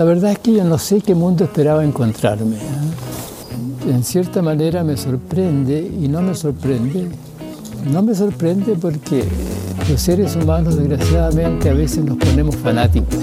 La 0.00 0.06
verdad 0.06 0.32
es 0.32 0.38
que 0.38 0.54
yo 0.54 0.64
no 0.64 0.78
sé 0.78 1.02
qué 1.02 1.14
mundo 1.14 1.44
esperaba 1.44 1.84
encontrarme. 1.84 2.56
¿eh? 2.56 3.90
En 3.90 4.02
cierta 4.02 4.40
manera 4.40 4.82
me 4.82 4.96
sorprende 4.96 5.78
y 5.78 6.08
no 6.08 6.22
me 6.22 6.34
sorprende. 6.34 7.06
No 7.92 8.00
me 8.00 8.14
sorprende 8.14 8.76
porque 8.80 9.24
los 9.90 10.00
seres 10.00 10.36
humanos 10.36 10.78
desgraciadamente 10.78 11.68
a 11.68 11.74
veces 11.74 12.02
nos 12.02 12.16
ponemos 12.16 12.56
fanáticos. 12.56 13.14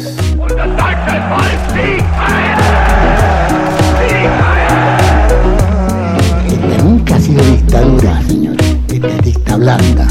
Esta 6.46 6.83
nunca 6.83 7.15
ha 7.15 7.19
sido 7.19 7.44
dictadura, 7.44 8.21
señor. 8.28 8.55
Esta 8.87 9.07
es 9.07 9.21
dicta 9.23 9.57
blanda. 9.57 10.07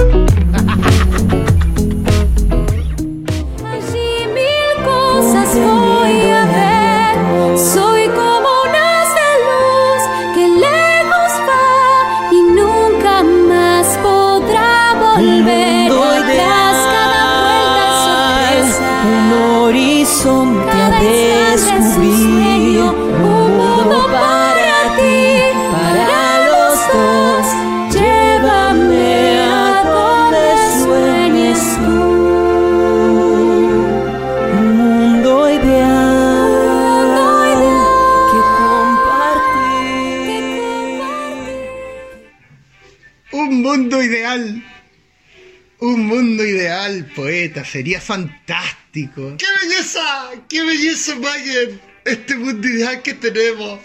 Sería 47.64 48.00
fantástico. 48.00 49.36
¡Qué 49.38 49.46
belleza! 49.62 50.30
¡Qué 50.48 50.62
belleza, 50.62 51.14
Mayen! 51.16 51.80
Este 52.04 52.36
mundo 52.36 52.68
ideal 52.68 53.02
que 53.02 53.14
tenemos. 53.14 53.80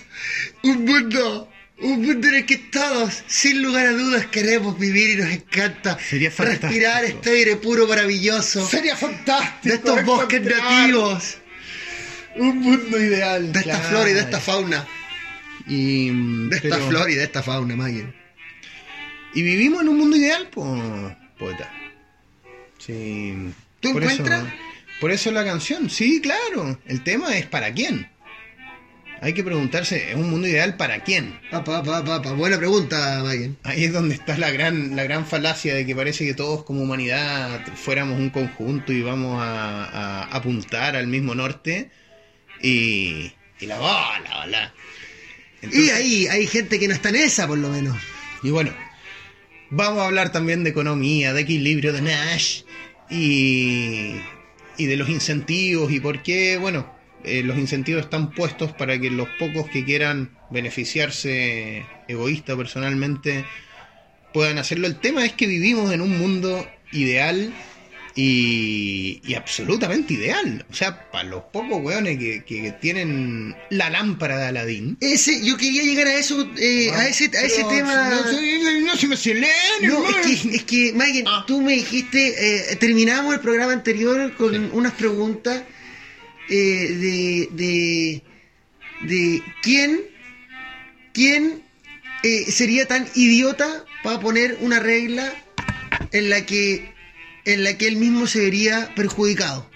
Un 0.63 0.85
mundo. 0.85 1.47
Un 1.79 2.05
mundo 2.05 2.27
en 2.27 2.35
el 2.35 2.45
que 2.45 2.57
todos, 2.57 3.23
sin 3.25 3.63
lugar 3.63 3.87
a 3.87 3.91
dudas, 3.93 4.27
queremos 4.27 4.77
vivir 4.77 5.11
y 5.11 5.15
nos 5.23 5.31
encanta 5.31 5.97
Sería 5.97 6.29
fantástico. 6.29 6.67
respirar 6.67 7.05
este 7.05 7.29
aire 7.31 7.55
puro 7.55 7.87
maravilloso 7.87 8.67
Sería 8.67 8.95
fantástico. 8.95 9.59
de 9.63 9.73
estos 9.73 10.05
bosques 10.05 10.43
nativos, 10.43 11.37
Un 12.35 12.59
mundo 12.59 12.99
ideal. 12.99 13.51
de 13.51 13.59
esta 13.61 13.71
claro. 13.79 13.89
flora 13.89 14.09
y 14.11 14.13
de 14.13 14.19
esta 14.19 14.39
fauna, 14.39 14.87
Y, 15.67 16.09
de 16.49 16.55
esta 16.57 16.69
pero- 16.69 16.87
flora 16.87 17.11
y 17.11 17.15
de 17.15 17.23
esta 17.23 17.41
fauna, 17.41 17.75
Mayen. 17.75 18.15
Y 19.33 19.41
vivimos 19.41 19.81
en 19.81 19.87
un 19.89 19.97
mundo 19.97 20.15
ideal, 20.17 20.49
po- 20.49 21.15
poeta. 21.39 21.73
Sí. 22.77 23.33
¿Tú 23.81 23.91
por 23.93 24.03
encuentras? 24.03 24.43
Eso, 24.43 24.53
por 25.01 25.11
eso 25.11 25.31
la 25.31 25.43
canción, 25.43 25.89
sí, 25.89 26.21
claro. 26.21 26.79
El 26.85 27.03
tema 27.03 27.37
es 27.37 27.45
para 27.47 27.73
quién. 27.73 28.09
Hay 29.23 29.33
que 29.33 29.43
preguntarse, 29.43 30.09
¿es 30.11 30.15
un 30.15 30.31
mundo 30.31 30.47
ideal 30.47 30.77
para 30.77 31.03
quién? 31.03 31.39
Pa, 31.51 31.63
pa, 31.63 31.83
pa, 31.83 32.03
pa, 32.03 32.21
pa. 32.23 32.31
Buena 32.33 32.57
pregunta, 32.57 33.21
Mayen. 33.23 33.55
Ahí 33.63 33.83
es 33.83 33.93
donde 33.93 34.15
está 34.15 34.35
la 34.37 34.49
gran, 34.49 34.95
la 34.95 35.03
gran 35.03 35.27
falacia 35.27 35.75
de 35.75 35.85
que 35.85 35.95
parece 35.95 36.25
que 36.25 36.33
todos 36.33 36.63
como 36.63 36.81
humanidad 36.81 37.63
fuéramos 37.75 38.17
un 38.19 38.31
conjunto 38.31 38.91
y 38.93 39.01
vamos 39.03 39.39
a, 39.39 39.85
a 39.85 40.23
apuntar 40.35 40.95
al 40.95 41.05
mismo 41.05 41.35
norte 41.35 41.91
y, 42.63 43.31
y 43.59 43.65
la 43.67 43.77
bola, 43.77 44.41
bola. 44.43 44.73
Y 45.61 45.65
Entonces- 45.65 45.93
ahí 45.93 46.27
hay 46.27 46.47
gente 46.47 46.79
que 46.79 46.87
no 46.87 46.93
está 46.95 47.09
en 47.09 47.17
esa, 47.17 47.47
por 47.47 47.59
lo 47.59 47.69
menos. 47.69 47.95
Y 48.41 48.49
bueno, 48.49 48.73
vamos 49.69 49.99
a 50.01 50.05
hablar 50.07 50.31
también 50.31 50.63
de 50.63 50.71
economía, 50.71 51.31
de 51.33 51.41
equilibrio 51.41 51.93
de 51.93 52.01
Nash 52.01 52.63
y, 53.11 54.15
y 54.77 54.85
de 54.85 54.95
los 54.95 55.09
incentivos 55.09 55.91
y 55.91 55.99
por 55.99 56.23
qué, 56.23 56.57
bueno, 56.57 56.91
eh, 57.23 57.43
los 57.43 57.57
incentivos 57.57 58.03
están 58.03 58.31
puestos 58.31 58.71
para 58.71 58.99
que 58.99 59.11
los 59.11 59.27
pocos 59.37 59.69
que 59.69 59.85
quieran 59.85 60.31
beneficiarse 60.49 61.85
egoísta 62.07 62.55
personalmente 62.57 63.45
puedan 64.33 64.57
hacerlo. 64.57 64.87
El 64.87 64.99
tema 64.99 65.25
es 65.25 65.33
que 65.33 65.45
vivimos 65.45 65.91
en 65.93 66.01
un 66.01 66.17
mundo 66.17 66.65
ideal 66.91 67.53
y, 68.15 69.21
y 69.25 69.33
absolutamente 69.35 70.13
ideal. 70.13 70.65
O 70.69 70.73
sea, 70.73 71.09
para 71.11 71.23
los 71.23 71.43
pocos 71.51 71.81
weones 71.81 72.17
que, 72.17 72.43
que 72.43 72.71
tienen 72.81 73.55
la 73.69 73.89
lámpara 73.89 74.37
de 74.37 74.45
Aladín. 74.47 74.97
Ese, 74.99 75.43
yo 75.45 75.57
quería 75.57 75.83
llegar 75.83 76.07
a 76.07 76.15
eso, 76.15 76.47
eh, 76.57 76.91
a 76.91 77.07
ese, 77.07 77.25
a 77.37 77.41
ese 77.41 77.63
tema. 77.65 78.09
No, 78.09 78.23
se- 78.31 78.81
no 78.81 78.95
se 78.97 79.07
me 79.07 79.15
aceleren, 79.15 79.51
No, 79.83 80.07
es 80.09 80.15
que, 80.41 80.55
es 80.55 80.63
que 80.63 80.93
Mayen, 80.93 81.25
Ah. 81.27 81.43
tú 81.47 81.61
me 81.61 81.73
dijiste, 81.73 82.71
eh, 82.71 82.75
terminamos 82.77 83.33
el 83.33 83.39
programa 83.39 83.71
anterior 83.73 84.33
con 84.35 84.51
Sí. 84.53 84.69
unas 84.73 84.93
preguntas 84.93 85.63
eh, 86.49 86.53
de, 86.55 87.49
de, 87.51 88.21
de 89.07 89.43
quién, 89.61 90.01
quién 91.13 91.61
eh, 92.23 92.51
sería 92.51 92.85
tan 92.87 93.07
idiota 93.15 93.85
para 94.03 94.19
poner 94.19 94.57
una 94.61 94.79
regla 94.79 95.33
en 96.11 96.29
la 96.29 96.45
que 96.45 96.91
en 97.45 97.63
la 97.63 97.77
que 97.77 97.87
él 97.87 97.95
mismo 97.97 98.27
se 98.27 98.39
vería 98.39 98.91
perjudicado. 98.95 99.69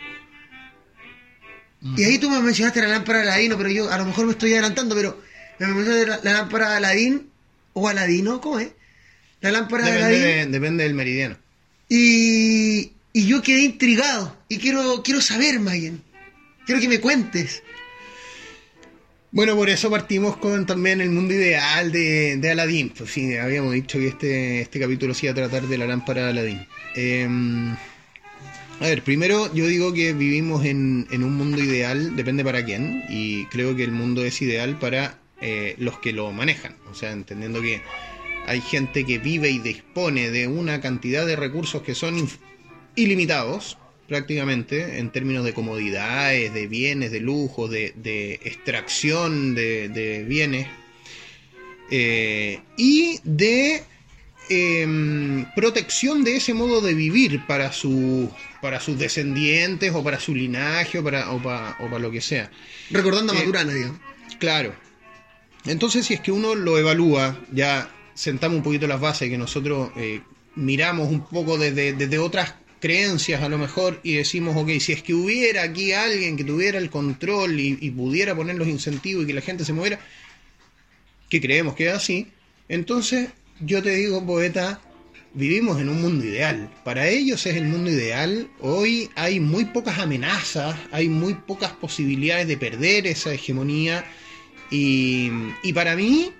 Y 1.97 2.03
ahí 2.03 2.17
tú 2.17 2.29
me 2.31 2.39
mencionaste 2.41 2.81
la 2.81 2.87
lámpara 2.87 3.19
de 3.19 3.25
Aladino, 3.29 3.57
pero 3.57 3.69
yo 3.69 3.91
a 3.91 3.97
lo 3.99 4.05
mejor 4.05 4.25
me 4.25 4.31
estoy 4.31 4.53
adelantando, 4.53 4.95
pero 4.95 5.21
me 5.59 5.67
mencionaste 5.67 6.07
la, 6.07 6.19
la 6.23 6.33
lámpara 6.39 6.71
de 6.71 6.77
Aladín 6.77 7.29
o 7.73 7.87
Aladino, 7.87 8.41
¿cómo 8.41 8.59
es? 8.59 8.69
La 9.41 9.51
lámpara 9.51 9.85
de 9.85 9.91
Aladín. 9.91 10.21
de- 10.21 10.45
depende 10.47 10.83
del 10.83 10.95
meridiano. 10.95 11.37
Y, 11.87 12.91
y 13.13 13.27
yo 13.27 13.43
quedé 13.43 13.61
intrigado. 13.61 14.35
Y 14.49 14.57
quiero, 14.57 15.03
quiero 15.03 15.21
saber, 15.21 15.59
Mayen. 15.59 16.01
Quiero 16.65 16.81
que 16.81 16.87
me 16.87 16.99
cuentes. 16.99 17.61
Bueno, 19.35 19.53
por 19.57 19.69
eso 19.69 19.89
partimos 19.89 20.37
con 20.37 20.65
también 20.65 21.01
el 21.01 21.09
mundo 21.09 21.33
ideal 21.33 21.91
de, 21.91 22.37
de 22.37 22.51
Aladdin. 22.51 22.93
Pues 22.97 23.11
sí, 23.11 23.35
habíamos 23.35 23.73
dicho 23.73 23.99
que 23.99 24.07
este, 24.07 24.61
este 24.61 24.79
capítulo 24.79 25.13
se 25.13 25.25
iba 25.25 25.33
a 25.33 25.35
tratar 25.35 25.63
de 25.63 25.77
la 25.77 25.85
lámpara 25.85 26.23
de 26.23 26.29
Aladdin. 26.29 26.67
Eh, 26.95 27.27
a 28.79 28.85
ver, 28.85 29.01
primero 29.01 29.53
yo 29.53 29.67
digo 29.67 29.91
que 29.91 30.13
vivimos 30.13 30.63
en, 30.63 31.05
en 31.11 31.25
un 31.25 31.35
mundo 31.35 31.61
ideal, 31.61 32.15
depende 32.15 32.45
para 32.45 32.63
quién, 32.63 33.03
y 33.09 33.43
creo 33.47 33.75
que 33.75 33.83
el 33.83 33.91
mundo 33.91 34.23
es 34.23 34.41
ideal 34.41 34.79
para 34.79 35.19
eh, 35.41 35.75
los 35.79 35.99
que 35.99 36.13
lo 36.13 36.31
manejan. 36.31 36.77
O 36.89 36.95
sea, 36.95 37.11
entendiendo 37.11 37.61
que 37.61 37.81
hay 38.47 38.61
gente 38.61 39.03
que 39.03 39.17
vive 39.17 39.49
y 39.49 39.59
dispone 39.59 40.31
de 40.31 40.47
una 40.47 40.79
cantidad 40.79 41.25
de 41.25 41.35
recursos 41.35 41.81
que 41.81 41.93
son 41.93 42.25
ilimitados, 42.95 43.77
prácticamente, 44.07 44.99
en 44.99 45.09
términos 45.11 45.43
de 45.45 45.53
comodidades, 45.53 46.53
de 46.53 46.67
bienes, 46.67 47.11
de 47.11 47.19
lujos, 47.19 47.69
de, 47.71 47.93
de 47.95 48.35
extracción 48.43 49.55
de, 49.55 49.89
de 49.89 50.23
bienes, 50.23 50.67
eh, 51.91 52.61
y 52.77 53.19
de 53.23 53.83
em, 54.49 55.45
protección 55.55 56.23
de 56.23 56.37
ese 56.37 56.53
modo 56.53 56.81
de 56.81 56.93
vivir 56.93 57.45
para, 57.47 57.71
su, 57.71 58.31
para 58.61 58.79
sus 58.79 58.97
descendientes 58.97 59.91
o 59.93 60.03
para 60.03 60.19
su 60.19 60.33
linaje 60.35 60.99
o 60.99 61.03
para, 61.03 61.31
o 61.31 61.41
pa- 61.41 61.75
o 61.79 61.85
para 61.85 61.99
lo 61.99 62.11
que 62.11 62.21
sea. 62.21 62.49
Recordando 62.91 63.33
a 63.33 63.35
Eh, 63.35 63.39
Maturana, 63.39 63.73
digamos. 63.73 63.99
Claro. 64.39 64.73
Entonces, 65.65 66.05
si 66.05 66.13
es 66.15 66.19
que 66.21 66.31
uno 66.31 66.53
lo 66.53 66.77
evalúa, 66.77 67.39
ya 67.51 67.89
sentamos 68.13 68.57
un 68.57 68.63
poquito 68.63 68.87
las 68.87 68.99
bases 69.01 69.29
que 69.29 69.37
nosotros 69.37 69.89
eh, 69.95 70.21
miramos 70.55 71.09
un 71.09 71.25
poco 71.25 71.57
desde, 71.57 71.93
desde 71.93 72.19
otras 72.19 72.53
creencias 72.79 73.41
a 73.41 73.49
lo 73.49 73.57
mejor 73.57 73.99
y 74.03 74.13
decimos, 74.13 74.55
ok, 74.57 74.69
si 74.79 74.91
es 74.93 75.01
que 75.03 75.13
hubiera 75.13 75.63
aquí 75.63 75.91
alguien 75.93 76.37
que 76.37 76.43
tuviera 76.43 76.77
el 76.77 76.89
control 76.89 77.59
y, 77.59 77.89
pudiera 77.91 78.35
poner 78.35 78.55
los 78.55 78.67
incentivos 78.67 79.23
y 79.23 79.27
que 79.27 79.33
la 79.33 79.41
gente 79.41 79.65
se 79.65 79.73
moviera, 79.73 79.99
que 81.29 81.41
creemos 81.41 81.75
que 81.75 81.87
es 81.87 81.93
así, 81.93 82.27
entonces 82.69 83.29
yo 83.59 83.81
te 83.81 83.91
digo, 83.91 84.25
poeta, 84.25 84.81
vivimos 85.33 85.79
en 85.79 85.89
un 85.89 86.01
mundo 86.01 86.25
ideal. 86.25 86.69
Para 86.83 87.07
ellos 87.07 87.45
es 87.45 87.55
el 87.55 87.65
mundo 87.65 87.89
ideal. 87.91 88.49
Hoy 88.59 89.09
hay 89.15 89.39
muy 89.39 89.65
pocas 89.65 89.99
amenazas, 89.99 90.75
hay 90.91 91.09
muy 91.09 91.33
pocas 91.33 91.71
posibilidades 91.71 92.47
de 92.47 92.57
perder 92.57 93.07
esa 93.07 93.33
hegemonía. 93.33 94.05
Y, 94.71 95.29
y 95.63 95.73
para 95.73 95.95
mí, 95.95 96.31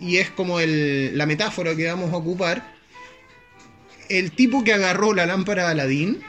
y 0.00 0.16
es 0.16 0.30
como 0.30 0.60
el- 0.60 1.16
la 1.16 1.26
metáfora 1.26 1.74
que 1.76 1.86
vamos 1.86 2.12
a 2.12 2.16
ocupar, 2.16 2.77
el 4.08 4.32
tipo 4.32 4.64
que 4.64 4.72
agarró 4.72 5.14
la 5.14 5.26
lámpara 5.26 5.64
de 5.64 5.70
Aladín 5.72 6.20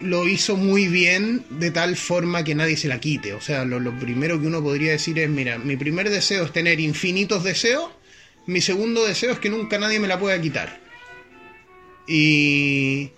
lo 0.00 0.28
hizo 0.28 0.56
muy 0.56 0.88
bien 0.88 1.44
de 1.50 1.70
tal 1.70 1.96
forma 1.96 2.44
que 2.44 2.54
nadie 2.54 2.76
se 2.76 2.88
la 2.88 3.00
quite. 3.00 3.32
O 3.32 3.40
sea, 3.40 3.64
lo, 3.64 3.98
primero 3.98 4.40
que 4.40 4.46
uno 4.46 4.62
podría 4.62 4.92
decir 4.92 5.18
es, 5.18 5.28
mira, 5.28 5.58
mi 5.58 5.76
primer 5.76 6.10
deseo 6.10 6.44
es 6.44 6.52
tener 6.52 6.80
infinitos 6.80 7.44
deseos, 7.44 7.90
mi 8.46 8.60
segundo 8.60 9.04
deseo 9.04 9.32
es 9.32 9.38
que 9.38 9.50
nunca 9.50 9.78
nadie 9.78 10.00
me 10.00 10.08
la 10.08 10.18
pueda 10.18 10.40
quitar. 10.40 10.80
Y, 12.06 13.10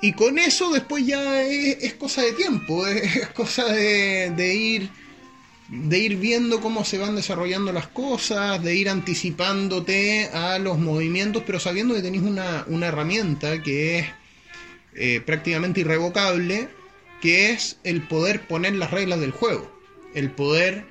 Y 0.00 0.12
con 0.12 0.38
eso 0.38 0.70
después 0.70 1.04
ya 1.06 1.42
es, 1.42 1.82
es 1.82 1.94
cosa 1.94 2.22
de 2.22 2.32
tiempo, 2.32 2.86
es, 2.88 3.16
es 3.16 3.28
cosa 3.28 3.64
de, 3.66 4.30
de 4.36 4.54
ir 4.54 4.90
de 5.68 5.98
ir 5.98 6.16
viendo 6.16 6.60
cómo 6.60 6.84
se 6.84 6.98
van 6.98 7.14
desarrollando 7.14 7.72
las 7.72 7.88
cosas, 7.88 8.62
de 8.62 8.74
ir 8.74 8.88
anticipándote 8.88 10.30
a 10.32 10.58
los 10.58 10.78
movimientos, 10.78 11.42
pero 11.46 11.60
sabiendo 11.60 11.94
que 11.94 12.02
tenés 12.02 12.22
una, 12.22 12.64
una 12.68 12.86
herramienta 12.86 13.62
que 13.62 13.98
es 13.98 14.06
eh, 14.94 15.20
prácticamente 15.24 15.80
irrevocable, 15.80 16.68
que 17.20 17.50
es 17.50 17.78
el 17.84 18.02
poder 18.02 18.46
poner 18.46 18.74
las 18.76 18.90
reglas 18.90 19.20
del 19.20 19.32
juego, 19.32 19.70
el 20.14 20.30
poder 20.30 20.86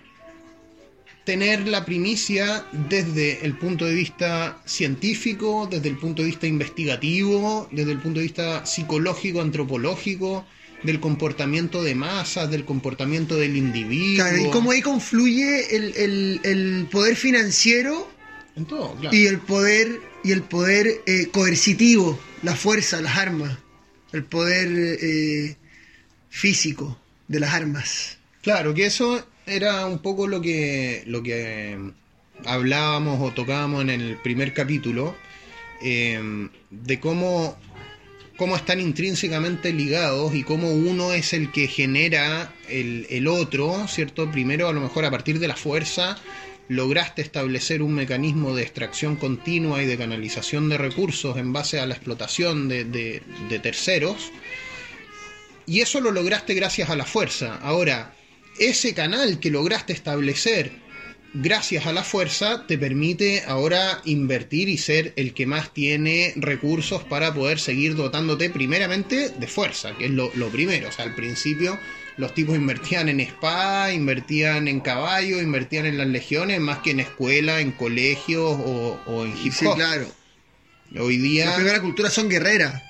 tener 1.24 1.68
la 1.68 1.84
primicia 1.84 2.66
desde 2.72 3.46
el 3.46 3.58
punto 3.58 3.84
de 3.84 3.94
vista 3.96 4.62
científico, 4.66 5.68
desde 5.70 5.90
el 5.90 5.98
punto 5.98 6.22
de 6.22 6.28
vista 6.28 6.48
investigativo, 6.48 7.68
desde 7.72 7.92
el 7.92 8.00
punto 8.00 8.20
de 8.20 8.28
vista 8.28 8.66
psicológico, 8.66 9.42
antropológico, 9.42 10.46
del 10.84 11.00
comportamiento 11.00 11.84
de 11.84 11.96
masas, 11.96 12.50
del 12.52 12.64
comportamiento 12.66 13.36
del 13.36 13.58
individuo. 13.58 14.26
Claro, 14.26 14.38
y 14.46 14.50
cómo 14.52 14.72
ahí 14.72 14.82
confluye 14.82 15.76
el, 15.76 15.94
el- 15.96 16.40
el 16.44 16.88
poder 16.92 17.16
financiero 17.16 18.10
En 18.56 18.66
todo, 18.66 18.96
claro. 18.96 19.16
y 19.16 19.26
el 19.26 19.40
poder 19.40 20.00
y 20.24 20.32
el 20.32 20.44
poder 20.44 21.02
eh, 21.06 21.28
coercitivo, 21.32 22.20
la 22.44 22.56
fuerza, 22.56 23.02
las 23.02 23.18
armas, 23.18 23.58
el 24.12 24.24
poder 24.24 24.68
eh, 25.02 25.56
físico 26.30 27.00
de 27.28 27.40
las 27.40 27.54
armas. 27.54 28.18
Claro, 28.42 28.74
que 28.74 28.86
eso 28.86 29.26
era 29.46 29.86
un 29.86 30.00
poco 30.00 30.28
lo 30.28 30.42
que, 30.42 31.04
lo 31.08 31.24
que 31.24 31.74
eh, 31.74 31.78
hablábamos 32.46 33.22
o 33.22 33.34
tocábamos 33.34 33.82
en 33.84 33.90
el 33.90 34.18
primer 34.18 34.54
capítulo, 34.54 35.16
eh, 35.82 36.20
de 36.70 37.00
cómo, 37.00 37.58
cómo 38.38 38.56
están 38.56 38.80
intrínsecamente 38.80 39.74
ligados 39.74 40.34
y 40.36 40.44
cómo 40.44 40.70
uno 40.72 41.12
es 41.14 41.34
el 41.34 41.52
que 41.52 41.68
genera 41.68 42.54
el, 42.70 43.28
otro, 43.28 43.88
¿cierto? 43.88 44.32
Primero, 44.32 44.68
a 44.68 44.74
lo 44.74 44.80
mejor 44.82 45.06
a 45.06 45.12
partir 45.12 45.40
de 45.40 45.48
la 45.48 45.56
fuerza, 45.56 46.18
lograste 46.70 47.22
establecer 47.22 47.82
un 47.82 47.94
mecanismo 47.94 48.56
de 48.56 48.62
extracción 48.64 49.16
continua 49.16 49.82
y 49.82 49.86
de 49.86 49.98
canalización 49.98 50.70
de 50.70 50.78
recursos 50.78 51.38
en 51.38 51.52
base 51.52 51.80
a 51.80 51.86
la 51.88 51.96
explotación 51.96 52.68
de, 52.70 52.86
de- 52.86 53.22
de 53.50 53.60
terceros. 53.60 54.32
Y 55.66 55.82
eso 55.82 56.00
lo 56.00 56.12
lograste 56.12 56.54
gracias 56.54 56.90
a 56.90 56.96
la 56.96 57.06
fuerza. 57.06 57.58
Ahora, 57.62 58.14
ese 58.60 58.94
canal 58.94 59.40
que 59.40 59.50
lograste 59.52 59.94
establecer 59.94 60.72
gracias 61.34 61.86
a 61.86 61.94
la 61.94 62.04
fuerza 62.04 62.66
te 62.68 62.78
permite 62.78 63.44
ahora 63.48 64.02
invertir 64.06 64.70
y 64.70 64.78
ser 64.78 65.14
el 65.16 65.34
que 65.34 65.46
más 65.46 65.74
tiene 65.74 66.34
recursos 66.36 67.04
para 67.04 67.34
poder 67.34 67.60
seguir 67.60 67.96
dotándote 67.96 68.50
primeramente 68.50 69.30
de 69.30 69.48
fuerza, 69.48 69.96
que 69.98 70.06
es 70.06 70.12
lo, 70.12 70.32
lo 70.36 70.50
primero. 70.50 70.90
O 70.90 70.92
sea, 70.92 71.06
al 71.06 71.16
principio 71.16 71.78
los 72.18 72.34
tipos 72.34 72.56
invertían 72.56 73.10
en 73.10 73.20
espada, 73.20 73.94
invertían 73.94 74.68
en 74.68 74.80
caballo, 74.80 75.40
invertían 75.42 75.86
en 75.86 75.98
las 75.98 76.08
legiones, 76.08 76.60
más 76.60 76.80
que 76.80 76.92
en 76.92 77.00
escuela, 77.02 77.60
en 77.62 77.72
colegios 77.72 78.58
o, 78.60 79.00
o 79.06 79.26
en 79.26 79.34
hip 79.38 79.54
Sí, 79.54 79.66
hop. 79.68 79.76
claro. 79.76 80.08
Hoy 81.00 81.18
día... 81.18 81.46
Las 81.46 81.56
primeras 81.56 81.82
culturas 81.82 82.14
son 82.14 82.30
guerreras. 82.30 82.82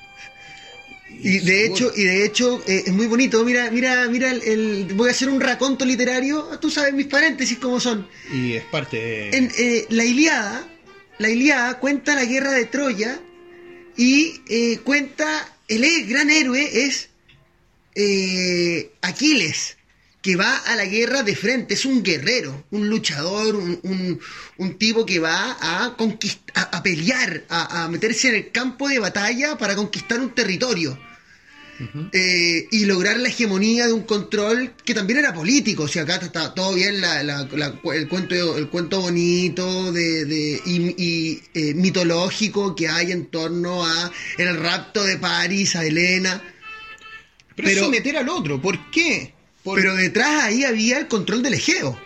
Y 1.09 1.39
de 1.39 1.65
hecho, 1.65 1.91
y 1.95 2.03
de 2.03 2.25
hecho 2.25 2.61
eh, 2.67 2.83
es 2.85 2.93
muy 2.93 3.07
bonito. 3.07 3.43
Mira, 3.43 3.71
mira, 3.71 4.07
mira 4.07 4.29
el, 4.31 4.41
el- 4.43 4.83
voy 4.93 5.09
a 5.09 5.11
hacer 5.11 5.29
un 5.29 5.39
raconto 5.41 5.83
literario. 5.85 6.43
Tú 6.61 6.69
sabes 6.69 6.93
mis 6.93 7.07
paréntesis 7.07 7.57
cómo 7.57 7.79
son. 7.79 8.07
Y 8.31 8.53
es 8.53 8.63
parte 8.65 8.97
de... 8.97 9.29
En 9.37 9.51
eh, 9.57 9.85
la 9.89 10.05
Iliada, 10.05 10.67
la 11.17 11.29
Iliada 11.29 11.79
cuenta 11.79 12.13
la 12.13 12.25
guerra 12.25 12.51
de 12.51 12.65
Troya 12.65 13.19
y 13.95 14.41
eh, 14.47 14.79
cuenta 14.83 15.51
el 15.67 16.07
gran 16.07 16.29
héroe 16.29 16.85
es 16.85 17.09
eh, 17.95 18.91
Aquiles, 19.01 19.76
que 20.27 20.35
va 20.35 20.57
a 20.57 20.75
la 20.75 20.83
guerra 20.83 21.23
de 21.23 21.37
frente, 21.37 21.73
es 21.75 21.85
un 21.85 22.03
guerrero, 22.03 22.65
un 22.71 22.89
luchador, 22.89 23.55
un, 23.55 23.79
un- 23.83 24.19
un 24.57 24.77
tipo 24.77 25.05
que 25.05 25.19
va 25.19 25.55
a 25.61 25.95
conquistar, 25.95 26.67
a, 26.73 26.83
pelear, 26.83 27.45
a, 27.47 27.83
a 27.85 27.87
meterse 27.87 28.27
en 28.27 28.35
el 28.35 28.51
campo 28.51 28.89
de 28.89 28.99
batalla 28.99 29.57
para 29.57 29.73
conquistar 29.77 30.19
un 30.19 30.35
territorio. 30.35 30.99
Eh, 32.11 32.67
y 32.71 32.85
lograr 32.85 33.17
la 33.19 33.29
hegemonía 33.29 33.85
de 33.87 33.93
un 33.93 34.01
control 34.03 34.73
que 34.83 34.93
también 34.93 35.19
era 35.19 35.33
político. 35.33 35.83
O 35.83 35.87
sea, 35.87 36.01
acá 36.03 36.15
está 36.17 36.53
todo 36.53 36.73
bien 36.73 36.99
la- 36.99 37.23
la- 37.23 37.47
la- 37.53 37.79
el, 37.93 38.07
cuento, 38.09 38.57
el 38.57 38.67
cuento 38.67 38.99
bonito 38.99 39.93
de, 39.93 40.25
de- 40.25 40.61
y, 40.65 40.75
y, 40.97 41.43
eh, 41.53 41.73
mitológico 41.75 42.75
que 42.75 42.89
hay 42.89 43.13
en 43.13 43.27
torno 43.27 43.85
a 43.85 44.11
el 44.39 44.57
rapto 44.57 45.03
de 45.05 45.17
París 45.19 45.75
a 45.77 45.85
Helena. 45.85 46.41
pero, 47.55 47.69
pero- 47.69 47.83
someter 47.85 48.17
al 48.17 48.27
otro. 48.27 48.61
¿Por 48.61 48.91
qué? 48.91 49.36
Pero 49.75 49.95
detrás 49.95 50.43
ahí 50.43 50.63
había 50.63 50.97
el 50.99 51.07
control 51.07 51.43
del 51.43 51.55
Egeo. 51.55 51.99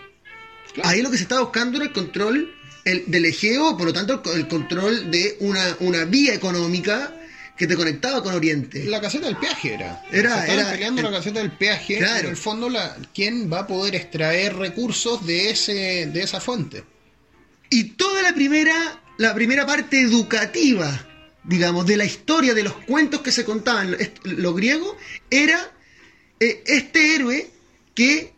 Claro. 0.73 0.89
Ahí 0.89 1.01
lo 1.01 1.11
que 1.11 1.17
se 1.17 1.23
estaba 1.23 1.41
buscando 1.41 1.77
era 1.77 1.85
el 1.87 1.91
control 1.93 2.53
el- 2.85 3.03
del 3.07 3.25
Egeo, 3.25 3.77
por 3.77 3.87
lo 3.87 3.93
tanto 3.93 4.21
el, 4.33 4.39
el 4.39 4.47
control 4.47 5.11
de 5.11 5.37
una, 5.41 5.75
una 5.81 6.05
vía 6.05 6.33
económica 6.33 7.15
que 7.57 7.67
te 7.67 7.75
conectaba 7.75 8.23
con 8.23 8.33
Oriente. 8.33 8.85
La 8.85 8.99
caseta 9.01 9.27
del 9.27 9.37
peaje 9.37 9.73
era. 9.75 10.01
Era- 10.11 10.45
Se 10.45 10.53
era- 10.53 10.71
peleando 10.71 11.01
la 11.03 11.11
caseta 11.11 11.39
del 11.39 11.51
peaje. 11.51 11.97
Claro. 11.97 12.19
En 12.25 12.29
el 12.31 12.37
fondo, 12.37 12.69
la, 12.69 12.97
¿quién 13.13 13.51
va 13.51 13.59
a 13.59 13.67
poder 13.67 13.93
extraer 13.95 14.55
recursos 14.55 15.25
de, 15.27 15.51
ese, 15.51 16.07
de 16.11 16.21
esa 16.23 16.39
fuente? 16.39 16.83
Y 17.69 17.83
toda 17.91 18.21
la 18.23 18.33
primera, 18.33 19.01
la 19.17 19.35
primera 19.35 19.65
parte 19.65 20.01
educativa, 20.01 21.07
digamos, 21.43 21.85
de 21.85 21.97
la 21.97 22.05
historia, 22.05 22.53
de 22.53 22.63
los 22.63 22.73
cuentos 22.73 23.21
que 23.21 23.31
se 23.31 23.45
contaban 23.45 23.95
los 24.23 24.55
griegos, 24.55 24.95
era 25.29 25.71
eh, 26.41 26.63
este 26.65 27.15
héroe 27.15 27.49
que, 27.95 28.33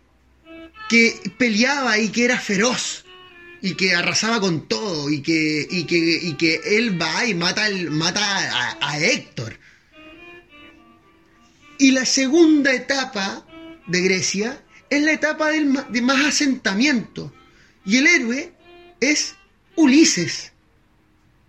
que 0.89 1.19
peleaba 1.37 1.97
y 1.97 2.09
que 2.09 2.25
era 2.25 2.39
feroz 2.39 3.05
y 3.61 3.75
que 3.75 3.95
arrasaba 3.95 4.39
con 4.41 4.67
todo 4.67 5.09
y 5.09 5.21
que, 5.21 5.65
y 5.71 5.85
que, 5.85 5.97
y 5.97 6.33
que 6.33 6.59
él 6.77 7.01
va 7.01 7.25
y 7.25 7.33
mata, 7.33 7.63
al- 7.63 7.89
mata 7.91 8.21
a, 8.81 8.99
Héctor. 8.99 9.57
Y 11.77 11.91
la 11.91 12.05
segunda 12.05 12.73
etapa 12.73 13.45
de 13.87 14.01
Grecia 14.01 14.61
es 14.89 15.01
la 15.01 15.13
etapa 15.13 15.49
del 15.49 15.73
de 15.89 16.01
más 16.01 16.25
asentamiento. 16.25 17.33
Y 17.85 17.97
el 17.97 18.07
héroe 18.07 18.51
es 18.99 19.35
Ulises, 19.75 20.51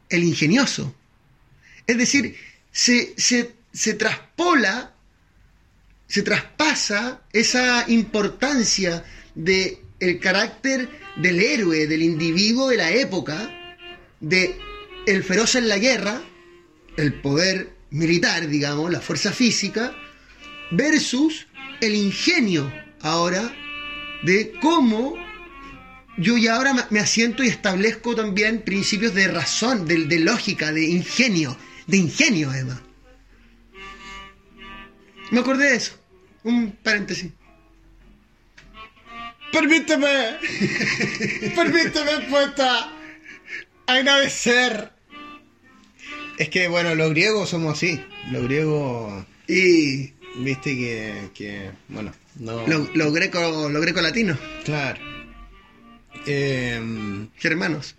el 0.08 0.22
ingenioso. 0.24 0.94
Es 1.86 1.98
decir, 1.98 2.36
se, 2.72 3.14
se, 3.18 3.54
se 3.72 3.94
traspola, 3.94 4.93
se 6.14 6.22
traspasa 6.22 7.22
esa 7.32 7.86
importancia 7.88 9.02
de 9.34 9.82
el 9.98 10.20
carácter 10.20 10.88
del 11.16 11.40
héroe, 11.40 11.88
del 11.88 12.04
individuo 12.04 12.68
de 12.68 12.76
la 12.76 12.92
época, 12.92 13.50
de 14.20 14.56
el 15.08 15.24
feroz 15.24 15.56
en 15.56 15.66
la 15.68 15.78
guerra, 15.78 16.22
el 16.96 17.14
poder 17.20 17.72
militar, 17.90 18.46
digamos, 18.46 18.92
la 18.92 19.00
fuerza 19.00 19.32
física, 19.32 19.92
versus 20.70 21.48
el 21.80 21.96
ingenio 21.96 22.72
ahora 23.00 23.52
de 24.22 24.52
cómo 24.62 25.16
yo 26.16 26.36
ya 26.38 26.54
ahora 26.54 26.74
me- 26.90 27.00
asiento 27.00 27.42
y 27.42 27.48
establezco 27.48 28.14
también 28.14 28.62
principios 28.62 29.14
de 29.14 29.26
razón, 29.26 29.84
de, 29.84 30.04
de 30.04 30.20
lógica, 30.20 30.70
de 30.70 30.84
ingenio, 30.84 31.56
de 31.88 31.96
ingenio 31.96 32.50
además. 32.50 32.80
Me 35.32 35.40
acordé 35.40 35.70
de 35.70 35.76
eso. 35.76 36.03
Un 36.44 36.72
paréntesis. 36.82 37.32
Permíteme, 39.52 40.36
permíteme, 41.54 42.26
poeta, 42.28 42.92
agradecer. 43.86 44.90
Es 46.38 46.48
que, 46.48 46.66
bueno, 46.68 46.94
los 46.96 47.10
griegos 47.10 47.50
somos 47.50 47.74
así. 47.74 48.00
Los 48.32 48.42
griegos, 48.44 49.24
Y 49.46 50.12
viste 50.38 50.74
que, 50.76 51.30
que 51.34 51.70
bueno, 51.88 52.12
no. 52.36 52.66
los 52.66 52.94
lo 52.96 53.12
greco, 53.12 53.68
lo 53.68 53.80
greco 53.80 54.00
latinos, 54.00 54.38
Claro. 54.64 55.00
Em, 56.26 57.28
germanos. 57.36 57.96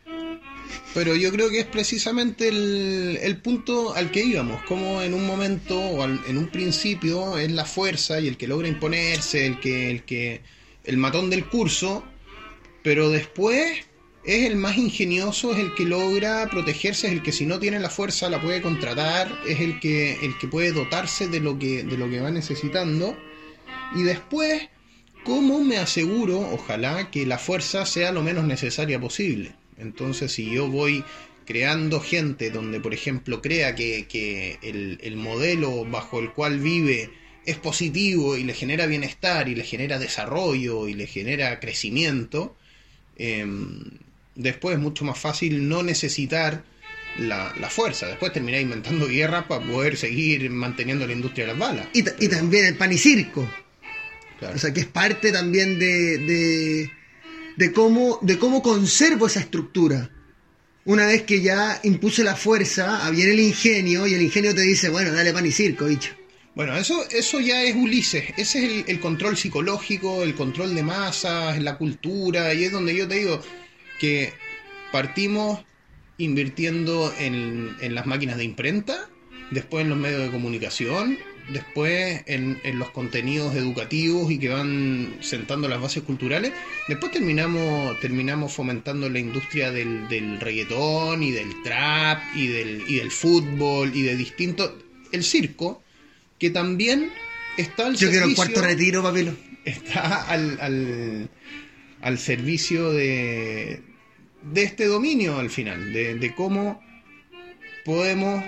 Pero 0.93 1.15
yo 1.15 1.31
creo 1.31 1.49
que 1.49 1.59
es 1.59 1.65
precisamente 1.65 2.47
el, 2.47 3.37
punto 3.43 3.93
al 3.95 4.11
que 4.11 4.23
íbamos, 4.23 4.61
como 4.63 5.01
en 5.01 5.13
un 5.13 5.25
momento 5.27 5.77
o 5.77 6.03
al- 6.03 6.21
en 6.27 6.37
un 6.37 6.47
principio 6.47 7.37
es 7.37 7.51
la 7.51 7.65
fuerza 7.65 8.19
y 8.21 8.27
el 8.29 8.37
que 8.37 8.47
logra 8.47 8.67
imponerse, 8.67 9.45
el 9.45 9.59
que, 9.59 9.91
el 9.91 10.03
que, 10.03 10.41
el 10.85 10.97
matón 10.97 11.29
del 11.29 11.45
curso, 11.45 12.03
pero 12.81 13.09
después 13.09 13.85
es 14.25 14.45
el 14.45 14.55
más 14.55 14.77
ingenioso, 14.77 15.51
es 15.53 15.59
el 15.59 15.73
que 15.75 15.83
logra 15.85 16.49
protegerse, 16.49 17.07
es 17.07 17.13
el 17.13 17.21
que 17.21 17.31
si 17.31 17.45
no 17.45 17.59
tiene 17.59 17.79
la 17.79 17.89
fuerza 17.89 18.29
la 18.29 18.41
puede 18.41 18.61
contratar, 18.61 19.27
es 19.45 19.59
el 19.59 19.79
que, 19.79 20.13
el 20.25 20.37
que 20.37 20.47
puede 20.47 20.71
dotarse 20.71 21.27
de 21.27 21.41
lo 21.41 21.59
que, 21.59 21.83
de 21.83 21.97
lo 21.97 22.09
que 22.09 22.21
va 22.21 22.31
necesitando. 22.31 23.15
Y 23.95 24.03
después, 24.03 24.69
¿cómo 25.23 25.59
me 25.61 25.77
aseguro, 25.77 26.39
ojalá, 26.39 27.11
que 27.11 27.25
la 27.25 27.37
fuerza 27.37 27.85
sea 27.85 28.11
lo 28.11 28.23
menos 28.23 28.45
necesaria 28.45 28.99
posible? 28.99 29.53
Entonces, 29.77 30.31
si 30.31 30.49
yo 30.51 30.67
voy 30.67 31.03
creando 31.45 31.99
gente 31.99 32.49
donde, 32.49 32.79
por 32.79 32.93
ejemplo, 32.93 33.41
crea 33.41 33.75
que, 33.75 34.07
que 34.07 34.57
el, 34.61 34.99
el 35.01 35.15
modelo 35.15 35.85
bajo 35.85 36.19
el 36.19 36.31
cual 36.31 36.59
vive 36.59 37.11
es 37.45 37.57
positivo 37.57 38.35
y 38.37 38.43
le 38.43 38.53
genera 38.53 38.87
bienestar 38.87 39.47
y 39.47 39.55
le 39.55 39.63
genera 39.63 39.99
desarrollo 39.99 40.87
y 40.87 40.93
le 40.93 41.05
genera 41.07 41.59
crecimiento, 41.59 42.55
eh, 43.17 43.45
después 44.35 44.75
es 44.75 44.81
mucho 44.81 45.05
más 45.05 45.17
fácil 45.17 45.67
no 45.69 45.83
necesitar 45.83 46.63
la, 47.17 47.53
la 47.59 47.69
fuerza. 47.69 48.07
Después 48.07 48.33
terminar 48.33 48.61
inventando 48.61 49.07
guerras 49.07 49.45
para 49.45 49.63
poder 49.63 49.97
seguir 49.97 50.49
manteniendo 50.49 51.07
la 51.07 51.13
industria 51.13 51.45
de 51.45 51.51
las 51.51 51.59
balas. 51.59 51.87
Y, 51.93 52.03
y 52.23 52.27
también 52.27 52.65
el 52.65 52.75
pan 52.75 52.91
y 52.91 52.97
circo. 52.97 53.47
Claro. 54.39 54.55
O 54.55 54.59
sea, 54.59 54.73
que 54.73 54.81
es 54.81 54.87
parte 54.87 55.31
también 55.31 55.79
de, 55.79 56.17
de, 56.17 56.91
de 57.57 57.71
cómo, 57.71 58.19
de 58.21 58.37
cómo 58.37 58.61
conservo 58.61 59.27
esa 59.27 59.39
estructura. 59.39 60.11
Una 60.85 61.07
vez 61.07 61.23
que 61.23 61.41
ya 61.41 61.79
impuse 61.83 62.23
la 62.23 62.35
fuerza, 62.35 63.09
viene 63.09 63.31
el 63.31 63.39
ingenio 63.39 64.05
y 64.05 64.13
el 64.13 64.21
ingenio 64.21 64.53
te 64.53 64.61
dice, 64.61 64.89
bueno, 64.89 65.11
dale 65.11 65.33
pan 65.33 65.45
y 65.45 65.51
circo, 65.51 65.85
bicho. 65.85 66.11
Bueno, 66.53 66.77
eso, 66.77 67.03
eso 67.09 67.39
ya 67.39 67.63
es 67.63 67.75
Ulises. 67.75 68.25
Ese 68.37 68.59
es 68.59 68.63
el, 68.63 68.85
el 68.87 68.99
control 68.99 69.35
psicológico, 69.35 70.23
el 70.23 70.35
control 70.35 70.73
de 70.75 70.83
masas, 70.83 71.61
la 71.61 71.77
cultura. 71.77 72.53
Y 72.53 72.63
es 72.63 72.71
donde 72.71 72.95
yo 72.95 73.07
te 73.07 73.15
digo 73.15 73.41
que 73.99 74.33
partimos 74.91 75.65
invirtiendo 76.17 77.13
en, 77.19 77.75
en 77.81 77.95
las 77.95 78.05
máquinas 78.05 78.37
de 78.37 78.45
imprenta, 78.45 79.09
después 79.51 79.83
en 79.83 79.89
los 79.89 79.97
medios 79.97 80.21
de 80.21 80.31
comunicación, 80.31 81.17
después 81.49 82.23
en, 82.25 82.59
en 82.63 82.79
los 82.79 82.89
contenidos 82.91 83.55
educativos 83.55 84.31
y 84.31 84.39
que 84.39 84.49
van 84.49 85.17
sentando 85.21 85.67
las 85.67 85.79
bases 85.81 86.03
culturales. 86.03 86.51
Después 86.87 87.11
terminamos, 87.11 87.99
terminamos 87.99 88.51
fomentando 88.53 89.09
la 89.09 89.19
industria 89.19 89.71
del, 89.71 90.07
del 90.07 90.39
reggaetón 90.39 91.21
y 91.23 91.31
del 91.31 91.61
trap 91.63 92.21
y 92.35 92.47
del, 92.47 92.83
y 92.87 92.95
del 92.95 93.11
fútbol 93.11 93.91
y 93.95 94.01
de 94.03 94.15
distintos... 94.15 94.71
El 95.11 95.23
circo, 95.23 95.81
que 96.39 96.49
también 96.49 97.11
está 97.57 97.87
al 97.87 97.95
Yo 97.95 98.09
quiero 98.09 98.25
el 98.25 98.35
servicio- 98.35 98.35
cuarto 98.35 98.61
retiro, 98.61 99.03
papilo. 99.03 99.33
está 99.63 100.23
al, 100.25 100.59
al, 100.59 101.29
al 102.01 102.17
servicio 102.19 102.91
de, 102.91 103.81
de 104.51 104.63
este 104.63 104.85
dominio 104.85 105.37
al 105.37 105.49
final, 105.49 105.93
de, 105.93 106.15
de 106.15 106.35
cómo 106.35 106.83
podemos 107.85 108.43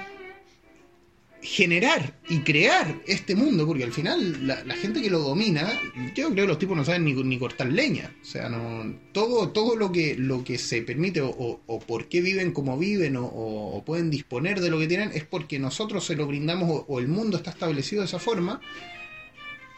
generar 1.47 2.13
y 2.27 2.39
crear 2.39 3.01
este 3.07 3.33
mundo, 3.33 3.65
porque 3.65 3.85
al 3.85 3.93
final 3.93 4.45
la, 4.45 4.65
la 4.65 4.75
gente 4.75 5.01
que 5.01 5.09
lo 5.09 5.19
domina, 5.19 5.65
yo 6.13 6.29
creo 6.31 6.45
que 6.45 6.47
los 6.47 6.59
tipos 6.59 6.75
no 6.75 6.83
saben 6.83 7.05
ni, 7.05 7.13
ni 7.13 7.39
cortar 7.39 7.71
leña, 7.71 8.13
o 8.21 8.25
sea, 8.25 8.49
no 8.49 8.93
todo, 9.13 9.49
todo 9.49 9.77
lo 9.77 9.93
que 9.93 10.15
lo 10.17 10.43
que 10.43 10.57
se 10.57 10.81
permite 10.81 11.21
o, 11.21 11.61
por 11.87 12.09
qué 12.09 12.19
viven 12.19 12.51
como 12.51 12.77
viven 12.77 13.15
o, 13.17 13.81
pueden 13.85 14.09
disponer 14.09 14.59
de 14.59 14.69
lo 14.69 14.77
que 14.77 14.87
tienen 14.87 15.11
es 15.13 15.23
porque 15.23 15.57
nosotros 15.57 16.05
se 16.05 16.17
lo 16.17 16.27
brindamos 16.27 16.69
o, 16.69 16.85
o 16.89 16.99
el 16.99 17.07
mundo 17.07 17.37
está 17.37 17.51
establecido 17.51 18.01
de 18.01 18.07
esa 18.07 18.19
forma 18.19 18.59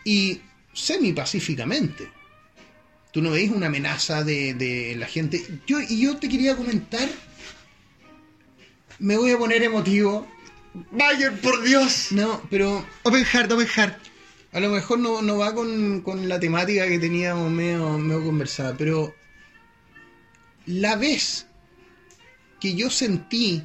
y 0.03 0.41
semi 0.73 1.13
pacíficamente. 1.13 2.07
Tú 3.11 3.21
no 3.21 3.31
veis 3.31 3.51
una 3.51 3.67
amenaza 3.67 4.23
de, 4.23 4.55
de 4.55 4.95
la 4.95 5.05
gente. 5.05 5.43
Yo, 5.67 5.79
y 5.81 6.01
yo 6.01 6.17
te 6.17 6.29
quería 6.29 6.55
comentar. 6.55 7.07
Me 8.97 9.17
voy 9.17 9.31
a 9.31 9.37
poner 9.37 9.61
emotivo. 9.63 10.27
Bayern, 10.73 11.37
por 11.37 11.63
Dios. 11.63 12.11
No, 12.11 12.41
pero 12.49 12.85
Open 13.03 13.25
Heart, 13.25 13.51
Open 13.51 13.67
Heart. 13.67 13.97
a 14.51 14.59
lo 14.59 14.69
mejor 14.69 14.99
no, 14.99 15.21
no 15.21 15.37
va 15.37 15.53
con, 15.53 16.01
con 16.01 16.27
la 16.29 16.39
temática 16.39 16.87
que 16.87 16.99
teníamos 16.99 17.51
medio, 17.51 17.97
medio 17.97 18.23
conversada. 18.23 18.75
Pero 18.77 19.13
la 20.65 20.95
vez 20.95 21.47
que 22.59 22.75
yo 22.75 22.89
sentí 22.89 23.63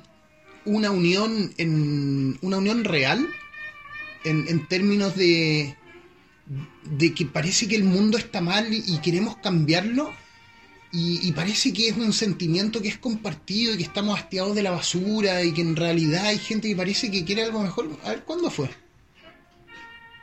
una 0.64 0.90
unión 0.90 1.52
en 1.58 2.38
una 2.40 2.56
unión 2.58 2.84
real 2.84 3.28
en, 4.24 4.48
en 4.48 4.66
términos 4.66 5.14
de 5.16 5.76
de 6.84 7.14
que 7.14 7.24
parece 7.26 7.68
que 7.68 7.76
el 7.76 7.84
mundo 7.84 8.18
está 8.18 8.40
mal 8.40 8.68
y 8.70 8.98
queremos 8.98 9.36
cambiarlo 9.38 10.12
y, 10.94 11.26
y 11.26 11.32
parece 11.32 11.72
que 11.72 11.88
es 11.88 11.96
un 11.96 12.12
sentimiento 12.12 12.80
que 12.80 12.86
es 12.86 12.98
compartido 12.98 13.74
y 13.74 13.78
que 13.78 13.82
estamos 13.82 14.16
hastiados 14.16 14.54
de 14.54 14.62
la 14.62 14.70
basura 14.70 15.42
y 15.42 15.52
que 15.52 15.60
en 15.60 15.74
realidad 15.74 16.26
hay 16.26 16.38
gente 16.38 16.68
que 16.68 16.76
parece 16.76 17.10
que 17.10 17.24
quiere 17.24 17.42
algo 17.42 17.60
mejor. 17.60 17.90
A 18.04 18.10
ver, 18.10 18.22
¿cuándo 18.22 18.48
fue? 18.48 18.70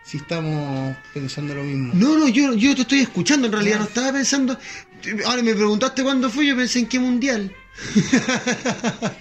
Si 0.06 0.18
estamos 0.18 0.96
pensando 1.14 1.54
lo 1.54 1.64
mismo. 1.64 1.94
No, 1.94 2.18
no, 2.18 2.30
yo, 2.30 2.54
yo 2.54 2.74
te 2.74 2.84
estoy 2.84 3.02
escuchando, 3.02 3.48
en 3.48 3.54
realidad 3.54 3.80
no 3.80 3.86
estaba 3.86 4.14
pensando. 4.14 4.58
Ahora 5.26 5.44
me 5.44 5.54
preguntaste 5.54 6.04
cuándo 6.04 6.30
fue, 6.30 6.48
yo 6.48 6.56
pensé 6.56 6.80
en 6.80 6.88
qué 6.88 7.00
mundial. 7.00 7.54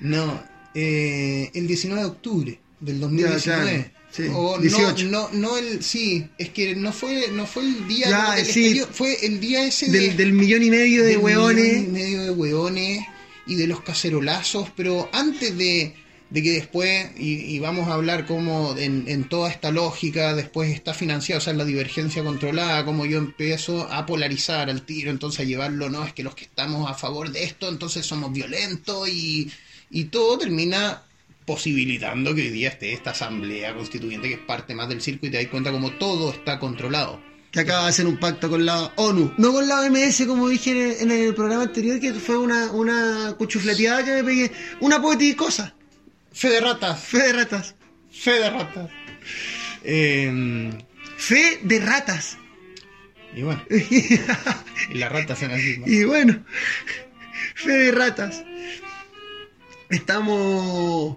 No, 0.00 0.40
eh, 0.74 1.50
el 1.54 1.66
19 1.66 2.00
de 2.00 2.08
octubre 2.08 2.60
del 2.78 3.00
2019. 3.00 3.40
claro, 3.42 3.97
sí, 4.24 4.30
O 4.34 4.56
no, 4.56 4.62
18. 4.62 5.04
no, 5.06 5.28
no 5.32 5.56
el, 5.56 5.82
sí, 5.82 6.26
es 6.38 6.50
que 6.50 6.74
no 6.76 6.92
fue, 6.92 7.28
no 7.32 7.46
fue 7.46 7.62
el 7.64 7.88
día 7.88 8.10
Ya, 8.10 8.34
del 8.34 8.46
sí. 8.46 8.82
fue 8.92 9.16
el 9.24 9.40
día 9.40 9.64
ese 9.66 9.90
de- 9.90 10.14
Del, 10.14 10.32
millón 10.32 10.62
y 10.62 10.70
medio 10.70 11.02
de 11.04 11.16
millón 11.16 11.20
y 11.20 11.24
hueones. 11.24 11.88
medio 11.88 12.22
de 12.24 12.30
hueones 12.30 13.04
y 13.46 13.54
de 13.54 13.66
los 13.66 13.80
cacerolazos, 13.82 14.68
pero 14.76 15.08
antes 15.12 15.56
de, 15.56 15.94
de 16.28 16.42
que 16.42 16.50
después, 16.52 17.06
y, 17.18 17.34
y 17.54 17.58
vamos 17.60 17.88
a 17.88 17.94
hablar 17.94 18.26
como 18.26 18.76
en, 18.76 19.04
en 19.08 19.24
toda 19.28 19.48
esta 19.50 19.70
lógica, 19.70 20.34
después 20.34 20.70
está 20.70 20.92
financiado, 20.92 21.38
o 21.38 21.42
sea, 21.42 21.54
la 21.54 21.64
divergencia 21.64 22.22
controlada, 22.22 22.84
como 22.84 23.06
yo 23.06 23.16
empiezo 23.16 23.90
a 23.90 24.04
polarizar 24.04 24.68
al 24.68 24.82
tiro, 24.82 25.10
entonces 25.10 25.40
a 25.40 25.44
llevarlo, 25.44 25.88
no, 25.88 26.04
es 26.04 26.12
que 26.12 26.22
los 26.22 26.34
que 26.34 26.44
estamos 26.44 26.90
a 26.90 26.94
favor 26.94 27.32
de 27.32 27.44
esto, 27.44 27.68
entonces 27.70 28.04
somos 28.04 28.30
violentos 28.34 29.08
y, 29.08 29.50
y 29.90 30.04
todo 30.04 30.36
termina 30.36 31.02
posibilitando 31.48 32.34
que 32.34 32.42
hoy 32.42 32.50
día 32.50 32.68
esté 32.68 32.92
esta 32.92 33.12
asamblea 33.12 33.74
constituyente 33.74 34.28
que 34.28 34.34
es 34.34 34.40
parte 34.40 34.74
más 34.74 34.86
del 34.86 35.00
circo 35.00 35.26
y 35.26 35.30
te 35.30 35.38
das 35.38 35.46
cuenta 35.46 35.72
como 35.72 35.92
todo 35.92 36.30
está 36.30 36.58
controlado. 36.58 37.22
que 37.50 37.60
acaba 37.60 37.84
de 37.84 37.88
hacer 37.88 38.06
un 38.06 38.18
pacto 38.18 38.50
con 38.50 38.66
la 38.66 38.92
ONU. 38.96 39.32
No 39.38 39.52
con 39.54 39.66
la 39.66 39.80
OMS, 39.80 40.26
como 40.26 40.50
dije 40.50 41.02
en 41.02 41.10
el, 41.10 41.34
programa 41.34 41.62
anterior, 41.62 41.98
que 41.98 42.12
fue 42.12 42.36
una, 42.36 42.70
una 42.72 43.34
cuchufleteada 43.38 44.04
que 44.04 44.10
me 44.16 44.24
pegué. 44.24 44.52
Una 44.80 45.00
poeticosa. 45.00 45.74
Fe 46.32 46.50
de 46.50 46.60
ratas, 46.60 47.02
Fe 47.02 47.18
de 47.18 47.32
ratas. 47.32 47.74
fe 48.12 48.32
de 48.32 48.50
ratas. 48.50 48.90
Eh, 49.84 50.70
Fe 51.16 51.60
de 51.62 51.80
ratas. 51.80 52.36
y 53.34 53.40
bueno, 53.42 53.62
y 53.70 54.94
las 54.98 55.10
ratas 55.10 55.38
son 55.38 55.50
así. 55.52 55.78
¿no? 55.78 55.86
Y 55.86 56.04
bueno, 56.04 56.44
fe 57.54 57.72
de 57.72 57.92
ratas. 57.92 58.44
Estamos. 59.88 61.16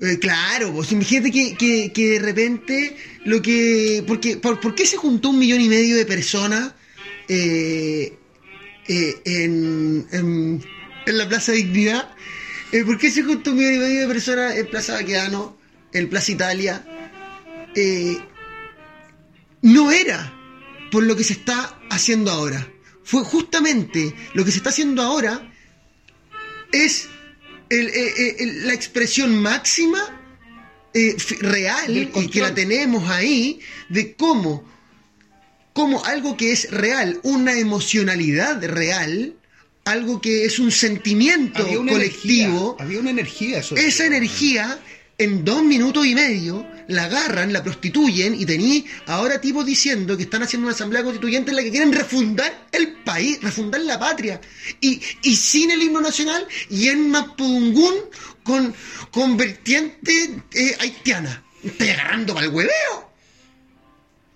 Eh, 0.00 0.18
claro, 0.18 0.72
pues 0.72 0.92
imagínate 0.92 1.30
que, 1.30 1.54
que, 1.56 1.92
que 1.92 2.08
de 2.10 2.18
repente 2.20 2.96
lo 3.24 3.42
que. 3.42 4.02
Porque, 4.06 4.38
por, 4.38 4.58
¿Por 4.58 4.74
qué 4.74 4.86
se 4.86 4.96
juntó 4.96 5.28
un 5.28 5.38
millón 5.38 5.60
y 5.60 5.68
medio 5.68 5.94
de 5.96 6.06
personas 6.06 6.72
eh, 7.28 8.16
eh, 8.88 9.20
en, 9.24 10.06
en, 10.10 10.64
en 11.06 11.18
la 11.18 11.28
Plaza 11.28 11.52
Dignidad? 11.52 12.14
¿Por 12.86 12.98
qué 12.98 13.10
se 13.10 13.22
juntó 13.22 13.50
un 13.50 13.58
millón 13.58 13.74
y 13.74 13.78
medio 13.78 14.00
de 14.02 14.06
personas 14.06 14.56
en 14.56 14.66
Plaza 14.68 14.94
Baquedano, 14.94 15.58
en 15.92 16.08
Plaza 16.08 16.32
Italia? 16.32 16.86
No 19.62 19.90
era 19.92 20.32
por 20.90 21.02
lo 21.02 21.14
que 21.14 21.24
se 21.24 21.34
está 21.34 21.78
haciendo 21.90 22.30
ahora. 22.30 22.66
Fue 23.04 23.22
justamente 23.24 24.14
lo 24.34 24.44
que 24.44 24.52
se 24.52 24.58
está 24.58 24.70
haciendo 24.70 25.02
ahora 25.02 25.52
es 26.72 27.08
el- 27.70 27.88
eh, 27.88 28.14
eh, 28.18 28.36
el- 28.40 28.66
la 28.66 28.74
expresión 28.74 29.34
máxima 29.36 30.16
eh, 30.92 31.16
real 31.40 31.96
y 31.96 32.28
que 32.28 32.40
la 32.40 32.52
tenemos 32.52 33.08
ahí 33.08 33.60
de 33.88 34.14
cómo, 34.14 34.64
cómo 35.72 36.04
algo 36.04 36.36
que 36.36 36.50
es 36.52 36.68
real, 36.70 37.20
una 37.22 37.56
emocionalidad 37.58 38.62
real, 38.64 39.34
algo 39.84 40.20
que 40.20 40.44
es 40.44 40.58
un 40.58 40.72
sentimiento 40.72 41.62
Había 41.62 41.78
colectivo, 41.78 42.74
energía, 42.76 42.84
había 42.84 42.98
una 43.00 43.10
energía 43.10 43.58
eso. 43.60 43.76
esa 43.76 44.04
energía 44.04 44.80
en 45.20 45.44
dos 45.44 45.62
minutos 45.62 46.06
y 46.06 46.14
medio 46.14 46.66
la 46.88 47.04
agarran, 47.04 47.52
la 47.52 47.62
prostituyen 47.62 48.34
y 48.34 48.46
tení 48.46 48.86
ahora 49.06 49.38
tipos 49.38 49.66
diciendo 49.66 50.16
que 50.16 50.22
están 50.22 50.42
haciendo 50.42 50.66
una 50.66 50.74
asamblea 50.74 51.04
constituyente 51.04 51.50
en 51.50 51.56
la 51.56 51.62
que 51.62 51.70
quieren 51.70 51.92
refundar 51.92 52.68
el 52.72 52.94
país, 53.04 53.40
refundar 53.42 53.82
la 53.82 53.98
patria. 53.98 54.40
Y, 54.80 55.00
y 55.22 55.36
sin 55.36 55.70
el 55.70 55.82
himno 55.82 56.00
nacional 56.00 56.46
y 56.70 56.88
en 56.88 57.10
Mapudungún 57.10 57.94
con, 58.42 58.74
con 59.10 59.36
vertiente 59.36 60.42
eh, 60.52 60.76
haitiana. 60.80 61.44
Estoy 61.62 61.90
agarrando 61.90 62.32
para 62.32 62.46
el 62.46 62.52
hueveo. 62.52 63.12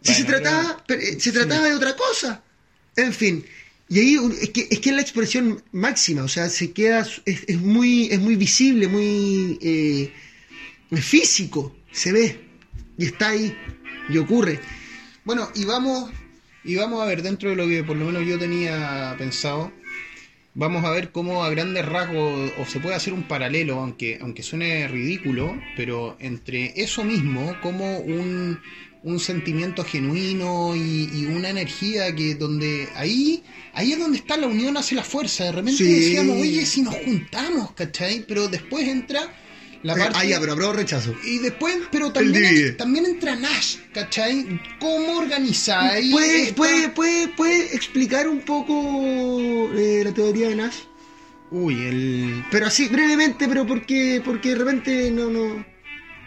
Si 0.02 0.12
Bueno, 0.12 0.18
se 0.18 0.24
trataba, 0.24 0.84
pero, 0.86 1.00
eh, 1.00 1.18
se 1.18 1.32
trataba 1.32 1.66
de 1.66 1.74
otra 1.74 1.96
cosa. 1.96 2.42
En 2.94 3.14
fin. 3.14 3.44
Y 3.88 4.00
ahí 4.00 4.18
es 4.40 4.50
que, 4.50 4.68
es 4.70 4.80
que 4.80 4.90
es 4.90 4.94
la 4.96 5.02
expresión 5.02 5.62
máxima, 5.72 6.24
o 6.24 6.28
sea, 6.28 6.48
se 6.48 6.72
queda, 6.72 7.06
es, 7.24 7.42
es 7.46 7.60
muy, 7.60 8.08
es 8.10 8.18
muy 8.18 8.34
visible, 8.36 8.88
muy 8.88 9.58
eh, 9.62 10.12
físico, 10.92 11.74
se 11.90 12.12
ve, 12.12 12.40
y 12.98 13.06
está 13.06 13.30
ahí, 13.30 13.56
y 14.08 14.18
ocurre. 14.18 14.60
Bueno, 15.24 15.48
y 15.54 15.64
vamos, 15.64 16.10
y 16.64 16.76
vamos 16.76 17.02
a 17.02 17.06
ver 17.06 17.22
dentro 17.22 17.50
de 17.50 17.56
lo 17.56 17.66
que 17.68 17.82
por 17.84 17.96
lo 17.96 18.06
menos 18.06 18.26
yo 18.26 18.38
tenía 18.38 19.14
pensado. 19.18 19.72
vamos 20.56 20.84
a 20.84 20.90
ver 20.90 21.10
cómo 21.10 21.42
a 21.44 21.50
grandes 21.50 21.84
rasgos, 21.84 22.52
o 22.58 22.64
se 22.66 22.78
puede 22.80 22.94
hacer 22.94 23.12
un 23.12 23.24
paralelo, 23.26 23.80
aunque, 23.80 24.18
aunque 24.20 24.42
suene 24.44 24.86
ridículo, 24.88 25.58
pero 25.76 26.16
entre 26.20 26.80
eso 26.80 27.02
mismo, 27.02 27.56
como 27.60 27.98
un, 27.98 28.60
un 29.02 29.18
sentimiento 29.18 29.82
genuino 29.84 30.76
y, 30.76 31.10
y 31.12 31.26
una 31.26 31.50
energía 31.50 32.14
que 32.14 32.36
donde 32.36 32.88
ahí, 32.94 33.42
ahí 33.72 33.92
es 33.92 33.98
donde 33.98 34.18
está 34.18 34.36
la 34.36 34.46
unión 34.46 34.76
hace 34.76 34.94
la 34.94 35.02
fuerza. 35.02 35.44
De 35.44 35.52
repente 35.52 35.82
Sí. 35.82 35.92
decíamos, 35.92 36.36
oye, 36.40 36.64
si 36.66 36.82
nos 36.82 36.94
juntamos, 36.94 37.72
¿cachai? 37.72 38.24
Pero 38.28 38.46
después 38.46 38.86
entra 38.86 39.22
la 39.84 39.92
Eh, 39.92 39.98
parte... 39.98 40.18
ah, 40.18 40.24
ya, 40.24 40.40
pero 40.40 40.52
aprobó 40.54 40.72
rechazo. 40.72 41.14
Y 41.24 41.38
después, 41.38 41.76
pero 41.92 42.12
también, 42.12 42.76
también 42.76 43.06
entra 43.06 43.36
Nash, 43.36 43.76
¿cachai? 43.92 44.60
¿Cómo 44.80 45.18
organizáis? 45.18 46.10
¿Puede, 46.12 46.42
esta- 46.42 46.56
puede, 46.56 46.88
puede, 46.88 47.28
puede 47.28 47.74
explicar 47.76 48.28
un 48.28 48.40
poco 48.40 49.70
eh, 49.74 50.02
la 50.04 50.12
teoría 50.12 50.48
de 50.48 50.56
Nash? 50.56 50.76
Uy, 51.50 51.74
el, 51.86 52.44
Pero 52.50 52.66
así, 52.66 52.88
brevemente, 52.88 53.46
pero 53.48 53.66
porque, 53.66 54.20
porque 54.24 54.50
de 54.50 54.54
repente 54.56 55.10
no, 55.10 55.30
no. 55.30 55.64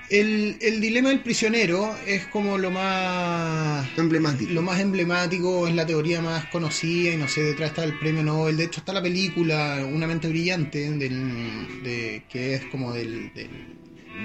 El, 0.10 0.58
el 0.62 0.80
dilema 0.82 1.10
del 1.10 1.22
prisionero 1.22 1.96
es 2.06 2.26
como 2.28 2.58
lo 2.58 2.72
más... 2.72 3.88
Emblemático. 3.98 4.52
Lo 4.54 4.62
más 4.62 4.80
emblemático, 4.80 5.68
es 5.68 5.76
la 5.76 5.86
teoría 5.86 6.22
más 6.22 6.46
conocida 6.46 7.12
y 7.14 7.18
no 7.18 7.28
sé, 7.28 7.42
detrás 7.44 7.70
está 7.72 7.84
el 7.84 7.98
premio 8.00 8.24
Nobel. 8.24 8.58
De 8.58 8.66
hecho, 8.66 8.80
está 8.80 8.94
la 8.94 9.02
película 9.02 9.86
Una 9.92 10.08
mente 10.08 10.28
brillante, 10.30 10.90
del, 10.92 11.68
de, 11.84 12.24
que 12.30 12.54
es 12.56 12.66
como 12.66 12.94
del, 12.94 13.34
del- 13.34 13.68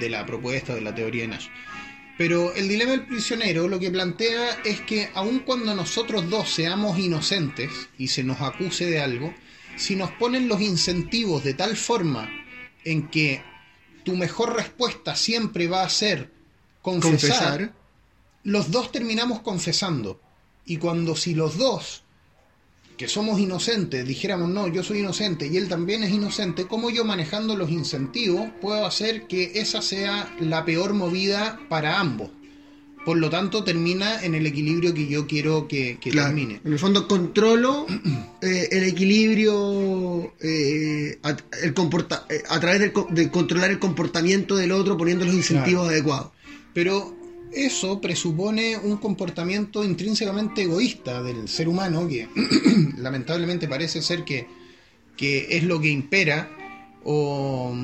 de 0.00 0.08
la 0.08 0.24
propuesta 0.24 0.74
de 0.74 0.80
la 0.80 0.94
teoría 0.94 1.22
de 1.22 1.28
Nash. 1.28 1.48
Pero 2.16 2.54
el 2.54 2.68
dilema 2.68 2.92
del 2.92 3.06
prisionero 3.06 3.68
lo 3.68 3.78
que 3.80 3.90
plantea 3.90 4.60
es 4.64 4.80
que 4.82 5.08
aun 5.14 5.40
cuando 5.40 5.74
nosotros 5.74 6.28
dos 6.30 6.50
seamos 6.50 6.98
inocentes 6.98 7.88
y 7.98 8.08
se 8.08 8.22
nos 8.22 8.40
acuse 8.40 8.86
de 8.86 9.00
algo, 9.00 9.34
si 9.76 9.96
nos 9.96 10.10
ponen 10.12 10.46
los 10.48 10.60
incentivos 10.60 11.42
de 11.42 11.54
tal 11.54 11.76
forma 11.76 12.30
en 12.84 13.08
que 13.08 13.42
tu 14.04 14.16
mejor 14.16 14.56
respuesta 14.56 15.16
siempre 15.16 15.68
va 15.68 15.82
a 15.82 15.88
ser 15.88 16.30
confesar, 16.80 17.12
Confesar. 17.12 17.72
los 18.44 18.70
dos 18.70 18.92
terminamos 18.92 19.40
confesando. 19.40 20.20
Y 20.64 20.76
cuando 20.76 21.16
si 21.16 21.34
los 21.34 21.58
dos, 21.58 22.02
que 22.96 23.08
somos 23.08 23.40
inocentes, 23.40 24.06
dijéramos, 24.06 24.48
no, 24.48 24.68
yo 24.68 24.82
soy 24.82 25.00
inocente 25.00 25.46
y 25.46 25.56
él 25.56 25.68
también 25.68 26.04
es 26.04 26.10
inocente, 26.10 26.66
¿cómo 26.66 26.90
yo 26.90 27.04
manejando 27.04 27.56
los 27.56 27.70
incentivos 27.70 28.50
puedo 28.60 28.86
hacer 28.86 29.26
que 29.26 29.52
esa 29.56 29.82
sea 29.82 30.32
la 30.38 30.64
peor 30.64 30.92
movida 30.94 31.58
para 31.68 31.98
ambos? 31.98 32.30
Por 33.04 33.16
lo 33.18 33.28
tanto, 33.30 33.64
termina 33.64 34.22
en 34.22 34.34
el 34.36 34.46
equilibrio 34.46 34.94
que 34.94 35.08
yo 35.08 35.26
quiero 35.26 35.66
que, 35.66 35.98
que 36.00 36.10
Claro. 36.10 36.28
termine. 36.28 36.60
En 36.64 36.72
el 36.72 36.78
fondo 36.78 37.08
controlo 37.08 37.86
eh, 38.40 38.68
el 38.70 38.84
equilibrio 38.84 40.32
eh, 40.40 41.18
a, 41.24 41.36
el 41.62 41.74
comporta- 41.74 42.26
eh, 42.30 42.42
a 42.48 42.60
través 42.60 42.80
del 42.80 42.92
de 43.10 43.30
controlar 43.30 43.70
el 43.70 43.78
comportamiento 43.80 44.54
del 44.56 44.70
otro 44.72 44.96
poniendo 44.96 45.24
los 45.24 45.34
incentivos 45.34 45.88
adecuados. 45.88 46.28
Pero 46.72 47.16
eso 47.52 48.00
presupone 48.00 48.76
un 48.78 48.96
comportamiento 48.98 49.84
intrínsecamente 49.84 50.62
egoísta 50.62 51.22
del 51.22 51.48
ser 51.48 51.68
humano, 51.68 52.06
que 52.06 52.28
lamentablemente 52.98 53.66
parece 53.68 54.00
ser 54.00 54.24
que, 54.24 54.46
que 55.16 55.48
es 55.56 55.64
lo 55.64 55.80
que 55.80 55.88
impera, 55.88 56.48
o 57.04 57.74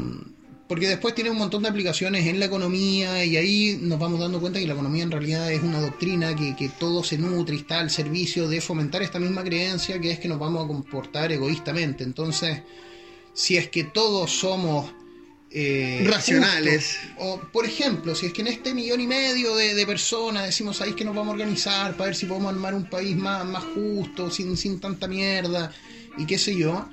porque 0.68 0.86
después 0.86 1.14
tiene 1.14 1.30
un 1.30 1.38
montón 1.38 1.62
de 1.62 1.70
aplicaciones 1.70 2.26
en 2.26 2.38
la 2.38 2.46
economía 2.46 3.24
y 3.24 3.36
ahí 3.38 3.78
nos 3.80 3.98
vamos 3.98 4.20
dando 4.20 4.38
cuenta 4.38 4.60
que 4.60 4.66
la 4.66 4.74
economía 4.74 5.02
en 5.02 5.10
realidad 5.10 5.50
es 5.50 5.62
una 5.62 5.80
doctrina 5.80 6.36
que, 6.36 6.54
que 6.54 6.68
todo 6.68 7.02
se 7.02 7.16
nutre 7.16 7.56
y 7.56 7.60
está 7.60 7.80
al 7.80 7.90
servicio 7.90 8.48
de 8.48 8.60
fomentar 8.60 9.02
esta 9.02 9.18
misma 9.18 9.42
creencia 9.42 9.98
que 9.98 10.10
es 10.10 10.18
que 10.18 10.28
nos 10.28 10.38
vamos 10.38 10.64
a 10.64 10.68
comportar 10.68 11.32
egoístamente. 11.32 12.04
Entonces, 12.04 12.60
si 13.32 13.56
es 13.56 13.68
que 13.68 13.84
todos 13.84 14.30
somos 14.30 14.92
eh, 15.50 16.04
Racionales. 16.06 16.98
justos, 16.98 17.24
o, 17.26 17.40
por 17.50 17.64
ejemplo, 17.64 18.14
si 18.14 18.26
es 18.26 18.34
que 18.34 18.42
en 18.42 18.48
este 18.48 18.74
millón 18.74 19.00
y 19.00 19.06
medio 19.06 19.56
de, 19.56 19.74
de 19.74 19.86
personas 19.86 20.44
decimos 20.44 20.82
ahí 20.82 20.92
que 20.92 21.06
nos 21.06 21.16
vamos 21.16 21.30
a 21.30 21.32
organizar 21.32 21.92
para 21.92 22.08
ver 22.08 22.14
si 22.14 22.26
podemos 22.26 22.52
armar 22.52 22.74
un 22.74 22.84
país 22.84 23.16
más, 23.16 23.46
más 23.46 23.64
justo, 23.74 24.30
sin, 24.30 24.58
sin 24.58 24.78
tanta 24.78 25.08
mierda 25.08 25.72
y 26.18 26.26
qué 26.26 26.36
sé 26.36 26.54
yo, 26.54 26.86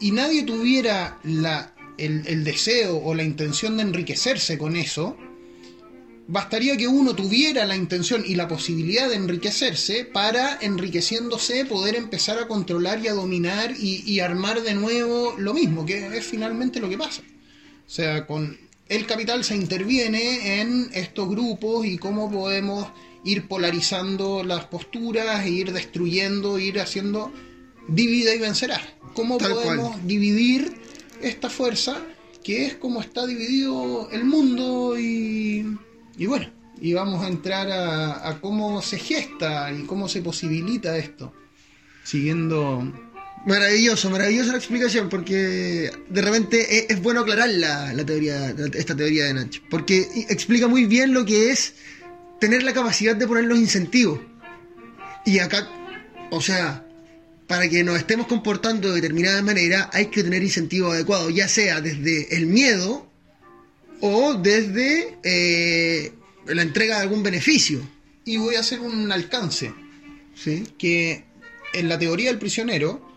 y 0.00 0.10
nadie 0.10 0.42
tuviera 0.42 1.18
la, 1.22 1.73
el, 1.98 2.26
el 2.26 2.44
deseo 2.44 2.96
o 2.96 3.14
la 3.14 3.22
intención 3.22 3.76
de 3.76 3.82
enriquecerse 3.82 4.58
con 4.58 4.76
eso, 4.76 5.16
bastaría 6.26 6.76
que 6.76 6.88
uno 6.88 7.14
tuviera 7.14 7.66
la 7.66 7.76
intención 7.76 8.24
y 8.26 8.34
la 8.34 8.48
posibilidad 8.48 9.08
de 9.08 9.16
enriquecerse 9.16 10.04
para, 10.04 10.58
enriqueciéndose, 10.60 11.64
poder 11.64 11.96
empezar 11.96 12.38
a 12.38 12.48
controlar 12.48 13.00
y 13.04 13.08
a 13.08 13.14
dominar 13.14 13.74
y, 13.78 14.02
y 14.10 14.20
armar 14.20 14.62
de 14.62 14.74
nuevo 14.74 15.34
lo 15.38 15.52
mismo, 15.52 15.84
que 15.84 16.16
es 16.16 16.24
finalmente 16.24 16.80
lo 16.80 16.88
que 16.88 16.98
pasa. 16.98 17.22
O 17.86 17.90
sea, 17.90 18.26
con 18.26 18.58
el 18.88 19.06
capital 19.06 19.44
se 19.44 19.56
interviene 19.56 20.60
en 20.60 20.90
estos 20.94 21.28
grupos 21.28 21.86
y 21.86 21.98
cómo 21.98 22.30
podemos 22.30 22.88
ir 23.24 23.48
polarizando 23.48 24.44
las 24.44 24.66
posturas 24.66 25.44
e 25.44 25.50
ir 25.50 25.72
destruyendo, 25.72 26.58
ir 26.58 26.80
haciendo 26.80 27.32
divide 27.88 28.36
y 28.36 28.38
vencerás. 28.38 28.82
¿Cómo 29.14 29.38
Tal 29.38 29.52
podemos 29.52 29.90
cual. 29.90 30.06
dividir 30.06 30.83
esta 31.24 31.50
fuerza 31.50 32.02
que 32.42 32.66
es 32.66 32.74
como 32.74 33.00
está 33.00 33.26
dividido 33.26 34.08
el 34.12 34.24
mundo 34.24 34.98
y, 34.98 35.66
y 36.16 36.26
bueno, 36.26 36.50
y 36.80 36.92
vamos 36.92 37.24
a 37.24 37.28
entrar 37.28 37.68
a, 37.70 38.38
cómo 38.40 38.82
se 38.82 38.98
gesta 38.98 39.72
y 39.72 39.84
cómo 39.84 40.08
se 40.08 40.20
posibilita 40.20 40.96
esto, 40.96 41.32
siguiendo 42.04 42.92
Maravilloso, 43.46 44.08
maravillosa 44.08 44.52
la 44.52 44.58
explicación, 44.58 45.10
porque 45.10 45.90
de 46.08 46.22
repente 46.22 46.78
es, 46.78 46.86
es 46.88 47.02
bueno 47.02 47.20
aclarar 47.20 47.50
la, 47.50 47.92
la 47.92 48.06
teoría, 48.06 48.54
esta 48.72 48.96
teoría 48.96 49.26
de 49.26 49.34
Nacho, 49.34 49.60
porque 49.68 50.08
explica 50.30 50.66
muy 50.66 50.86
bien 50.86 51.12
lo 51.12 51.26
que 51.26 51.50
es 51.50 51.74
tener 52.40 52.62
la 52.62 52.72
capacidad 52.72 53.14
de 53.14 53.26
poner 53.26 53.44
los 53.44 53.58
incentivos. 53.58 54.18
Y 55.26 55.40
acá, 55.40 55.68
o 56.30 56.40
sea, 56.40 56.83
para 57.54 57.68
que 57.68 57.84
nos 57.84 57.96
estemos 57.98 58.26
comportando 58.26 58.88
de 58.88 58.96
determinada 58.96 59.40
manera, 59.40 59.88
hay 59.92 60.06
que 60.06 60.24
tener 60.24 60.42
incentivos 60.42 60.92
adecuados, 60.94 61.32
ya 61.32 61.46
sea 61.46 61.80
desde 61.80 62.34
el 62.36 62.46
miedo 62.46 63.06
o 64.00 64.34
desde 64.34 65.16
eh, 65.22 66.12
la 66.46 66.62
entrega 66.62 66.96
de 66.96 67.02
algún 67.02 67.22
beneficio. 67.22 67.80
y 68.24 68.38
voy 68.38 68.56
a 68.56 68.60
hacer 68.60 68.80
un 68.80 69.12
alcance. 69.12 69.72
¿sí? 70.34 70.64
que 70.78 71.22
en 71.74 71.88
la 71.88 71.96
teoría 71.96 72.30
del 72.30 72.40
prisionero, 72.40 73.08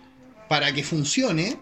para 0.48 0.72
que 0.72 0.84
funcione, 0.84 1.58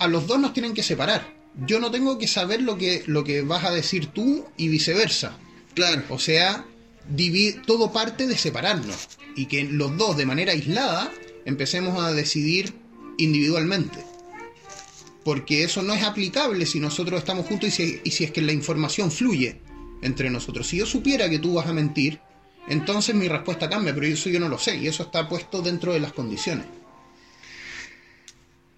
a 0.00 0.08
los 0.08 0.26
dos 0.26 0.40
nos 0.40 0.52
tienen 0.52 0.74
que 0.74 0.82
separar. 0.82 1.32
Yo 1.68 1.78
no 1.78 1.92
tengo 1.92 2.18
que 2.18 2.26
saber 2.26 2.62
lo 2.62 2.76
que, 2.76 3.04
lo 3.06 3.22
que 3.22 3.42
vas 3.42 3.62
a 3.64 3.70
decir 3.70 4.06
tú 4.08 4.44
y 4.56 4.66
viceversa. 4.66 5.38
Claro. 5.74 6.02
O 6.08 6.18
sea, 6.18 6.64
divi- 7.14 7.62
todo 7.64 7.92
parte 7.92 8.26
de 8.26 8.36
separarnos 8.36 9.08
y 9.36 9.46
que 9.46 9.62
los 9.64 9.96
dos 9.96 10.16
de 10.16 10.26
manera 10.26 10.50
aislada 10.52 11.12
empecemos 11.48 11.98
a 12.04 12.12
decidir 12.12 12.74
individualmente. 13.16 13.98
Porque 15.24 15.64
eso 15.64 15.82
no 15.82 15.94
es 15.94 16.02
aplicable 16.02 16.66
si 16.66 16.78
nosotros 16.78 17.18
estamos 17.18 17.46
juntos 17.46 17.70
y 17.70 17.72
si, 17.72 18.00
y 18.04 18.10
si 18.10 18.24
es 18.24 18.30
que 18.30 18.42
la 18.42 18.52
información 18.52 19.10
fluye 19.10 19.60
entre 20.02 20.28
nosotros. 20.28 20.68
Si 20.68 20.76
yo 20.76 20.84
supiera 20.84 21.28
que 21.28 21.38
tú 21.38 21.54
vas 21.54 21.66
a 21.66 21.72
mentir, 21.72 22.20
entonces 22.68 23.14
mi 23.14 23.28
respuesta 23.28 23.68
cambia, 23.68 23.94
pero 23.94 24.06
eso 24.06 24.28
yo 24.28 24.38
no 24.38 24.48
lo 24.50 24.58
sé 24.58 24.76
y 24.76 24.88
eso 24.88 25.04
está 25.04 25.26
puesto 25.26 25.62
dentro 25.62 25.94
de 25.94 26.00
las 26.00 26.12
condiciones. 26.12 26.66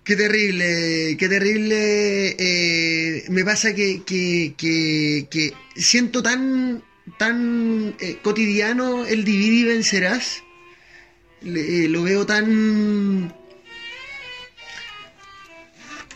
Qué 0.05 0.15
terrible, 0.15 1.17
qué 1.19 1.29
terrible. 1.29 2.37
eh, 2.39 3.25
me 3.31 3.45
pasa 3.45 3.75
que, 3.75 4.03
que, 4.05 4.55
que, 4.57 5.53
siento 5.75 6.23
tan, 6.23 6.85
tan 7.19 7.97
eh, 7.99 8.19
cotidiano 8.23 9.05
el 9.07 9.25
dividir 9.25 9.55
y 9.55 9.65
vencerás. 9.65 10.45
Le- 11.43 11.85
eh, 11.85 11.89
lo 11.89 12.03
veo 12.03 12.27
tan. 12.27 13.35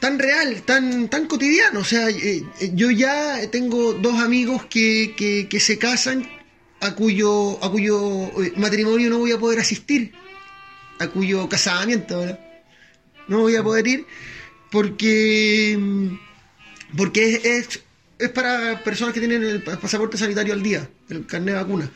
tan 0.00 0.18
real, 0.18 0.62
tan, 0.66 1.08
tan 1.08 1.26
cotidiano. 1.26 1.80
O 1.80 1.84
sea, 1.84 2.10
eh, 2.10 2.42
eh, 2.60 2.70
yo 2.74 2.90
ya 2.90 3.40
tengo 3.50 3.94
dos 3.94 4.20
amigos 4.20 4.66
que, 4.66 5.14
que, 5.16 5.48
que 5.48 5.60
se 5.60 5.78
casan 5.78 6.28
a 6.80 6.94
cuyo, 6.94 7.62
a 7.64 7.70
cuyo 7.70 8.30
matrimonio 8.56 9.08
no 9.08 9.18
voy 9.18 9.32
a 9.32 9.38
poder 9.38 9.60
asistir. 9.60 10.12
A 10.98 11.08
cuyo 11.08 11.48
casamiento, 11.48 12.20
¿verdad? 12.20 12.38
no 13.26 13.40
voy 13.40 13.56
a 13.56 13.62
poder 13.62 13.86
ir 13.88 14.06
porque 14.70 15.78
porque 16.96 17.34
es, 17.36 17.44
es, 17.44 17.80
es 18.18 18.28
para 18.30 18.84
personas 18.84 19.14
que 19.14 19.20
tienen 19.20 19.42
el 19.42 19.62
pa- 19.62 19.80
pasaporte 19.80 20.18
sanitario 20.18 20.52
al 20.52 20.62
día, 20.62 20.88
el 21.08 21.24
carnet 21.26 21.54
de 21.54 21.60
vacuna. 21.62 21.90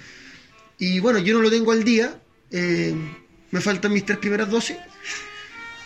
Y 0.79 0.99
bueno, 1.01 1.19
yo 1.19 1.35
no 1.35 1.43
lo 1.43 1.51
tengo 1.51 1.71
al 1.73 1.85
día, 1.85 2.19
eh, 2.51 2.95
me 3.51 3.61
faltan 3.61 3.93
mis 3.93 4.05
tres 4.05 4.19
primeras 4.19 4.49
dosis. 4.51 4.77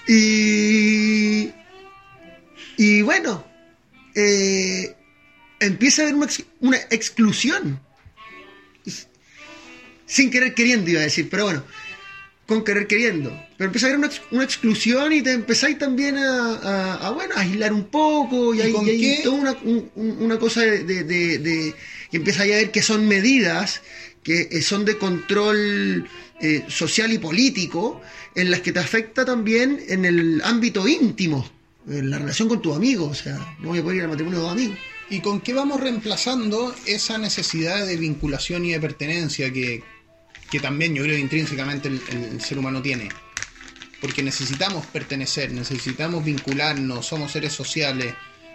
Y, 0.08 1.50
y 2.76 3.02
bueno, 3.02 3.44
eh, 4.14 4.94
empieza 5.60 6.02
a 6.02 6.04
haber 6.06 6.16
una, 6.16 6.26
ex- 6.26 6.44
una 6.60 6.76
exclusión. 6.90 7.80
Sin 10.06 10.30
querer 10.30 10.52
queriendo 10.54 10.90
iba 10.90 11.00
a 11.00 11.04
decir, 11.04 11.28
pero 11.30 11.44
bueno 11.44 11.64
con 12.44 12.64
querer 12.64 12.86
queriendo. 12.86 13.30
Pero 13.56 13.68
empieza 13.68 13.86
a 13.86 13.90
haber 13.90 13.98
una, 14.00 14.10
una 14.32 14.44
exclusión 14.44 15.10
y 15.12 15.22
te 15.22 15.32
empezáis 15.32 15.78
también 15.78 16.18
a, 16.18 16.56
a- 16.56 17.06
a, 17.06 17.10
bueno, 17.12 17.34
a 17.34 17.40
aislar 17.40 17.72
un 17.72 17.84
poco 17.84 18.52
y, 18.52 18.58
¿Y 18.58 18.62
hay, 18.62 18.72
con 18.72 18.86
y 18.86 18.90
hay 18.90 19.00
qué? 19.00 19.20
toda 19.22 19.36
una, 19.36 19.52
un- 19.62 19.90
un- 19.94 20.22
una 20.22 20.38
cosa 20.38 20.60
de, 20.62 20.82
de, 20.84 21.38
de- 21.38 21.74
empieza 22.10 22.42
a 22.42 22.46
ver 22.46 22.70
que 22.70 22.82
son 22.82 23.06
medidas 23.08 23.80
que 24.22 24.48
eh, 24.50 24.60
son 24.60 24.84
de 24.84 24.98
control 24.98 26.06
eh, 26.42 26.64
social 26.66 27.12
y 27.12 27.18
político 27.18 28.00
en 28.34 28.50
las 28.50 28.62
que 28.62 28.72
te 28.72 28.80
afecta 28.80 29.24
también 29.24 29.80
en 29.88 30.04
el 30.04 30.42
ámbito 30.44 30.88
íntimo, 30.88 31.48
en 31.88 32.10
la 32.10 32.18
relación 32.18 32.48
con 32.48 32.60
tus 32.60 32.74
amigos. 32.74 33.10
O 33.12 33.22
sea, 33.22 33.56
no 33.60 33.68
voy 33.68 33.78
a 33.78 33.82
poder 33.82 33.98
ir 33.98 34.02
al 34.02 34.08
matrimonio 34.08 34.40
de 34.40 34.44
dos 34.44 34.52
amigos. 34.52 34.78
¿Y 35.08 35.20
con 35.20 35.40
qué 35.40 35.54
vamos 35.54 35.80
reemplazando 35.80 36.74
esa 36.84 37.16
necesidad 37.16 37.86
de 37.86 37.96
vinculación 37.96 38.64
y 38.64 38.72
de 38.72 38.80
pertenencia 38.80 39.52
que, 39.52 39.84
que 40.50 40.58
también 40.58 40.94
yo 40.96 41.04
creo 41.04 41.16
intrínsecamente 41.16 41.88
el 41.88 42.40
ser 42.40 42.58
humano 42.58 42.82
tiene? 42.82 43.10
Porque 44.00 44.24
necesitamos 44.24 44.84
pertenecer, 44.86 45.52
necesitamos 45.52 46.24
vincularnos, 46.24 47.06
somos 47.06 47.30
seres 47.30 47.52
sociales. 47.52 48.14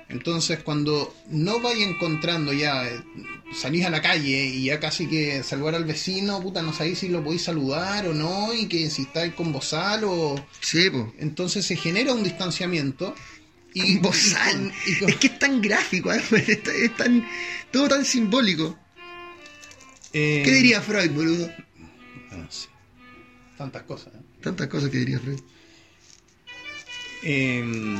Entonces 0.10 0.60
cuando 0.64 1.14
no 1.30 1.60
vaya 1.60 1.86
encontrando 1.86 2.54
ya, 2.54 2.88
eh, 2.88 3.04
salís 3.52 3.86
a 3.86 3.90
la 3.90 4.02
calle 4.02 4.46
y 4.46 4.64
ya 4.66 4.80
casi 4.80 5.06
que 5.08 5.44
saludar 5.44 5.76
al 5.76 5.84
vecino, 5.84 6.42
puta, 6.42 6.62
no 6.62 6.72
sabéis 6.74 7.00
si 7.00 7.10
lo 7.10 7.24
podéis 7.24 7.44
saludar 7.44 8.08
o 8.08 8.14
no, 8.14 8.54
y 8.54 8.68
que 8.68 8.90
si 8.90 9.02
estáis 9.04 9.34
con 9.34 9.52
bozal 9.52 10.04
o... 10.06 10.36
Sí, 10.62 10.90
pues. 10.90 11.06
Entonces 11.20 11.66
se 11.66 11.76
genera 11.76 12.14
un 12.14 12.24
distanciamiento. 12.24 13.14
Y, 13.74 13.98
bozal. 13.98 14.54
y 14.54 14.56
con- 14.56 14.74
y 14.94 15.00
con- 15.00 15.10
Es 15.10 15.16
que 15.18 15.28
es 15.28 15.40
tan 15.40 15.62
gráfico, 15.62 16.12
¿eh? 16.14 16.24
es, 16.32 16.96
tan- 16.96 17.28
todo 17.72 17.90
tan 17.90 18.06
simbólico. 18.06 18.80
eh, 20.14 20.42
¿Qué 20.46 20.52
diría 20.52 20.82
Freud, 20.82 21.12
boludo? 21.12 21.52
ah, 22.32 22.48
sí. 22.50 22.68
Tantas 23.58 23.84
cosas. 23.84 24.14
¿eh? 24.16 24.20
Tantas 24.42 24.68
cosas 24.68 24.90
que 24.90 25.00
diría 25.00 25.20
Freud. 25.20 25.40
Em, 27.24 28.00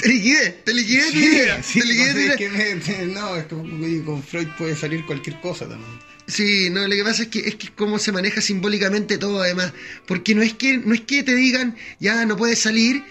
Te 0.00 0.08
liquidé, 0.08 0.50
te 0.64 0.74
liquidé 0.74 1.02
tu 1.12 1.18
sí, 1.18 1.24
idea. 1.26 1.62
sí, 1.62 1.80
te 1.80 1.86
liquidé 1.86 2.06
no, 2.06 2.12
tu 2.12 2.18
sé, 2.18 2.24
idea. 2.24 2.32
es 2.34 2.36
que 2.38 2.48
me- 2.50 3.06
no, 3.14 3.36
es 3.36 3.44
que 3.44 4.02
con 4.04 4.22
Freud 4.22 4.48
puede 4.58 4.76
salir 4.76 5.04
cualquier 5.06 5.40
cosa 5.40 5.68
también. 5.68 5.90
Sí, 6.26 6.70
no, 6.70 6.86
lo 6.86 6.94
que 6.94 7.02
pasa 7.02 7.22
es 7.24 7.28
que 7.28 7.40
es 7.40 7.56
que 7.56 7.68
cómo 7.70 7.98
se 7.98 8.12
maneja 8.12 8.40
simbólicamente 8.40 9.18
todo 9.18 9.42
además, 9.42 9.72
porque 10.06 10.34
no 10.34 10.42
es 10.42 10.54
que 10.54 10.78
no 10.78 10.94
es 10.94 11.00
que 11.02 11.22
te 11.24 11.34
digan 11.34 11.76
ya 11.98 12.24
no 12.24 12.36
puedes 12.36 12.60
salir, 12.60 13.02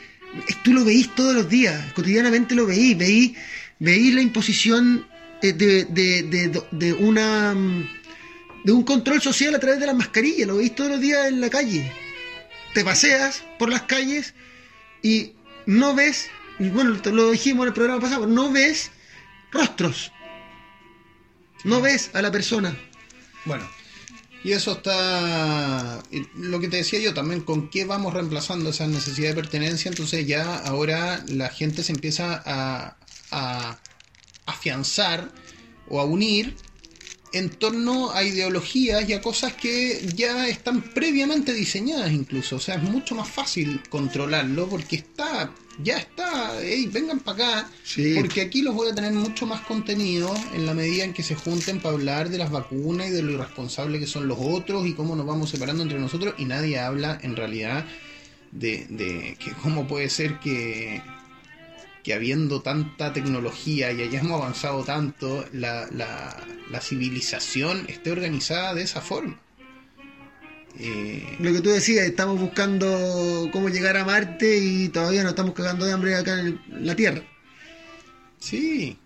es- 0.47 0.63
tú 0.63 0.73
lo 0.73 0.85
veís 0.85 1.13
todos 1.15 1.35
los 1.35 1.49
días, 1.49 1.91
cotidianamente 1.93 2.55
lo 2.55 2.65
veís, 2.65 2.97
veís, 2.97 3.31
veís 3.79 4.13
la 4.13 4.21
imposición 4.21 5.05
de, 5.41 5.53
de, 5.53 5.83
de, 5.85 6.61
de 6.71 6.93
una 6.93 7.53
mm, 7.55 7.89
de 8.63 8.71
un 8.71 8.83
control 8.83 9.21
social 9.21 9.53
a 9.55 9.59
través 9.59 9.79
de 9.79 9.85
las 9.85 9.95
mascarillas, 9.95 10.47
lo 10.47 10.57
veis 10.57 10.73
todos 10.75 10.91
los 10.91 11.01
días 11.01 11.27
en 11.27 11.41
la 11.41 11.49
calle. 11.49 11.91
Te 12.73 12.83
paseas 12.85 13.43
por 13.57 13.69
las 13.69 13.81
calles 13.83 14.33
y 15.01 15.33
no 15.65 15.93
ves, 15.95 16.27
y 16.59 16.69
bueno, 16.69 16.97
lo 17.05 17.31
dijimos 17.31 17.63
en 17.63 17.69
el 17.69 17.73
programa 17.73 18.01
pasado, 18.01 18.27
no 18.27 18.51
ves 18.51 18.91
rostros. 19.51 20.11
No 21.63 21.81
ves 21.81 22.11
a 22.13 22.21
la 22.21 22.31
persona. 22.31 22.77
Bueno, 23.45 23.67
y 24.43 24.51
eso 24.51 24.73
está. 24.73 26.03
Lo 26.35 26.59
que 26.59 26.67
te 26.67 26.77
decía 26.77 26.99
yo 26.99 27.13
también, 27.13 27.41
¿con 27.41 27.69
qué 27.69 27.85
vamos 27.85 28.13
reemplazando 28.13 28.69
esa 28.69 28.87
necesidad 28.87 29.29
de 29.29 29.35
pertenencia? 29.35 29.89
Entonces 29.89 30.27
ya 30.27 30.57
ahora 30.59 31.23
la 31.27 31.49
gente 31.49 31.83
se 31.83 31.93
empieza 31.93 32.41
a, 32.45 32.97
a 33.31 33.79
afianzar 34.45 35.31
o 35.87 35.99
a 35.99 36.05
unir 36.05 36.55
en 37.31 37.49
torno 37.49 38.11
a 38.11 38.23
ideologías 38.23 39.07
y 39.07 39.13
a 39.13 39.21
cosas 39.21 39.53
que 39.53 40.01
ya 40.15 40.47
están 40.47 40.81
previamente 40.81 41.53
diseñadas 41.53 42.11
incluso. 42.11 42.55
O 42.55 42.59
sea, 42.59 42.75
es 42.75 42.83
mucho 42.83 43.15
más 43.15 43.27
fácil 43.29 43.81
controlarlo 43.89 44.67
porque 44.67 44.95
está, 44.97 45.51
ya 45.83 45.97
está, 45.97 46.53
hey, 46.61 46.89
vengan 46.91 47.19
para 47.19 47.59
acá, 47.61 47.71
Sí. 47.83 48.15
porque 48.17 48.41
aquí 48.41 48.61
los 48.61 48.73
voy 48.75 48.89
a 48.89 48.95
tener 48.95 49.13
mucho 49.13 49.45
más 49.45 49.61
contenido 49.61 50.33
en 50.53 50.65
la 50.65 50.73
medida 50.73 51.03
en 51.03 51.13
que 51.13 51.23
se 51.23 51.35
junten 51.35 51.79
para 51.79 51.95
hablar 51.95 52.29
de 52.29 52.37
las 52.39 52.49
vacunas 52.51 53.07
y 53.07 53.11
de 53.11 53.21
lo 53.21 53.31
irresponsable 53.33 53.99
que 53.99 54.07
son 54.07 54.27
los 54.27 54.37
otros 54.41 54.87
y 54.87 54.93
cómo 54.93 55.15
nos 55.15 55.25
vamos 55.25 55.49
separando 55.51 55.83
entre 55.83 55.99
nosotros 55.99 56.33
y 56.37 56.45
nadie 56.45 56.79
habla 56.79 57.19
en 57.21 57.35
realidad 57.35 57.85
de, 58.51 58.87
de 58.89 59.37
que 59.39 59.51
cómo 59.61 59.87
puede 59.87 60.09
ser 60.09 60.39
que 60.39 61.01
que 62.03 62.13
habiendo 62.13 62.61
tanta 62.61 63.13
tecnología 63.13 63.91
y 63.91 64.01
hayamos 64.01 64.41
avanzado 64.41 64.83
tanto, 64.83 65.45
la, 65.53 65.87
la, 65.91 66.35
la 66.71 66.81
civilización 66.81 67.85
esté 67.89 68.11
organizada 68.11 68.73
de 68.73 68.83
esa 68.83 69.01
forma. 69.01 69.39
Eh, 70.79 71.35
Lo 71.39 71.51
que 71.51 71.61
tú 71.61 71.69
decías, 71.71 72.05
estamos 72.05 72.39
buscando 72.39 73.49
cómo 73.51 73.69
llegar 73.69 73.97
a 73.97 74.05
Marte 74.05 74.57
y 74.59 74.89
todavía 74.89 75.23
nos 75.23 75.31
estamos 75.31 75.53
cagando 75.53 75.85
de 75.85 75.91
hambre 75.93 76.15
acá 76.15 76.39
en 76.39 76.45
el- 76.47 76.85
la 76.85 76.95
Tierra. 76.95 77.21
sí. 78.39 78.97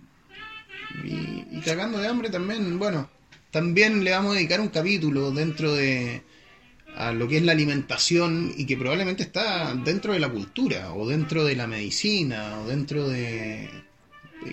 Y, 1.04 1.48
y 1.50 1.62
cagando 1.66 1.98
de 1.98 2.08
hambre 2.08 2.30
también, 2.30 2.78
bueno, 2.78 3.10
también 3.52 4.04
le 4.04 4.12
vamos 4.12 4.34
a 4.34 4.36
dedicar 4.36 4.62
un 4.62 4.70
capítulo 4.70 5.32
dentro 5.32 5.74
de 5.74 6.22
a 6.96 7.12
lo 7.12 7.28
que 7.28 7.38
es 7.38 7.44
la 7.44 7.52
alimentación 7.54 8.54
y 8.56 8.66
que 8.66 8.78
probablemente 8.78 9.24
está 9.24 9.74
dentro 9.76 10.14
de 10.14 10.20
la 10.20 10.30
cultura 10.30 10.94
o 10.94 11.08
dentro 11.08 11.44
de 11.44 11.56
la 11.56 11.68
medicina 11.68 12.60
o 12.62 12.68
dentro 12.68 13.08
de 13.10 13.70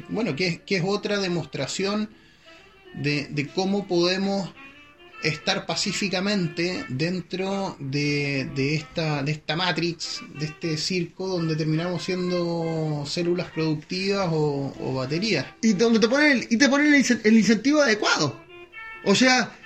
bueno 0.08 0.34
que 0.36 0.46
es, 0.46 0.60
que 0.60 0.76
es 0.76 0.82
otra 0.84 1.18
demostración 1.18 2.08
de, 2.94 3.26
de 3.28 3.46
cómo 3.48 3.86
podemos 3.86 4.50
estar 5.22 5.66
pacíficamente 5.66 6.86
dentro 6.88 7.76
de, 7.78 8.48
de 8.54 8.74
esta 8.74 9.22
de 9.22 9.32
esta 9.32 9.54
matrix 9.54 10.22
de 10.38 10.46
este 10.46 10.76
circo 10.78 11.28
donde 11.28 11.56
terminamos 11.56 12.04
siendo 12.04 13.04
células 13.06 13.50
productivas 13.50 14.28
o, 14.32 14.72
o 14.80 14.94
baterías 14.94 15.44
Y 15.60 15.74
donde 15.74 15.98
te 16.00 16.08
ponen 16.08 16.38
el, 16.38 16.46
y 16.48 16.56
te 16.56 16.68
ponen 16.70 16.94
el, 16.94 17.04
incen- 17.04 17.20
el 17.22 17.36
incentivo 17.36 17.82
adecuado. 17.82 18.40
O 19.04 19.14
sea, 19.14 19.58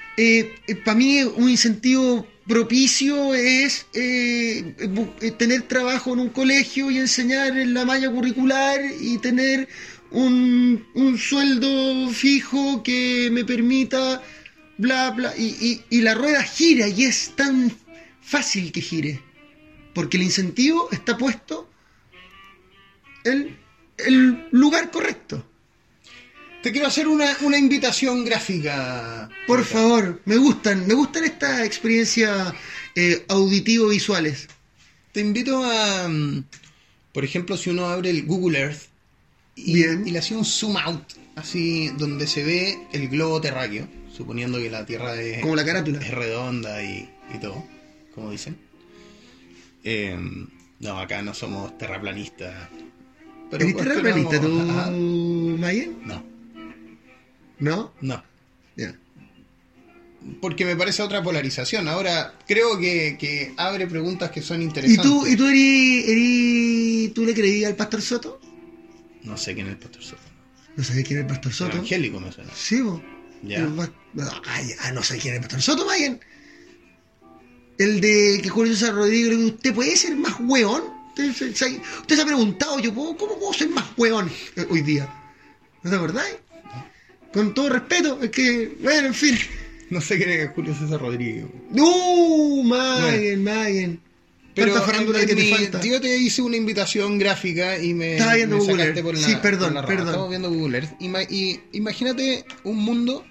para 0.85 0.97
mí 0.97 1.23
un 1.23 1.49
incentivo 1.49 2.27
propicio 2.47 3.35
es 3.35 3.87
eh, 3.95 4.75
eh, 5.21 5.31
tener 5.33 5.63
trabajo 5.63 6.13
en 6.13 6.21
un 6.21 6.29
colegio 6.29 6.91
y 6.91 6.99
enseñar 6.99 7.57
en 7.57 7.75
la 7.75 7.85
malla 7.85 8.11
curricular 8.11 8.81
y 9.01 9.19
tener 9.19 9.69
un, 10.11 10.87
un 10.95 11.19
sueldo 11.19 12.11
fijo 12.11 12.83
que 12.83 13.29
me 13.33 13.45
permita 13.45 14.23
bla 14.77 15.11
bla 15.11 15.33
y 15.37 16.01
la 16.01 16.15
rueda 16.15 16.43
gira 16.43 16.89
y 16.89 17.05
es 17.05 17.33
tan 17.35 17.73
fácil 18.21 18.73
que 18.73 18.81
gire 18.81 19.23
porque 19.95 20.17
el 20.17 20.25
incentivo 20.25 20.89
está 20.91 21.17
puesto 21.17 21.71
en 23.25 23.57
el 23.97 24.49
lugar 24.51 24.91
correcto. 24.91 25.47
Te 26.65 26.73
quiero 26.73 26.87
hacer 26.87 27.07
una, 27.07 27.37
una 27.43 27.59
invitación 27.59 28.25
gráfica 28.25 29.29
Por 29.47 29.65
favor, 29.65 30.23
me 30.25 30.39
gustan, 30.39 30.87
me 30.87 30.95
gustan 30.95 31.25
estas 31.25 31.61
experiencias 31.61 32.55
eh, 32.95 33.23
auditivo-visuales. 33.29 34.49
Te 35.13 35.21
invito 35.21 35.63
a, 35.63 36.09
mm, 36.09 36.43
por 37.13 37.23
ejemplo, 37.23 37.59
si 37.59 37.69
uno 37.69 37.85
abre 37.89 38.09
el 38.09 38.25
Google 38.25 38.59
Earth 38.59 38.85
y, 39.55 39.75
Bien. 39.75 40.09
y 40.09 40.11
le 40.11 40.21
hace 40.21 40.35
un 40.35 40.47
zoom 40.47 40.79
out, 40.79 41.13
así 41.37 41.91
donde 41.99 42.27
se 42.27 42.43
ve 42.43 42.79
el 42.95 43.09
globo 43.11 43.43
terráqueo, 43.43 43.87
suponiendo 44.11 44.59
que 44.59 44.71
la 44.71 44.87
Tierra 44.87 45.21
es, 45.21 45.43
Como 45.43 45.57
la 45.57 45.67
carátula. 45.67 45.99
es 45.99 46.11
redonda 46.13 46.83
y, 46.83 47.11
y 47.35 47.39
todo, 47.43 47.63
como 48.15 48.31
dicen. 48.31 48.57
Eh, 49.85 50.19
no, 50.81 50.99
acá 50.99 51.21
no 51.21 51.35
somos 51.35 51.77
terraplanistas. 51.77 52.71
Pero 53.51 53.65
¿Eres 53.67 53.77
terraplanista 53.77 54.41
tú. 54.41 54.49
Mayen? 55.59 55.99
No, 56.07 56.34
¿No? 57.59 57.93
no. 58.01 58.23
Ya. 58.77 58.95
Porque 60.41 60.65
me 60.65 60.75
parece 60.77 61.03
otra 61.03 61.23
polarización. 61.23 61.87
Ahora, 61.89 62.35
creo 62.47 62.79
que, 62.79 63.17
que 63.19 63.53
abre 63.57 63.87
preguntas 63.87 64.31
que 64.31 64.41
son 64.43 64.61
¿Y 64.63 64.65
interesantes. 64.65 65.05
tú, 65.05 65.27
y 65.27 65.37
tú 65.37 65.47
eres, 65.47 66.09
eres- 66.09 67.15
tú 67.15 67.25
le 67.27 67.35
creías 67.35 67.71
al 67.71 67.77
Pastor 67.77 68.01
Soto? 68.01 68.41
No 69.23 69.37
sé 69.37 69.55
quién 69.55 69.67
es 69.67 69.73
el 69.75 69.79
Pastor 69.79 70.03
Soto. 70.03 70.23
¿No 70.77 70.83
sabes 70.83 71.05
quién 71.07 71.19
es 71.19 71.25
el 71.25 71.31
Pastor 71.31 71.53
Soto? 71.53 71.73
Evangélico 71.77 72.21
me 72.21 72.33
suena. 72.33 72.51
Sí, 72.55 72.81
vos. 72.81 73.01
Ya. 73.43 73.69
Ah, 74.81 74.93
no 74.93 75.03
sé 75.03 75.19
quién 75.19 75.35
es 75.35 75.41
el 75.41 75.41
Pastor 75.43 75.61
Soto, 75.63 75.85
Mayen. 75.87 76.19
El 77.79 78.01
de 78.01 78.41
que 78.43 78.49
Julio 78.49 78.73
César 78.73 78.95
Rodríguez 78.95 79.37
¿usted 79.37 79.75
puede 79.75 79.97
ser 79.97 80.17
más 80.17 80.37
hueón? 80.41 80.83
Usted 81.11 81.33
se, 81.33 81.55
se- 81.55 81.81
usted 82.01 82.17
se 82.17 82.23
ha 82.23 82.27
preguntado, 82.27 82.79
yo 82.79 82.95
¿puedo- 82.95 83.17
¿cómo 83.17 83.39
puedo 83.39 83.53
ser 83.53 83.69
más 83.71 83.85
hueón 83.97 84.31
eh, 84.57 84.67
hoy 84.71 84.81
día? 84.83 85.09
¿No 85.83 85.91
te 85.91 85.97
acordáis? 85.97 86.37
Con 87.35 87.53
todo 87.53 87.69
respeto, 87.69 88.19
es 88.23 88.31
que, 88.31 88.77
bueno, 88.81 89.09
en 89.09 89.15
fin. 89.15 89.37
No 89.91 90.01
sé 90.01 90.17
quién 90.17 90.31
es 90.31 90.51
Julio 90.55 90.75
César 90.75 90.99
Rodríguez. 91.01 91.45
¡Uh! 91.73 92.63
Mayen, 92.65 93.45
Mayen. 93.45 94.01
Pero 94.55 94.73
Tanta 94.73 94.87
farándula 94.87 95.21
en- 95.21 95.27
que 95.27 95.35
te 95.35 95.51
falta. 95.51 95.83
yo 95.83 96.01
te 96.01 96.17
hice 96.17 96.41
una 96.41 96.57
invitación 96.57 97.19
gráfica 97.19 97.77
y 97.83 97.93
me, 97.93 98.13
Estaba 98.15 98.35
viendo 98.37 98.57
me 98.57 98.63
Google 98.65 98.85
Earth. 98.85 99.03
por 99.03 99.15
la, 99.19 99.27
Sí, 99.29 99.37
perdón, 99.43 99.75
por 99.75 99.85
perdón. 99.87 100.07
Estamos 100.09 100.29
viendo 100.31 100.51
Google 100.51 100.79
Earth. 100.79 101.01
Ima- 101.01 101.27
y 101.29 101.61
imagínate 101.73 102.45
un 102.63 102.77
mundo 102.77 103.27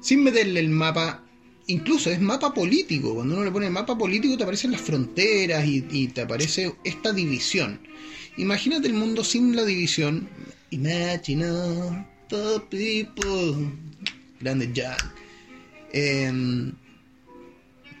sin 0.00 0.22
meterle 0.22 0.60
el 0.60 0.68
mapa 0.68 1.24
incluso 1.66 2.10
es 2.10 2.20
mapa 2.20 2.54
político. 2.54 3.14
Cuando 3.14 3.34
uno 3.34 3.44
le 3.44 3.50
pone 3.50 3.68
mapa 3.68 3.98
político 3.98 4.36
te 4.36 4.44
aparecen 4.44 4.70
las 4.70 4.80
fronteras 4.80 5.66
y, 5.66 5.84
y 5.90 6.08
te 6.08 6.20
aparece 6.22 6.72
esta 6.84 7.12
división. 7.12 7.80
Imagínate 8.36 8.86
el 8.86 8.94
mundo 8.94 9.24
sin 9.24 9.56
la 9.56 9.64
división. 9.64 10.28
The 10.70 11.20
people. 12.28 13.70
Grande 14.40 14.70
Jack. 14.72 15.04
Em, 15.92 16.72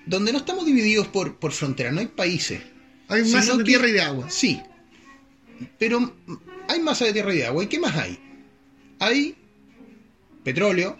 donde 0.06 0.32
no 0.32 0.38
estamos 0.38 0.66
divididos 0.66 1.06
por, 1.08 1.36
por 1.36 1.52
frontera, 1.52 1.90
no 1.92 2.00
hay 2.00 2.06
países. 2.08 2.60
Hay 3.08 3.24
masa 3.30 3.56
de 3.56 3.64
tierra 3.64 3.88
y 3.88 3.92
de 3.92 4.00
agua. 4.00 4.30
Sí. 4.30 4.60
Pero 5.78 6.14
hay 6.68 6.80
masa 6.80 7.04
de 7.06 7.12
tierra 7.12 7.34
y 7.34 7.38
de 7.38 7.46
agua. 7.46 7.64
¿Y 7.64 7.66
qué 7.68 7.78
más 7.78 7.94
hay? 7.96 8.18
Hay 8.98 9.36
petróleo, 10.42 10.98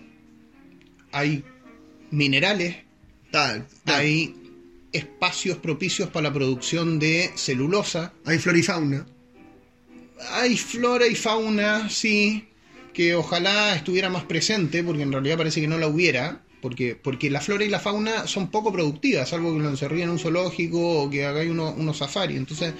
hay 1.12 1.44
minerales, 2.10 2.76
Tal, 3.30 3.66
tal. 3.84 3.96
hay 4.00 4.34
espacios 4.92 5.58
propicios 5.58 6.08
para 6.10 6.28
la 6.28 6.32
producción 6.34 6.98
de 6.98 7.30
celulosa, 7.34 8.12
Hay 8.24 8.38
flora 8.38 8.58
y 8.58 8.62
fauna. 8.62 9.06
hay 10.30 10.56
flora 10.56 11.06
y 11.06 11.14
fauna, 11.14 11.88
sí, 11.90 12.46
que 12.94 13.14
ojalá 13.14 13.74
estuviera 13.76 14.08
más 14.08 14.24
presente, 14.24 14.82
porque 14.82 15.02
en 15.02 15.12
realidad 15.12 15.36
parece 15.36 15.60
que 15.60 15.68
no 15.68 15.76
la 15.78 15.88
hubiera, 15.88 16.42
porque, 16.62 16.94
porque 16.96 17.28
la 17.28 17.42
flora 17.42 17.64
y 17.64 17.68
la 17.68 17.80
fauna 17.80 18.26
son 18.26 18.50
poco 18.50 18.72
productivas, 18.72 19.28
salvo 19.28 19.52
que 19.54 19.62
lo 19.62 19.68
encerrían 19.68 20.04
en 20.08 20.12
un 20.12 20.18
zoológico 20.18 21.02
o 21.02 21.10
que 21.10 21.26
hagáis 21.26 21.50
unos 21.50 21.74
unos 21.76 21.98
safari. 21.98 22.36
Entonces, 22.36 22.72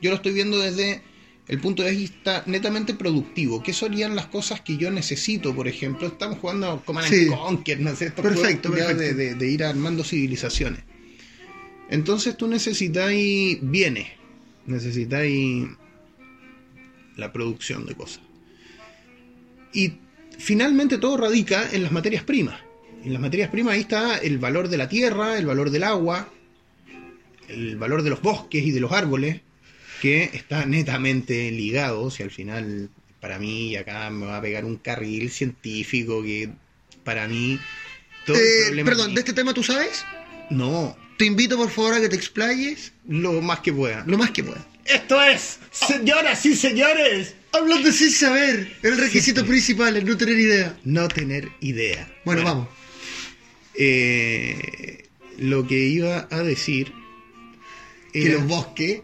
yo 0.00 0.10
lo 0.10 0.16
estoy 0.16 0.32
viendo 0.32 0.58
desde 0.58 1.02
el 1.48 1.58
punto 1.58 1.82
de 1.82 1.90
vista 1.90 2.44
netamente 2.46 2.94
productivo. 2.94 3.62
¿Qué 3.62 3.72
serían 3.72 4.14
las 4.14 4.26
cosas 4.26 4.60
que 4.60 4.76
yo 4.76 4.90
necesito, 4.92 5.52
por 5.56 5.66
ejemplo? 5.66 6.06
Estamos 6.06 6.38
jugando 6.38 6.80
Command 6.84 7.06
and 7.06 7.14
Sí. 7.14 7.26
Conquer, 7.28 7.80
no 7.80 7.96
sé, 7.96 8.06
estos 8.06 8.22
Perfecto, 8.22 8.70
perfecto. 8.70 9.02
De, 9.02 9.14
de- 9.14 9.34
de 9.34 9.50
ir 9.50 9.64
armando 9.64 10.04
civilizaciones. 10.04 10.84
Entonces 11.90 12.36
tú 12.36 12.46
necesitáis 12.46 13.58
bienes, 13.60 14.06
necesitáis 14.66 15.66
la 17.16 17.32
producción 17.32 17.86
de 17.86 17.94
cosas. 17.94 18.20
Y 19.72 19.94
finalmente 20.38 20.98
todo 20.98 21.16
radica 21.16 21.68
en 21.72 21.82
las 21.82 21.92
materias 21.92 22.22
primas. 22.24 22.60
En 23.04 23.12
las 23.12 23.20
materias 23.22 23.50
primas 23.50 23.74
ahí 23.74 23.80
está 23.80 24.18
el 24.18 24.38
valor 24.38 24.68
de 24.68 24.76
la 24.76 24.88
tierra, 24.88 25.36
el 25.38 25.46
valor 25.46 25.70
del 25.70 25.82
agua, 25.84 26.28
el 27.48 27.76
valor 27.76 28.02
de 28.02 28.10
los 28.10 28.22
bosques 28.22 28.62
y 28.64 28.70
de 28.70 28.80
los 28.80 28.92
árboles, 28.92 29.40
que 30.00 30.30
está 30.32 30.64
netamente 30.66 31.50
ligado, 31.50 32.10
si 32.10 32.22
al 32.22 32.30
final 32.30 32.90
para 33.20 33.38
mí, 33.38 33.68
y 33.70 33.76
acá 33.76 34.10
me 34.10 34.26
va 34.26 34.38
a 34.38 34.42
pegar 34.42 34.64
un 34.64 34.76
carril 34.76 35.30
científico 35.30 36.22
que 36.22 36.50
para 37.04 37.28
mí... 37.28 37.58
Todo 38.26 38.36
Eh, 38.36 38.82
perdón, 38.84 39.06
aquí- 39.06 39.14
¿de 39.14 39.20
este 39.20 39.32
tema 39.32 39.52
tú 39.54 39.62
sabes? 39.62 40.04
No, 40.50 40.96
Te 41.18 41.24
invito 41.26 41.56
por 41.56 41.70
favor 41.70 41.94
a 41.94 42.00
que 42.00 42.08
te 42.08 42.16
explayes 42.16 42.92
lo 43.06 43.40
más 43.40 43.60
que 43.60 43.72
pueda. 43.72 44.02
lo 44.06 44.18
más 44.18 44.30
que 44.32 44.42
puedas. 44.42 44.64
Esto 44.84 45.22
es, 45.22 45.58
señoras 45.70 46.44
y 46.46 46.54
señores, 46.56 47.34
Hablando 47.52 47.92
sin 47.92 48.10
saber, 48.10 48.76
el 48.82 48.96
requisito 48.96 49.44
principal 49.44 49.96
es 49.96 50.04
no 50.04 50.16
tener 50.16 50.38
idea. 50.38 50.78
no 50.84 51.06
tener 51.08 51.50
idea. 51.60 52.10
Bueno, 52.24 52.42
vamos. 52.44 52.68
eh, 53.74 55.06
lo 55.38 55.66
que 55.66 55.78
iba 55.78 56.28
a 56.30 56.42
decir 56.42 56.92
Que 58.12 58.26
era 58.26 58.34
los 58.34 58.46
bosques. 58.46 59.02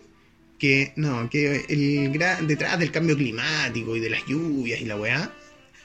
que 0.59 0.93
no, 0.97 1.29
que 1.31 1.65
el 1.69 2.11
gran, 2.13 2.47
detrás 2.47 2.79
del 2.79 2.91
cambio 2.91 3.17
climático 3.17 3.97
y 3.97 4.01
de 4.01 4.11
las 4.11 4.25
lluvias 4.27 4.81
y 4.81 4.85
la 4.87 4.97
weá, 4.97 5.33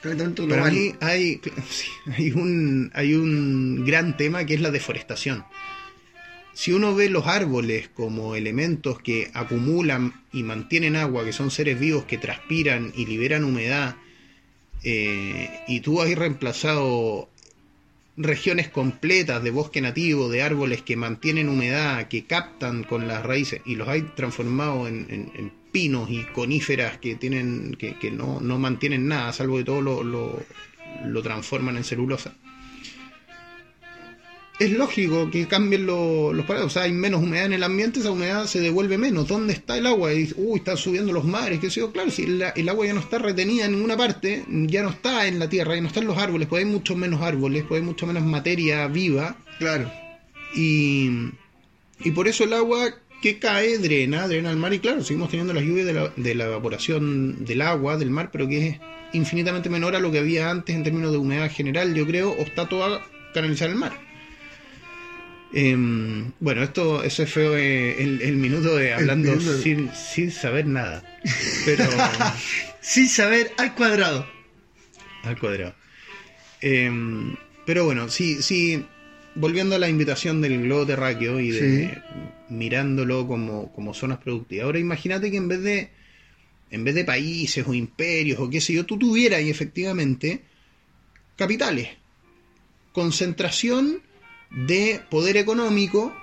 calentamiento 0.02 0.48
para 0.48 0.70
mí 0.70 0.94
hay, 1.00 1.40
sí, 1.70 1.86
hay 2.16 2.32
un 2.32 2.90
hay 2.94 3.14
un 3.14 3.84
gran 3.84 4.16
tema 4.16 4.44
que 4.44 4.54
es 4.54 4.60
la 4.60 4.70
deforestación. 4.70 5.44
Si 6.54 6.72
uno 6.72 6.94
ve 6.94 7.10
los 7.10 7.26
árboles 7.26 7.88
como 7.88 8.36
elementos 8.36 9.00
que 9.00 9.30
acumulan 9.34 10.24
y 10.32 10.44
mantienen 10.44 10.94
agua, 10.94 11.24
que 11.24 11.32
son 11.32 11.50
seres 11.50 11.78
vivos 11.78 12.04
que 12.04 12.16
transpiran 12.16 12.92
y 12.96 13.06
liberan 13.06 13.44
humedad, 13.44 13.96
eh, 14.84 15.50
y 15.66 15.80
tú 15.80 16.00
has 16.00 16.14
reemplazado 16.14 17.28
regiones 18.16 18.68
completas 18.68 19.42
de 19.42 19.50
bosque 19.50 19.80
nativo, 19.80 20.28
de 20.28 20.42
árboles 20.42 20.82
que 20.82 20.96
mantienen 20.96 21.48
humedad, 21.48 22.06
que 22.06 22.24
captan 22.24 22.84
con 22.84 23.08
las 23.08 23.24
raíces, 23.24 23.60
y 23.64 23.74
los 23.74 23.88
hay 23.88 24.02
transformado 24.14 24.86
en, 24.86 25.64
pinos 25.72 26.08
y 26.08 26.22
coníferas 26.22 26.98
que 26.98 27.16
tienen 27.16 27.76
que 27.76 28.10
no, 28.12 28.38
no 28.40 28.60
mantienen 28.60 29.08
nada, 29.08 29.32
salvo 29.32 29.56
que 29.56 29.64
todo 29.64 29.80
lo, 29.80 30.04
lo, 30.04 30.40
lo 31.04 31.22
transforman 31.22 31.76
en 31.76 31.82
celulosa. 31.82 32.36
Es 34.60 34.70
lógico 34.70 35.30
que 35.30 35.48
cambien 35.48 35.84
lo- 35.84 36.32
los 36.32 36.46
parados, 36.46 36.68
o 36.68 36.70
sea, 36.74 36.82
hay 36.84 36.92
menos 36.92 37.20
humedad 37.20 37.46
en 37.46 37.54
el 37.54 37.64
ambiente, 37.64 37.98
esa 37.98 38.12
humedad 38.12 38.46
se 38.46 38.60
devuelve 38.60 38.96
menos. 38.98 39.26
¿Dónde 39.26 39.52
está 39.52 39.76
el 39.76 39.84
agua? 39.86 40.12
Y 40.12 40.18
dice, 40.20 40.34
uy, 40.36 40.58
están 40.60 40.76
subiendo 40.76 41.12
los 41.12 41.24
mares, 41.24 41.58
qué 41.58 41.70
sé 41.70 41.80
yo. 41.80 41.90
Claro, 41.90 42.10
si 42.12 42.22
el, 42.22 42.44
el 42.54 42.68
agua 42.68 42.86
ya 42.86 42.94
no 42.94 43.00
está 43.00 43.18
retenida 43.18 43.64
en 43.64 43.72
ninguna 43.72 43.96
parte, 43.96 44.44
ya 44.48 44.84
no 44.84 44.90
está 44.90 45.26
en 45.26 45.40
la 45.40 45.48
tierra, 45.48 45.74
ya 45.74 45.80
no 45.80 45.88
está 45.88 45.98
en 46.00 46.06
los 46.06 46.18
árboles, 46.18 46.46
pues 46.46 46.64
hay 46.64 46.70
mucho 46.70 46.94
menos 46.94 47.20
árboles, 47.20 47.64
pues 47.68 47.80
hay 47.80 47.84
mucho 47.86 48.06
menos 48.06 48.22
materia 48.24 48.86
viva. 48.86 49.36
Claro. 49.58 49.90
Y, 50.54 51.10
y 52.04 52.10
por 52.12 52.28
eso 52.28 52.44
el 52.44 52.52
agua 52.52 52.94
que 53.22 53.40
cae 53.40 53.78
drena, 53.78 54.28
drena 54.28 54.50
al 54.50 54.56
mar. 54.56 54.72
Y 54.72 54.78
claro, 54.78 55.02
seguimos 55.02 55.30
teniendo 55.30 55.52
las 55.52 55.64
lluvias 55.64 55.86
de 55.86 55.94
la, 55.94 56.12
de 56.14 56.34
la 56.36 56.44
evaporación 56.44 57.44
del 57.44 57.60
agua, 57.62 57.96
del 57.96 58.10
mar, 58.10 58.30
pero 58.32 58.46
que 58.46 58.68
es 58.68 58.80
infinitamente 59.14 59.68
menor 59.68 59.96
a 59.96 60.00
lo 60.00 60.12
que 60.12 60.18
había 60.20 60.48
antes 60.48 60.76
en 60.76 60.84
términos 60.84 61.10
de 61.10 61.18
humedad 61.18 61.50
general, 61.50 61.92
yo 61.92 62.06
creo, 62.06 62.30
o 62.30 62.42
está 62.42 62.68
toda 62.68 63.00
canalizada 63.32 63.72
al 63.72 63.78
mar. 63.78 64.13
Em, 65.56 66.32
bueno, 66.40 66.64
esto, 66.64 67.04
eso 67.04 67.24
fue 67.26 67.44
eh, 67.62 68.02
el, 68.02 68.20
el 68.22 68.36
minuto 68.36 68.74
de 68.74 68.92
hablando 68.92 69.30
minuto. 69.36 69.58
sin, 69.58 69.88
sin 69.94 70.32
saber 70.32 70.66
nada. 70.66 71.04
Pero 71.64 71.84
Sin 72.80 73.08
saber 73.08 73.52
al 73.56 73.74
cuadrado. 73.74 74.26
al 75.22 75.38
cuadrado. 75.38 75.74
Em, 76.60 77.36
pero 77.64 77.84
bueno, 77.84 78.08
sí, 78.08 78.42
sí, 78.42 78.84
volviendo 79.36 79.76
a 79.76 79.78
la 79.78 79.88
invitación 79.88 80.40
del 80.40 80.60
globo 80.62 80.86
terráqueo 80.86 81.38
y 81.38 81.50
de 81.50 82.02
mirándolo 82.48 83.26
como, 83.26 83.72
como 83.72 83.94
zonas 83.94 84.18
productivas. 84.18 84.64
Ahora 84.66 84.80
imagínate 84.80 85.30
que 85.30 85.36
en 85.36 85.48
vez 85.48 85.62
de 85.62 85.90
en 86.70 86.82
vez 86.82 86.96
de 86.96 87.04
países 87.04 87.64
o 87.66 87.74
imperios 87.74 88.40
o 88.40 88.50
qué 88.50 88.60
sé 88.60 88.72
yo, 88.72 88.84
tú 88.84 88.98
tuvieras 88.98 89.40
efectivamente 89.40 90.42
capitales. 91.36 91.88
Concentración 92.92 94.02
de 94.54 95.00
poder 95.10 95.36
económico 95.36 96.14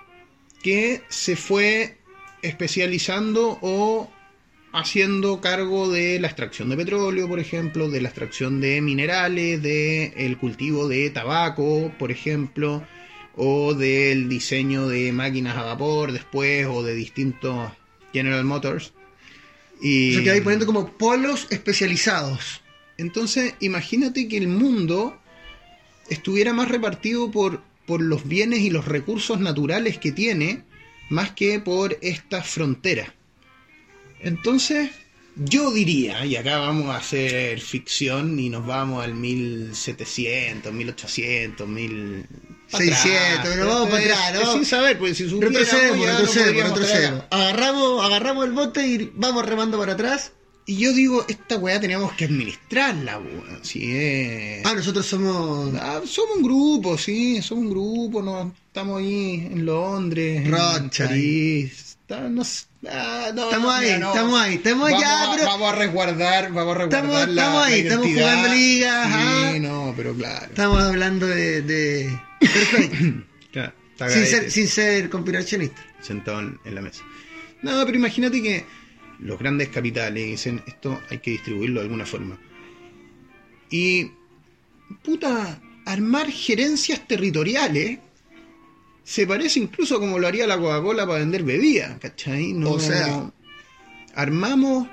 que 0.63 1.01
se 1.09 1.35
fue 1.35 1.97
especializando 2.41 3.59
o 3.61 4.09
haciendo 4.73 5.41
cargo 5.41 5.89
de 5.89 6.19
la 6.19 6.27
extracción 6.27 6.69
de 6.69 6.77
petróleo, 6.77 7.27
por 7.27 7.39
ejemplo, 7.39 7.89
de 7.89 8.01
la 8.01 8.09
extracción 8.09 8.61
de 8.61 8.81
minerales, 8.81 9.61
de 9.61 10.13
el 10.15 10.37
cultivo 10.37 10.87
de 10.87 11.09
tabaco, 11.09 11.91
por 11.99 12.11
ejemplo, 12.11 12.83
o 13.35 13.73
del 13.73 14.29
diseño 14.29 14.87
de 14.87 15.11
máquinas 15.11 15.57
a 15.57 15.63
vapor 15.63 16.11
después, 16.11 16.67
o 16.67 16.83
de 16.83 16.95
distintos 16.95 17.71
General 18.13 18.43
Motors. 18.43 18.93
Y 19.81 20.17
O 20.17 20.23
sea, 20.23 20.33
que 20.33 20.41
poniendo 20.41 20.65
como 20.65 20.91
polos 20.93 21.47
especializados. 21.49 22.61
entonces, 22.97 23.55
imagínate 23.59 24.27
que 24.27 24.37
el 24.37 24.47
mundo 24.47 25.17
estuviera 26.09 26.53
más 26.53 26.69
repartido 26.69 27.31
por, 27.31 27.61
por 27.91 28.01
los 28.01 28.25
bienes 28.25 28.59
y 28.59 28.69
los 28.69 28.85
recursos 28.85 29.41
naturales 29.41 29.97
que 29.97 30.13
tiene, 30.13 30.63
más 31.09 31.31
que 31.31 31.59
por 31.59 31.97
estas 31.99 32.47
fronteras. 32.47 33.09
Entonces, 34.21 34.91
yo 35.35 35.73
diría, 35.73 36.25
y 36.25 36.37
acá 36.37 36.59
vamos 36.59 36.87
a 36.87 36.99
hacer 36.99 37.59
ficción 37.59 38.39
y 38.39 38.49
nos 38.49 38.65
vamos 38.65 39.03
al 39.03 39.13
1700, 39.13 40.71
1800, 40.71 41.67
1000... 41.67 42.25
pa' 42.71 42.77
600, 42.77 43.39
atrás. 43.39 43.57
nos 43.57 43.67
vamos 43.67 43.89
para 43.89 44.03
atrás, 44.03 44.41
¿no? 44.41 44.53
Sin 44.53 44.65
saber, 44.65 44.97
pues 44.97 45.17
si 45.17 45.29
supiéramos 45.29 45.59
Retrocedemos, 45.59 46.05
ya 46.05 46.13
no 46.13 46.19
retrocedemos, 46.19 46.61
acá. 46.61 46.69
retrocedemos. 46.69 47.23
Agarramos, 47.29 48.05
agarramos 48.05 48.45
el 48.45 48.51
bote 48.53 48.87
y 48.87 49.11
vamos 49.15 49.45
remando 49.45 49.77
para 49.77 49.91
atrás. 49.91 50.31
Y 50.65 50.77
yo 50.77 50.93
digo, 50.93 51.25
esta 51.27 51.57
weá 51.57 51.79
teníamos 51.81 52.13
que 52.13 52.25
administrarla, 52.25 53.17
weón. 53.19 53.59
Si 53.63 53.91
es... 53.95 54.65
Ah, 54.65 54.73
nosotros 54.75 55.05
somos. 55.05 55.73
Ah, 55.75 56.01
somos 56.05 56.37
un 56.37 56.43
grupo, 56.43 56.97
sí, 56.97 57.41
somos 57.41 57.65
un 57.65 57.69
grupo, 57.71 58.21
no, 58.21 58.53
estamos 58.67 58.99
ahí 58.99 59.47
en 59.51 59.65
Londres, 59.65 60.45
en 60.45 60.51
Rothschild. 60.51 61.09
París. 61.09 61.87
No 62.29 62.43
sé, 62.43 62.65
ah, 62.89 63.31
no, 63.33 63.45
Estamos 63.45 63.73
ahí, 63.73 63.97
no. 63.97 64.09
estamos 64.09 64.39
ahí, 64.41 64.55
estamos 64.55 64.91
vamos 64.91 65.01
ya, 65.01 65.31
a, 65.31 65.35
pero- 65.35 65.45
Vamos 65.47 65.71
a 65.73 65.75
resguardar, 65.77 66.51
vamos 66.51 66.75
a 66.75 66.79
resguardar 66.79 67.05
Estamos- 67.05 67.35
la, 67.35 67.41
estamos 67.41 67.63
ahí, 67.67 67.83
la 67.83 67.87
estamos 67.89 68.07
jugando 68.07 68.47
ligas, 68.53 69.07
Sí, 69.07 69.13
ajá. 69.13 69.59
no, 69.59 69.93
pero 69.95 70.13
claro. 70.13 70.45
Estamos 70.45 70.83
hablando 70.83 71.25
de. 71.27 71.61
de... 71.61 72.19
Perfecto. 72.39 73.23
claro, 73.51 73.73
sin, 74.13 74.25
ser, 74.25 74.51
sin 74.51 74.67
ser 74.67 75.09
conspiracionista. 75.09 75.81
sentado 76.01 76.41
en, 76.41 76.59
en 76.65 76.75
la 76.75 76.81
mesa. 76.81 77.01
No, 77.61 77.85
pero 77.85 77.97
imagínate 77.97 78.41
que 78.41 78.65
los 79.21 79.39
grandes 79.39 79.69
capitales 79.69 80.25
dicen, 80.27 80.61
esto 80.67 80.99
hay 81.09 81.19
que 81.19 81.31
distribuirlo 81.31 81.79
de 81.79 81.85
alguna 81.85 82.05
forma. 82.05 82.39
Y, 83.69 84.11
puta, 85.03 85.61
armar 85.85 86.29
gerencias 86.29 87.07
territoriales 87.07 87.99
se 89.03 89.25
parece 89.25 89.59
incluso 89.59 89.99
como 89.99 90.19
lo 90.19 90.27
haría 90.27 90.45
la 90.47 90.57
Coca-Cola 90.57 91.05
para 91.07 91.19
vender 91.19 91.43
bebida, 91.43 91.97
¿cachai? 91.99 92.53
No, 92.53 92.71
O 92.71 92.79
sea- 92.79 93.31
armamos... 94.15 94.87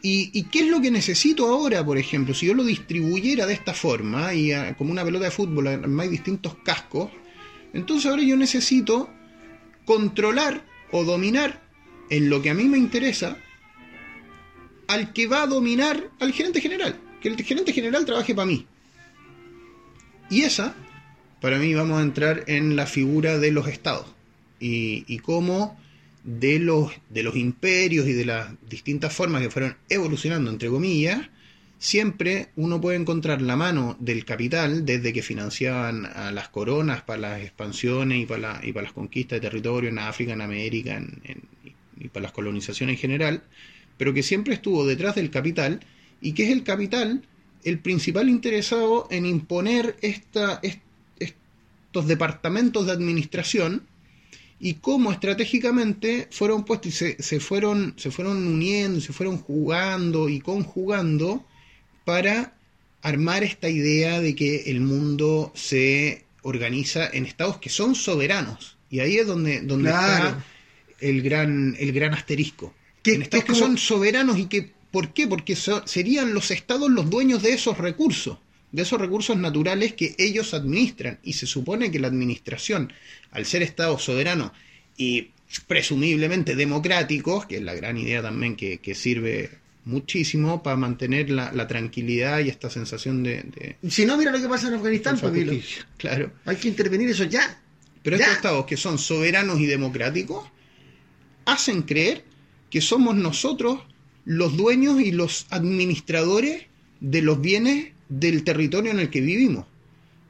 ¿Y, 0.00 0.30
y 0.32 0.44
qué 0.44 0.60
es 0.60 0.68
lo 0.68 0.80
que 0.80 0.92
necesito 0.92 1.46
ahora, 1.48 1.84
por 1.84 1.98
ejemplo? 1.98 2.32
Si 2.32 2.46
yo 2.46 2.54
lo 2.54 2.62
distribuyera 2.62 3.46
de 3.46 3.54
esta 3.54 3.74
forma, 3.74 4.32
y 4.32 4.52
ah, 4.52 4.76
como 4.78 4.92
una 4.92 5.04
pelota 5.04 5.24
de 5.24 5.32
fútbol, 5.32 5.66
hay 5.66 6.08
distintos 6.08 6.54
cascos, 6.64 7.10
entonces 7.72 8.08
ahora 8.08 8.22
yo 8.22 8.36
necesito 8.36 9.10
controlar 9.84 10.64
o 10.92 11.02
dominar 11.02 11.67
en 12.10 12.30
lo 12.30 12.40
que 12.42 12.50
a 12.50 12.54
mí 12.54 12.64
me 12.64 12.78
interesa 12.78 13.36
al 14.86 15.12
que 15.12 15.26
va 15.26 15.42
a 15.42 15.46
dominar 15.46 16.10
al 16.20 16.32
gerente 16.32 16.60
general. 16.60 16.98
Que 17.20 17.28
el 17.28 17.42
gerente 17.42 17.72
general 17.72 18.04
trabaje 18.04 18.34
para 18.34 18.46
mí. 18.46 18.66
Y 20.30 20.42
esa, 20.42 20.74
para 21.40 21.58
mí, 21.58 21.74
vamos 21.74 21.98
a 21.98 22.02
entrar 22.02 22.44
en 22.46 22.76
la 22.76 22.86
figura 22.86 23.38
de 23.38 23.50
los 23.52 23.66
estados. 23.68 24.06
Y, 24.60 25.18
cómo 25.18 25.78
de 26.24 26.58
los, 26.58 26.92
de 27.10 27.22
los 27.22 27.36
imperios 27.36 28.06
y 28.06 28.12
de 28.12 28.24
las 28.24 28.48
distintas 28.68 29.12
formas 29.14 29.40
que 29.42 29.50
fueron 29.50 29.76
evolucionando, 29.88 30.50
entre 30.50 30.68
comillas, 30.68 31.28
siempre 31.78 32.48
uno 32.56 32.80
puede 32.80 32.96
encontrar 32.98 33.40
la 33.40 33.56
mano 33.56 33.96
del 34.00 34.24
capital 34.24 34.84
desde 34.84 35.12
que 35.12 35.22
financiaban 35.22 36.06
a 36.06 36.32
las 36.32 36.48
coronas 36.48 37.02
para 37.02 37.20
las 37.20 37.42
expansiones 37.42 38.20
y 38.22 38.26
para, 38.26 38.40
la- 38.40 38.60
y 38.64 38.72
para 38.72 38.84
las 38.84 38.92
conquistas 38.92 39.36
de 39.40 39.48
territorio 39.48 39.88
en 39.90 39.98
África, 40.00 40.32
en 40.32 40.40
América 40.40 40.96
en- 40.96 41.20
en- 41.24 41.42
y 42.00 42.08
para 42.08 42.24
las 42.24 42.32
colonizaciones 42.32 42.94
en 42.96 43.00
general, 43.00 43.42
pero 43.96 44.14
que 44.14 44.22
siempre 44.22 44.54
estuvo 44.54 44.86
detrás 44.86 45.14
del 45.16 45.30
capital 45.30 45.80
y 46.20 46.32
que 46.32 46.44
es 46.44 46.50
el 46.50 46.62
capital 46.64 47.22
el 47.64 47.80
principal 47.80 48.28
interesado 48.28 49.08
en 49.10 49.26
imponer 49.26 49.96
esta, 50.00 50.60
est- 50.62 50.80
estos 51.18 52.06
departamentos 52.06 52.86
de 52.86 52.92
administración 52.92 53.82
y 54.60 54.74
cómo 54.74 55.10
estratégicamente 55.12 56.28
fueron 56.30 56.64
puestos 56.64 56.88
y 56.88 56.92
se, 56.92 57.22
se 57.22 57.40
fueron, 57.40 57.94
se 57.96 58.10
fueron 58.10 58.46
uniendo, 58.46 59.00
se 59.00 59.12
fueron 59.12 59.38
jugando 59.38 60.28
y 60.28 60.40
conjugando 60.40 61.44
para 62.04 62.54
armar 63.02 63.42
esta 63.44 63.68
idea 63.68 64.20
de 64.20 64.34
que 64.34 64.70
el 64.70 64.80
mundo 64.80 65.52
se 65.54 66.24
organiza 66.42 67.08
en 67.08 67.26
estados 67.26 67.58
que 67.58 67.68
son 67.70 67.94
soberanos. 67.94 68.76
Y 68.90 69.00
ahí 69.00 69.16
es 69.18 69.26
donde, 69.26 69.60
donde 69.60 69.90
Claro. 69.90 70.28
está 70.28 70.44
el 71.00 71.22
gran, 71.22 71.76
el 71.78 71.92
gran 71.92 72.14
asterisco. 72.14 72.74
Que- 73.02 73.14
en 73.14 73.22
estados 73.22 73.44
que 73.44 73.52
que, 73.52 73.52
es 73.52 73.58
como- 73.60 73.70
son 73.76 73.78
soberanos 73.78 74.38
y 74.38 74.46
que, 74.46 74.70
¿por 74.90 75.12
qué? 75.12 75.26
Porque 75.26 75.54
so- 75.56 75.86
serían 75.86 76.34
los 76.34 76.50
estados 76.50 76.90
los 76.90 77.08
dueños 77.10 77.42
de 77.42 77.52
esos 77.52 77.78
recursos, 77.78 78.38
de 78.72 78.82
esos 78.82 79.00
recursos 79.00 79.36
naturales 79.36 79.94
que 79.94 80.14
ellos 80.18 80.52
administran. 80.54 81.18
Y 81.22 81.34
se 81.34 81.46
supone 81.46 81.90
que 81.90 81.98
la 82.00 82.08
administración, 82.08 82.92
al 83.30 83.46
ser 83.46 83.62
estados 83.62 84.02
soberanos 84.04 84.52
y 84.96 85.30
presumiblemente 85.66 86.56
democráticos, 86.56 87.46
que 87.46 87.56
es 87.56 87.62
la 87.62 87.74
gran 87.74 87.96
idea 87.96 88.20
también 88.22 88.56
que, 88.56 88.78
que 88.78 88.94
sirve 88.94 89.50
muchísimo 89.84 90.62
para 90.62 90.76
mantener 90.76 91.30
la, 91.30 91.50
la 91.52 91.66
tranquilidad 91.66 92.40
y 92.40 92.48
esta 92.50 92.68
sensación 92.68 93.22
de, 93.22 93.42
de 93.44 93.76
Si 93.88 94.04
no, 94.04 94.18
mira 94.18 94.30
lo 94.32 94.38
que 94.40 94.48
pasa 94.48 94.68
en 94.68 94.74
Afganistán, 94.74 95.18
Pablo. 95.18 95.40
justicia. 95.40 95.86
Claro. 95.96 96.32
Hay 96.44 96.56
que 96.56 96.68
intervenir 96.68 97.08
eso 97.08 97.24
ya. 97.24 97.62
Pero 98.02 98.16
Ya. 98.18 98.24
estos 98.24 98.36
estados 98.36 98.66
que 98.66 98.76
son 98.76 98.98
soberanos 98.98 99.58
y 99.60 99.66
democráticos 99.66 100.46
hacen 101.52 101.82
creer 101.82 102.24
que 102.70 102.80
somos 102.80 103.16
nosotros 103.16 103.80
los 104.24 104.56
dueños 104.56 105.00
y 105.00 105.10
los 105.12 105.46
administradores 105.50 106.66
de 107.00 107.22
los 107.22 107.40
bienes 107.40 107.92
del 108.08 108.44
territorio 108.44 108.90
en 108.90 108.98
el 109.00 109.10
que 109.10 109.20
vivimos. 109.20 109.66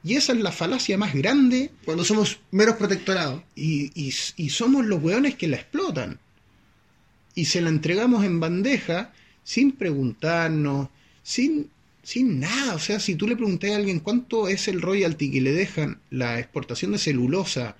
Y 0.03 0.15
esa 0.15 0.31
es 0.31 0.39
la 0.39 0.51
falacia 0.53 0.97
más 0.97 1.13
grande 1.13 1.71
Cuando 1.83 2.05
somos 2.05 2.39
meros 2.51 2.77
protectorados. 2.77 3.43
y, 3.55 3.91
y- 4.01 4.13
y 4.37 4.49
somos 4.49 4.85
los 4.85 5.03
hueones 5.03 5.35
que 5.35 5.47
la 5.49 5.57
explotan. 5.57 6.19
Y 7.35 7.45
se 7.45 7.61
la 7.61 7.69
entregamos 7.69 8.23
en 8.25 8.39
bandeja 8.39 9.11
sin 9.43 9.73
preguntarnos, 9.73 10.87
sin, 11.23 11.69
sin 12.03 12.39
nada. 12.39 12.75
O 12.75 12.79
sea, 12.79 12.99
si 12.99 13.15
tú 13.15 13.27
le 13.27 13.35
preguntas 13.35 13.71
a 13.71 13.75
alguien 13.75 13.99
cuánto 13.99 14.47
es 14.47 14.67
el 14.69 14.81
royalty 14.81 15.29
que 15.31 15.41
le 15.41 15.51
dejan 15.51 15.99
la 16.09 16.39
exportación 16.39 16.91
de 16.93 16.97
celulosa 16.97 17.75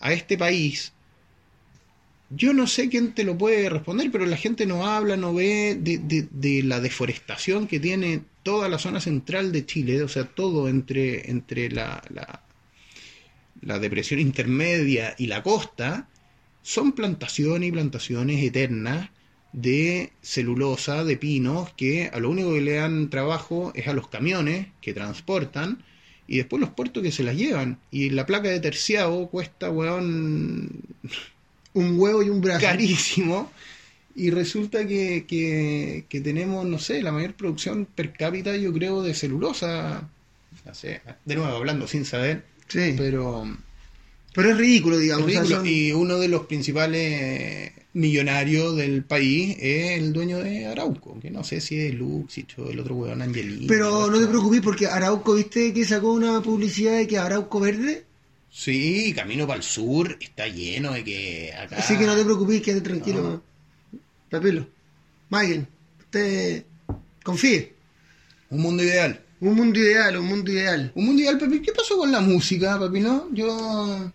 a 0.00 0.12
este 0.12 0.38
país, 0.38 0.92
yo 2.36 2.52
no 2.52 2.66
sé 2.66 2.88
quién 2.88 3.12
te 3.14 3.24
lo 3.24 3.36
puede 3.36 3.68
responder, 3.68 4.10
pero 4.10 4.26
la 4.26 4.36
gente 4.36 4.66
no 4.66 4.86
habla, 4.86 5.16
no 5.16 5.34
ve 5.34 5.76
de, 5.80 6.62
la 6.62 6.80
deforestación 6.80 7.66
que 7.66 7.80
tiene 7.80 8.22
toda 8.42 8.68
la 8.68 8.78
zona 8.78 9.00
central 9.00 9.52
de 9.52 9.66
Chile, 9.66 10.02
o 10.02 10.08
sea, 10.08 10.24
todo 10.24 10.68
entre, 10.68 11.30
entre 11.30 11.70
la, 11.70 12.02
la, 12.10 12.42
la 13.62 13.78
depresión 13.78 14.20
intermedia 14.20 15.14
y 15.18 15.26
la 15.26 15.42
costa, 15.42 16.08
son 16.62 16.92
plantaciones 16.92 17.68
y 17.68 17.72
plantaciones 17.72 18.42
eternas 18.42 19.10
de 19.52 20.12
celulosa, 20.20 21.04
de 21.04 21.16
pinos, 21.16 21.72
que 21.74 22.10
a 22.12 22.18
lo 22.18 22.30
único 22.30 22.54
que 22.54 22.60
le 22.60 22.72
dan 22.74 23.10
trabajo 23.10 23.72
es 23.74 23.86
a 23.86 23.92
los 23.92 24.08
camiones 24.08 24.68
que 24.80 24.94
transportan 24.94 25.84
y 26.26 26.38
después 26.38 26.60
los 26.60 26.70
puertos 26.70 27.02
que 27.02 27.12
se 27.12 27.22
las 27.22 27.36
llevan. 27.36 27.78
Y 27.90 28.10
la 28.10 28.26
placa 28.26 28.48
de 28.48 28.60
terciado 28.60 29.28
cuesta, 29.28 29.70
weón, 29.70 30.70
Un 31.74 31.98
huevo 31.98 32.22
y 32.22 32.30
un 32.30 32.40
brazo. 32.40 32.60
carísimo. 32.62 33.50
Y 34.16 34.30
resulta 34.30 34.86
que, 34.86 35.24
que, 35.26 36.04
que 36.08 36.20
tenemos, 36.20 36.64
no 36.66 36.78
sé, 36.78 37.02
la 37.02 37.10
mayor 37.12 37.34
producción 37.34 37.84
per 37.84 38.12
cápita, 38.12 38.56
yo 38.56 38.72
creo, 38.72 39.02
de 39.02 39.12
celulosa. 39.14 40.08
No 40.64 40.74
sé, 40.74 41.00
de 41.24 41.34
nuevo 41.34 41.52
hablando 41.56 41.86
sin 41.88 42.04
saber, 42.04 42.44
Sí. 42.68 42.94
Pero, 42.96 43.44
pero 44.34 44.50
es 44.52 44.56
ridículo, 44.56 44.96
digamos. 44.98 45.26
o 45.26 45.30
sea, 45.30 45.40
ridículo. 45.40 45.58
son- 45.58 45.66
Y 45.68 45.92
uno 45.92 46.18
de 46.18 46.28
los 46.28 46.46
principales 46.46 47.72
millonarios 47.92 48.76
del 48.76 49.02
país 49.04 49.56
es 49.60 49.98
el 49.98 50.12
dueño 50.12 50.38
de 50.38 50.66
Arauco, 50.66 51.18
que 51.20 51.30
no 51.30 51.44
sé 51.44 51.60
si 51.60 51.78
es 51.78 51.94
Luxich 51.94 52.58
o 52.58 52.70
el 52.70 52.80
otro 52.80 52.94
weón 52.94 53.20
Angelini. 53.22 53.66
Pero 53.66 54.10
no 54.10 54.18
te 54.20 54.26
preocupes 54.26 54.60
porque 54.62 54.86
Arauco, 54.86 55.34
¿viste 55.34 55.72
que 55.72 55.84
sacó 55.84 56.12
una 56.12 56.40
publicidad 56.40 56.96
de 56.96 57.06
que 57.06 57.18
Arauco 57.18 57.60
verde? 57.60 58.04
Sí, 58.56 59.12
camino 59.16 59.48
para 59.48 59.56
el 59.56 59.64
sur 59.64 60.16
está 60.20 60.46
lleno 60.46 60.92
de 60.92 61.02
que 61.02 61.52
acá. 61.52 61.76
Así 61.78 61.98
que 61.98 62.06
no 62.06 62.14
te 62.14 62.24
preocupes, 62.24 62.62
quédate 62.62 62.82
tranquilo. 62.82 63.42
Papelo. 64.30 64.64
Maguen, 65.28 65.66
usted 65.98 66.64
confíe. 67.24 67.74
Un 68.50 68.60
mundo 68.62 68.84
ideal. 68.84 69.20
Un 69.40 69.56
mundo 69.56 69.80
ideal, 69.80 70.16
un 70.18 70.26
mundo 70.26 70.52
ideal. 70.52 70.92
Un 70.94 71.04
mundo 71.04 71.22
ideal, 71.22 71.36
papi. 71.36 71.62
¿Qué 71.62 71.72
pasó 71.72 71.98
con 71.98 72.12
la 72.12 72.20
música, 72.20 72.78
papi? 72.78 73.00
No, 73.00 73.28
yo. 73.32 74.12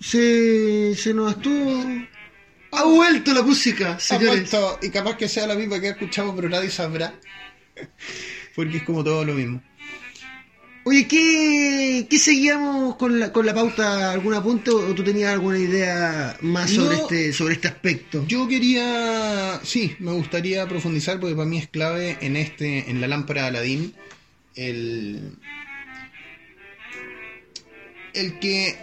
Se, 0.00 0.94
se 0.96 1.12
nos 1.12 1.32
estuvo... 1.36 1.84
Ha 2.72 2.84
vuelto 2.84 3.34
la 3.34 3.42
música, 3.42 3.98
Ha 4.10 4.18
vuelto, 4.18 4.78
y 4.80 4.88
capaz 4.88 5.18
que 5.18 5.28
sea 5.28 5.46
la 5.46 5.54
misma 5.54 5.78
que 5.78 5.90
escuchamos, 5.90 6.34
pero 6.34 6.48
nadie 6.48 6.70
sabrá. 6.70 7.12
Porque 8.56 8.78
es 8.78 8.82
como 8.84 9.04
todo 9.04 9.22
lo 9.22 9.34
mismo. 9.34 9.62
Oye, 10.84 11.06
¿qué, 11.06 12.06
qué 12.10 12.18
seguíamos 12.18 12.96
con 12.96 13.20
la, 13.20 13.32
con 13.32 13.46
la 13.46 13.54
pauta? 13.54 14.10
¿Algún 14.10 14.34
apunte 14.34 14.70
o 14.72 14.92
tú 14.94 15.04
tenías 15.04 15.32
alguna 15.32 15.56
idea 15.58 16.36
más 16.40 16.70
sobre, 16.70 16.96
No. 16.96 17.02
este, 17.02 17.32
sobre 17.32 17.54
este 17.54 17.68
aspecto? 17.68 18.24
Yo 18.26 18.48
quería, 18.48 19.60
sí, 19.62 19.94
me 20.00 20.10
gustaría 20.10 20.66
profundizar 20.66 21.20
porque 21.20 21.36
para 21.36 21.48
mí 21.48 21.58
es 21.58 21.68
clave 21.68 22.18
en 22.20 22.36
este, 22.36 22.90
en 22.90 23.00
la 23.00 23.06
lámpara 23.06 23.42
de 23.42 23.48
Aladín, 23.48 23.94
el, 24.56 25.36
el 28.14 28.38
que 28.40 28.76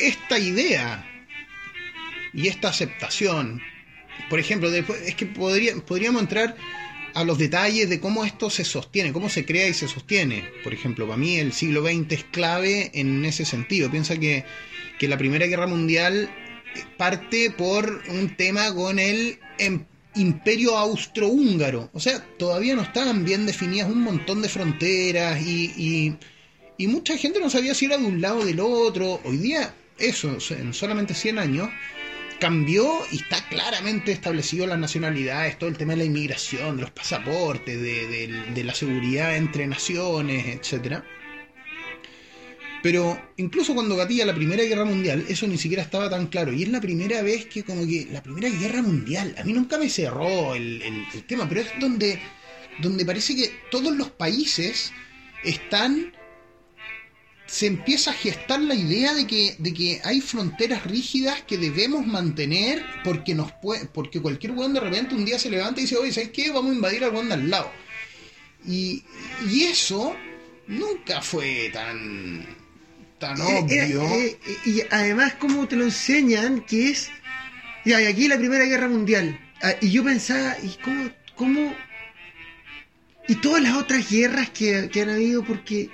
esta 0.00 0.36
idea 0.36 1.08
y 2.32 2.48
esta 2.48 2.70
aceptación, 2.70 3.62
por 4.28 4.40
ejemplo, 4.40 4.68
después, 4.72 5.00
es 5.02 5.14
que 5.14 5.26
podría, 5.26 5.76
podríamos 5.76 6.22
entrar 6.22 6.56
a 7.14 7.24
los 7.24 7.38
detalles 7.38 7.88
de 7.88 8.00
cómo 8.00 8.24
esto 8.24 8.50
se 8.50 8.64
sostiene, 8.64 9.12
cómo 9.12 9.28
se 9.28 9.46
crea 9.46 9.68
y 9.68 9.74
se 9.74 9.88
sostiene. 9.88 10.44
Por 10.62 10.74
ejemplo, 10.74 11.06
para 11.06 11.16
mí 11.16 11.36
el 11.36 11.52
siglo 11.52 11.82
XX 11.82 12.12
es 12.12 12.24
clave 12.24 12.90
en 12.94 13.24
ese 13.24 13.44
sentido. 13.44 13.90
Piensa 13.90 14.16
que, 14.18 14.44
que 14.98 15.08
la 15.08 15.16
Primera 15.16 15.46
Guerra 15.46 15.66
Mundial 15.68 16.28
parte 16.96 17.50
por 17.50 18.02
un 18.08 18.36
tema 18.36 18.74
con 18.74 18.98
el 18.98 19.38
em- 19.58 19.84
imperio 20.16 20.76
austrohúngaro. 20.76 21.90
O 21.92 22.00
sea, 22.00 22.20
todavía 22.36 22.74
no 22.74 22.82
estaban 22.82 23.24
bien 23.24 23.46
definidas 23.46 23.88
un 23.90 24.02
montón 24.02 24.42
de 24.42 24.48
fronteras 24.48 25.40
y, 25.40 25.72
y, 25.76 26.16
y 26.78 26.86
mucha 26.88 27.16
gente 27.16 27.38
no 27.38 27.48
sabía 27.48 27.74
si 27.74 27.86
era 27.86 27.96
de 27.96 28.04
un 28.04 28.20
lado 28.20 28.40
o 28.40 28.44
del 28.44 28.60
otro. 28.60 29.20
Hoy 29.24 29.36
día, 29.36 29.74
eso, 29.98 30.36
en 30.50 30.74
solamente 30.74 31.14
100 31.14 31.38
años, 31.38 31.68
cambió 32.44 32.98
y 33.10 33.16
está 33.16 33.42
claramente 33.48 34.12
establecido 34.12 34.66
las 34.66 34.78
nacionalidades, 34.78 35.58
todo 35.58 35.70
el 35.70 35.78
tema 35.78 35.94
de 35.94 36.00
la 36.00 36.04
inmigración, 36.04 36.76
de 36.76 36.82
los 36.82 36.90
pasaportes, 36.90 37.80
de, 37.80 38.62
la 38.62 38.74
seguridad 38.74 39.34
entre 39.34 39.66
naciones, 39.66 40.44
etcétera. 40.48 41.02
Pero 42.82 43.18
incluso 43.38 43.72
cuando 43.74 43.96
gatilla 43.96 44.26
la 44.26 44.34
Primera 44.34 44.62
Guerra 44.62 44.84
Mundial, 44.84 45.24
eso 45.26 45.46
ni 45.46 45.56
siquiera 45.56 45.82
estaba 45.82 46.10
tan 46.10 46.26
claro. 46.26 46.52
Y 46.52 46.64
es 46.64 46.68
la 46.68 46.82
primera 46.82 47.22
vez 47.22 47.46
que 47.46 47.62
como 47.62 47.86
que 47.86 48.08
la 48.12 48.22
Primera 48.22 48.50
Guerra 48.50 48.82
Mundial, 48.82 49.34
a 49.38 49.44
mí 49.44 49.54
nunca 49.54 49.78
me 49.78 49.88
cerró 49.88 50.54
el- 50.54 50.82
el 50.82 51.24
tema, 51.24 51.48
pero 51.48 51.62
es 51.62 51.68
donde, 51.80 52.20
donde 52.82 53.06
parece 53.06 53.34
que 53.34 53.52
todos 53.70 53.96
los 53.96 54.10
países 54.10 54.92
están 55.44 56.12
se 57.46 57.66
empieza 57.66 58.10
a 58.10 58.14
gestar 58.14 58.60
la 58.60 58.74
idea 58.74 59.14
de 59.14 59.26
que, 59.26 59.54
de 59.58 59.72
que 59.74 60.00
hay 60.04 60.20
fronteras 60.20 60.84
rígidas 60.86 61.42
que 61.42 61.58
debemos 61.58 62.06
mantener 62.06 62.84
porque 63.04 63.34
nos 63.34 63.52
puede, 63.52 63.86
porque 63.86 64.20
cualquier 64.20 64.52
weón 64.52 64.72
de 64.74 64.80
repente 64.80 65.14
un 65.14 65.24
día 65.24 65.38
se 65.38 65.50
levanta 65.50 65.80
y 65.80 65.84
dice, 65.84 65.96
oye, 65.96 66.12
¿sabes 66.12 66.30
qué? 66.30 66.50
Vamos 66.50 66.72
a 66.72 66.74
invadir 66.74 67.04
al 67.04 67.10
weón 67.12 67.28
de 67.28 67.34
al 67.34 67.50
lado. 67.50 67.70
Y, 68.66 69.04
y 69.50 69.64
eso 69.64 70.16
nunca 70.66 71.20
fue 71.20 71.70
tan, 71.72 72.46
tan 73.18 73.36
Eh, 73.40 73.42
obvio. 73.42 74.02
eh, 74.02 74.38
eh, 74.46 74.56
y 74.64 74.80
además, 74.90 75.34
como 75.34 75.68
te 75.68 75.76
lo 75.76 75.84
enseñan, 75.84 76.62
que 76.62 76.90
es. 76.90 77.10
Ya, 77.84 78.00
y 78.00 78.06
aquí 78.06 78.28
la 78.28 78.38
Primera 78.38 78.64
Guerra 78.64 78.88
Mundial. 78.88 79.38
Ah, 79.62 79.74
y 79.80 79.90
yo 79.90 80.02
pensaba, 80.04 80.56
¿y 80.62 80.76
cómo.? 80.82 81.10
cómo 81.36 81.74
y 83.26 83.36
todas 83.36 83.62
las 83.62 83.74
otras 83.76 84.08
guerras 84.10 84.50
que, 84.50 84.88
que 84.90 85.02
han 85.02 85.10
habido, 85.10 85.44
porque. 85.44 85.90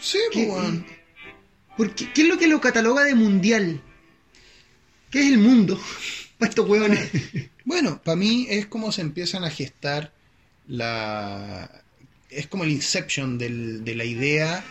Sí, 0.00 0.18
¿qué, 0.32 0.44
pues, 0.46 0.58
weón. 0.62 0.86
porque- 1.76 2.12
¿Qué 2.12 2.22
es 2.22 2.28
lo 2.28 2.38
que 2.38 2.46
lo 2.48 2.60
cataloga 2.60 3.04
de 3.04 3.14
mundial? 3.14 3.82
¿Qué 5.10 5.20
es 5.20 5.26
el 5.26 5.38
mundo? 5.38 5.80
Para 6.38 6.48
estos 6.50 6.68
huevones. 6.68 7.10
Bueno, 7.68 8.00
para 8.00 8.14
mí 8.14 8.46
es 8.48 8.66
como 8.66 8.92
se 8.92 9.00
empiezan 9.00 9.42
a 9.42 9.50
gestar 9.50 10.12
la... 10.68 11.82
Es 12.30 12.46
como 12.46 12.62
el 12.62 12.70
inception 12.70 13.38
del- 13.38 13.84
de 13.84 13.96
la 13.96 14.04
idea 14.04 14.64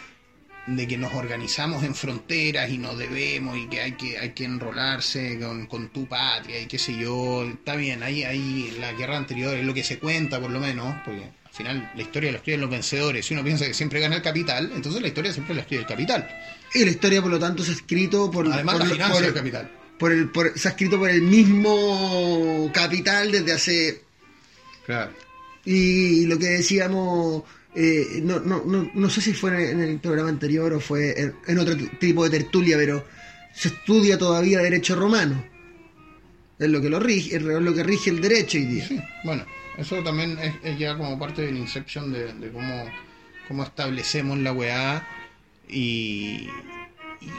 de 0.68 0.88
que 0.88 0.98
nos 0.98 1.14
organizamos 1.14 1.84
en 1.84 1.94
fronteras 1.94 2.70
y 2.70 2.78
nos 2.78 2.98
debemos 2.98 3.58
y 3.58 3.68
que 3.68 3.82
hay 3.82 3.92
que, 3.98 4.18
hay 4.18 4.30
que 4.32 4.46
enrolarse 4.46 5.38
con, 5.40 5.68
con 5.68 5.90
tu 5.90 6.08
patria 6.08 6.62
y 6.62 6.68
qué 6.68 6.80
sé 6.80 6.98
yo. 6.98 7.44
Está 7.44 7.76
bien, 7.76 8.02
ahí, 8.02 8.24
ahí 8.24 8.74
la 8.80 8.94
guerra 8.94 9.18
anterior 9.18 9.54
es 9.58 9.66
lo 9.66 9.74
que 9.74 9.84
se 9.84 10.00
cuenta 10.00 10.40
por 10.40 10.52
lo 10.52 10.62
menos, 10.62 10.96
porque 11.04 11.32
al 11.56 11.58
final 11.58 11.92
la 11.96 12.02
historia 12.02 12.32
la 12.32 12.38
escriben 12.38 12.60
los 12.62 12.70
vencedores. 12.70 13.26
Si 13.26 13.34
uno 13.34 13.44
piensa 13.44 13.66
que 13.66 13.74
siempre 13.74 14.02
gana 14.02 14.18
el 14.18 14.22
capital, 14.22 14.72
entonces 14.76 15.02
la 15.02 15.08
historia 15.08 15.32
siempre 15.32 15.56
la 15.56 15.62
escribe 15.62 15.84
el 15.84 15.88
capital. 15.88 16.28
Y 16.74 16.84
la 16.84 16.92
historia, 16.92 17.22
por 17.22 17.32
lo 17.32 17.40
tanto, 17.40 17.64
se 17.64 17.72
ha 17.72 17.76
escrito 17.76 18.30
por. 18.30 18.46
Además 18.52 18.76
por, 18.76 18.84
la 18.86 18.90
financia 18.94 19.16
por- 19.16 19.26
el 19.26 19.34
capital. 19.34 19.72
por 19.98 20.12
el, 20.12 20.30
por- 20.30 20.60
se 20.60 20.68
ha 20.68 20.72
escrito 20.72 21.00
por 21.00 21.10
el 21.10 21.22
mismo 21.22 22.70
capital 22.74 23.32
desde 23.32 23.54
hace 23.54 24.02
Claro. 24.86 25.12
Y 25.64 26.26
lo 26.26 26.38
que 26.38 26.48
decíamos, 26.48 27.44
eh, 27.74 28.20
no, 28.22 28.40
no, 28.42 28.64
no, 28.66 28.92
no 28.94 29.10
sé 29.10 29.22
si 29.22 29.34
fue 29.34 29.72
en 29.72 29.80
el 29.80 30.00
programa 30.00 30.30
anterior 30.30 30.74
o 30.74 30.80
fue 30.82 31.20
en, 31.20 31.36
en 31.48 31.58
otro 31.60 31.76
tipo 32.00 32.26
de 32.26 32.38
tertulia, 32.38 32.76
pero 32.78 33.06
se 33.54 33.70
estudia 33.70 34.18
todavía 34.18 34.60
derecho 34.60 34.96
romano. 34.96 35.44
Es 36.60 36.70
lo 36.70 36.82
que 36.82 36.90
lo 36.90 37.00
rige, 37.00 37.38
es 37.38 37.42
lo 37.42 37.74
que 37.74 37.84
rige 37.84 38.10
el 38.10 38.20
derecho 38.22 38.58
hoy 38.58 38.66
día. 38.66 38.88
Sí, 38.88 39.00
bueno, 39.24 39.46
eso 39.78 40.04
también 40.04 40.38
es, 40.40 40.56
es 40.64 40.80
ya 40.80 40.98
como 40.98 41.18
parte 41.20 41.44
del 41.44 41.58
inception 41.58 42.12
de, 42.12 42.34
de 42.34 42.52
cómo, 42.52 42.86
cómo 43.48 43.64
establecemos 43.64 44.38
la 44.40 44.54
weá 44.54 45.08
y, 45.68 46.48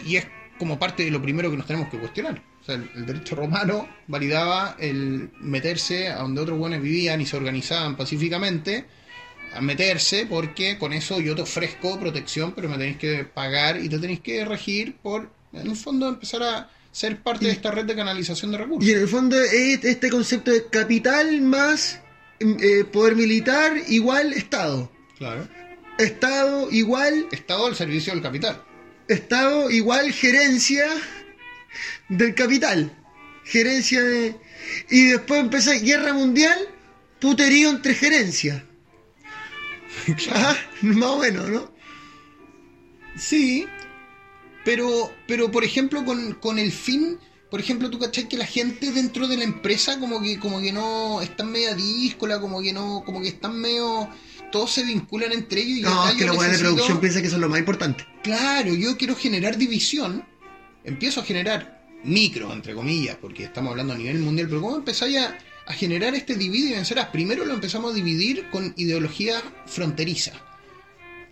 y 0.04 0.16
es 0.16 0.26
como 0.58 0.78
parte 0.78 1.04
de 1.04 1.10
lo 1.10 1.20
primero 1.22 1.50
que 1.50 1.56
nos 1.56 1.66
tenemos 1.66 1.88
que 1.88 1.98
cuestionar. 1.98 2.42
O 2.62 2.64
sea, 2.64 2.74
el, 2.76 2.90
el 2.94 3.06
derecho 3.06 3.36
romano 3.36 3.88
validaba 4.06 4.76
el 4.78 5.30
meterse 5.40 6.08
a 6.08 6.18
donde 6.18 6.40
otros 6.40 6.58
buenos 6.58 6.80
vivían 6.80 7.20
y 7.20 7.26
se 7.26 7.36
organizaban 7.36 7.96
pacíficamente, 7.96 8.86
a 9.54 9.60
meterse 9.60 10.26
porque 10.26 10.78
con 10.78 10.92
eso 10.92 11.20
yo 11.20 11.34
te 11.34 11.42
ofrezco 11.42 11.98
protección, 11.98 12.52
pero 12.52 12.68
me 12.68 12.76
tenéis 12.76 12.96
que 12.96 13.24
pagar 13.24 13.78
y 13.82 13.88
te 13.88 13.98
tenéis 13.98 14.20
que 14.20 14.44
regir 14.44 14.96
por, 14.96 15.30
en 15.52 15.70
el 15.70 15.76
fondo, 15.76 16.08
empezar 16.08 16.42
a 16.42 16.70
ser 16.90 17.22
parte 17.22 17.46
de 17.46 17.52
esta 17.52 17.70
red 17.70 17.84
de 17.84 17.94
canalización 17.94 18.50
de 18.52 18.58
recursos. 18.58 18.88
Y 18.88 18.92
en 18.92 19.00
el 19.00 19.08
fondo 19.08 19.40
es 19.40 19.84
este 19.84 20.10
concepto 20.10 20.50
de 20.50 20.66
capital 20.66 21.40
más 21.42 22.00
eh, 22.40 22.84
poder 22.84 23.16
militar 23.16 23.72
igual 23.88 24.32
Estado. 24.32 24.90
Claro. 25.18 25.48
Estado 25.98 26.70
igual 26.70 27.26
Estado 27.30 27.66
al 27.66 27.76
servicio 27.76 28.12
del 28.12 28.22
capital. 28.22 28.62
Estado 29.08 29.70
igual 29.70 30.12
gerencia 30.12 30.86
del 32.08 32.34
capital. 32.34 32.92
Gerencia 33.44 34.02
de. 34.02 34.36
Y 34.90 35.06
después 35.06 35.40
empezó 35.40 35.70
guerra 35.80 36.12
mundial, 36.12 36.58
puterío 37.20 37.70
entre 37.70 37.94
gerencias. 37.94 38.62
Ajá, 40.30 40.56
más 40.82 41.08
o 41.08 41.18
menos, 41.18 41.48
¿no? 41.48 41.72
Sí, 43.16 43.66
pero, 44.64 45.12
pero 45.26 45.50
por 45.50 45.64
ejemplo, 45.64 46.04
con, 46.04 46.34
con 46.34 46.58
el 46.58 46.72
fin, 46.72 47.18
por 47.50 47.60
ejemplo, 47.60 47.90
tú 47.90 47.98
cachai 47.98 48.28
que 48.28 48.36
la 48.36 48.46
gente 48.46 48.90
dentro 48.92 49.28
de 49.28 49.36
la 49.36 49.44
empresa 49.44 49.98
como 50.00 50.20
que, 50.20 50.38
como 50.38 50.60
que 50.60 50.72
no 50.72 51.20
están 51.22 51.50
media 51.52 51.74
díscola, 51.74 52.40
como 52.40 52.60
que 52.60 52.72
no, 52.72 53.02
como 53.06 53.20
que 53.22 53.28
están 53.28 53.58
medio, 53.58 54.08
todos 54.50 54.72
se 54.72 54.82
vinculan 54.84 55.32
entre 55.32 55.60
ellos 55.62 55.78
y 55.78 55.82
No, 55.82 56.02
acá 56.02 56.10
es 56.12 56.16
que 56.16 56.24
la 56.24 56.32
weá 56.32 56.48
de 56.48 56.54
necesito- 56.54 56.62
producción 56.74 57.00
piensa 57.00 57.20
que 57.20 57.26
eso 57.28 57.36
es 57.36 57.40
lo 57.42 57.48
más 57.48 57.58
importante. 57.60 58.04
Claro, 58.22 58.74
yo 58.74 58.96
quiero 58.96 59.14
generar 59.14 59.56
división, 59.56 60.24
empiezo 60.84 61.20
a 61.20 61.24
generar 61.24 61.86
micro, 62.04 62.52
entre 62.52 62.74
comillas, 62.74 63.16
porque 63.20 63.44
estamos 63.44 63.70
hablando 63.70 63.92
a 63.94 63.96
nivel 63.98 64.18
mundial, 64.18 64.48
pero 64.48 64.60
¿cómo 64.60 64.76
empezáis 64.76 65.16
a, 65.18 65.38
a 65.66 65.72
generar 65.72 66.14
este 66.14 66.34
divide 66.34 66.70
y 66.70 66.72
vencerás? 66.72 67.06
Primero 67.08 67.44
lo 67.44 67.54
empezamos 67.54 67.92
a 67.92 67.94
dividir 67.94 68.48
con 68.50 68.74
ideología 68.76 69.40
fronteriza. 69.66 70.32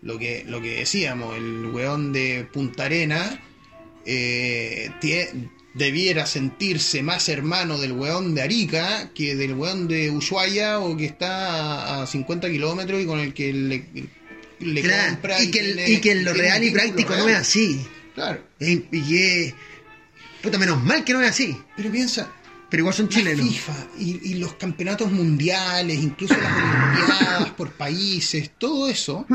Lo 0.03 0.19
que, 0.19 0.45
lo 0.47 0.61
que 0.61 0.77
decíamos, 0.77 1.37
el 1.37 1.67
weón 1.67 2.13
de 2.13 2.47
Punta 2.53 2.85
Arena 2.85 3.41
eh, 4.07 4.91
tie- 5.01 5.51
debiera 5.75 6.25
sentirse 6.27 7.03
más 7.03 7.29
hermano 7.29 7.79
del 7.79 7.93
weón 7.93 8.35
de 8.35 8.43
Arica 8.43 9.11
que 9.15 9.35
del 9.35 9.55
weón 9.55 9.89
de 9.89 10.11
Ushuaia 10.11 10.79
o 10.79 10.97
que 10.97 11.05
está 11.07 11.99
a, 11.99 12.03
a 12.03 12.07
50 12.07 12.49
kilómetros 12.51 13.03
y 13.03 13.07
con 13.07 13.19
el 13.19 13.35
que 13.35 13.53
le, 13.53 13.85
le 14.61 14.83
Claro, 14.83 15.13
compra 15.15 15.43
y, 15.43 15.51
que, 15.51 15.59
el- 15.61 15.75
tiene- 15.77 15.91
y 15.91 16.01
que 16.01 16.13
en 16.13 16.25
lo 16.25 16.33
real 16.33 16.63
y 16.63 16.71
práctico 16.71 17.17
no 17.17 17.29
es 17.29 17.37
así. 17.37 17.85
Claro. 18.15 18.41
Y, 18.61 18.85
y 18.93 19.03
que- 19.03 19.55
Puta, 20.43 20.59
menos 20.59 20.83
mal 20.83 21.03
que 21.05 21.13
no 21.13 21.21
es 21.23 21.31
así. 21.31 21.57
Pero 21.77 21.91
piensa, 21.91 22.31
Pero 22.71 22.83
igual 22.83 22.95
son 22.95 23.09
chilenos. 23.09 23.49
FIFA 23.49 23.87
y, 23.99 24.31
y 24.31 24.35
los 24.35 24.55
campeonatos 24.55 25.11
mundiales, 25.11 25.99
incluso 26.03 26.35
las 26.37 26.53
olimpiadas 26.53 27.51
por 27.51 27.73
países, 27.73 28.51
todo 28.59 28.89
eso 28.89 29.27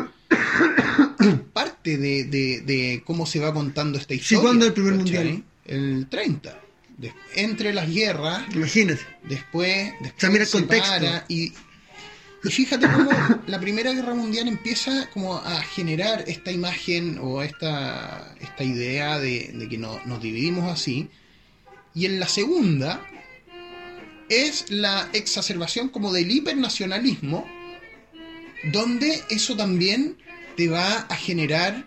es 1.20 1.40
parte 1.54 1.98
de, 1.98 2.24
de- 2.26 2.62
de 2.62 3.02
cómo 3.06 3.26
se 3.26 3.40
va 3.40 3.54
contando 3.54 3.98
esta 3.98 4.14
historia. 4.14 4.42
¿cuándo 4.42 4.66
el 4.68 4.74
primer 4.74 4.94
mundial? 4.94 5.44
El 5.70 6.08
30. 6.10 6.60
Des- 6.98 7.14
entre 7.36 7.74
las 7.74 7.90
guerras, 7.90 8.44
Imagínate. 8.54 9.00
después, 9.24 9.92
después 10.02 10.14
sea, 10.18 10.30
mira 10.30 10.44
el 10.44 10.50
se 10.50 10.58
contexto. 10.58 10.90
para 10.92 11.26
y, 11.30 11.54
y 12.44 12.50
fíjate 12.50 12.88
cómo 12.92 13.10
la 13.48 13.60
Primera 13.60 13.94
Guerra 13.94 14.14
Mundial 14.14 14.48
empieza 14.50 15.10
como 15.12 15.36
a 15.38 15.62
generar 15.62 16.26
esta 16.28 16.52
imagen 16.52 17.18
o 17.22 17.42
esta, 17.42 18.36
esta 18.42 18.64
idea 18.66 19.18
de, 19.20 19.52
de 19.54 19.70
que 19.70 19.78
no- 19.78 20.02
nos 20.06 20.22
dividimos 20.22 20.70
así. 20.70 21.10
Y 21.94 22.06
en 22.06 22.20
la 22.20 22.28
segunda 22.28 23.02
es 24.30 24.70
la 24.70 25.10
exacerbación 25.14 25.90
como 25.90 26.12
del 26.14 26.30
hipernacionalismo, 26.32 27.48
donde 28.74 29.24
eso 29.30 29.56
también 29.56 30.18
te 30.58 30.68
va 30.68 30.98
a 31.10 31.16
generar 31.16 31.86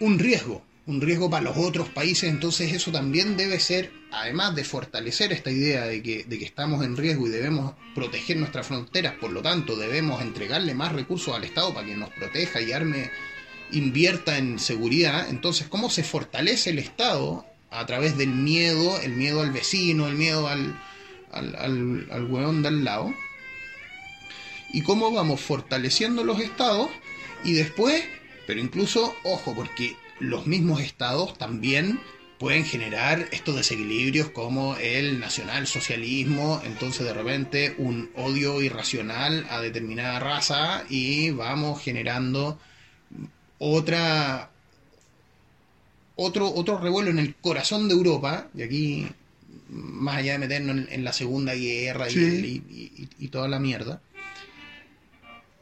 un 0.00 0.18
riesgo, 0.18 0.62
un 0.86 1.00
riesgo 1.00 1.30
para 1.30 1.44
los 1.44 1.56
otros 1.56 1.88
países, 1.88 2.28
entonces 2.28 2.72
eso 2.72 2.90
también 2.90 3.36
debe 3.36 3.60
ser, 3.60 3.92
además 4.10 4.54
de 4.56 4.64
fortalecer 4.64 5.32
esta 5.32 5.50
idea 5.50 5.84
de 5.84 6.02
que, 6.02 6.24
de 6.24 6.38
que 6.38 6.44
estamos 6.44 6.84
en 6.84 6.96
riesgo 6.96 7.26
y 7.26 7.30
debemos 7.30 7.74
proteger 7.94 8.36
nuestras 8.36 8.66
fronteras, 8.66 9.14
por 9.20 9.30
lo 9.30 9.42
tanto 9.42 9.76
debemos 9.76 10.20
entregarle 10.22 10.74
más 10.74 10.92
recursos 10.92 11.34
al 11.34 11.44
Estado 11.44 11.72
para 11.72 11.86
que 11.86 11.96
nos 11.96 12.10
proteja 12.10 12.60
y 12.60 12.72
arme, 12.72 13.10
invierta 13.70 14.38
en 14.38 14.58
seguridad, 14.58 15.28
entonces 15.30 15.68
cómo 15.68 15.88
se 15.88 16.02
fortalece 16.02 16.70
el 16.70 16.80
Estado 16.80 17.46
a 17.70 17.86
través 17.86 18.18
del 18.18 18.30
miedo, 18.30 19.00
el 19.00 19.12
miedo 19.12 19.40
al 19.40 19.52
vecino, 19.52 20.08
el 20.08 20.16
miedo 20.16 20.48
al, 20.48 20.78
al, 21.30 21.54
al, 21.56 22.08
al 22.10 22.62
de 22.62 22.68
al 22.68 22.84
lado, 22.84 23.14
y 24.72 24.82
cómo 24.82 25.12
vamos 25.12 25.40
fortaleciendo 25.40 26.24
los 26.24 26.40
estados 26.40 26.90
y 27.44 27.52
después, 27.52 28.02
pero 28.46 28.60
incluso, 28.60 29.14
ojo, 29.22 29.54
porque 29.54 29.96
los 30.22 30.46
mismos 30.46 30.80
estados 30.80 31.36
también 31.36 32.00
pueden 32.38 32.64
generar 32.64 33.28
estos 33.30 33.54
desequilibrios 33.54 34.30
como 34.30 34.76
el 34.76 35.20
nacionalsocialismo, 35.20 36.60
entonces 36.64 37.04
de 37.06 37.12
repente 37.14 37.74
un 37.78 38.10
odio 38.16 38.60
irracional 38.62 39.46
a 39.50 39.60
determinada 39.60 40.18
raza 40.18 40.84
y 40.88 41.30
vamos 41.30 41.80
generando 41.82 42.58
otra 43.58 44.50
otro 46.16 46.52
otro 46.52 46.78
revuelo 46.78 47.10
en 47.10 47.18
el 47.20 47.34
corazón 47.36 47.88
de 47.88 47.94
Europa. 47.94 48.48
Y 48.56 48.62
aquí 48.62 49.06
más 49.70 50.16
allá 50.16 50.32
de 50.32 50.38
meternos 50.38 50.76
en, 50.76 50.88
en 50.92 51.04
la 51.04 51.12
segunda 51.12 51.54
guerra 51.54 52.10
y- 52.10 52.12
y- 52.68 53.08
y 53.20 53.28
toda 53.28 53.48
la 53.48 53.58
mierda. 53.60 54.00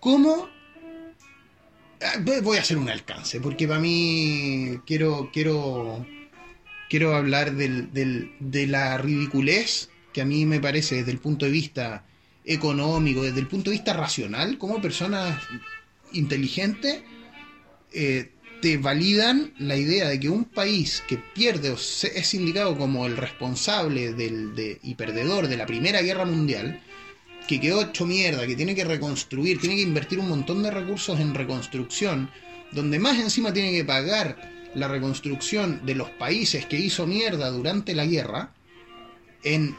¿Cómo? 0.01 0.49
Ah, 2.03 2.19
voy- 2.43 2.57
a 2.57 2.61
hacer 2.61 2.79
un 2.79 2.89
alcance, 2.89 3.41
porque 3.41 3.69
para 3.69 3.81
mí 3.81 4.81
quiero, 4.87 5.31
quiero, 5.33 6.07
quiero 6.89 7.15
hablar 7.15 7.55
del, 7.55 7.93
del- 7.93 8.33
de 8.41 8.67
la 8.67 8.97
ridiculez 8.99 9.91
que 10.15 10.23
a 10.23 10.25
mí 10.25 10.47
me 10.47 10.61
parece 10.61 10.97
desde 10.97 11.13
el 11.13 11.19
punto 11.19 11.45
de 11.45 11.53
vista 11.53 12.05
económico, 12.45 13.23
desde 13.23 13.41
el 13.41 13.47
punto 13.47 13.71
de 13.71 13.77
vista 13.77 13.93
racional, 13.93 14.57
como 14.59 14.81
personas 14.81 15.39
inteligentes, 16.13 17.03
eh, 17.93 18.31
te 18.63 18.77
validan 18.79 19.53
la 19.59 19.77
idea 19.77 20.09
de 20.09 20.19
que 20.21 20.29
un 20.29 20.45
país 20.45 21.03
que 21.07 21.17
pierde 21.19 21.71
o 21.71 21.75
es 21.77 22.35
indicado 22.35 22.77
como 22.77 23.07
el 23.07 23.17
responsable 23.17 24.13
del, 24.15 24.55
de- 24.55 24.79
y 24.83 24.95
perdedor 24.95 25.49
de 25.49 25.57
la 25.59 25.67
Primera 25.67 26.01
Guerra 26.03 26.25
Mundial, 26.25 26.81
que 27.51 27.59
quedó 27.59 27.83
hecho 27.83 28.07
mierda, 28.07 28.47
que 28.47 28.55
tiene 28.55 28.77
que 28.77 28.85
reconstruir, 28.85 29.59
tiene 29.59 29.75
que 29.75 29.83
invertir 29.83 30.21
un 30.21 30.29
montón 30.29 30.63
de 30.63 30.71
recursos 30.71 31.19
en 31.19 31.35
reconstrucción, 31.35 32.31
donde 32.71 33.01
más 33.01 33.19
encima 33.19 33.53
tiene 33.53 33.73
que 33.73 33.85
pagar 33.85 34.71
la 34.77 34.87
reconstrucción 34.87 35.85
de 35.85 35.97
los 35.97 36.11
países 36.11 36.67
que 36.67 36.79
hizo 36.79 37.09
mierda 37.09 37.51
durante 37.51 37.93
la 37.93 38.07
guerra, 38.07 38.55
en, 39.43 39.77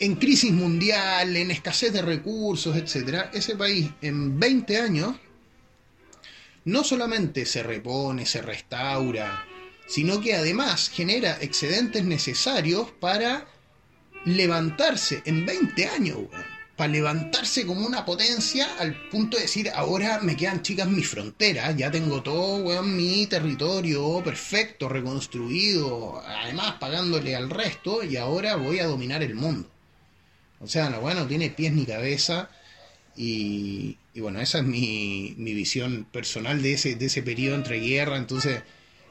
en 0.00 0.16
crisis 0.16 0.50
mundial, 0.50 1.36
en 1.36 1.52
escasez 1.52 1.92
de 1.92 2.02
recursos, 2.02 2.74
etc., 2.74 3.26
ese 3.32 3.54
país 3.54 3.88
en 4.00 4.40
20 4.40 4.80
años 4.80 5.14
no 6.64 6.82
solamente 6.82 7.46
se 7.46 7.62
repone, 7.62 8.26
se 8.26 8.42
restaura, 8.42 9.46
sino 9.86 10.20
que 10.20 10.34
además 10.34 10.90
genera 10.92 11.38
excedentes 11.40 12.02
necesarios 12.02 12.90
para 12.98 13.46
levantarse 14.24 15.22
en 15.26 15.46
20 15.46 15.86
años. 15.86 16.18
Para 16.76 16.92
levantarse 16.92 17.66
como 17.66 17.86
una 17.86 18.04
potencia 18.04 18.66
al 18.78 19.08
punto 19.10 19.36
de 19.36 19.42
decir, 19.42 19.70
ahora 19.74 20.20
me 20.20 20.36
quedan 20.36 20.62
chicas 20.62 20.88
mis 20.88 21.06
fronteras, 21.06 21.76
ya 21.76 21.90
tengo 21.90 22.22
todo, 22.22 22.56
weón, 22.64 22.96
mi 22.96 23.26
territorio 23.26 24.22
perfecto, 24.24 24.88
reconstruido, 24.88 26.22
además 26.26 26.76
pagándole 26.80 27.36
al 27.36 27.50
resto, 27.50 28.02
y 28.02 28.16
ahora 28.16 28.56
voy 28.56 28.78
a 28.78 28.86
dominar 28.86 29.22
el 29.22 29.34
mundo. 29.34 29.68
O 30.60 30.66
sea, 30.66 30.88
la 30.88 30.98
weá 30.98 31.14
no 31.14 31.26
tiene 31.26 31.50
pies 31.50 31.72
ni 31.72 31.84
cabeza, 31.84 32.48
y, 33.16 33.98
y 34.14 34.20
bueno, 34.20 34.40
esa 34.40 34.58
es 34.58 34.64
mi, 34.64 35.34
mi 35.36 35.52
visión 35.52 36.06
personal 36.10 36.62
de 36.62 36.72
ese, 36.74 36.94
de 36.94 37.06
ese 37.06 37.22
periodo 37.22 37.56
entre 37.56 37.80
guerra. 37.80 38.16
Entonces, 38.16 38.62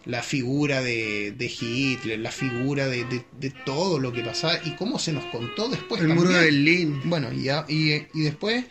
la 0.06 0.24
figura 0.24 0.82
de, 0.82 1.32
de 1.32 1.46
Hitler, 1.46 2.20
la 2.20 2.32
figura 2.32 2.88
de, 2.88 3.06
de- 3.06 3.26
de 3.40 3.50
todo 3.52 4.00
lo 4.00 4.12
que 4.12 4.22
pasaba 4.24 4.58
y 4.66 4.72
cómo 4.76 4.98
se 5.00 5.14
nos 5.14 5.26
contó 5.26 5.70
después. 5.70 6.02
El 6.02 6.10
muro 6.10 6.30
de 6.30 6.36
también. 6.36 6.54
Berlín. 6.56 7.02
Bueno, 7.06 7.32
y, 7.32 7.44
ya- 7.44 7.66
y, 7.68 7.92
y 8.14 8.22
después 8.24 8.66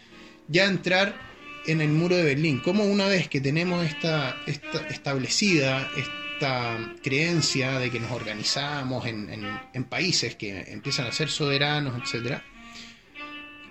ya 0.49 0.64
entrar 0.66 1.14
en 1.66 1.81
el 1.81 1.91
muro 1.91 2.16
de 2.16 2.24
Berlín. 2.24 2.61
Como 2.64 2.85
una 2.85 3.07
vez 3.07 3.28
que 3.28 3.41
tenemos 3.41 3.85
esta, 3.87 4.37
esta 4.47 4.87
establecida 4.89 5.89
esta 5.97 6.95
creencia 7.03 7.78
de 7.78 7.91
que 7.91 8.01
nos 8.01 8.11
organizamos 8.11 9.07
en, 9.07 9.31
en- 9.31 9.61
en 9.74 9.85
países 9.85 10.35
que 10.37 10.62
empiezan 10.72 11.07
a 11.07 11.12
ser 11.12 11.28
soberanos, 11.28 12.01
etcétera, 12.03 12.43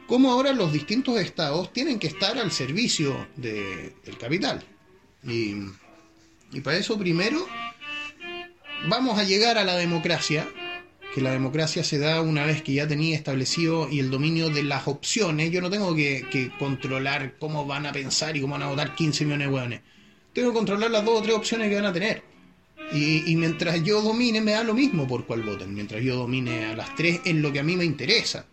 cómo 0.07 0.31
ahora 0.31 0.53
los 0.53 0.71
distintos 0.71 1.19
estados 1.19 1.73
tienen 1.73 1.99
que 1.99 2.07
estar 2.07 2.37
al 2.37 2.51
servicio 2.51 3.27
de- 3.35 3.93
del 4.05 4.17
capital. 4.17 4.63
Y, 5.27 5.55
y 6.51 6.61
para 6.61 6.77
eso 6.77 6.97
primero 6.97 7.45
vamos 8.87 9.19
a 9.19 9.23
llegar 9.23 9.57
a 9.57 9.63
la 9.63 9.75
democracia, 9.75 10.47
que 11.13 11.21
la 11.21 11.31
democracia 11.31 11.83
se 11.83 11.97
da 11.97 12.21
una 12.21 12.45
vez 12.45 12.61
que 12.61 12.73
ya 12.73 12.87
tenía 12.87 13.15
establecido 13.15 13.89
y 13.89 13.99
el 13.99 14.09
dominio 14.09 14.49
de 14.49 14.63
las 14.63 14.87
opciones. 14.87 15.51
Yo 15.51 15.61
no 15.61 15.69
tengo 15.69 15.95
que, 15.95 16.51
controlar 16.57 17.37
cómo 17.39 17.65
van 17.65 17.85
a 17.85 17.91
pensar 17.91 18.37
y 18.37 18.41
cómo 18.41 18.53
van 18.53 18.63
a 18.63 18.67
votar 18.67 18.95
15 18.95 19.25
millones 19.25 19.47
de 19.47 19.53
hueones. 19.53 19.81
Tengo 20.33 20.51
que 20.51 20.57
controlar 20.57 20.91
las 20.91 21.03
dos 21.03 21.19
o 21.19 21.21
tres 21.23 21.35
opciones 21.35 21.69
que 21.69 21.75
van 21.75 21.85
a 21.85 21.93
tener. 21.93 22.23
Y, 22.91 23.31
y 23.31 23.35
mientras 23.35 23.83
yo 23.83 24.01
domine, 24.01 24.41
me 24.41 24.51
da 24.51 24.63
lo 24.63 24.73
mismo 24.73 25.07
por 25.07 25.25
cuál 25.25 25.43
voten. 25.43 25.73
Mientras 25.73 26.01
yo 26.01 26.15
domine 26.15 26.65
a 26.65 26.75
las 26.75 26.95
tres 26.95 27.21
en 27.25 27.41
lo 27.41 27.51
que 27.51 27.59
a 27.59 27.63
mí 27.63 27.75
me 27.75 27.85
interesa. 27.85 28.45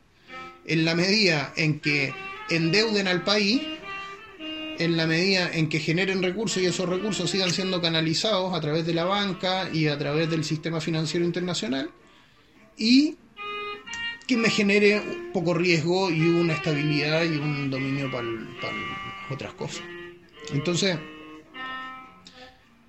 En 0.67 0.85
la 0.85 0.95
medida 0.95 1.53
en 1.57 1.81
que 1.81 2.13
endeuden 2.51 3.09
al 3.09 3.23
país, 3.23 3.63
en 4.79 4.97
la 4.97 5.07
medida 5.07 5.51
en 5.53 5.69
que 5.69 5.81
generen 5.81 6.23
recursos 6.23 6.63
y 6.63 6.67
esos 6.67 6.89
recursos 6.89 7.31
sigan 7.31 7.51
siendo 7.51 7.81
canalizados 7.81 8.55
a 8.55 8.61
través 8.61 8.87
de 8.87 8.95
la 8.95 9.05
banca 9.05 9.69
y 9.73 9.89
a 9.89 9.99
través 9.99 10.31
del 10.31 10.45
sistema 10.45 10.81
financiero 10.81 11.25
internacional, 11.25 11.91
y 12.77 13.17
que 14.27 14.37
me 14.37 14.51
genere 14.51 15.31
poco 15.33 15.55
riesgo 15.55 16.11
y 16.11 16.21
una 16.21 16.55
estabilidad 16.55 17.25
y 17.25 17.37
un 17.37 17.71
dominio 17.71 18.11
para 18.11 18.27
otras 19.31 19.55
cosas. 19.55 19.83
Entonces, 20.53 20.99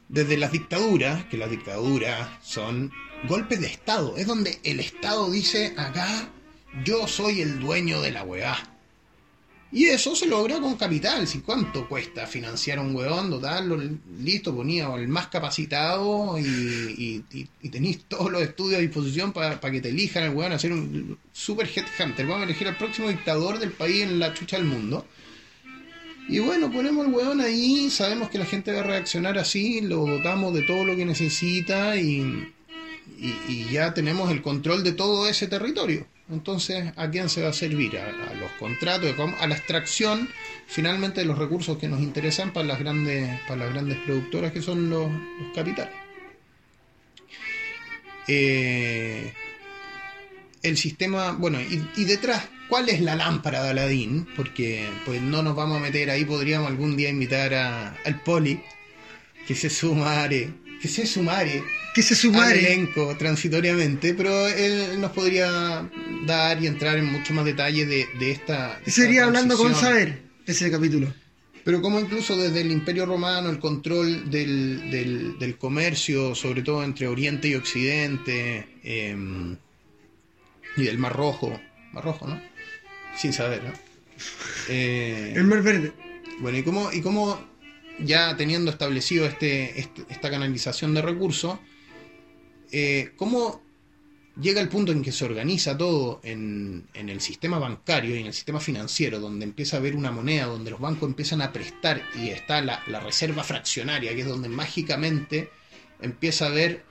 desde 0.10 0.38
las 0.38 0.52
dictaduras, 0.52 1.26
que 1.26 1.38
las 1.38 1.50
dictaduras 1.50 2.30
son 2.42 2.92
golpes 3.28 3.60
de 3.62 3.68
Estado, 3.68 4.16
es 4.18 4.28
donde 4.28 4.60
el 4.64 4.80
Estado 4.80 5.30
dice 5.30 5.74
acá 5.78 6.30
yo 6.84 7.08
soy 7.08 7.42
el 7.42 7.60
dueño 7.60 8.02
de 8.02 8.12
la 8.12 8.24
weá. 8.24 8.77
Y 9.72 9.86
eso 9.86 10.16
se 10.16 10.28
logra 10.28 10.60
con 10.60 10.76
capital. 10.76 11.28
Si 11.28 11.40
cuánto 11.40 11.90
cuesta 11.90 12.26
financiar 12.26 12.78
a 12.78 12.82
un 12.82 12.96
huevón, 12.96 13.30
dotarlo, 13.30 13.78
listo, 14.20 14.56
ponía 14.56 14.94
el 14.96 15.10
más 15.10 15.28
capacitado 15.28 16.38
y, 16.40 17.24
y, 17.62 17.70
tenéis 17.70 18.06
todos 18.08 18.32
los 18.32 18.42
estudios 18.42 18.78
a 18.78 18.82
disposición 18.82 19.34
para 19.34 19.60
que 19.60 19.82
te 19.82 19.90
elijan 19.90 20.24
al 20.24 20.30
huevón 20.30 20.54
a 20.54 20.60
ser 20.60 20.72
un 20.72 21.18
super 21.34 21.68
headhunter. 21.68 22.26
Vamos 22.26 22.44
a 22.44 22.46
elegir 22.46 22.68
al 22.68 22.78
próximo 22.78 23.10
dictador 23.10 23.60
del 23.60 23.72
país 23.72 24.04
en 24.04 24.20
la 24.20 24.34
chucha 24.34 24.58
del 24.58 24.66
mundo. 24.66 25.06
Y 26.30 26.40
bueno, 26.40 26.72
ponemos 26.72 27.06
el 27.06 27.14
huevón 27.14 27.42
ahí, 27.42 27.90
sabemos 27.90 28.30
que 28.30 28.38
la 28.38 28.46
gente 28.46 28.72
va 28.72 28.82
a 28.82 28.84
reaccionar 28.84 29.38
así, 29.38 29.82
lo 29.82 30.06
dotamos 30.06 30.54
de 30.54 30.62
todo 30.62 30.84
lo 30.86 30.96
que 30.96 31.06
necesita 31.06 31.98
y 31.98 32.54
ya 33.72 33.94
tenemos 33.94 34.32
el 34.32 34.42
control 34.42 34.84
de 34.84 34.92
todo 34.94 35.28
ese 35.28 35.48
territorio. 35.48 36.06
Entonces, 36.30 36.92
¿a 36.98 37.10
quién 37.10 37.30
se 37.30 37.42
va 37.42 37.50
a 37.50 37.54
servir? 37.54 37.98
A, 37.98 38.08
a 38.08 38.34
los 38.34 38.52
contratos, 38.54 39.16
a 39.40 39.48
la 39.48 39.56
extracción 39.56 40.30
finalmente 40.68 41.22
de 41.22 41.26
los 41.26 41.38
recursos 41.38 41.78
que 41.78 41.88
nos 41.88 42.02
interesan 42.02 42.52
para 42.52 42.68
las 42.68 42.80
grandes, 42.80 43.40
para 43.48 43.66
las 43.66 43.74
grandes 43.74 43.98
productoras 44.00 44.52
que 44.52 44.62
son 44.62 44.90
los, 44.90 45.10
capitales. 45.56 45.94
Eh, 48.28 49.32
el 50.64 50.78
sistema, 50.78 51.32
bueno, 51.32 51.60
y, 51.62 52.04
detrás, 52.04 52.44
¿cuál 52.68 52.90
es 52.90 53.00
la 53.00 53.16
lámpara 53.16 53.64
de 53.64 53.70
Aladín? 53.70 54.28
Porque 54.36 54.86
pues 55.06 55.22
no 55.22 55.42
nos 55.42 55.56
vamos 55.56 55.78
a 55.78 55.80
meter 55.80 56.10
ahí, 56.10 56.26
podríamos 56.26 56.70
algún 56.70 56.98
día 56.98 57.10
invitar 57.10 57.54
a- 57.54 57.96
al 58.04 58.22
Poli, 58.22 58.62
que 59.48 59.56
se 59.56 59.70
sumare, 59.70 60.52
que 60.82 60.88
se 60.88 61.06
sumare 61.06 61.64
Que 61.96 62.02
se 62.04 62.14
al 62.14 62.20
sumare. 62.20 62.60
elenco 62.60 63.16
transitoriamente, 63.18 64.14
pero 64.14 64.48
él 64.48 65.00
nos 65.02 65.12
podría 65.12 65.90
dar 66.26 66.62
y 66.62 66.68
entrar 66.68 66.98
en 66.98 67.06
mucho 67.06 67.34
más 67.34 67.46
detalle 67.46 67.86
de, 67.86 68.08
de 68.20 68.32
esta. 68.32 68.80
Sería 68.86 69.26
hablando 69.26 69.58
con 69.58 69.74
saber 69.76 70.22
ese 70.46 70.70
capítulo. 70.72 71.14
Pero 71.64 71.82
como 71.82 72.00
incluso 72.00 72.38
desde 72.38 72.62
el 72.62 72.72
Imperio 72.72 73.06
Romano, 73.06 73.50
el 73.50 73.60
control 73.60 74.30
del, 74.32 74.90
del- 74.90 75.38
del 75.38 75.58
comercio, 75.58 76.34
sobre 76.34 76.62
todo 76.62 76.82
entre 76.84 77.08
Oriente 77.08 77.50
y 77.50 77.56
Occidente, 77.56 78.68
eh, 78.84 79.18
y 80.78 80.84
del 80.84 80.98
Mar 80.98 81.14
Rojo, 81.16 81.60
Mar 81.92 82.04
Rojo, 82.06 82.28
¿no? 82.28 82.40
Sin 83.18 83.34
saber, 83.34 83.64
¿no? 83.64 83.74
Eh, 84.70 85.34
El 85.36 85.44
mar 85.46 85.62
verde. 85.62 85.92
bueno, 86.40 86.58
y 86.58 86.64
cómo, 86.64 86.92
y 86.94 87.02
cómo 87.02 87.38
ya 88.00 88.36
teniendo 88.38 88.72
establecido 88.72 89.26
este, 89.26 89.80
este- 89.80 90.06
esta 90.10 90.30
canalización 90.30 90.94
de 90.94 91.02
recursos, 91.02 91.58
eh, 92.72 93.12
cómo 93.16 93.62
llega 94.40 94.62
el 94.62 94.70
punto 94.70 94.92
en 94.92 95.02
que 95.02 95.12
se 95.12 95.26
organiza 95.26 95.78
todo 95.78 96.20
en, 96.24 96.86
en 96.94 97.10
el 97.10 97.22
sistema 97.22 97.58
bancario 97.58 98.16
y 98.16 98.20
en 98.20 98.28
el 98.28 98.34
sistema 98.34 98.60
financiero, 98.60 99.20
donde 99.20 99.46
empieza 99.46 99.78
a 99.78 99.80
haber 99.80 99.96
una 99.96 100.12
moneda, 100.12 100.46
donde 100.46 100.72
los 100.72 100.80
bancos 100.80 101.10
empiezan 101.10 101.42
a 101.42 101.52
prestar 101.52 102.04
y 102.22 102.30
está 102.30 102.62
la, 102.62 102.84
la 102.88 103.00
reserva 103.00 103.44
fraccionaria, 103.44 104.14
que 104.14 104.22
es 104.22 104.28
donde 104.28 104.50
mágicamente 104.50 105.50
empieza 106.02 106.46
a 106.46 106.50
haber 106.50 106.86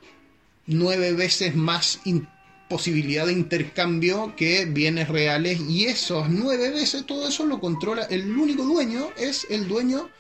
nueve 0.66 1.12
veces 1.12 1.54
más 1.54 2.00
posibilidad 2.68 3.26
de 3.26 3.32
intercambio 3.32 4.34
que 4.36 4.64
bienes 4.64 5.09
reales 5.09 5.61
y 5.68 5.84
esos 5.84 6.28
nueve 6.28 6.70
veces 6.70 7.07
todo 7.07 7.28
eso 7.28 7.46
lo 7.46 7.61
controla 7.61 8.02
el 8.11 8.36
único 8.36 8.64
dueño 8.64 9.11
es 9.16 9.46
el 9.50 9.68
dueño 9.68 10.11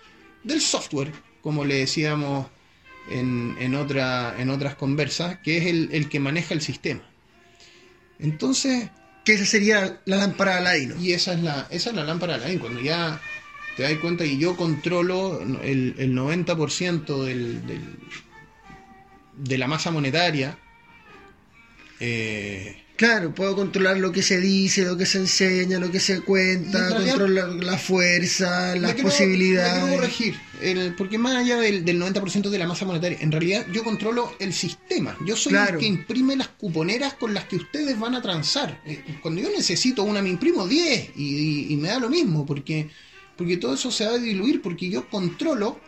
del 0.46 0.60
software 0.60 1.12
como 1.42 1.64
le 1.64 1.76
decíamos 1.76 2.46
en, 3.10 3.56
en, 3.60 3.74
otra, 3.74 4.34
en 4.40 4.50
otras 4.50 4.74
conversas 4.74 5.38
que 5.44 5.58
es 5.58 5.66
el, 5.66 5.88
el 5.92 6.08
que 6.08 6.20
maneja 6.20 6.54
el 6.54 6.60
sistema 6.60 7.02
entonces 8.18 8.90
Que 9.24 9.34
esa 9.34 9.44
sería 9.44 10.00
la 10.06 10.16
lámpara 10.16 10.52
de 10.52 10.58
Aladino. 10.58 10.94
y 11.00 11.12
esa 11.12 11.34
es 11.34 11.42
la, 11.42 11.66
esa 11.70 11.90
es 11.90 11.96
la 11.96 12.04
lámpara 12.04 12.34
de 12.34 12.38
Aladdin. 12.44 12.60
Cuando 12.60 12.80
ya 12.80 13.20
te 13.76 13.82
das 13.82 13.92
cuenta 13.98 14.22
que 14.24 14.38
yo 14.38 14.56
controlo 14.56 15.40
el, 15.42 15.94
el 15.98 16.14
90% 16.14 17.24
del, 17.24 17.66
del- 17.66 17.98
de 19.36 19.58
la 19.58 19.66
masa 19.66 19.90
monetaria, 19.90 20.56
eh, 22.00 22.85
Claro, 22.96 23.34
puedo 23.34 23.54
controlar 23.54 23.98
lo 23.98 24.10
que 24.10 24.22
se 24.22 24.40
dice, 24.40 24.82
lo 24.86 24.96
que 24.96 25.04
se 25.04 25.18
enseña, 25.18 25.78
lo 25.78 25.90
que 25.90 26.00
se 26.00 26.22
cuenta, 26.22 26.88
controlar 26.96 27.50
la 27.62 27.76
fuerza, 27.76 28.74
las 28.74 28.74
quiero- 28.74 28.80
me 28.86 28.94
quiero 28.94 29.08
posibilidades. 29.10 29.94
corregir, 29.94 30.34
el- 30.62 30.94
porque 30.94 31.18
más 31.18 31.36
allá 31.36 31.58
del, 31.58 31.84
del 31.84 31.98
90% 31.98 32.48
de 32.48 32.58
la 32.58 32.66
masa 32.66 32.86
monetaria, 32.86 33.18
en 33.20 33.30
realidad 33.30 33.66
yo 33.70 33.84
controlo 33.84 34.32
el 34.38 34.54
sistema. 34.54 35.14
Yo 35.26 35.36
soy 35.36 35.50
Claro. 35.52 35.74
el 35.74 35.80
que 35.80 35.86
imprime 35.86 36.36
las 36.36 36.48
cuponeras 36.48 37.12
con 37.14 37.34
las 37.34 37.44
que 37.44 37.56
ustedes 37.56 37.98
van 37.98 38.14
a 38.14 38.22
transar. 38.22 38.80
Eh, 38.86 39.02
Cuando 39.20 39.42
yo 39.42 39.50
necesito 39.50 40.02
una, 40.02 40.22
me 40.22 40.30
imprimo 40.30 40.66
10 40.66 41.10
y, 41.16 41.22
y- 41.36 41.72
y 41.74 41.76
me 41.76 41.88
da 41.88 42.00
lo 42.00 42.08
mismo, 42.08 42.46
porque, 42.46 42.88
porque 43.36 43.58
todo 43.58 43.74
eso 43.74 43.90
se 43.90 44.06
va 44.06 44.12
a 44.12 44.18
diluir, 44.18 44.62
porque 44.62 44.88
yo 44.88 45.06
controlo 45.10 45.78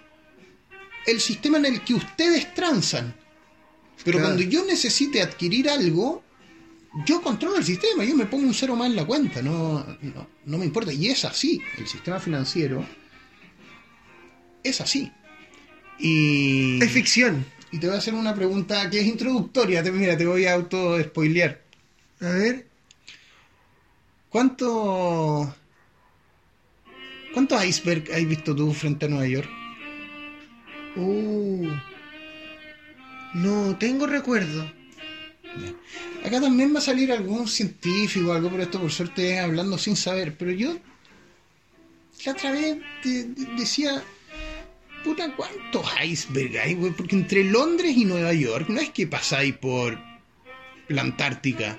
el 1.07 1.21
sistema 1.23 1.57
en 1.57 1.65
el 1.65 1.81
que 1.81 1.95
ustedes 1.95 2.53
transan. 2.55 3.15
Pero 4.05 4.19
Claro. 4.19 4.35
cuando 4.35 4.43
yo 4.43 4.63
necesite 4.67 5.23
adquirir 5.23 5.71
algo, 5.71 6.23
yo 7.07 7.23
controlo 7.23 7.57
el 7.57 7.65
sistema, 7.65 8.05
yo 8.05 8.17
me 8.17 8.27
pongo 8.27 8.47
un 8.47 8.55
cero 8.55 8.77
más 8.77 8.89
en 8.89 8.97
la 8.97 9.05
cuenta, 9.07 9.43
no, 9.43 9.85
no, 10.03 10.29
no 10.45 10.59
me 10.59 10.65
importa. 10.65 10.93
Y 10.93 11.09
es 11.09 11.25
así, 11.25 11.61
el 11.77 11.87
sistema 11.87 12.19
financiero 12.19 12.85
es 14.63 14.81
así. 14.81 15.11
Y, 15.99 16.83
Es 16.83 16.91
ficción. 16.93 17.45
y 17.73 17.79
te 17.79 17.87
voy 17.87 17.97
a 17.97 17.99
hacer 17.99 18.15
una 18.15 18.35
pregunta 18.35 18.89
que 18.91 19.01
es 19.01 19.07
introductoria, 19.07 19.83
te, 19.83 19.91
mira, 19.93 20.17
te 20.17 20.27
voy 20.27 20.47
a 20.47 20.55
auto-spoilear. 20.55 21.63
A 22.21 22.29
ver. 22.31 22.67
¿Cuánto, 24.29 25.55
¿Cuántos 27.33 27.65
iceberg 27.65 28.05
has 28.13 28.27
visto 28.27 28.55
tú 28.55 28.73
frente 28.73 29.07
a 29.07 29.09
Nueva 29.09 29.27
York? 29.27 29.49
Uh. 30.97 31.69
No 33.35 33.77
tengo 33.79 34.07
recuerdo. 34.07 34.71
Acá 36.25 36.41
también 36.41 36.75
va 36.75 36.79
a 36.79 36.83
salir 36.83 37.11
algún 37.13 37.49
científico 37.49 38.33
algo, 38.33 38.51
pero 38.51 38.63
esto 38.65 38.81
por 38.81 38.91
suerte 38.91 39.35
es 39.35 39.41
hablando 39.41 39.79
sin 39.79 39.97
saber. 39.97 40.37
Pero 40.37 40.51
yo 40.53 40.77
la 42.25 42.33
otra 42.33 42.51
vez 42.53 42.79
de- 43.05 43.25
de- 43.25 43.55
decía, 43.57 44.03
puta, 45.05 45.35
¿cuántos 45.37 45.87
iceberg 46.05 46.59
hay? 46.59 46.75
güey? 46.75 46.93
Porque 46.93 47.17
entre 47.17 47.45
Londres 47.45 47.97
y 47.97 48.05
Nueva 48.05 48.33
York 48.33 48.69
no 48.69 48.81
es 48.81 48.91
que 48.91 49.07
pasáis 49.07 49.55
por 49.57 49.99
la 50.89 51.03
Antártica. 51.03 51.79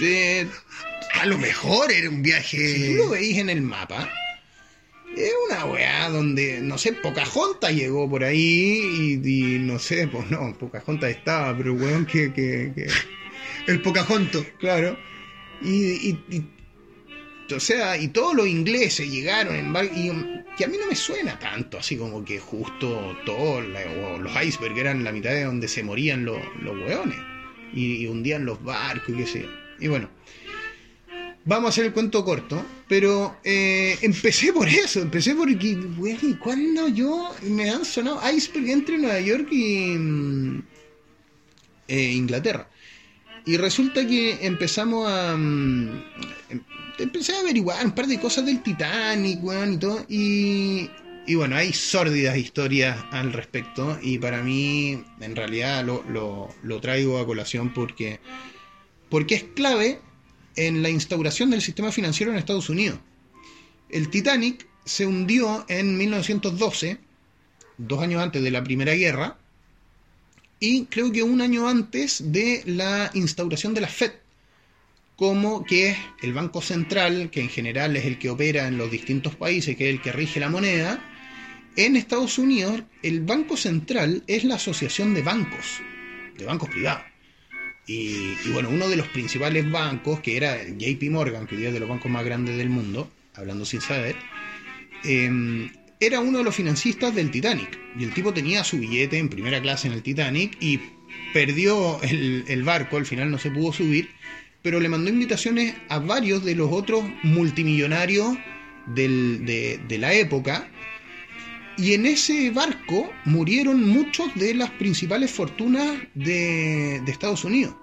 De- 0.00 0.48
A 1.20 1.26
lo 1.26 1.38
mejor 1.38 1.90
era 1.92 2.08
un 2.10 2.16
si 2.16 2.22
viaje. 2.22 2.88
tú 2.90 3.04
lo 3.04 3.08
veis 3.10 3.38
en 3.38 3.48
el 3.50 3.62
mapa, 3.62 4.10
es 5.16 5.32
una 5.50 5.64
weá 5.66 6.08
donde, 6.10 6.60
no 6.60 6.76
sé, 6.78 6.92
Pocahontas 6.92 7.72
llegó 7.74 8.08
por 8.08 8.22
ahí 8.24 9.20
y, 9.24 9.58
no 9.58 9.78
sé, 9.78 10.08
pues 10.08 10.30
no, 10.30 10.56
Pocahontas 10.58 11.10
estaba, 11.10 11.56
pero 11.56 11.72
weón 11.74 12.06
que... 12.06 12.32
que, 12.32 12.72
que 12.74 12.86
El 13.66 13.80
Pocahontas. 13.82 14.44
Claro. 14.58 14.96
Y, 15.62 15.70
y- 16.10 16.24
y- 16.30 16.46
o 17.54 17.60
sea, 17.60 17.96
y 17.96 18.08
todos 18.08 18.34
los 18.34 18.48
ingleses 18.48 19.08
llegaron 19.08 19.54
en 19.54 19.72
bar- 19.72 19.88
y 19.96 20.08
a 20.08 20.66
mí 20.66 20.76
no 20.80 20.86
me 20.88 20.96
suena 20.96 21.38
tanto, 21.38 21.78
así 21.78 21.96
como 21.96 22.24
que 22.24 22.40
justo 22.40 23.16
todos 23.24 23.64
los 23.64 24.44
icebergs 24.44 24.78
eran 24.78 25.04
la 25.04 25.12
mitad 25.12 25.30
de 25.30 25.44
donde 25.44 25.68
se 25.68 25.84
morían 25.84 26.24
los, 26.24 26.38
los 26.60 26.76
hueones 26.76 27.18
y, 27.72 28.02
y 28.02 28.06
hundían 28.08 28.44
los 28.44 28.62
barcos 28.64 29.10
y 29.10 29.12
qué 29.18 29.26
sé 29.26 29.42
yo. 29.42 29.48
Y 29.78 29.86
bueno, 29.86 30.08
vamos 31.46 31.66
a 31.66 31.68
hacer 31.70 31.86
el 31.86 31.92
cuento 31.92 32.24
corto, 32.24 32.62
pero 32.88 33.36
eh, 33.44 33.96
empecé 34.02 34.52
por 34.52 34.68
eso, 34.68 35.00
empecé 35.00 35.34
porque, 35.34 35.74
bueno, 35.76 36.18
¿y 36.22 36.34
cuando 36.34 36.88
yo 36.88 37.30
me 37.42 37.70
han 37.70 37.84
sonado 37.84 38.20
iceberg 38.30 38.68
entre 38.68 38.98
Nueva 38.98 39.20
York 39.20 39.48
y 39.50 39.96
mm, 39.96 40.62
eh, 41.88 42.12
Inglaterra? 42.12 42.68
Y 43.46 43.56
resulta 43.56 44.06
que 44.06 44.44
empezamos 44.44 45.08
a. 45.08 45.32
em- 45.34 46.02
empecé 46.98 47.32
a 47.34 47.40
averiguar 47.40 47.84
un 47.84 47.92
par 47.92 48.06
de 48.06 48.18
cosas 48.18 48.44
del 48.44 48.62
Titanic, 48.62 49.42
weón, 49.42 49.74
y 49.74 49.76
todo. 49.78 50.04
Y, 50.08 50.90
y 51.28 51.34
bueno, 51.36 51.54
hay 51.56 51.72
sórdidas 51.72 52.36
historias 52.36 52.98
al 53.12 53.32
respecto. 53.32 53.98
Y 54.02 54.18
para 54.18 54.42
mí, 54.42 55.00
en 55.20 55.36
realidad, 55.36 55.84
lo, 55.84 56.02
lo- 56.08 56.48
lo 56.62 56.80
traigo 56.80 57.18
a 57.20 57.26
colación 57.26 57.72
porque, 57.72 58.18
porque 59.08 59.36
es 59.36 59.44
clave 59.54 60.00
en 60.56 60.82
la 60.82 60.90
instauración 60.90 61.50
del 61.50 61.62
sistema 61.62 61.92
financiero 61.92 62.32
en 62.32 62.38
Estados 62.38 62.68
Unidos. 62.68 62.98
El 63.88 64.10
Titanic 64.10 64.66
se 64.84 65.06
hundió 65.06 65.64
en 65.68 65.96
1912, 65.96 66.98
dos 67.78 68.02
años 68.02 68.22
antes 68.22 68.42
de 68.42 68.50
la 68.50 68.64
Primera 68.64 68.94
Guerra 68.94 69.38
y 70.58 70.86
creo 70.86 71.12
que 71.12 71.22
un 71.22 71.40
año 71.40 71.68
antes 71.68 72.32
de 72.32 72.62
la 72.64 73.10
instauración 73.14 73.74
de 73.74 73.82
la 73.82 73.88
Fed, 73.88 74.12
como 75.16 75.64
que 75.64 75.90
es 75.90 75.98
el 76.22 76.32
Banco 76.32 76.62
Central, 76.62 77.30
que 77.30 77.40
en 77.40 77.48
general 77.48 77.96
es 77.96 78.04
el 78.04 78.18
que 78.18 78.30
opera 78.30 78.66
en 78.66 78.78
los 78.78 78.90
distintos 78.90 79.34
países, 79.34 79.76
que 79.76 79.88
es 79.88 79.94
el 79.94 80.02
que 80.02 80.12
rige 80.12 80.40
la 80.40 80.48
moneda. 80.50 81.02
En 81.76 81.96
Estados 81.96 82.38
Unidos, 82.38 82.82
el 83.02 83.20
Banco 83.20 83.56
Central 83.56 84.22
es 84.26 84.44
la 84.44 84.54
asociación 84.54 85.14
de 85.14 85.22
bancos, 85.22 85.80
de 86.36 86.44
bancos 86.44 86.70
privados. 86.70 87.04
Y, 87.86 88.34
bueno, 88.50 88.68
uno 88.68 88.88
de 88.88 88.96
los 88.96 89.06
principales 89.08 89.70
bancos, 89.70 90.20
que 90.20 90.36
era 90.36 90.56
JP 90.64 91.10
Morgan, 91.10 91.46
que 91.46 91.54
hoy 91.54 91.60
día 91.60 91.68
es 91.68 91.74
de 91.74 91.80
los 91.80 91.88
bancos 91.88 92.10
más 92.10 92.24
grandes 92.24 92.56
del 92.56 92.68
mundo, 92.68 93.08
hablando 93.34 93.64
sin 93.64 93.80
saber, 93.80 94.16
eh, 95.04 95.70
era 96.00 96.20
uno 96.20 96.38
de 96.38 96.44
los 96.44 96.54
financistas 96.54 97.14
del 97.14 97.30
Titanic. 97.30 97.78
Y 97.98 98.04
el 98.04 98.12
tipo 98.12 98.34
tenía 98.34 98.64
su 98.64 98.78
billete 98.78 99.18
en 99.18 99.28
primera 99.28 99.60
clase 99.62 99.86
en 99.86 99.94
el 99.94 100.02
Titanic 100.02 100.56
y 100.60 100.80
perdió 101.32 102.00
el, 102.02 102.62
barco, 102.64 102.96
al 102.96 103.06
final 103.06 103.30
no 103.30 103.38
se 103.38 103.50
pudo 103.50 103.72
subir, 103.72 104.10
pero 104.62 104.80
le 104.80 104.88
mandó 104.88 105.10
invitaciones 105.10 105.74
a 105.88 105.98
varios 105.98 106.44
de 106.44 106.54
los 106.54 106.72
otros 106.72 107.04
multimillonarios 107.22 108.36
de 108.86 109.96
la 109.98 110.12
época. 110.12 110.68
Y 111.78 111.92
en 111.94 112.06
ese 112.06 112.50
barco 112.50 113.12
murieron 113.24 113.86
muchos 113.86 114.34
de 114.34 114.54
las 114.54 114.70
principales 114.70 115.30
fortunas 115.30 115.98
de, 116.14 117.02
de 117.04 117.12
Estados 117.12 117.44
Unidos. 117.44 117.74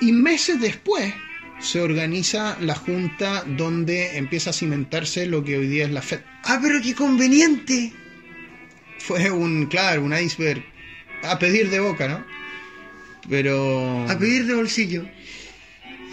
Y 0.00 0.12
meses 0.12 0.60
después 0.60 1.12
se 1.60 1.80
organiza 1.80 2.56
la 2.60 2.74
junta 2.74 3.44
donde 3.44 4.16
empieza 4.16 4.50
a 4.50 4.52
cimentarse 4.52 5.26
lo 5.26 5.44
que 5.44 5.58
hoy 5.58 5.66
día 5.68 5.84
es 5.84 5.90
la 5.90 6.02
Fed. 6.02 6.20
Ah, 6.44 6.58
pero 6.62 6.80
qué 6.80 6.94
conveniente. 6.94 7.92
Fue 8.98 9.30
un, 9.30 9.66
claro, 9.66 10.04
un 10.04 10.16
iceberg 10.16 10.64
a 11.22 11.38
pedir 11.38 11.68
de 11.70 11.80
boca, 11.80 12.08
¿no? 12.08 12.24
Pero... 13.28 14.08
A 14.08 14.18
pedir 14.18 14.46
de 14.46 14.54
bolsillo. 14.54 15.06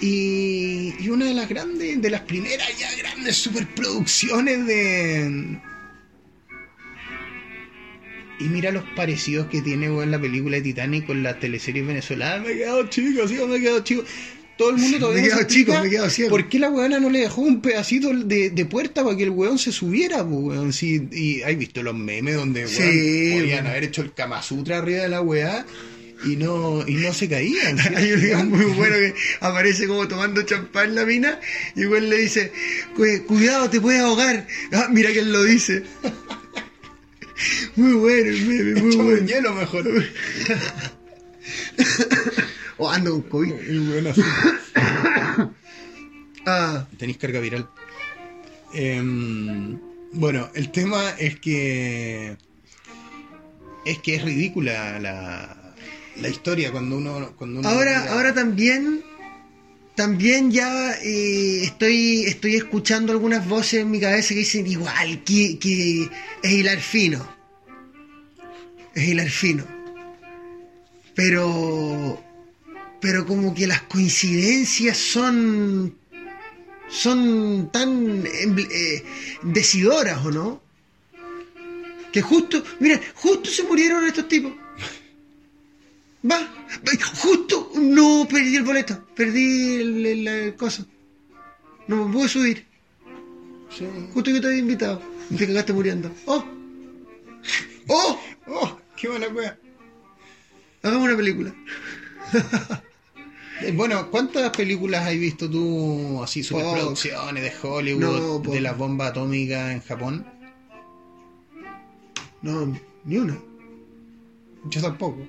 Y, 0.01 0.93
y 0.99 1.09
una 1.09 1.25
de 1.25 1.33
las 1.33 1.47
grandes, 1.47 2.01
de 2.01 2.09
las 2.09 2.21
primeras 2.21 2.77
ya 2.77 2.93
grandes 2.95 3.37
superproducciones 3.37 4.65
de... 4.65 5.59
Y 8.39 8.45
mira 8.45 8.71
los 8.71 8.83
parecidos 8.95 9.47
que 9.47 9.61
tiene 9.61 9.89
weón, 9.89 10.11
la 10.11 10.19
película 10.21 10.57
de 10.57 10.61
Titanic 10.63 11.05
con 11.07 11.23
las 11.23 11.39
teleseries 11.39 11.85
venezolanas. 11.87 12.45
Me 12.45 12.53
he 12.53 12.57
quedado 12.57 12.87
chico, 12.87 13.27
sí, 13.27 13.35
me 13.47 13.55
he 13.55 13.61
quedado 13.61 13.79
chico. 13.83 14.03
Todo 14.57 14.71
el 14.71 14.77
mundo 14.77 14.97
todavía 14.99 15.21
Me 15.21 15.27
he 15.27 15.29
quedado 15.31 15.47
chico, 15.47 15.73
me 15.81 15.87
he 15.87 15.89
quedado 15.89 16.09
ciego. 16.09 16.29
¿Por 16.31 16.49
qué 16.49 16.59
la 16.59 16.69
weona 16.69 16.99
no 16.99 17.09
le 17.09 17.19
dejó 17.19 17.41
un 17.41 17.61
pedacito 17.61 18.11
de, 18.13 18.49
de 18.51 18.65
puerta 18.65 19.03
para 19.03 19.15
que 19.17 19.23
el 19.23 19.29
weón 19.31 19.57
se 19.57 19.71
subiera, 19.71 20.21
weón? 20.23 20.71
Sí, 20.73 21.07
y 21.11 21.41
hay 21.41 21.55
visto 21.55 21.81
los 21.83 21.95
memes 21.95 22.35
donde 22.35 22.61
weón, 22.65 22.69
Sí, 22.75 23.29
podían 23.33 23.47
weón. 23.49 23.67
haber 23.67 23.83
hecho 23.85 24.01
el 24.01 24.13
Kama 24.13 24.41
Sutra 24.43 24.77
arriba 24.79 25.01
de 25.03 25.09
la 25.09 25.21
weá 25.21 25.65
y 26.25 26.35
no, 26.35 26.83
y 26.87 26.93
no 26.95 27.13
se 27.13 27.29
caían. 27.29 27.77
¿sí? 27.77 27.89
Hay 27.95 28.11
un 28.13 28.21
video 28.21 28.43
muy 28.45 28.65
bueno 28.75 28.95
que 28.97 29.13
aparece 29.41 29.87
como 29.87 30.07
tomando 30.07 30.41
champán 30.43 30.93
la 30.95 31.05
mina 31.05 31.39
y 31.75 31.81
igual 31.81 32.09
le 32.09 32.17
dice, 32.17 32.51
"Cu- 32.95 33.25
cuidado, 33.27 33.69
te 33.69 33.79
puedes 33.81 34.01
ahogar. 34.01 34.47
Ah, 34.73 34.87
mira 34.91 35.11
quién 35.11 35.31
lo 35.31 35.43
dice. 35.43 35.83
Muy 37.75 37.93
bueno 37.93 38.29
el 38.29 38.45
meme, 38.47 38.81
muy 38.81 38.95
bueno. 38.95 39.25
hielo 39.27 39.53
mejor. 39.53 39.85
O 42.79 42.89
ando 42.91 43.11
con 43.13 43.21
COVID. 43.23 43.53
Y 43.69 43.77
bueno, 43.91 44.09
así. 44.11 44.21
Ah, 46.45 46.87
Tenéis 46.97 47.17
carga 47.17 47.39
viral. 47.41 47.67
Em, 48.73 49.77
bueno, 50.13 50.49
el 50.53 50.71
tema 50.71 51.09
es 51.17 51.39
que. 51.39 52.37
Es 53.85 53.97
que 53.99 54.15
es 54.15 54.23
ridícula 54.23 54.99
la, 54.99 55.73
la 56.21 56.29
historia 56.29 56.71
cuando 56.71 56.97
uno. 56.97 57.33
Cuando 57.37 57.59
uno 57.59 57.67
ahora, 57.67 57.99
mira- 58.01 58.13
ahora 58.13 58.33
también, 58.33 59.03
también 59.97 60.51
ya 60.51 60.91
eh, 61.01 61.63
estoy, 61.63 62.25
estoy 62.25 62.55
escuchando 62.55 63.11
algunas 63.11 63.49
voces 63.49 63.81
en 63.81 63.89
mi 63.89 63.99
cabeza 63.99 64.29
que 64.29 64.41
dicen 64.41 64.67
igual, 64.67 65.23
que, 65.23 66.07
es 66.43 66.51
hilar 66.51 66.79
fino. 66.79 67.27
Es 68.93 69.07
hilar 69.07 69.27
fino. 69.27 69.65
Pero, 71.15 72.23
pero 73.01 73.25
como 73.25 73.55
que 73.55 73.65
las 73.65 73.81
coincidencias 73.81 74.97
son, 74.97 75.97
son 76.87 77.71
tan 77.71 78.23
eh, 78.27 79.03
decidoras, 79.41 80.23
¿o 80.23 80.31
no? 80.31 80.61
Que 82.13 82.21
justo, 82.21 82.63
mira, 82.79 83.01
justo 83.15 83.49
se 83.49 83.63
murieron 83.63 84.05
estos 84.05 84.27
tipos. 84.27 84.53
Va, 86.29 86.39
justo, 87.21 87.71
no 87.75 88.27
perdí 88.29 88.55
el 88.55 88.63
boleto, 88.63 89.05
perdí 89.15 89.75
el, 89.81 90.05
el- 90.05 90.27
el 90.27 90.55
cosa. 90.55 90.85
No 91.87 92.05
me 92.07 92.13
pude 92.13 92.27
subir. 92.27 92.65
Sí. 93.69 93.85
Justo 94.13 94.31
que 94.33 94.41
te 94.41 94.47
había 94.47 94.59
invitado. 94.59 95.01
Te 95.37 95.45
cagaste 95.47 95.73
muriendo. 95.73 96.11
¡Oh! 96.25 96.43
¡Oh! 97.87 98.19
¡Oh! 98.47 98.77
¡Qué 98.95 99.07
buena 99.07 99.27
wea! 99.27 99.57
Hagamos 100.83 101.07
una 101.07 101.17
película. 101.17 101.53
Eh, 103.61 103.71
Bueno, 103.73 104.09
¿cuántas 104.11 104.49
películas 104.51 105.05
has 105.07 105.13
visto 105.17 105.49
tú 105.49 106.21
así, 106.23 106.43
superproducciones 106.43 107.43
de 107.43 107.67
Hollywood, 107.67 108.43
No, 108.45 108.51
de 108.51 108.61
la 108.61 108.73
bomba 108.73 109.07
atómica 109.07 109.71
en 109.71 109.81
Japón? 109.81 110.25
No, 112.41 112.77
Ni 113.05 113.17
una. 113.17 113.37
Yo 114.65 114.81
tampoco. 114.81 115.25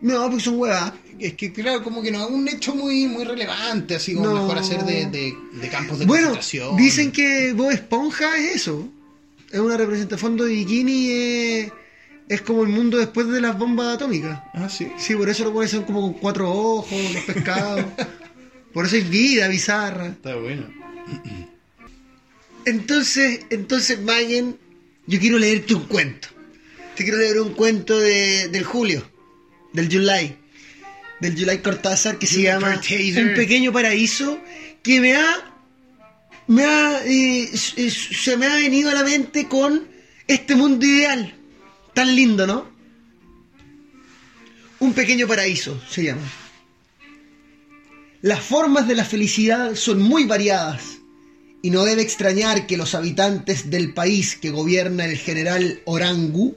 No, 0.00 0.28
porque 0.28 0.42
son 0.42 0.58
huevas. 0.58 0.92
Es 1.18 1.34
que 1.34 1.52
claro, 1.52 1.82
como 1.84 2.00
que 2.02 2.10
no 2.10 2.24
es 2.24 2.30
un 2.30 2.48
hecho 2.48 2.74
muy, 2.74 3.06
muy 3.06 3.24
relevante, 3.24 3.96
así 3.96 4.14
como 4.14 4.26
No. 4.28 4.34
mejor 4.42 4.58
hacer 4.58 4.82
de, 4.84 5.06
de, 5.06 5.34
de 5.52 5.68
campos 5.68 5.98
de 5.98 6.06
Bueno, 6.06 6.28
concentración. 6.30 6.76
dicen 6.76 7.12
que 7.12 7.52
Bob 7.52 7.70
Esponja 7.70 8.38
es 8.38 8.56
eso. 8.56 8.88
Es 9.50 9.60
una 9.60 9.76
representación 9.76 10.36
de 10.38 10.44
bikini. 10.46 11.10
Es, 11.10 11.72
es 12.28 12.40
como 12.42 12.62
el 12.62 12.68
mundo 12.70 12.96
después 12.96 13.26
de 13.28 13.40
las 13.40 13.58
bombas 13.58 13.96
atómicas. 13.96 14.40
Ah, 14.54 14.68
sí. 14.70 14.88
Sí, 14.96 15.14
por 15.14 15.28
eso 15.28 15.44
lo 15.44 15.52
ponen 15.52 15.68
son 15.68 15.82
como 15.84 16.00
con 16.00 16.14
cuatro 16.14 16.50
ojos, 16.50 16.98
los 17.12 17.24
pescados. 17.24 17.84
por 18.72 18.86
eso 18.86 18.96
hay 18.96 19.02
vida 19.02 19.48
bizarra. 19.48 20.06
Está 20.06 20.36
bueno. 20.36 20.66
Entonces, 22.64 23.40
entonces, 23.50 24.00
Mayen, 24.00 24.56
yo 25.06 25.18
quiero 25.18 25.38
leerte 25.38 25.74
un 25.74 25.84
cuento. 25.86 26.28
Te 26.96 27.04
quiero 27.04 27.18
leer 27.18 27.40
un 27.40 27.54
cuento 27.54 27.98
de, 27.98 28.48
del 28.48 28.64
Julio, 28.64 29.02
del 29.72 29.90
July, 29.90 30.36
del 31.20 31.38
July 31.38 31.58
Cortázar, 31.58 32.18
que 32.18 32.26
se 32.26 32.42
llama 32.42 32.74
Cortázar. 32.74 33.24
Un 33.24 33.34
pequeño 33.34 33.72
paraíso, 33.72 34.38
que 34.82 35.00
me 35.00 35.14
ha, 35.14 35.54
me 36.46 36.64
ha, 36.64 37.04
eh, 37.04 37.50
eh, 37.76 37.90
se 37.90 38.36
me 38.36 38.46
ha 38.46 38.56
venido 38.56 38.90
a 38.90 38.94
la 38.94 39.04
mente 39.04 39.48
con 39.48 39.86
este 40.26 40.54
mundo 40.54 40.86
ideal, 40.86 41.34
tan 41.94 42.14
lindo, 42.14 42.46
¿no? 42.46 42.70
Un 44.78 44.94
pequeño 44.94 45.26
paraíso 45.26 45.80
se 45.90 46.04
llama. 46.04 46.22
Las 48.22 48.40
formas 48.40 48.86
de 48.86 48.94
la 48.94 49.04
felicidad 49.04 49.74
son 49.74 50.00
muy 50.00 50.24
variadas 50.24 50.98
y 51.62 51.70
no 51.70 51.84
debe 51.84 52.02
extrañar 52.02 52.66
que 52.66 52.76
los 52.76 52.94
habitantes 52.94 53.70
del 53.70 53.92
país 53.92 54.36
que 54.36 54.50
gobierna 54.50 55.04
el 55.04 55.16
general 55.18 55.80
Orangu 55.84 56.56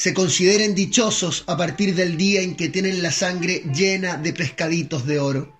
se 0.00 0.14
consideren 0.14 0.74
dichosos 0.74 1.44
a 1.46 1.58
partir 1.58 1.94
del 1.94 2.16
día 2.16 2.40
en 2.40 2.56
que 2.56 2.70
tienen 2.70 3.02
la 3.02 3.12
sangre 3.12 3.64
llena 3.70 4.16
de 4.16 4.32
pescaditos 4.32 5.04
de 5.04 5.18
oro. 5.18 5.54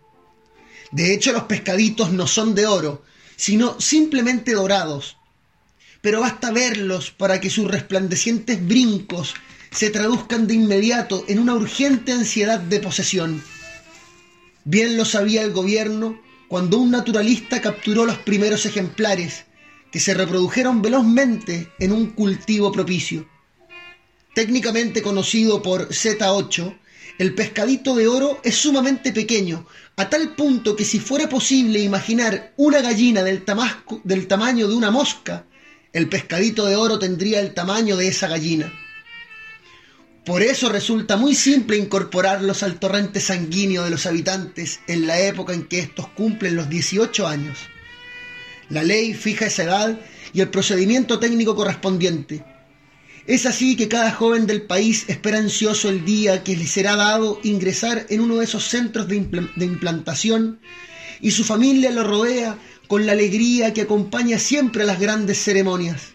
De 0.92 1.12
hecho, 1.12 1.34
los 1.34 1.42
pescaditos 1.42 2.10
no 2.12 2.26
son 2.26 2.54
de 2.54 2.66
oro, 2.66 3.04
sino 3.36 3.78
simplemente 3.78 4.54
dorados. 4.54 5.18
Pero 6.00 6.22
basta 6.22 6.52
verlos 6.52 7.10
para 7.10 7.38
que 7.38 7.50
sus 7.50 7.70
resplandecientes 7.70 8.66
brincos 8.66 9.34
se 9.72 9.90
traduzcan 9.90 10.46
de 10.46 10.54
inmediato 10.54 11.22
en 11.28 11.38
una 11.38 11.52
urgente 11.52 12.12
ansiedad 12.12 12.60
de 12.60 12.80
posesión. 12.80 13.44
Bien 14.64 14.96
lo 14.96 15.04
sabía 15.04 15.42
el 15.42 15.52
gobierno 15.52 16.18
cuando 16.48 16.78
un 16.78 16.90
naturalista 16.90 17.60
capturó 17.60 18.06
los 18.06 18.16
primeros 18.16 18.64
ejemplares 18.64 19.44
que 19.92 20.00
se 20.00 20.14
reprodujeron 20.14 20.80
velozmente 20.80 21.70
en 21.78 21.92
un 21.92 22.06
cultivo 22.12 22.72
propicio. 22.72 23.28
Técnicamente 24.40 25.02
conocido 25.02 25.60
por 25.60 25.90
Z8, 25.90 26.78
el 27.18 27.34
pescadito 27.34 27.94
de 27.94 28.08
oro 28.08 28.40
es 28.42 28.54
sumamente 28.54 29.12
pequeño, 29.12 29.66
a 29.96 30.08
tal 30.08 30.34
punto 30.34 30.74
que 30.74 30.86
si 30.86 30.98
fuera 30.98 31.28
posible 31.28 31.78
imaginar 31.80 32.54
una 32.56 32.80
gallina 32.80 33.22
del, 33.22 33.44
tamaño 33.44 34.66
de 34.66 34.74
una 34.74 34.90
mosca, 34.90 35.44
el 35.92 36.08
pescadito 36.08 36.64
de 36.64 36.74
oro 36.76 36.98
tendría 36.98 37.40
el 37.40 37.52
tamaño 37.52 37.98
de 37.98 38.08
esa 38.08 38.28
gallina. 38.28 38.72
Por 40.24 40.40
eso 40.40 40.70
resulta 40.70 41.18
muy 41.18 41.34
simple 41.34 41.76
incorporarlos 41.76 42.62
al 42.62 42.78
torrente 42.78 43.20
sanguíneo 43.20 43.84
de 43.84 43.90
los 43.90 44.06
habitantes 44.06 44.80
en 44.86 45.06
la 45.06 45.20
época 45.20 45.52
en 45.52 45.64
que 45.64 45.80
estos 45.80 46.08
cumplen 46.08 46.56
los 46.56 46.70
18 46.70 47.26
años. 47.26 47.58
La 48.70 48.84
ley 48.84 49.12
fija 49.12 49.44
esa 49.44 49.64
edad 49.64 50.00
y 50.32 50.40
el 50.40 50.48
procedimiento 50.48 51.18
técnico 51.18 51.54
correspondiente. 51.54 52.42
Es 53.26 53.46
así 53.46 53.76
que 53.76 53.88
cada 53.88 54.10
joven 54.10 54.46
del 54.46 54.62
país 54.62 55.04
espera 55.08 55.38
ansioso 55.38 55.88
el 55.88 56.04
día 56.04 56.42
que 56.42 56.56
le 56.56 56.66
será 56.66 56.96
dado 56.96 57.38
ingresar 57.42 58.06
en 58.08 58.20
uno 58.20 58.36
de 58.36 58.44
esos 58.44 58.64
centros 58.64 59.08
de, 59.08 59.48
de 59.56 59.64
implantación 59.64 60.60
y 61.20 61.30
su 61.32 61.44
familia 61.44 61.90
lo 61.90 62.02
rodea 62.04 62.58
con 62.88 63.06
la 63.06 63.12
alegría 63.12 63.72
que 63.72 63.82
acompaña 63.82 64.38
siempre 64.38 64.82
a 64.82 64.86
las 64.86 64.98
grandes 64.98 65.38
ceremonias. 65.38 66.14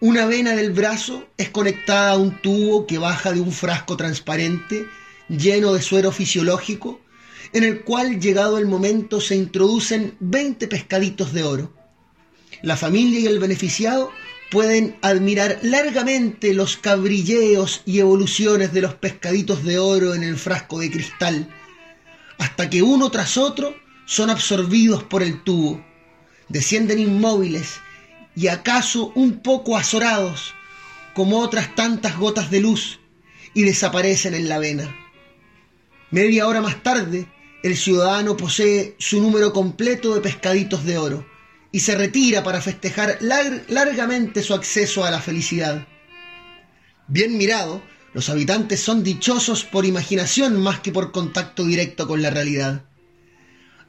Una 0.00 0.26
vena 0.26 0.54
del 0.54 0.72
brazo 0.72 1.28
es 1.36 1.50
conectada 1.50 2.12
a 2.12 2.16
un 2.16 2.40
tubo 2.40 2.86
que 2.86 2.98
baja 2.98 3.32
de 3.32 3.40
un 3.40 3.52
frasco 3.52 3.96
transparente 3.96 4.86
lleno 5.28 5.72
de 5.74 5.82
suero 5.82 6.12
fisiológico, 6.12 7.00
en 7.52 7.64
el 7.64 7.82
cual, 7.82 8.20
llegado 8.20 8.58
el 8.58 8.66
momento, 8.66 9.20
se 9.20 9.36
introducen 9.36 10.16
20 10.20 10.68
pescaditos 10.68 11.32
de 11.32 11.42
oro. 11.42 11.72
La 12.62 12.76
familia 12.76 13.20
y 13.20 13.26
el 13.26 13.38
beneficiado 13.38 14.10
pueden 14.50 14.98
admirar 15.00 15.60
largamente 15.62 16.52
los 16.54 16.76
cabrilleos 16.76 17.82
y 17.86 18.00
evoluciones 18.00 18.72
de 18.72 18.80
los 18.82 18.94
pescaditos 18.94 19.64
de 19.64 19.78
oro 19.78 20.14
en 20.14 20.24
el 20.24 20.36
frasco 20.36 20.80
de 20.80 20.90
cristal, 20.90 21.48
hasta 22.38 22.68
que 22.68 22.82
uno 22.82 23.10
tras 23.10 23.36
otro 23.36 23.74
son 24.06 24.28
absorbidos 24.28 25.04
por 25.04 25.22
el 25.22 25.44
tubo, 25.44 25.84
descienden 26.48 26.98
inmóviles 26.98 27.80
y 28.34 28.48
acaso 28.48 29.12
un 29.14 29.38
poco 29.38 29.76
azorados, 29.76 30.54
como 31.14 31.38
otras 31.38 31.74
tantas 31.76 32.18
gotas 32.18 32.50
de 32.50 32.60
luz, 32.60 32.98
y 33.54 33.62
desaparecen 33.62 34.34
en 34.34 34.48
la 34.48 34.58
vena. 34.58 34.96
Media 36.10 36.46
hora 36.46 36.60
más 36.60 36.82
tarde, 36.82 37.28
el 37.62 37.76
ciudadano 37.76 38.36
posee 38.36 38.96
su 38.98 39.20
número 39.20 39.52
completo 39.52 40.14
de 40.14 40.20
pescaditos 40.20 40.84
de 40.84 40.98
oro 40.98 41.29
y 41.72 41.80
se 41.80 41.94
retira 41.94 42.42
para 42.42 42.60
festejar 42.60 43.18
lar- 43.20 43.64
largamente 43.68 44.42
su 44.42 44.54
acceso 44.54 45.04
a 45.04 45.10
la 45.10 45.20
felicidad. 45.20 45.86
Bien 47.06 47.36
mirado, 47.36 47.82
los 48.12 48.28
habitantes 48.28 48.80
son 48.80 49.02
dichosos 49.04 49.64
por 49.64 49.84
imaginación 49.84 50.60
más 50.60 50.80
que 50.80 50.92
por 50.92 51.12
contacto 51.12 51.64
directo 51.64 52.08
con 52.08 52.22
la 52.22 52.30
realidad. 52.30 52.84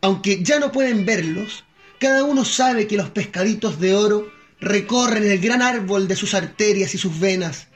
Aunque 0.01 0.43
ya 0.43 0.59
no 0.59 0.71
pueden 0.71 1.05
verlos, 1.05 1.63
cada 1.99 2.23
uno 2.23 2.45
sabe 2.45 2.87
que 2.87 2.97
los 2.97 3.09
pescaditos 3.09 3.79
de 3.79 3.95
oro 3.95 4.31
recorren 4.59 5.23
el 5.23 5.39
gran 5.39 5.61
árbol 5.61 6.07
de 6.07 6.15
sus 6.15 6.33
arterias 6.33 6.93
y 6.95 6.97
sus 6.97 7.19
venas, 7.19 7.67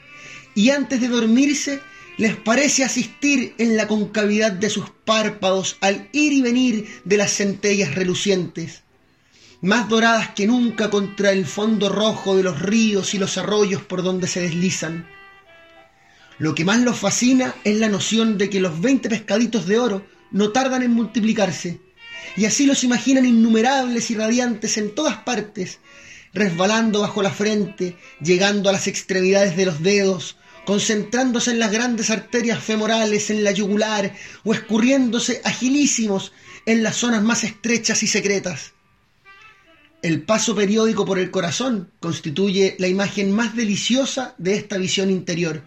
y 0.56 0.70
antes 0.70 1.02
de 1.02 1.08
dormirse 1.08 1.82
les 2.18 2.36
parece 2.36 2.84
asistir 2.84 3.54
en 3.58 3.76
la 3.76 3.88
concavidad 3.88 4.52
de 4.52 4.70
sus 4.70 4.90
párpados 4.90 5.78
al 5.82 6.10
ir 6.14 6.32
y 6.32 6.42
venir 6.42 7.02
de 7.04 7.18
las 7.18 7.34
centellas 7.34 7.94
relucientes, 7.94 8.84
más 9.66 9.90
doradas 9.90 10.30
que 10.36 10.46
nunca 10.46 10.92
contra 10.92 11.32
el 11.32 11.48
fondo 11.48 11.90
rojo 11.90 12.38
de 12.38 12.44
los 12.44 12.62
ríos 12.62 13.16
y 13.16 13.18
los 13.18 13.36
arroyos 13.40 13.82
por 13.82 14.04
donde 14.04 14.28
se 14.28 14.40
deslizan. 14.40 15.08
Lo 16.38 16.54
que 16.54 16.64
más 16.64 16.82
los 16.82 17.00
fascina 17.00 17.56
es 17.64 17.76
la 17.78 17.90
noción 17.90 18.38
de 18.38 18.52
que 18.52 18.60
los 18.60 18.80
20 18.80 19.10
pescaditos 19.10 19.66
de 19.66 19.80
oro 19.80 20.06
no 20.30 20.52
tardan 20.52 20.84
en 20.84 20.92
multiplicarse, 20.92 21.82
y 22.38 22.46
así 22.46 22.68
los 22.68 22.84
imaginan 22.84 23.26
innumerables 23.26 24.12
y 24.12 24.16
radiantes 24.16 24.78
en 24.78 24.94
todas 24.94 25.18
partes, 25.18 25.80
resbalando 26.32 27.02
bajo 27.02 27.24
la 27.24 27.32
frente, 27.32 27.98
llegando 28.22 28.70
a 28.70 28.74
las 28.74 28.86
extremidades 28.86 29.58
de 29.58 29.66
los 29.66 29.82
dedos, 29.82 30.38
concentrándose 30.68 31.50
en 31.50 31.58
las 31.60 31.72
grandes 31.72 32.12
arterias 32.12 32.60
femorales, 32.64 33.32
en 33.32 33.44
la 33.44 33.52
yugular, 33.52 34.14
o 34.44 34.54
escurriéndose 34.54 35.42
agilísimos 35.44 36.34
en 36.68 36.84
las 36.84 36.98
zonas 36.98 37.24
más 37.24 37.44
estrechas 37.44 38.04
y 38.04 38.08
secretas. 38.08 38.75
El 40.06 40.22
paso 40.22 40.54
periódico 40.54 41.04
por 41.04 41.18
el 41.18 41.32
corazón 41.32 41.90
constituye 42.00 42.76
la 42.78 42.88
imagen 42.88 43.32
más 43.32 43.56
deliciosa 43.56 44.36
de 44.38 44.54
esta 44.54 44.78
visión 44.78 45.10
interior, 45.10 45.64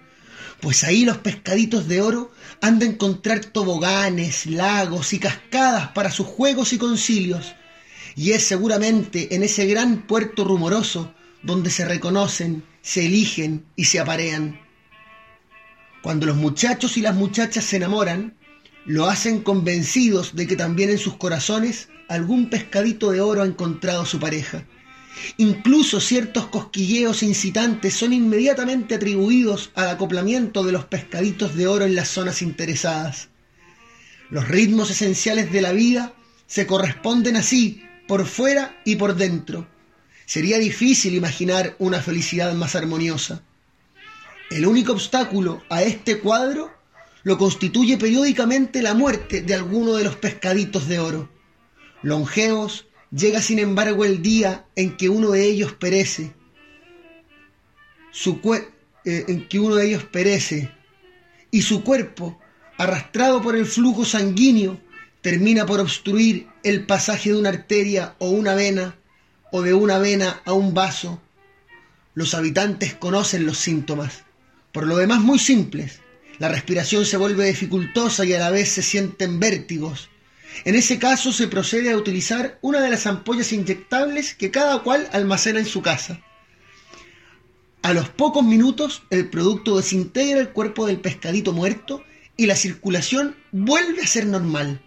pues 0.60 0.84
ahí 0.84 1.04
los 1.04 1.18
pescaditos 1.18 1.88
de 1.88 2.00
oro 2.02 2.30
han 2.60 2.78
de 2.78 2.86
encontrar 2.86 3.46
toboganes, 3.46 4.46
lagos 4.46 5.12
y 5.12 5.18
cascadas 5.18 5.88
para 5.88 6.12
sus 6.12 6.28
juegos 6.28 6.72
y 6.72 6.78
concilios, 6.78 7.56
y 8.14 8.30
es 8.30 8.44
seguramente 8.44 9.34
en 9.34 9.42
ese 9.42 9.66
gran 9.66 10.06
puerto 10.06 10.44
rumoroso 10.44 11.12
donde 11.42 11.70
se 11.70 11.84
reconocen, 11.84 12.62
se 12.80 13.06
eligen 13.06 13.64
y 13.74 13.86
se 13.86 13.98
aparean. 13.98 14.60
Cuando 16.00 16.26
los 16.26 16.36
muchachos 16.36 16.96
y 16.96 17.00
las 17.00 17.16
muchachas 17.16 17.64
se 17.64 17.78
enamoran, 17.78 18.36
lo 18.86 19.06
hacen 19.06 19.40
convencidos 19.40 20.36
de 20.36 20.46
que 20.46 20.54
también 20.54 20.90
en 20.90 20.98
sus 20.98 21.16
corazones 21.16 21.88
algún 22.08 22.50
pescadito 22.50 23.10
de 23.10 23.20
oro 23.20 23.42
ha 23.42 23.46
encontrado 23.46 24.04
su 24.04 24.18
pareja. 24.18 24.64
Incluso 25.36 26.00
ciertos 26.00 26.46
cosquilleos 26.46 27.22
incitantes 27.22 27.94
son 27.94 28.12
inmediatamente 28.12 28.94
atribuidos 28.94 29.70
al 29.74 29.90
acoplamiento 29.90 30.62
de 30.64 30.72
los 30.72 30.84
pescaditos 30.84 31.54
de 31.54 31.66
oro 31.66 31.84
en 31.84 31.94
las 31.94 32.08
zonas 32.08 32.42
interesadas. 32.42 33.28
Los 34.30 34.48
ritmos 34.48 34.90
esenciales 34.90 35.52
de 35.52 35.62
la 35.62 35.72
vida 35.72 36.12
se 36.46 36.66
corresponden 36.66 37.36
así, 37.36 37.82
por 38.06 38.26
fuera 38.26 38.80
y 38.84 38.96
por 38.96 39.16
dentro. 39.16 39.66
Sería 40.24 40.58
difícil 40.58 41.14
imaginar 41.14 41.76
una 41.78 42.00
felicidad 42.00 42.54
más 42.54 42.74
armoniosa. 42.74 43.42
El 44.50 44.66
único 44.66 44.92
obstáculo 44.92 45.62
a 45.68 45.82
este 45.82 46.20
cuadro 46.20 46.72
lo 47.22 47.36
constituye 47.36 47.98
periódicamente 47.98 48.80
la 48.82 48.94
muerte 48.94 49.42
de 49.42 49.54
alguno 49.54 49.94
de 49.94 50.04
los 50.04 50.16
pescaditos 50.16 50.88
de 50.88 50.98
oro. 50.98 51.37
Longevos, 52.02 52.86
llega 53.10 53.40
sin 53.42 53.58
embargo 53.58 54.04
el 54.04 54.22
día 54.22 54.66
en 54.76 54.96
que 54.96 55.08
uno 55.08 55.30
de 55.30 55.44
ellos 55.44 55.72
perece. 55.72 56.32
su 58.10 58.40
eh, 59.04 59.24
en 59.28 59.48
que 59.48 59.58
uno 59.58 59.76
de 59.76 59.86
ellos 59.86 60.04
perece 60.04 60.70
y 61.50 61.62
su 61.62 61.82
cuerpo, 61.82 62.38
arrastrado 62.76 63.40
por 63.42 63.56
el 63.56 63.66
flujo 63.66 64.04
sanguíneo, 64.04 64.80
termina 65.22 65.66
por 65.66 65.80
obstruir 65.80 66.46
el 66.62 66.86
pasaje 66.86 67.30
de 67.30 67.38
una 67.38 67.48
arteria 67.50 68.14
o 68.18 68.30
una 68.30 68.54
vena 68.54 68.96
o 69.50 69.62
de 69.62 69.74
una 69.74 69.98
vena 69.98 70.42
a 70.44 70.52
un 70.52 70.74
vaso. 70.74 71.20
Los 72.14 72.34
habitantes 72.34 72.94
conocen 72.94 73.46
los 73.46 73.58
síntomas, 73.58 74.24
por 74.72 74.86
lo 74.86 74.96
demás 74.96 75.20
muy 75.20 75.38
simples. 75.38 76.00
La 76.38 76.48
respiración 76.48 77.04
se 77.04 77.16
vuelve 77.16 77.46
dificultosa 77.46 78.24
y 78.24 78.32
a 78.32 78.38
la 78.38 78.50
vez 78.50 78.68
se 78.68 78.82
sienten 78.82 79.40
vértigos. 79.40 80.08
En 80.64 80.74
ese 80.74 80.98
caso 80.98 81.32
se 81.32 81.48
procede 81.48 81.90
a 81.90 81.96
utilizar 81.96 82.58
una 82.62 82.80
de 82.80 82.90
las 82.90 83.06
ampollas 83.06 83.52
inyectables 83.52 84.34
que 84.34 84.50
cada 84.50 84.82
cual 84.82 85.08
almacena 85.12 85.60
en 85.60 85.66
su 85.66 85.82
casa. 85.82 86.20
A 87.82 87.92
los 87.92 88.08
pocos 88.08 88.44
minutos 88.44 89.02
el 89.10 89.30
producto 89.30 89.76
desintegra 89.76 90.40
el 90.40 90.50
cuerpo 90.50 90.86
del 90.86 91.00
pescadito 91.00 91.52
muerto 91.52 92.02
y 92.36 92.46
la 92.46 92.56
circulación 92.56 93.36
vuelve 93.52 94.02
a 94.02 94.06
ser 94.06 94.26
normal. 94.26 94.82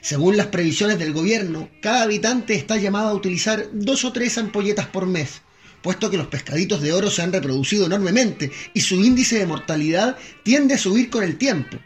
Según 0.00 0.36
las 0.36 0.48
previsiones 0.48 0.98
del 0.98 1.12
gobierno, 1.12 1.70
cada 1.80 2.02
habitante 2.02 2.54
está 2.54 2.76
llamado 2.76 3.08
a 3.08 3.14
utilizar 3.14 3.68
dos 3.72 4.04
o 4.04 4.12
tres 4.12 4.38
ampolletas 4.38 4.86
por 4.86 5.06
mes, 5.06 5.40
puesto 5.82 6.10
que 6.10 6.16
los 6.16 6.26
pescaditos 6.28 6.82
de 6.82 6.92
oro 6.92 7.10
se 7.10 7.22
han 7.22 7.32
reproducido 7.32 7.86
enormemente 7.86 8.50
y 8.74 8.80
su 8.82 8.96
índice 8.96 9.38
de 9.38 9.46
mortalidad 9.46 10.16
tiende 10.42 10.74
a 10.74 10.78
subir 10.78 11.10
con 11.10 11.24
el 11.24 11.36
tiempo. 11.36 11.78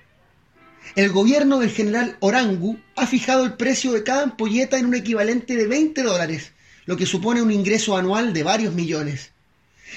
El 0.99 1.11
gobierno 1.11 1.61
del 1.61 1.71
general 1.71 2.17
Orangu 2.19 2.77
ha 2.97 3.07
fijado 3.07 3.45
el 3.45 3.53
precio 3.53 3.93
de 3.93 4.03
cada 4.03 4.25
ampolleta 4.25 4.81
en 4.81 4.87
un 4.87 4.97
equivalente 4.97 5.55
de 5.55 5.69
20 5.69 6.03
dólares, 6.03 6.51
lo 6.87 6.97
que 6.97 7.07
supone 7.07 7.41
un 7.41 7.53
ingreso 7.53 7.97
anual 7.97 8.33
de 8.33 8.43
varios 8.43 8.75
millones. 8.75 9.31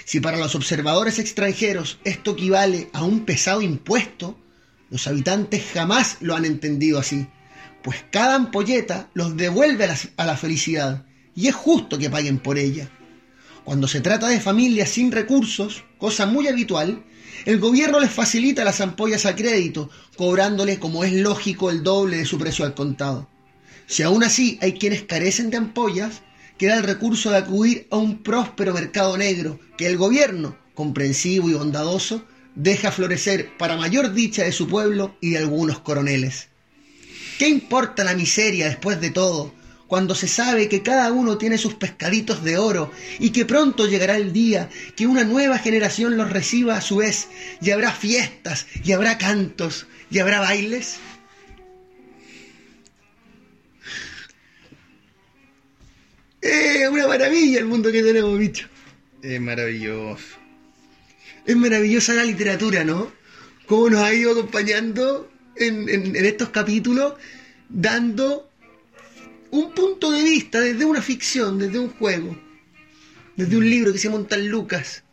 Si 0.05 0.19
para 0.19 0.37
los 0.37 0.53
observadores 0.53 1.17
extranjeros 1.17 1.97
esto 2.03 2.33
equivale 2.33 2.91
a 2.93 3.03
un 3.03 3.25
pesado 3.25 3.63
impuesto, 3.63 4.39
los 4.91 5.07
habitantes 5.07 5.63
jamás 5.73 6.17
lo 6.19 6.35
han 6.35 6.45
entendido 6.45 6.99
así, 6.99 7.25
pues 7.81 8.05
cada 8.11 8.35
ampolleta 8.35 9.09
los 9.15 9.35
devuelve 9.35 9.85
a 9.85 9.87
la, 9.87 9.97
a 10.17 10.25
la 10.27 10.37
felicidad 10.37 11.07
y 11.35 11.47
es 11.47 11.55
justo 11.55 11.97
que 11.97 12.11
paguen 12.11 12.37
por 12.37 12.59
ella. 12.59 12.91
Cuando 13.63 13.87
se 13.87 14.01
trata 14.01 14.27
de 14.27 14.39
familias 14.39 14.89
sin 14.89 15.11
recursos, 15.11 15.83
cosa 15.97 16.27
muy 16.27 16.47
habitual, 16.47 17.03
el 17.45 17.59
gobierno 17.59 17.99
les 17.99 18.11
facilita 18.11 18.63
las 18.63 18.81
ampollas 18.81 19.25
a 19.25 19.35
crédito, 19.35 19.89
cobrándoles, 20.15 20.77
como 20.77 21.03
es 21.03 21.13
lógico, 21.13 21.69
el 21.69 21.83
doble 21.83 22.17
de 22.17 22.25
su 22.25 22.37
precio 22.37 22.65
al 22.65 22.73
contado. 22.73 23.27
Si 23.87 24.03
aún 24.03 24.23
así 24.23 24.57
hay 24.61 24.73
quienes 24.73 25.03
carecen 25.03 25.49
de 25.49 25.57
ampollas, 25.57 26.21
queda 26.57 26.77
el 26.77 26.83
recurso 26.83 27.31
de 27.31 27.37
acudir 27.37 27.87
a 27.89 27.97
un 27.97 28.21
próspero 28.23 28.73
mercado 28.73 29.17
negro 29.17 29.59
que 29.77 29.87
el 29.87 29.97
gobierno, 29.97 30.57
comprensivo 30.75 31.49
y 31.49 31.53
bondadoso, 31.53 32.23
deja 32.55 32.91
florecer 32.91 33.57
para 33.57 33.77
mayor 33.77 34.13
dicha 34.13 34.43
de 34.43 34.51
su 34.51 34.67
pueblo 34.67 35.15
y 35.21 35.31
de 35.31 35.39
algunos 35.39 35.79
coroneles. 35.79 36.49
¿Qué 37.39 37.49
importa 37.49 38.03
la 38.03 38.13
miseria 38.13 38.67
después 38.67 39.01
de 39.01 39.09
todo, 39.09 39.53
cuando 39.91 40.15
se 40.15 40.29
sabe 40.29 40.69
que 40.69 40.83
cada 40.83 41.11
uno 41.11 41.37
tiene 41.37 41.57
sus 41.57 41.73
pescaditos 41.73 42.45
de 42.45 42.57
oro 42.57 42.93
y 43.19 43.31
que 43.31 43.43
pronto 43.43 43.87
llegará 43.87 44.15
el 44.15 44.31
día 44.31 44.69
que 44.95 45.05
una 45.05 45.25
nueva 45.25 45.57
generación 45.59 46.15
los 46.15 46.29
reciba 46.31 46.77
a 46.77 46.81
su 46.81 46.95
vez 46.95 47.27
y 47.61 47.71
habrá 47.71 47.91
fiestas 47.91 48.67
y 48.85 48.93
habrá 48.93 49.17
cantos 49.17 49.87
y 50.09 50.19
habrá 50.19 50.39
bailes? 50.39 50.97
Es 56.41 56.89
una 56.89 57.07
maravilla 57.07 57.59
el 57.59 57.65
mundo 57.65 57.91
que 57.91 58.01
tenemos, 58.01 58.37
bicho. 58.37 58.67
Es 59.21 59.39
maravilloso. 59.39 60.23
Es 61.45 61.55
maravillosa 61.55 62.13
la 62.13 62.23
literatura, 62.23 62.83
¿no? 62.83 63.11
Cómo 63.67 63.89
nos 63.89 64.01
ha 64.01 64.13
ido 64.13 64.31
acompañando 64.31 65.29
en, 65.55 65.87
en- 65.89 66.15
en 66.15 66.25
estos 66.25 66.49
capítulos, 66.49 67.13
dando 67.69 68.50
un 69.51 69.73
punto 69.73 70.11
de 70.11 70.23
vista 70.23 70.59
desde 70.61 70.85
una 70.85 71.01
ficción, 71.01 71.59
desde 71.59 71.79
un 71.79 71.89
juego, 71.89 72.37
desde 73.35 73.57
un 73.57 73.69
libro 73.69 73.91
que 73.91 73.99
se 73.99 74.09
llama 74.09 74.27
Tal 74.27 74.47
Lucas, 74.47 75.03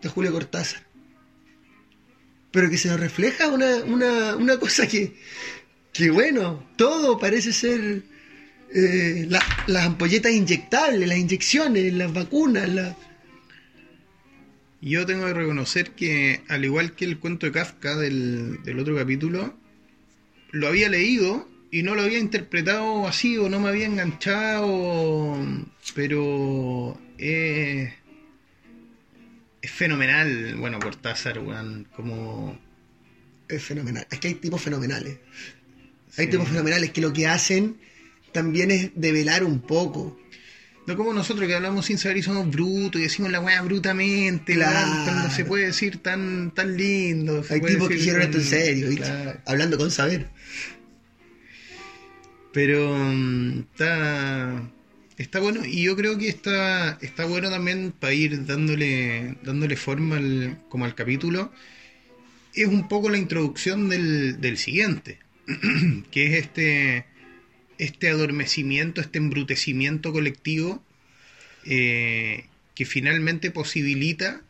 de 0.00 0.08
Julio 0.08 0.32
Cortázar. 0.32 0.82
Pero 2.50 2.70
que 2.70 2.78
se 2.78 2.88
nos 2.88 3.00
refleja 3.00 3.48
una, 3.48 3.76
una, 3.84 4.36
una 4.36 4.58
cosa 4.58 4.86
que, 4.86 5.16
que, 5.92 6.10
bueno, 6.10 6.64
todo 6.76 7.18
parece 7.18 7.52
ser 7.52 8.02
eh, 8.74 9.26
la- 9.28 9.44
las 9.66 9.84
ampolletas 9.86 10.32
inyectables, 10.32 11.06
las 11.08 11.18
inyecciones, 11.18 11.92
las 11.92 12.12
vacunas, 12.12 12.68
la- 12.68 12.96
Yo 14.80 15.04
tengo 15.04 15.26
que 15.26 15.34
reconocer 15.34 15.90
que, 15.90 16.42
al 16.48 16.64
igual 16.64 16.94
que 16.94 17.04
el 17.04 17.18
cuento 17.18 17.46
de 17.46 17.52
Kafka 17.52 17.96
del, 17.96 18.62
del 18.62 18.78
otro 18.78 18.96
capítulo, 18.96 19.58
lo 20.52 20.68
había 20.68 20.88
leído 20.88 21.48
y 21.70 21.82
no 21.82 21.94
lo 21.94 22.02
había 22.02 22.18
interpretado 22.18 23.06
así 23.06 23.36
o 23.38 23.48
no 23.48 23.60
me 23.60 23.68
había 23.68 23.86
enganchado, 23.86 25.36
pero 25.94 26.98
es, 27.18 27.92
es 29.60 29.70
fenomenal, 29.70 30.56
bueno, 30.56 30.78
Cortázar, 30.78 31.38
weón, 31.40 31.86
como... 31.94 32.58
es 33.48 33.62
fenomenal. 33.62 34.06
Es 34.10 34.18
que 34.18 34.28
hay 34.28 34.34
tipos 34.34 34.62
fenomenales. 34.62 35.18
Hay 36.16 36.24
Sí. 36.26 36.30
tipos 36.30 36.48
fenomenales 36.48 36.90
que 36.90 37.00
lo 37.00 37.12
que 37.12 37.26
hacen 37.26 37.76
también 38.32 38.70
es 38.70 38.90
develar 38.94 39.44
un 39.44 39.60
poco. 39.60 40.18
No 40.86 40.96
como 40.96 41.12
nosotros 41.12 41.46
que 41.46 41.54
hablamos 41.54 41.84
sin 41.84 41.98
saber 41.98 42.16
y 42.16 42.22
somos 42.22 42.50
brutos 42.50 42.98
y 42.98 43.04
decimos 43.04 43.30
la 43.30 43.40
weá 43.40 43.60
brutamente, 43.60 44.54
Claro. 44.54 45.04
cuando 45.04 45.30
se 45.30 45.44
puede 45.44 45.66
decir 45.66 45.98
tan, 45.98 46.50
tan 46.54 46.76
lindo. 46.78 47.44
Hay 47.50 47.60
tipos 47.60 47.88
que 47.88 47.96
hicieron 47.96 48.22
esto 48.22 48.38
en 48.38 48.44
serio, 48.44 48.88
hablando 49.44 49.76
con 49.76 49.90
saber. 49.90 50.28
Pero 52.58 52.92
mm, 52.92 53.60
está, 53.70 54.68
está 55.16 55.38
bueno 55.38 55.64
y 55.64 55.84
yo 55.84 55.94
creo 55.94 56.18
que 56.18 56.28
está, 56.28 56.98
está 57.00 57.24
bueno 57.24 57.50
también 57.50 57.92
para 57.92 58.12
ir 58.14 58.46
dándole, 58.46 59.36
dándole 59.44 59.76
forma 59.76 60.16
al, 60.16 60.58
como 60.68 60.84
al 60.84 60.96
capítulo. 60.96 61.52
Es 62.54 62.66
un 62.66 62.88
poco 62.88 63.10
la 63.10 63.16
introducción 63.16 63.88
del, 63.88 64.40
del 64.40 64.58
siguiente, 64.58 65.20
que 66.10 66.26
es 66.26 66.46
este, 66.46 67.04
este 67.78 68.08
adormecimiento, 68.08 69.00
este 69.00 69.18
embrutecimiento 69.18 70.12
colectivo 70.12 70.82
eh, 71.64 72.46
que 72.74 72.84
finalmente 72.84 73.52
posibilita 73.52 74.42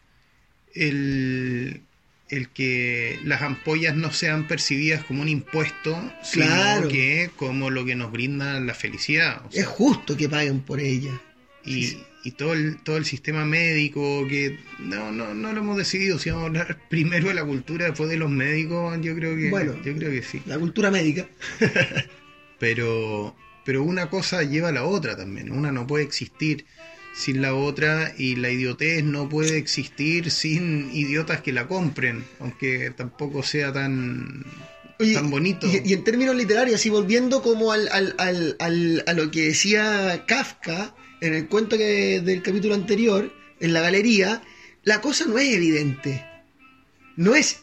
el, 0.75 1.83
el 2.31 2.49
que 2.51 3.19
las 3.25 3.43
ampollas 3.43 3.97
no 3.97 4.13
sean 4.13 4.47
percibidas 4.47 5.05
como 5.05 5.23
un 5.23 5.29
impuesto, 5.29 6.01
sino 6.23 6.89
que 6.89 7.31
como 7.37 7.71
lo 7.71 7.85
que 7.85 7.95
nos 7.97 8.13
brinda 8.13 8.61
la 8.61 8.75
felicidad. 8.75 9.43
o 9.47 9.51
sea, 9.51 9.63
Es 9.63 9.67
justo 9.69 10.17
que 10.17 10.29
paguen 10.29 10.61
por 10.61 10.81
ella. 10.81 11.11
y, 11.65 11.85
sí. 11.85 12.03
y 12.25 12.33
todo 12.33 12.53
el, 12.53 12.77
todo 12.83 12.97
el 12.99 13.05
sistema 13.05 13.45
médico 13.45 14.27
que 14.29 14.59
no, 14.79 15.11
no, 15.13 15.35
no 15.35 15.53
lo 15.53 15.61
hemos 15.61 15.77
decidido 15.77 16.19
si 16.19 16.31
vamos 16.31 16.45
a 16.45 16.47
hablar 16.49 16.79
primero 16.91 17.29
de 17.29 17.35
la 17.35 17.45
cultura 17.45 17.87
después 17.87 18.09
de 18.11 18.17
los 18.17 18.31
médicos 18.31 18.99
yo 19.01 19.15
creo 19.15 19.37
que 19.37 19.51
Bueno. 19.51 19.75
yo 19.85 19.95
creo 19.95 20.11
que 20.11 20.23
sí 20.23 20.43
La 20.47 20.59
cultura 20.59 20.91
médica. 20.91 21.27
pero 22.59 23.35
pero 23.65 23.83
una 23.83 24.09
cosa 24.09 24.43
lleva 24.43 24.71
a 24.71 24.73
la 24.73 24.85
otra 24.85 25.17
también 25.17 25.53
una 25.53 25.73
no 25.73 25.87
puede 25.87 26.05
existir 26.05 26.65
sin 27.19 27.43
la 27.43 27.55
otra 27.55 28.15
y 28.17 28.37
la 28.37 28.49
idiotez 28.51 29.03
no 29.03 29.29
puede 29.29 29.57
existir 29.59 30.31
sin 30.31 30.91
idiotas 30.95 31.41
que 31.43 31.53
la 31.53 31.67
compren 31.67 32.25
aunque 32.39 32.93
tampoco 32.97 33.43
sea 33.43 33.73
tan 33.73 34.45
Oye, 35.01 35.15
tan 35.15 35.29
bonito 35.31 35.67
Y, 35.67 35.83
y 35.91 35.93
en 35.95 36.05
términos 36.05 36.35
literarios, 36.37 36.85
y 36.87 36.91
volviendo 36.91 37.43
como 37.43 37.73
al, 37.73 37.89
al- 37.93 38.15
al- 38.19 38.57
al- 38.61 39.05
a 39.07 39.13
lo 39.15 39.31
que 39.31 39.47
decía 39.47 40.25
Kafka 40.27 40.95
en 41.21 41.35
el 41.35 41.47
cuento 41.49 41.77
que- 41.77 42.21
del 42.21 42.43
capítulo 42.43 42.75
anterior, 42.75 43.33
en 43.61 43.73
la 43.73 43.81
galería, 43.81 44.43
la 44.85 45.01
cosa 45.01 45.25
no 45.27 45.39
es 45.39 45.53
evidente. 45.55 46.25
No 47.17 47.35
es. 47.35 47.61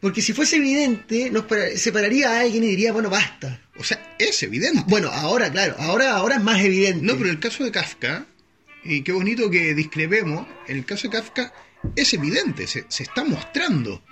Porque 0.00 0.20
si 0.22 0.32
fuese 0.32 0.56
evidente, 0.56 1.30
nos 1.30 1.44
para- 1.46 1.76
separaría 1.76 2.30
a 2.32 2.40
alguien 2.40 2.62
y 2.64 2.68
diría, 2.68 2.92
bueno, 2.92 3.08
basta. 3.10 3.60
o 3.78 3.84
sea 3.84 4.16
es 4.18 4.42
evidente 4.42 4.82
Bueno, 4.88 5.08
ahora, 5.12 5.50
claro, 5.50 5.74
ahora, 5.78 6.12
ahora 6.14 6.36
es 6.36 6.42
más 6.42 6.60
evidente. 6.64 7.04
No, 7.04 7.16
pero 7.16 7.30
el 7.30 7.38
caso 7.40 7.64
de 7.64 7.70
Kafka, 7.72 8.26
y 8.88 9.02
qué 9.02 9.12
bonito 9.12 9.50
que 9.50 9.74
discrepemos, 9.74 10.46
el 10.68 10.84
caso 10.84 11.08
de 11.08 11.12
Kafka 11.18 11.52
es 11.94 12.12
evidente, 12.14 12.66
se, 12.66 12.84
se 12.88 13.02
está 13.02 13.24
mostrando. 13.24 14.02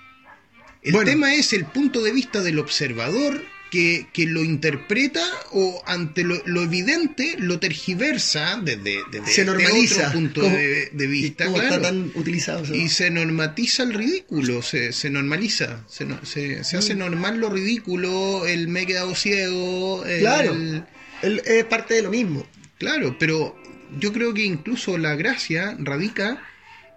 El 0.83 0.93
Bueno. 0.93 1.11
tema 1.11 1.35
es 1.35 1.53
el 1.53 1.65
punto 1.65 2.03
de 2.03 2.13
vista 2.13 2.43
del 2.43 2.59
observador 2.59 3.43
que, 3.71 4.07
que 4.13 4.27
lo 4.27 4.45
interpreta 4.45 5.25
o 5.51 5.83
ante 5.87 6.23
lo, 6.23 6.41
lo 6.47 6.63
evidente 6.63 7.35
lo 7.39 7.59
tergiversa 7.59 8.61
desde, 8.63 8.99
desde 9.11 9.33
se 9.33 9.45
normaliza. 9.45 10.09
otro 10.09 10.13
punto 10.13 10.41
como- 10.43 10.57
de, 10.57 10.91
de 10.93 11.07
vista. 11.09 11.47
y 11.47 11.53
claro. 11.53 11.65
está 11.77 11.81
tan 11.83 12.13
utilizado 12.15 12.63
eso. 12.65 12.75
Y 12.75 12.89
se 12.89 13.11
normatiza 13.11 13.83
el 13.83 13.95
ridículo, 13.95 14.63
se, 14.63 14.93
se 14.93 15.11
normaliza, 15.11 15.85
se, 15.89 16.07
se, 16.25 16.63
se 16.63 16.77
Mm. 16.77 16.79
hace 16.79 16.95
normal 16.95 17.39
lo 17.41 17.51
ridículo, 17.51 18.47
el 18.47 18.69
me 18.69 18.83
he 18.83 18.87
quedado 18.87 19.15
ciego, 19.17 20.05
el- 20.05 20.21
Claro. 20.21 20.55
Es 21.23 21.65
parte 21.65 21.95
de 21.95 22.03
lo 22.03 22.11
mismo. 22.11 22.47
Claro, 22.79 23.17
pero 23.19 23.57
yo 23.99 24.13
creo 24.13 24.35
que 24.35 24.43
incluso 24.45 24.99
la 24.99 25.15
gracia 25.15 25.77
radica 25.79 26.43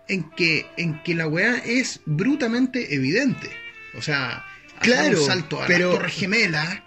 en 0.08 0.30
que, 0.32 0.66
en 0.78 1.02
que 1.04 1.16
la 1.16 1.28
weá 1.28 1.58
es 1.58 2.02
brutalmente 2.06 2.94
evidente. 2.96 3.50
O 3.98 4.02
sea, 4.02 4.46
Claro, 4.80 5.20
un 5.22 5.26
salto 5.26 5.62
a 5.62 5.66
pero- 5.68 5.92
la 5.94 5.98
Torre 6.00 6.12
Gemela 6.12 6.84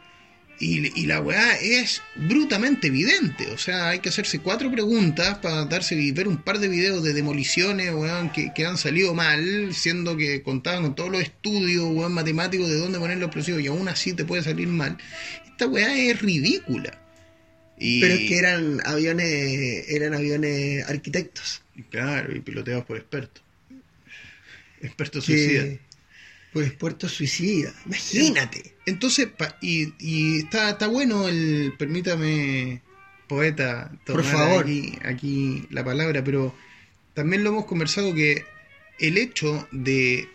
y, 0.61 1.01
y 1.01 1.07
la 1.07 1.21
weá 1.21 1.57
es 1.59 2.03
brutalmente 2.15 2.87
evidente. 2.89 3.49
O 3.53 3.59
sea, 3.59 3.89
hay 3.89 3.99
que 4.01 4.11
hacerse 4.11 4.39
cuatro 4.41 4.71
preguntas 4.71 5.39
para 5.39 5.65
darse 5.65 5.95
y 5.97 6.13
ver 6.13 6.29
un 6.29 6.37
par 6.37 6.59
de 6.61 6.69
videos 6.69 7.03
de 7.03 7.15
demoliciones, 7.15 7.93
weón, 7.95 8.31
que, 8.31 8.53
que 8.55 8.65
han 8.67 8.77
salido 8.79 9.13
mal, 9.15 9.75
siendo 9.75 10.17
que 10.17 10.43
contaban 10.43 10.83
con 10.83 10.95
todos 10.95 11.11
los 11.11 11.23
estudios, 11.23 11.85
weón, 11.87 12.13
matemáticos 12.13 12.69
de 12.69 12.77
dónde 12.79 12.99
poner 12.99 13.17
los 13.19 13.27
explosivos 13.27 13.61
y 13.63 13.67
aún 13.69 13.89
así 13.89 14.13
te 14.13 14.25
puede 14.25 14.43
salir 14.43 14.69
mal. 14.69 14.97
Esta 15.47 15.67
weá 15.67 15.95
es 15.99 16.21
ridícula. 16.21 16.97
Y, 17.81 18.01
Pero 18.01 18.15
es 18.15 18.29
que 18.29 18.37
eran 18.39 18.81
aviones, 18.85 19.89
eran 19.89 20.15
aviones 20.15 20.87
arquitectos. 20.89 21.63
Claro, 21.91 22.37
y 22.37 22.41
piloteados 22.41 22.85
por 22.85 22.99
expertos. 22.99 23.43
Expertos 24.83 25.25
suicidas. 25.25 25.65
Que, 25.65 25.81
por 26.53 26.65
expuerto 26.65 27.09
suicida. 27.09 27.73
Imagínate. 27.87 28.75
Entonces, 28.87 29.29
pa- 29.29 29.57
y, 29.63 29.95
y 29.99 30.39
está, 30.41 30.71
está 30.71 30.89
bueno 30.89 31.29
el, 31.29 31.73
permítame, 31.79 32.83
poeta, 33.29 33.93
Por 34.05 34.17
tomar 34.23 34.33
favor. 34.33 34.65
Aquí, 34.65 34.99
aquí 35.05 35.67
la 35.71 35.85
palabra, 35.85 36.23
pero 36.25 36.55
también 37.15 37.45
lo 37.45 37.51
hemos 37.51 37.67
conversado 37.67 38.13
que 38.15 38.45
el 38.99 39.17
hecho 39.17 39.69
de, 39.71 40.29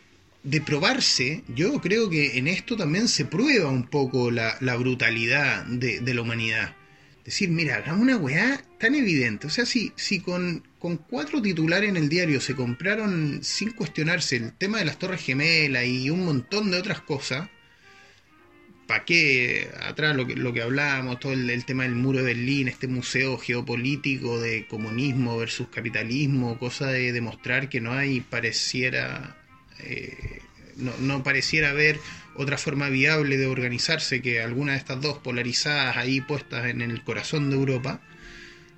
de 0.43 0.61
probarse, 0.61 1.43
yo 1.53 1.79
creo 1.81 2.09
que 2.09 2.37
en 2.37 2.47
esto 2.47 2.75
también 2.77 3.07
se 3.07 3.25
prueba 3.25 3.69
un 3.69 3.87
poco 3.87 4.31
la, 4.31 4.57
la 4.61 4.75
brutalidad 4.77 5.65
de, 5.65 5.99
de 5.99 6.13
la 6.13 6.21
humanidad. 6.21 6.75
Decir, 7.25 7.49
mira, 7.49 7.77
hagamos 7.77 8.03
una 8.03 8.17
weá 8.17 8.61
tan 8.79 8.93
evidente. 8.93 9.47
O 9.47 9.49
sea, 9.49 9.65
si, 9.65 9.91
si 9.95 10.19
con, 10.19 10.63
con 10.77 10.97
cuatro 10.97 11.41
titulares 11.41 11.89
en 11.89 11.97
el 11.97 12.07
diario 12.07 12.39
se 12.39 12.55
compraron 12.55 13.43
sin 13.43 13.71
cuestionarse 13.71 14.35
el 14.35 14.53
tema 14.53 14.77
de 14.77 14.85
las 14.85 14.99
Torres 14.99 15.23
Gemelas 15.23 15.85
y 15.85 16.11
un 16.11 16.23
montón 16.23 16.69
de 16.69 16.77
otras 16.77 17.01
cosas, 17.01 17.49
¿para 18.85 19.05
qué? 19.05 19.69
Atrás 19.81 20.15
lo 20.15 20.27
que, 20.27 20.35
lo 20.35 20.53
que 20.53 20.61
hablábamos, 20.61 21.19
todo 21.19 21.33
el, 21.33 21.65
tema 21.65 21.81
del 21.81 21.95
muro 21.95 22.19
de 22.19 22.25
Berlín, 22.25 22.67
este 22.67 22.87
museo 22.87 23.39
geopolítico 23.39 24.39
de 24.39 24.67
comunismo 24.67 25.35
versus 25.35 25.67
capitalismo, 25.69 26.59
cosa 26.59 26.87
de 26.87 27.11
demostrar 27.11 27.69
que 27.69 27.81
no 27.81 27.93
hay, 27.93 28.21
pareciera, 28.21 29.35
eh, 29.79 30.41
no, 30.75 30.95
no 30.99 31.23
pareciera 31.23 31.71
haber 31.71 31.99
otra 32.37 32.57
forma 32.57 32.89
viable 32.89 33.37
de 33.37 33.47
organizarse 33.47 34.21
que 34.21 34.41
alguna 34.41 34.73
de 34.73 34.79
estas 34.79 35.01
dos 35.01 35.19
polarizadas 35.19 35.97
ahí 35.97 36.21
puestas 36.21 36.67
en 36.67 36.81
el 36.81 37.03
corazón 37.03 37.49
de 37.49 37.55
Europa. 37.57 38.01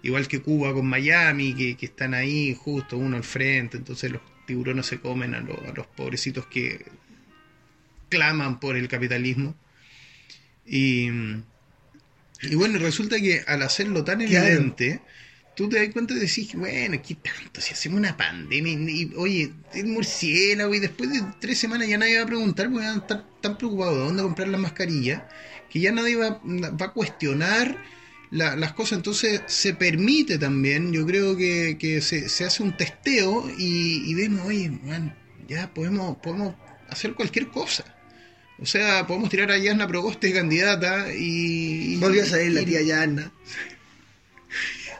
Igual 0.03 0.27
que 0.27 0.41
Cuba 0.41 0.73
con 0.73 0.87
Miami, 0.87 1.53
que, 1.55 1.77
que 1.77 1.87
están 1.87 2.13
ahí 2.13 2.55
justo 2.57 2.97
uno 2.97 3.17
al 3.17 3.23
frente, 3.23 3.77
entonces 3.77 4.11
los 4.11 4.21
tiburones 4.47 4.85
se 4.87 4.99
comen 4.99 5.35
a, 5.35 5.41
lo- 5.41 5.61
a 5.67 5.73
los 5.75 5.87
pobrecitos 5.87 6.47
que 6.47 6.85
claman 8.09 8.59
por 8.59 8.75
el 8.75 8.87
capitalismo. 8.87 9.55
Y, 10.65 11.09
y 12.41 12.55
bueno, 12.55 12.77
resulta 12.79 13.19
que 13.19 13.43
al 13.47 13.61
hacerlo 13.63 14.03
tan 14.03 14.21
Claro. 14.21 14.79
Tú 15.57 15.67
te 15.67 15.77
das 15.83 15.91
cuenta 15.91 16.13
y 16.13 16.19
decís, 16.19 16.53
bueno, 16.55 17.01
¿qué 17.05 17.15
tanto? 17.15 17.59
Si 17.59 17.73
hacemos 17.73 17.97
una 17.99 18.15
pandemia, 18.15 18.71
y, 18.73 19.01
y, 19.01 19.13
oye, 19.17 19.51
el 19.73 19.87
murciélago, 19.87 20.73
y 20.75 20.79
después 20.79 21.11
de 21.11 21.21
tres 21.41 21.57
semanas 21.57 21.87
ya 21.89 21.97
nadie 21.97 22.17
va 22.17 22.23
a 22.23 22.27
preguntar, 22.27 22.69
porque 22.71 22.85
van 22.85 22.95
a 22.95 23.01
estar 23.01 23.25
tan 23.41 23.57
preocupados 23.57 23.95
de 23.97 24.03
dónde 24.05 24.23
comprar 24.23 24.47
las 24.49 24.61
mascarillas, 24.61 25.23
que 25.69 25.79
ya 25.79 25.91
nadie 25.91 26.15
va, 26.15 26.39
va 26.45 26.85
a 26.85 26.93
cuestionar 26.93 27.83
la- 28.31 28.55
las 28.55 28.73
cosas. 28.73 28.97
Entonces 28.99 29.41
se 29.47 29.73
permite 29.73 30.37
también, 30.37 30.93
yo 30.93 31.05
creo 31.05 31.35
que, 31.35 31.77
que 31.79 32.01
se, 32.01 32.29
se 32.29 32.45
hace 32.45 32.61
un 32.63 32.77
testeo 32.77 33.49
y, 33.57 34.09
y 34.09 34.13
vemos, 34.13 34.45
oye, 34.45 34.69
man, 34.69 35.17
ya 35.47 35.73
podemos, 35.73 36.17
podemos 36.17 36.53
hacer 36.89 37.13
cualquier 37.15 37.47
cosa. 37.47 37.83
O 38.59 38.65
sea, 38.65 39.05
podemos 39.07 39.29
tirar 39.29 39.51
a 39.51 39.57
Yasna 39.57 39.87
Proboste 39.87 40.33
candidata 40.33 41.13
y... 41.13 41.97
Volvió 41.97 42.23
a 42.23 42.25
salir 42.25 42.51
la 42.53 42.63
tía 42.63 42.81
Yana. 42.81 43.31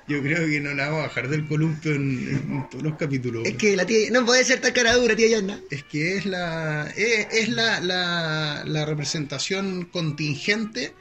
Yo 0.08 0.22
creo 0.22 0.48
que 0.48 0.60
no 0.62 0.74
la 0.74 0.86
vamos 0.88 1.00
a 1.04 1.08
bajar 1.08 1.28
del 1.28 1.46
columpio 1.48 1.94
en, 1.94 2.28
en 2.52 2.70
todos 2.70 2.84
los 2.84 2.96
capítulos. 2.96 3.46
Es 3.46 3.56
que 3.56 3.76
la 3.76 3.86
tía 3.86 4.10
no 4.12 4.26
puede 4.26 4.44
ser 4.46 4.62
tan 4.62 4.72
cara 4.72 4.94
dura, 4.96 5.16
tía 5.16 5.28
Yana. 5.28 5.60
Es 5.70 5.84
que 5.84 6.16
es 6.18 6.26
la 6.26 6.88
es, 6.96 7.28
es 7.32 7.50
la, 7.50 7.82
la, 7.82 8.64
la 8.66 8.86
representación 8.86 9.86
contingente 9.92 10.94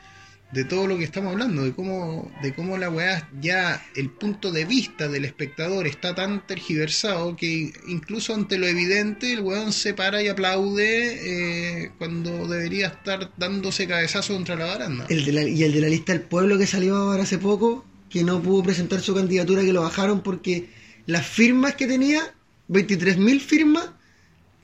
de 0.52 0.64
todo 0.64 0.86
lo 0.86 0.96
que 0.96 1.04
estamos 1.04 1.32
hablando, 1.32 1.64
de 1.64 1.72
cómo, 1.72 2.30
de 2.40 2.54
cómo 2.54 2.78
la 2.78 2.88
weá 2.88 3.28
ya 3.40 3.84
el 3.96 4.10
punto 4.10 4.52
de 4.52 4.64
vista 4.64 5.08
del 5.08 5.24
espectador 5.24 5.86
está 5.88 6.14
tan 6.14 6.46
tergiversado 6.46 7.36
que 7.36 7.72
incluso 7.88 8.32
ante 8.32 8.56
lo 8.56 8.66
evidente 8.68 9.32
el 9.32 9.40
weón 9.40 9.72
se 9.72 9.92
para 9.92 10.22
y 10.22 10.28
aplaude 10.28 11.82
eh, 11.84 11.90
cuando 11.98 12.46
debería 12.46 12.86
estar 12.88 13.32
dándose 13.36 13.86
cabezazo 13.88 14.34
contra 14.34 14.54
la 14.56 14.66
baranda. 14.66 15.06
El 15.08 15.24
de 15.24 15.32
la- 15.32 15.42
y 15.48 15.62
el 15.64 15.72
de 15.72 15.80
la 15.80 15.88
lista 15.88 16.12
del 16.12 16.22
pueblo 16.22 16.56
que 16.58 16.66
salió 16.66 16.96
ahora 16.96 17.24
hace 17.24 17.38
poco, 17.38 17.84
que 18.10 18.22
no 18.24 18.40
pudo 18.42 18.62
presentar 18.62 19.00
su 19.00 19.14
candidatura, 19.14 19.62
que 19.62 19.72
lo 19.72 19.82
bajaron 19.82 20.22
porque 20.22 20.68
las 21.06 21.26
firmas 21.26 21.74
que 21.74 21.86
tenía, 21.86 22.34
23.000 22.68 23.40
firmas, 23.40 23.90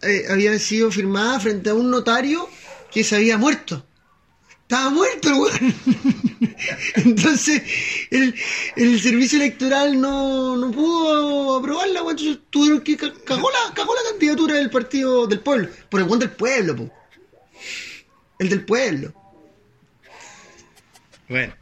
eh, 0.02 0.24
habían 0.30 0.58
sido 0.58 0.90
firmadas 0.90 1.42
frente 1.42 1.70
a 1.70 1.74
un 1.74 1.90
notario 1.90 2.48
que 2.92 3.04
se 3.04 3.16
había 3.16 3.38
muerto. 3.38 3.84
Estaba 4.62 4.90
muerto 4.90 5.28
el 5.28 5.34
weón. 5.34 5.74
Entonces, 6.96 7.62
el, 8.10 8.34
el 8.76 9.00
servicio 9.00 9.38
electoral 9.38 10.00
no, 10.00 10.56
no 10.56 10.70
pudo 10.70 11.58
aprobarla, 11.58 12.02
weón. 12.02 12.16
Entonces 12.18 12.42
tuvieron 12.50 12.80
que 12.80 12.96
ca- 12.96 13.12
cagó 13.24 13.50
la, 13.50 13.74
cagó 13.74 13.94
la 13.94 14.10
candidatura 14.10 14.54
del 14.56 14.70
partido 14.70 15.26
del 15.26 15.40
pueblo. 15.40 15.68
Por 15.90 16.00
el 16.00 16.06
weón 16.06 16.18
del 16.20 16.30
pueblo, 16.30 16.76
po. 16.76 16.90
El 18.38 18.48
del 18.48 18.64
pueblo. 18.64 19.12
Bueno, 21.28 21.54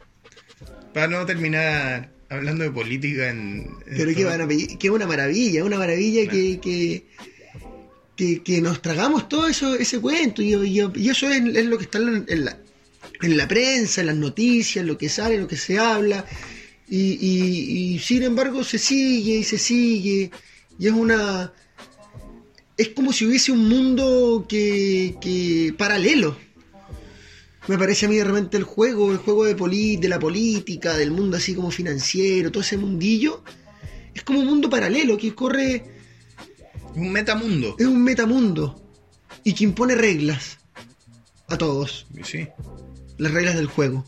para 0.93 1.07
no 1.07 1.25
terminar 1.25 2.11
hablando 2.29 2.63
de 2.63 2.71
política 2.71 3.29
en... 3.29 3.67
en 3.87 3.97
Pero 3.97 4.09
que, 4.09 4.21
todo- 4.21 4.29
van 4.31 4.41
a 4.41 4.47
pedir- 4.47 4.77
que 4.77 4.87
es 4.87 4.93
una 4.93 5.07
maravilla, 5.07 5.63
una 5.63 5.77
maravilla 5.77 6.27
que, 6.29 6.59
que, 6.59 7.05
que, 8.15 8.41
que 8.43 8.61
nos 8.61 8.81
tragamos 8.81 9.27
todo 9.29 9.47
eso, 9.47 9.75
ese 9.75 9.99
cuento. 9.99 10.41
Y, 10.41 10.53
y- 10.55 10.91
y 10.95 11.09
eso 11.09 11.29
es, 11.29 11.41
es 11.55 11.65
lo 11.65 11.77
que 11.77 11.83
está 11.85 11.97
en, 11.99 12.25
en 12.27 12.45
la, 12.45 12.57
en 13.21 13.37
la 13.37 13.47
prensa, 13.47 14.01
en 14.01 14.07
las 14.07 14.15
noticias, 14.15 14.85
lo 14.85 14.97
que 14.97 15.09
sale, 15.09 15.37
lo 15.37 15.47
que 15.47 15.57
se 15.57 15.77
habla. 15.77 16.25
Y, 16.89 17.17
y- 17.21 17.93
y 17.95 17.99
sin 17.99 18.23
embargo 18.23 18.63
se 18.63 18.77
sigue 18.77 19.35
y 19.37 19.43
se 19.43 19.57
sigue. 19.57 20.31
Y 20.79 20.87
es 20.87 20.93
una. 20.93 21.51
Es 22.77 22.89
como 22.89 23.13
si 23.13 23.25
hubiese 23.25 23.51
un 23.51 23.67
mundo 23.69 24.45
que, 24.49 25.15
que 25.21 25.73
paralelo. 25.77 26.37
Me 27.67 27.77
parece 27.77 28.05
a 28.05 28.09
mí 28.09 28.15
de 28.15 28.23
repente 28.23 28.57
el 28.57 28.63
juego, 28.63 29.11
el 29.11 29.17
juego 29.17 29.45
de, 29.45 29.55
poli- 29.55 29.97
de 29.97 30.09
la 30.09 30.19
política, 30.19 30.97
del 30.97 31.11
mundo 31.11 31.37
así 31.37 31.53
como 31.53 31.69
financiero, 31.71 32.51
todo 32.51 32.61
ese 32.63 32.77
mundillo, 32.77 33.43
es 34.13 34.23
como 34.23 34.39
un 34.39 34.47
mundo 34.47 34.69
paralelo 34.69 35.17
que 35.17 35.33
corre, 35.35 35.83
Un 36.95 37.11
metamundo. 37.11 37.75
es 37.77 37.85
un 37.85 38.03
metamundo 38.03 38.81
y 39.43 39.53
que 39.53 39.63
impone 39.63 39.95
reglas 39.95 40.57
a 41.47 41.57
todos, 41.57 42.07
Sí. 42.23 42.47
las 43.17 43.31
reglas 43.31 43.55
del 43.55 43.67
juego. 43.67 44.05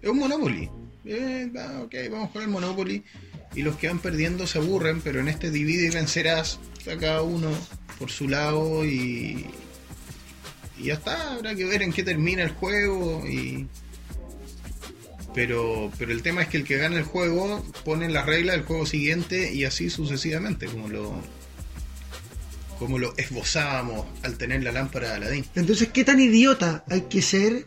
Es 0.00 0.08
un 0.08 0.18
Monopoly. 0.18 0.70
Eh, 1.04 1.50
va, 1.54 1.82
ok, 1.82 1.94
vamos 2.10 2.30
con 2.30 2.42
el 2.42 2.48
Monopoly. 2.48 3.02
Y 3.56 3.62
los 3.62 3.76
que 3.76 3.88
van 3.88 3.98
perdiendo 3.98 4.46
se 4.46 4.58
aburren, 4.58 5.00
pero 5.00 5.18
en 5.20 5.26
este 5.28 5.50
divide 5.50 5.86
y 5.86 5.90
vencerás 5.90 6.60
a 6.90 6.96
cada 6.96 7.22
uno 7.22 7.48
por 7.98 8.10
su 8.10 8.28
lado 8.28 8.84
y. 8.86 9.44
Y 10.80 10.84
ya 10.84 10.94
está, 10.94 11.34
habrá 11.34 11.54
que 11.54 11.66
ver 11.66 11.82
en 11.82 11.92
qué 11.92 12.02
termina 12.02 12.42
el 12.42 12.50
juego 12.50 13.26
y. 13.26 13.66
Pero, 15.34 15.92
pero 15.98 16.10
el 16.10 16.22
tema 16.22 16.42
es 16.42 16.48
que 16.48 16.56
el 16.56 16.64
que 16.64 16.78
gana 16.78 16.96
el 16.96 17.04
juego 17.04 17.62
pone 17.84 18.08
las 18.08 18.24
reglas 18.24 18.56
del 18.56 18.64
juego 18.64 18.86
siguiente 18.86 19.52
y 19.52 19.64
así 19.64 19.90
sucesivamente, 19.90 20.66
como 20.66 20.88
lo. 20.88 21.22
como 22.78 22.98
lo 22.98 23.14
esbozábamos 23.18 24.06
al 24.22 24.38
tener 24.38 24.62
la 24.62 24.72
lámpara 24.72 25.10
de 25.10 25.14
Aladín. 25.16 25.44
Entonces, 25.54 25.88
¿qué 25.88 26.02
tan 26.02 26.18
idiota 26.18 26.82
hay 26.88 27.02
que 27.02 27.20
ser 27.20 27.66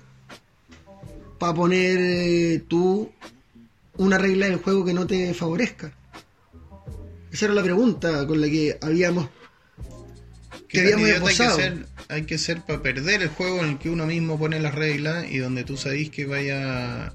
para 1.37 1.53
poner 1.53 1.99
eh, 1.99 2.63
tú 2.67 3.11
una 3.97 4.17
regla 4.17 4.47
del 4.47 4.57
juego 4.57 4.83
que 4.83 4.93
no 4.93 5.05
te 5.05 5.35
favorezca? 5.35 5.93
Esa 7.31 7.45
era 7.45 7.53
la 7.53 7.63
pregunta 7.63 8.25
con 8.25 8.41
la 8.41 8.47
que 8.47 8.77
habíamos 8.81 9.29
que 10.67 10.81
¿Qué 10.81 10.89
tan 10.89 10.99
habíamos 10.99 11.29
hay 11.29 11.35
que 11.35 11.43
esbozado. 11.43 11.55
ser, 11.57 11.85
hay 12.09 12.23
que 12.23 12.37
ser 12.37 12.61
para 12.61 12.81
perder 12.81 13.21
el 13.21 13.29
juego 13.29 13.63
en 13.63 13.71
el 13.71 13.77
que 13.79 13.89
uno 13.89 14.05
mismo 14.05 14.37
pone 14.37 14.59
las 14.59 14.75
reglas 14.75 15.25
y 15.29 15.37
donde 15.37 15.63
tú 15.63 15.77
sabís 15.77 16.09
que 16.09 16.25
vaya, 16.25 17.13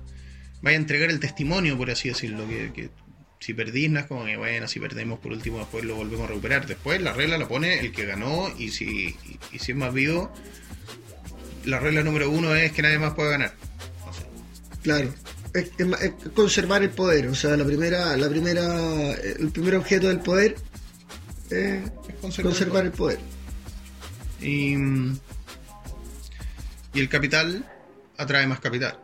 vaya 0.62 0.76
a 0.76 0.80
entregar 0.80 1.11
el 1.11 1.20
testimonio, 1.20 1.76
por 1.76 1.91
así 1.91 2.09
decirlo. 2.09 2.47
Que, 2.49 2.72
que 2.72 2.91
si 3.41 3.55
perdís, 3.55 3.91
no 3.91 4.01
es 4.01 4.07
como 4.07 4.24
que, 4.24 4.36
bueno, 4.36 4.66
si 4.66 4.80
perdemos 4.80 5.18
por 5.20 5.32
último, 5.32 5.59
después 5.59 5.84
lo 5.84 5.95
volvemos 5.97 6.24
a 6.24 6.28
recuperar. 6.28 6.66
Después 6.66 7.01
la 7.01 7.12
regla 7.12 7.39
la 7.39 7.49
pone 7.49 7.80
el 7.80 7.93
que 7.93 8.07
ganó 8.07 8.49
y 8.59 8.70
si, 8.70 8.84
y, 8.84 9.39
y 9.53 9.59
si 9.59 9.72
es 9.72 9.78
más 9.78 9.93
vivo, 9.93 10.32
la 11.64 11.78
regla 11.78 12.03
número 12.03 12.30
uno 12.30 12.55
es 12.55 12.72
que 12.72 12.82
nadie 12.82 12.99
más 12.99 13.14
puede 13.14 13.30
ganar. 13.30 13.55
Claro. 14.82 15.12
Es, 15.55 15.70
es 15.78 16.12
conservar 16.34 16.82
el 16.82 16.91
poder. 16.91 17.28
O 17.28 17.34
sea, 17.34 17.57
la 17.57 17.64
primera, 17.64 18.16
la 18.16 18.28
primera, 18.28 19.12
el 19.14 19.51
primer 19.51 19.76
objeto 19.76 20.09
del 20.09 20.20
poder 20.20 20.57
eh, 21.51 21.82
Es 22.09 22.14
conservar, 22.16 22.53
conservar 22.53 22.84
el 22.84 22.93
poder. 22.93 23.18
Y, 24.41 24.74
y 26.95 27.01
el 27.01 27.09
capital 27.09 27.64
atrae 28.16 28.47
más 28.47 28.61
capital. 28.61 28.99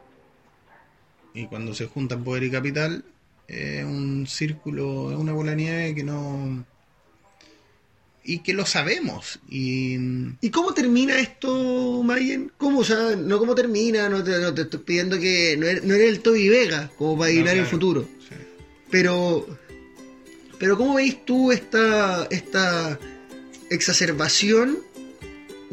Y 1.35 1.47
cuando 1.47 1.75
se 1.75 1.87
juntan 1.87 2.23
poder 2.23 2.45
y 2.45 2.51
capital, 2.51 3.05
es 3.49 3.85
un 3.85 4.27
círculo, 4.27 5.11
es 5.11 5.19
una 5.19 5.33
bola 5.33 5.51
de 5.51 5.57
nieve 5.57 5.95
que 5.95 6.05
no. 6.05 6.65
Y 8.23 8.39
que 8.39 8.55
lo 8.55 8.65
sabemos. 8.65 9.41
Y. 9.49 9.97
¿Y 10.41 10.51
cómo 10.51 10.73
termina 10.73 11.19
esto, 11.19 12.03
Mayen? 12.03 12.53
¿Cómo? 12.57 12.81
O 12.81 12.85
sea, 12.85 13.17
no 13.17 13.39
cómo 13.39 13.55
termina, 13.55 14.09
no 14.09 14.23
te, 14.25 14.39
no 14.39 14.55
te 14.55 14.63
estoy 14.63 14.81
pidiendo 14.81 15.19
que. 15.19 15.57
No 15.59 15.67
eres, 15.67 15.85
no 15.85 15.95
eres 15.95 16.09
el 16.09 16.21
Toby 16.21 16.49
Vega, 16.49 16.91
como 16.97 17.19
para 17.19 17.29
adivinar 17.29 17.55
el 17.55 17.63
claro. 17.63 17.71
futuro. 17.71 18.09
sí. 18.29 18.35
Pero. 18.91 19.47
Pero 20.59 20.79
¿cómo 20.79 20.95
veis 20.95 21.25
tú 21.27 21.53
esta. 21.53 22.27
esta 22.31 22.99
exacerbación 23.71 24.79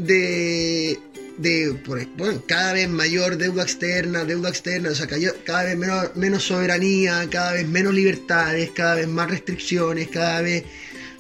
de. 0.06 1.00
de 1.38 1.74
por- 1.86 2.46
cada 2.46 2.74
vez 2.74 2.90
mayor 2.90 3.38
deuda 3.38 3.64
externa, 3.64 4.26
deuda 4.26 4.50
externa, 4.50 4.90
o 4.90 4.96
sea, 4.96 5.08
cada 5.46 5.64
vez 5.64 5.78
menos, 6.16 6.44
soberanía, 6.44 7.28
cada 7.30 7.54
vez 7.54 7.68
menos 7.68 7.94
libertades, 7.94 8.72
cada 8.72 8.96
vez 8.96 9.08
más 9.08 9.30
restricciones, 9.30 10.08
cada 10.10 10.42
vez 10.42 10.64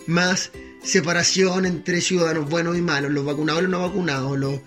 más 0.07 0.51
separación 0.83 1.65
entre 1.65 2.01
ciudadanos 2.01 2.49
buenos 2.49 2.77
y 2.77 2.81
malos, 2.81 3.11
los 3.11 3.25
vacunados 3.25 3.61
y 3.61 3.63
los 3.63 3.71
no 3.71 3.81
vacunados, 3.81 4.37
los... 4.37 4.59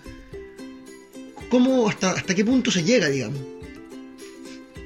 ¿Cómo, 1.49 1.87
hasta, 1.89 2.11
hasta 2.11 2.33
qué 2.35 2.43
punto 2.43 2.71
se 2.71 2.83
llega, 2.83 3.07
digamos? 3.07 3.39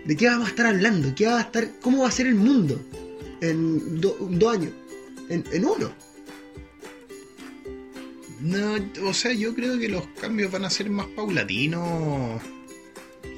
¿De 0.06 0.16
qué 0.18 0.26
vamos 0.28 0.48
a 0.48 0.50
estar 0.50 0.66
hablando? 0.66 1.14
¿Qué 1.16 1.26
va 1.28 1.38
a 1.38 1.42
estar, 1.42 1.70
¿Cómo 1.82 2.02
va 2.04 2.10
a 2.10 2.12
ser 2.12 2.28
el 2.28 2.36
mundo 2.36 2.80
en 3.42 4.02
do- 4.02 4.18
dos 4.32 4.54
años? 4.56 4.72
En, 5.30 5.44
en 5.52 5.66
uno. 5.66 5.94
No, 8.42 8.76
o 9.04 9.14
sea, 9.14 9.34
yo 9.34 9.54
creo 9.54 9.78
que 9.78 9.90
los 9.90 10.08
cambios 10.20 10.52
van 10.52 10.64
a 10.66 10.70
ser 10.70 10.90
más 10.90 11.08
paulatinos, 11.08 12.42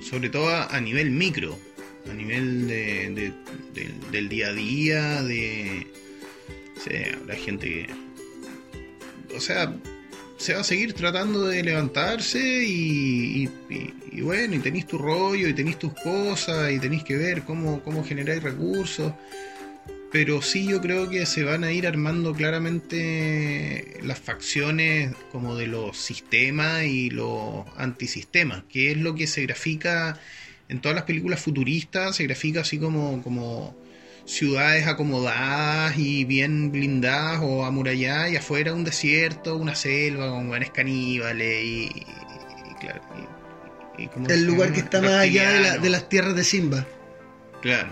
sobre 0.07 0.29
todo 0.29 0.49
a, 0.49 0.79
nivel 0.79 1.09
micro, 1.11 1.57
a 2.09 2.13
nivel 2.13 2.67
de, 2.67 3.09
de- 3.73 3.91
del- 4.11 4.29
día 4.29 4.47
a 4.49 4.53
día, 4.53 5.23
de... 5.23 5.87
La 7.27 7.35
gente 7.35 7.67
que... 7.67 9.35
O 9.35 9.39
sea, 9.39 9.73
se 10.37 10.53
va 10.55 10.61
a 10.61 10.63
seguir 10.63 10.93
tratando 10.93 11.45
de 11.47 11.63
levantarse 11.63 12.39
y- 12.65 13.49
y 14.11 14.21
bueno, 14.21 14.55
y 14.55 14.59
tenéis 14.59 14.87
tu 14.87 14.97
rollo, 14.97 15.47
y 15.47 15.53
tenéis 15.53 15.79
tus 15.79 15.93
cosas, 15.93 16.71
y 16.71 16.79
tenéis 16.79 17.03
que 17.03 17.15
ver 17.17 17.43
cómo, 17.43 17.81
cómo 17.83 18.03
generáis 18.03 18.41
recursos. 18.43 19.13
Pero 20.11 20.41
sí 20.41 20.67
yo 20.67 20.81
creo 20.81 21.09
que 21.09 21.25
se 21.25 21.43
van 21.43 21.63
a 21.63 21.71
ir 21.71 21.87
armando 21.87 22.33
claramente 22.33 23.97
las 24.03 24.19
facciones 24.19 25.13
como 25.31 25.55
de 25.55 25.67
los 25.67 25.97
sistemas 25.97 26.83
y 26.83 27.09
los 27.09 27.65
antisistemas, 27.77 28.63
que 28.69 28.91
es 28.91 28.97
lo 28.97 29.15
que 29.15 29.25
se 29.27 29.43
grafica 29.43 30.19
en 30.67 30.81
todas 30.81 30.95
las 30.95 31.05
películas 31.05 31.39
futuristas, 31.39 32.17
se 32.17 32.23
grafica 32.25 32.61
así 32.61 32.77
como, 32.77 33.21
como 33.23 33.75
ciudades 34.25 34.85
acomodadas 34.87 35.97
y 35.97 36.25
bien 36.25 36.71
blindadas 36.71 37.39
o 37.41 37.63
amuralladas 37.65 38.31
y 38.31 38.35
afuera 38.35 38.73
un 38.73 38.83
desierto, 38.83 39.55
una 39.55 39.75
selva 39.75 40.29
con 40.29 40.47
buenos 40.49 40.71
caníbales 40.71 41.63
y, 41.63 41.83
y 41.85 42.75
claro. 42.79 43.01
y- 43.97 44.03
y 44.03 44.07
como 44.07 44.27
El 44.29 44.45
lugar 44.45 44.69
llama, 44.69 44.73
que 44.75 44.79
está 44.81 45.01
más 45.01 45.11
allá 45.11 45.41
de, 45.43 45.47
la- 45.47 45.51
reptiliano. 45.55 45.83
de 45.83 45.89
las 45.89 46.09
tierras 46.09 46.35
de 46.35 46.43
Simba. 46.43 46.85
Claro. 47.61 47.89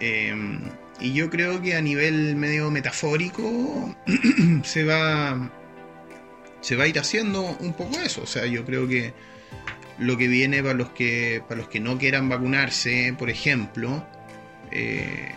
Eh, 0.00 0.34
y 1.00 1.12
yo 1.12 1.30
creo 1.30 1.60
que 1.62 1.74
a 1.76 1.80
nivel 1.80 2.36
medio 2.36 2.70
metafórico 2.70 3.94
se 4.64 4.84
va 4.84 5.50
se 6.60 6.76
va 6.76 6.84
a 6.84 6.88
ir 6.88 6.98
haciendo 6.98 7.42
un 7.60 7.72
poco 7.72 7.98
eso. 8.00 8.22
O 8.22 8.26
sea, 8.26 8.46
yo 8.46 8.64
creo 8.64 8.88
que 8.88 9.14
lo 9.98 10.16
que 10.16 10.28
viene 10.28 10.62
para 10.62 10.74
los 10.74 10.90
que 10.90 11.42
para 11.48 11.60
los 11.60 11.68
que 11.68 11.80
no 11.80 11.98
quieran 11.98 12.28
vacunarse, 12.28 13.14
por 13.18 13.30
ejemplo, 13.30 14.04
eh, 14.70 15.32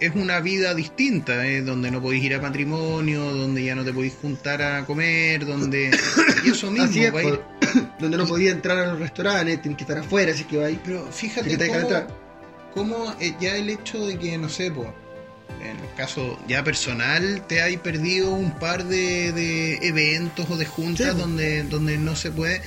es 0.00 0.14
una 0.14 0.40
vida 0.40 0.74
distinta, 0.74 1.46
eh, 1.46 1.62
donde 1.62 1.90
no 1.90 2.02
podéis 2.02 2.24
ir 2.24 2.34
a 2.34 2.40
matrimonio, 2.40 3.22
donde 3.32 3.64
ya 3.64 3.74
no 3.74 3.84
te 3.84 3.92
podéis 3.92 4.14
juntar 4.20 4.60
a 4.62 4.84
comer, 4.84 5.46
donde 5.46 5.90
y 6.44 6.50
eso 6.50 6.70
mismo 6.70 6.86
Así 6.88 7.04
es, 7.04 7.14
va 7.14 7.20
a 7.20 7.24
ir. 7.24 7.30
por- 7.38 7.54
donde 8.00 8.16
no 8.16 8.26
podía 8.26 8.50
entrar 8.50 8.78
a 8.78 8.86
los 8.88 8.98
restaurantes, 8.98 9.62
tienes 9.62 9.78
que 9.78 9.84
estar 9.84 9.98
afuera, 9.98 10.32
así 10.32 10.44
que 10.44 10.56
va 10.58 10.66
ahí. 10.66 10.78
Pero 10.84 11.06
fíjate 11.10 11.56
que 11.56 12.06
cómo, 12.74 13.14
eh, 13.20 13.34
ya 13.40 13.56
el 13.56 13.70
hecho 13.70 14.04
de 14.04 14.18
que, 14.18 14.36
no 14.36 14.48
sé, 14.48 14.70
po, 14.72 14.92
en 15.62 15.78
el 15.78 15.94
caso 15.96 16.38
ya 16.48 16.64
personal, 16.64 17.44
te 17.46 17.62
hay 17.62 17.76
perdido 17.76 18.30
un 18.32 18.58
par 18.58 18.84
de, 18.84 19.32
de 19.32 19.76
eventos 19.86 20.48
o 20.50 20.56
de 20.56 20.66
juntas 20.66 21.12
Sí, 21.12 21.18
donde, 21.18 21.62
donde 21.64 21.98
no 21.98 22.16
se 22.16 22.30
puede. 22.30 22.62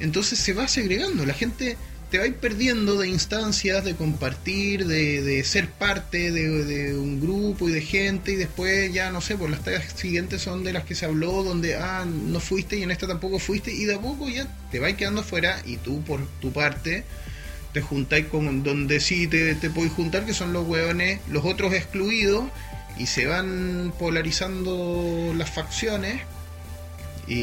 Entonces 0.00 0.38
se 0.38 0.52
va 0.52 0.68
segregando. 0.68 1.24
La 1.24 1.34
gente 1.34 1.76
te 2.10 2.18
va 2.18 2.24
a 2.24 2.26
ir 2.28 2.36
perdiendo 2.36 2.98
de 2.98 3.08
instancias 3.08 3.84
de 3.84 3.96
compartir, 3.96 4.86
de, 4.86 5.22
de 5.22 5.42
ser 5.42 5.68
parte 5.68 6.30
de, 6.30 6.64
de 6.64 6.96
un 6.96 7.20
grupo 7.20 7.68
y 7.68 7.72
de 7.72 7.80
gente 7.80 8.32
y 8.32 8.36
después 8.36 8.92
ya 8.92 9.10
no 9.10 9.20
sé, 9.20 9.36
pues 9.36 9.50
las 9.50 9.64
tareas 9.64 9.92
siguientes 9.94 10.42
son 10.42 10.62
de 10.62 10.72
las 10.72 10.84
que 10.84 10.94
se 10.94 11.04
habló, 11.04 11.42
donde 11.42 11.74
ah, 11.76 12.04
no 12.06 12.38
fuiste 12.38 12.76
y 12.76 12.82
en 12.82 12.92
esta 12.92 13.08
tampoco 13.08 13.38
fuiste 13.38 13.72
y 13.72 13.84
de 13.86 13.96
a 13.96 14.00
poco 14.00 14.28
ya 14.28 14.46
te 14.70 14.78
vas 14.78 14.94
quedando 14.94 15.24
fuera 15.24 15.60
y 15.64 15.78
tú 15.78 16.02
por 16.04 16.24
tu 16.40 16.52
parte 16.52 17.04
te 17.76 17.82
juntáis 17.82 18.24
con 18.28 18.62
donde 18.62 19.00
sí 19.00 19.26
te, 19.28 19.54
te 19.54 19.68
podéis 19.68 19.92
juntar, 19.92 20.24
que 20.24 20.32
son 20.32 20.54
los 20.54 20.66
hueones, 20.66 21.20
los 21.28 21.44
otros 21.44 21.74
excluidos, 21.74 22.44
y 22.96 23.04
se 23.04 23.26
van 23.26 23.92
polarizando 23.98 25.34
las 25.36 25.50
facciones. 25.50 26.22
Y, 27.28 27.34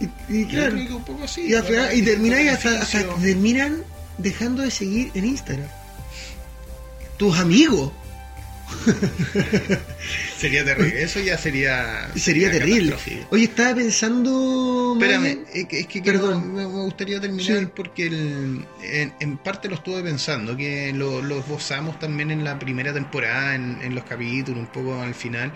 Y, 0.00 0.10
y 0.30 0.42
yo 0.44 0.48
claro, 0.48 0.72
creo 0.72 0.86
que 0.88 0.94
un 0.94 1.04
poco 1.04 1.24
así. 1.24 1.42
y, 1.42 1.54
al 1.54 1.64
final- 1.64 1.94
y 1.94 2.00
termináis 2.00 2.52
hasta, 2.52 2.86
terminan 3.20 3.84
dejando 4.16 4.62
de 4.62 4.70
seguir 4.70 5.10
en 5.12 5.26
Instagram. 5.26 5.68
Tus 7.18 7.38
amigos. 7.38 7.92
Sería 10.38 10.64
terrible, 10.64 11.02
eso 11.02 11.20
ya 11.20 11.36
sería. 11.36 12.10
Sería 12.16 12.50
terrible. 12.50 12.96
Oye, 13.30 13.44
estaba 13.44 13.74
pensando. 13.74 14.96
Espérame, 14.98 15.44
es 15.52 15.66
que, 15.66 15.80
es 15.80 15.86
que 15.86 16.02
Perdón. 16.02 16.54
me, 16.54 16.66
me 16.66 16.82
gustaría 16.84 17.20
terminar 17.20 17.58
Sí. 17.60 17.68
porque 17.74 18.06
el- 18.06 18.64
en, 18.82 19.12
en 19.20 19.36
parte 19.38 19.68
lo 19.68 19.74
estuve 19.76 20.02
pensando, 20.02 20.56
que 20.56 20.92
lo, 20.94 21.22
lo 21.22 21.40
esbozamos 21.40 21.98
también 21.98 22.30
en 22.30 22.44
la 22.44 22.58
primera 22.58 22.92
temporada, 22.92 23.54
en, 23.54 23.78
en 23.82 23.94
los 23.94 24.04
capítulos, 24.04 24.60
un 24.60 24.66
poco 24.66 25.00
al 25.00 25.14
final. 25.14 25.52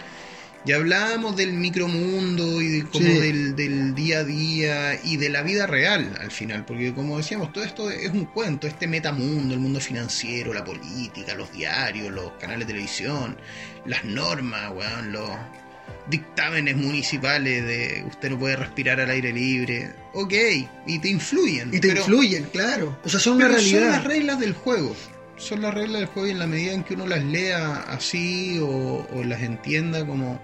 Ya 0.64 0.76
hablábamos 0.76 1.36
del 1.36 1.52
micromundo 1.52 2.62
y 2.62 2.68
de 2.68 2.84
como 2.86 3.04
Sí. 3.06 3.12
del, 3.18 3.54
del 3.54 3.94
día 3.94 4.20
a 4.20 4.24
día 4.24 5.00
y 5.04 5.18
de 5.18 5.28
la 5.28 5.42
vida 5.42 5.66
real 5.66 6.16
al 6.20 6.30
final, 6.30 6.64
porque 6.64 6.94
como 6.94 7.18
decíamos, 7.18 7.52
todo 7.52 7.64
esto 7.64 7.90
es 7.90 8.10
un 8.10 8.24
cuento, 8.24 8.66
este 8.66 8.86
metamundo, 8.86 9.52
el 9.52 9.60
mundo 9.60 9.78
financiero, 9.78 10.54
la 10.54 10.64
política, 10.64 11.34
los 11.34 11.52
diarios, 11.52 12.10
los 12.10 12.32
canales 12.40 12.66
de 12.66 12.72
televisión, 12.72 13.36
las 13.84 14.04
normas, 14.06 14.72
weón, 14.74 15.12
los 15.12 15.30
dictámenes 16.08 16.76
municipales 16.76 17.64
de 17.64 18.04
usted 18.08 18.30
no 18.30 18.38
puede 18.38 18.56
respirar 18.56 19.00
al 19.00 19.10
aire 19.10 19.32
libre. 19.32 19.90
Ok, 20.12 20.32
y 20.86 20.98
te 20.98 21.08
influyen. 21.08 21.68
Y 21.74 21.80
te 21.80 21.88
pero- 21.88 22.00
influyen, 22.00 22.44
claro. 22.44 22.98
O 23.04 23.08
sea, 23.08 23.20
son 23.20 23.36
una 23.36 23.48
pero 23.48 23.58
son 23.60 23.70
realidad. 23.70 23.90
las 23.96 24.04
reglas 24.04 24.40
del 24.40 24.52
juego. 24.54 24.94
Son 25.36 25.62
las 25.62 25.74
reglas 25.74 26.00
del 26.00 26.08
juego 26.08 26.28
y 26.28 26.30
en 26.30 26.38
la 26.38 26.46
medida 26.46 26.72
en 26.72 26.84
que 26.84 26.94
uno 26.94 27.06
las 27.06 27.22
lea 27.24 27.84
así 27.88 28.58
o, 28.60 29.06
o 29.12 29.24
las 29.24 29.42
entienda 29.42 30.06
como, 30.06 30.40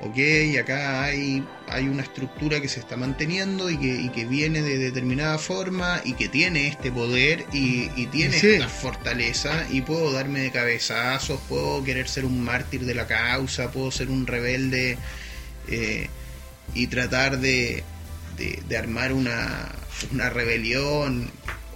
ok, 0.00 0.58
acá 0.60 1.02
hay, 1.04 1.42
hay 1.68 1.88
una 1.88 2.02
estructura 2.02 2.60
que 2.60 2.68
se 2.68 2.78
está 2.80 2.96
manteniendo 2.96 3.70
y 3.70 3.78
que, 3.78 3.86
y 4.02 4.08
que 4.10 4.26
viene 4.26 4.60
de 4.62 4.76
determinada 4.78 5.38
forma 5.38 6.00
y 6.04 6.12
que 6.12 6.28
tiene 6.28 6.68
este 6.68 6.92
poder 6.92 7.46
y, 7.52 7.90
y 7.96 8.06
tiene 8.06 8.38
Sí. 8.38 8.48
esta 8.50 8.68
fortaleza 8.68 9.66
y 9.70 9.80
puedo 9.80 10.12
darme 10.12 10.40
de 10.40 10.50
cabezazos, 10.50 11.40
puedo 11.48 11.82
querer 11.82 12.06
ser 12.08 12.24
un 12.26 12.40
mártir 12.44 12.84
de 12.84 12.94
la 12.94 13.06
causa, 13.06 13.70
puedo 13.72 13.90
ser 13.90 14.10
un 14.10 14.26
rebelde 14.26 14.98
eh, 15.68 16.08
y 16.74 16.86
tratar 16.88 17.38
de, 17.38 17.82
de, 18.36 18.62
de 18.68 18.76
armar 18.76 19.12
una, 19.14 19.72
una 20.12 20.28
rebelión 20.28 21.30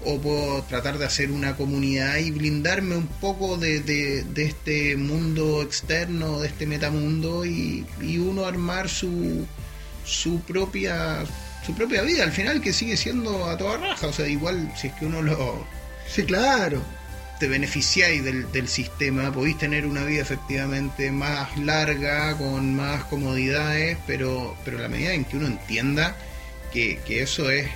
o 0.05 0.19
puedo 0.21 0.63
tratar 0.65 0.99
de 0.99 1.07
hacer 1.07 1.31
una 1.31 1.57
comunidad 1.57 2.17
y 2.19 2.31
blindarme 2.31 2.97
un 2.97 3.07
poco 3.07 3.57
de, 3.57 3.81
de- 3.81 4.25
de 4.25 4.45
este 4.47 4.97
mundo 4.97 5.63
externo, 5.63 6.41
de 6.41 6.49
este 6.49 6.67
metamundo 6.67 7.45
y, 7.45 7.87
y 8.01 8.19
uno 8.19 8.45
armar 8.47 8.89
su, 8.89 9.47
su 10.05 10.41
propia 10.43 11.25
su 11.67 11.75
propia 11.75 12.03
vida 12.03 12.23
al 12.25 12.33
final 12.33 12.61
que 12.63 12.73
sigue 12.73 12.97
siendo 12.97 13.45
a 13.51 13.57
toda 13.59 13.77
raja, 13.77 14.07
o 14.07 14.13
sea, 14.13 14.27
igual 14.27 14.73
si 14.77 14.87
es 14.89 14.95
que 14.95 15.05
uno 15.07 15.21
lo 15.23 15.67
Sí, 16.09 16.23
claro. 16.23 16.81
te 17.39 17.47
beneficiáis 17.49 18.25
del, 18.25 18.51
del 18.53 18.69
sistema, 18.69 19.31
podéis 19.33 19.59
tener 19.59 19.85
una 19.87 20.03
vida 20.05 20.23
efectivamente 20.23 21.11
más 21.13 21.57
larga, 21.59 22.37
con 22.39 22.75
más 22.75 23.05
comodidades, 23.05 23.99
pero, 24.07 24.57
pero 24.65 24.79
la 24.79 24.89
medida 24.89 25.13
en 25.13 25.25
que 25.25 25.37
uno 25.37 25.47
entienda 25.47 26.17
que, 26.73 26.99
que 27.07 27.23
eso 27.23 27.51
es 27.51 27.69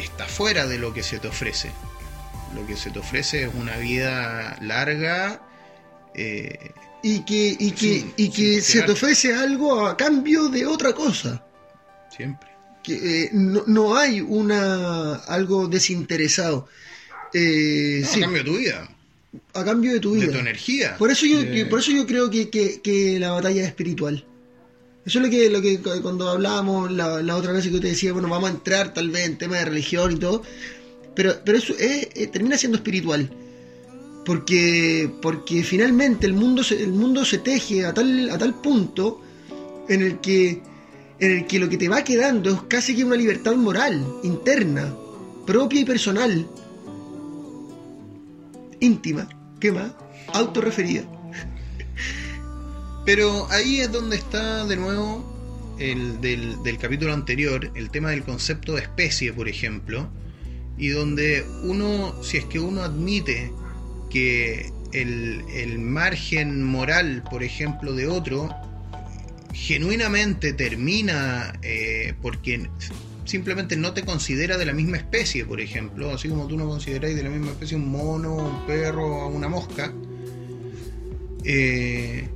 está 0.00 0.26
fuera 0.26 0.66
de 0.66 0.78
lo 0.78 0.92
que 0.94 1.02
se 1.02 1.18
te 1.18 1.28
ofrece. 1.28 1.70
Lo 2.54 2.66
que 2.66 2.76
se 2.76 2.90
te 2.90 2.98
ofrece 2.98 3.44
es 3.44 3.54
una 3.54 3.76
vida 3.78 4.56
larga, 4.60 5.40
eh, 6.14 6.70
y 7.02 7.20
que, 7.24 7.56
y 7.58 7.70
que, 7.72 8.00
Sin- 8.00 8.14
y 8.16 8.30
que 8.30 8.60
se 8.60 8.82
te 8.82 8.92
ofrece 8.92 9.34
algo 9.34 9.86
a 9.86 9.96
cambio 9.96 10.48
de 10.48 10.66
otra 10.66 10.92
cosa. 10.92 11.44
Siempre. 12.14 12.48
Que 12.82 13.24
eh, 13.24 13.30
no, 13.32 13.62
no 13.66 13.96
hay 13.96 14.20
una 14.20 15.14
algo 15.14 15.66
desinteresado. 15.68 16.68
Eh, 17.32 18.00
No, 18.02 18.08
sí, 18.08 18.20
a 18.20 18.22
cambio 18.24 18.42
de 18.42 18.50
tu 18.50 18.56
vida, 18.58 18.88
a 19.54 19.64
cambio 19.64 19.92
de 19.94 20.00
tu 20.00 20.14
de 20.14 20.20
vida. 20.20 20.32
tu 20.32 20.38
energía. 20.38 20.96
Por 20.98 21.10
eso 21.10 21.24
yo, 21.26 21.42
de- 21.42 21.64
por 21.66 21.78
eso 21.78 21.90
yo 21.92 22.06
creo 22.06 22.28
que, 22.28 22.50
que- 22.50 22.80
que 22.82 23.18
la 23.18 23.30
batalla 23.32 23.62
es 23.62 23.68
espiritual. 23.68 24.26
Eso 25.04 25.18
es 25.18 25.24
lo 25.24 25.30
que, 25.30 25.50
lo 25.50 25.60
que 25.60 25.80
cu- 25.80 26.00
cuando 26.02 26.28
hablábamos 26.30 26.90
la, 26.92 27.36
otra 27.36 27.52
vez 27.52 27.66
que 27.68 27.80
te 27.80 27.88
decía, 27.88 28.12
bueno, 28.12 28.28
vamos 28.28 28.50
a 28.50 28.52
entrar 28.52 28.94
tal 28.94 29.10
vez 29.10 29.26
en 29.26 29.36
tema 29.38 29.56
de 29.56 29.64
religión 29.64 30.12
y 30.12 30.16
todo, 30.16 30.42
pero, 31.14 31.34
pero 31.44 31.58
eso 31.58 31.74
es, 31.78 32.08
eh, 32.14 32.28
termina 32.32 32.56
siendo 32.56 32.76
espiritual. 32.78 33.28
Porque, 34.24 35.10
porque 35.20 35.64
finalmente 35.64 36.26
el 36.26 36.34
mundo, 36.34 36.62
se, 36.62 36.80
el 36.80 36.92
mundo 36.92 37.24
se 37.24 37.38
teje 37.38 37.84
a 37.84 37.92
tal, 37.92 38.30
a 38.30 38.38
tal 38.38 38.54
punto 38.54 39.20
en 39.88 40.00
el, 40.02 40.20
que, 40.20 40.62
en 41.18 41.30
el 41.38 41.46
que 41.48 41.58
lo 41.58 41.68
que 41.68 41.76
te 41.76 41.88
va 41.88 42.04
quedando 42.04 42.50
es 42.50 42.60
casi 42.68 42.94
que 42.94 43.02
una 43.04 43.16
libertad 43.16 43.56
moral, 43.56 44.06
interna, 44.22 44.94
propia 45.44 45.80
y 45.80 45.84
personal, 45.84 46.46
íntima, 48.78 49.28
¿qué 49.58 49.72
más? 49.72 49.90
Autorreferida. 50.32 51.02
Pero 53.04 53.50
ahí 53.50 53.80
es 53.80 53.90
donde 53.90 54.16
está 54.16 54.64
de 54.64 54.76
nuevo 54.76 55.76
el 55.78 56.20
del, 56.20 56.62
del 56.62 56.78
capítulo 56.78 57.12
anterior, 57.12 57.70
el 57.74 57.90
tema 57.90 58.10
del 58.10 58.22
concepto 58.22 58.74
de 58.74 58.82
especie, 58.82 59.32
por 59.32 59.48
ejemplo, 59.48 60.08
y 60.78 60.88
donde 60.88 61.44
uno, 61.64 62.14
si 62.22 62.38
es 62.38 62.44
que 62.44 62.60
uno 62.60 62.82
admite 62.82 63.52
que 64.10 64.70
el, 64.92 65.44
el 65.54 65.78
margen 65.78 66.62
moral, 66.62 67.24
por 67.28 67.42
ejemplo, 67.42 67.94
de 67.94 68.06
otro, 68.06 68.48
genuinamente 69.52 70.52
termina 70.52 71.58
eh, 71.62 72.14
porque 72.22 72.68
simplemente 73.24 73.76
no 73.76 73.92
te 73.92 74.02
considera 74.02 74.58
de 74.58 74.66
la 74.66 74.72
misma 74.72 74.96
especie, 74.96 75.44
por 75.44 75.60
ejemplo, 75.60 76.10
así 76.10 76.28
como 76.28 76.46
tú 76.46 76.56
no 76.56 76.68
consideráis 76.68 77.16
de 77.16 77.22
la 77.22 77.30
misma 77.30 77.50
especie 77.52 77.76
un 77.76 77.88
mono, 77.88 78.34
un 78.34 78.66
perro, 78.66 79.28
una 79.28 79.48
mosca. 79.48 79.92
Eh, 81.44 82.28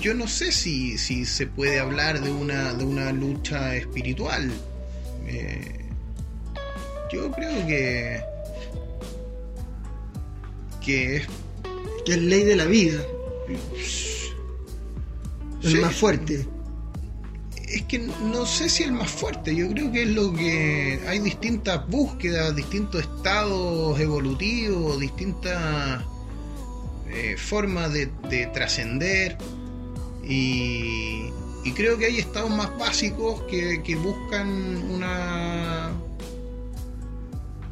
yo 0.00 0.14
no 0.14 0.28
sé 0.28 0.52
si, 0.52 0.98
si 0.98 1.24
se 1.24 1.46
puede 1.46 1.80
hablar 1.80 2.20
de 2.20 2.30
una, 2.30 2.74
de 2.74 2.84
una 2.84 3.12
lucha 3.12 3.74
espiritual. 3.76 4.50
Eh, 5.26 5.86
yo 7.12 7.30
creo 7.32 7.66
que. 7.66 8.20
que 10.84 11.16
es. 11.16 11.26
que 12.04 12.12
es 12.12 12.18
ley 12.18 12.44
de 12.44 12.56
la 12.56 12.66
vida, 12.66 13.00
el 15.62 15.70
sí, 15.70 15.76
más 15.78 15.96
fuerte. 15.96 16.46
Es 17.68 17.82
que 17.82 17.98
no 17.98 18.46
sé 18.46 18.68
si 18.68 18.84
el 18.84 18.92
más 18.92 19.10
fuerte, 19.10 19.54
yo 19.54 19.68
creo 19.70 19.90
que 19.90 20.02
es 20.02 20.10
lo 20.10 20.32
que. 20.32 21.00
hay 21.08 21.18
distintas 21.20 21.86
búsquedas, 21.88 22.54
distintos 22.54 23.02
estados 23.02 23.98
evolutivos, 23.98 25.00
distintas 25.00 26.04
eh, 27.08 27.36
formas 27.38 27.92
de, 27.92 28.10
de 28.28 28.46
trascender. 28.46 29.38
Y, 30.28 31.30
y 31.64 31.72
creo 31.72 31.96
que 31.98 32.06
hay 32.06 32.18
estados 32.18 32.50
más 32.50 32.76
básicos 32.78 33.42
que, 33.42 33.94
buscan 33.96 34.48
una. 34.90 35.92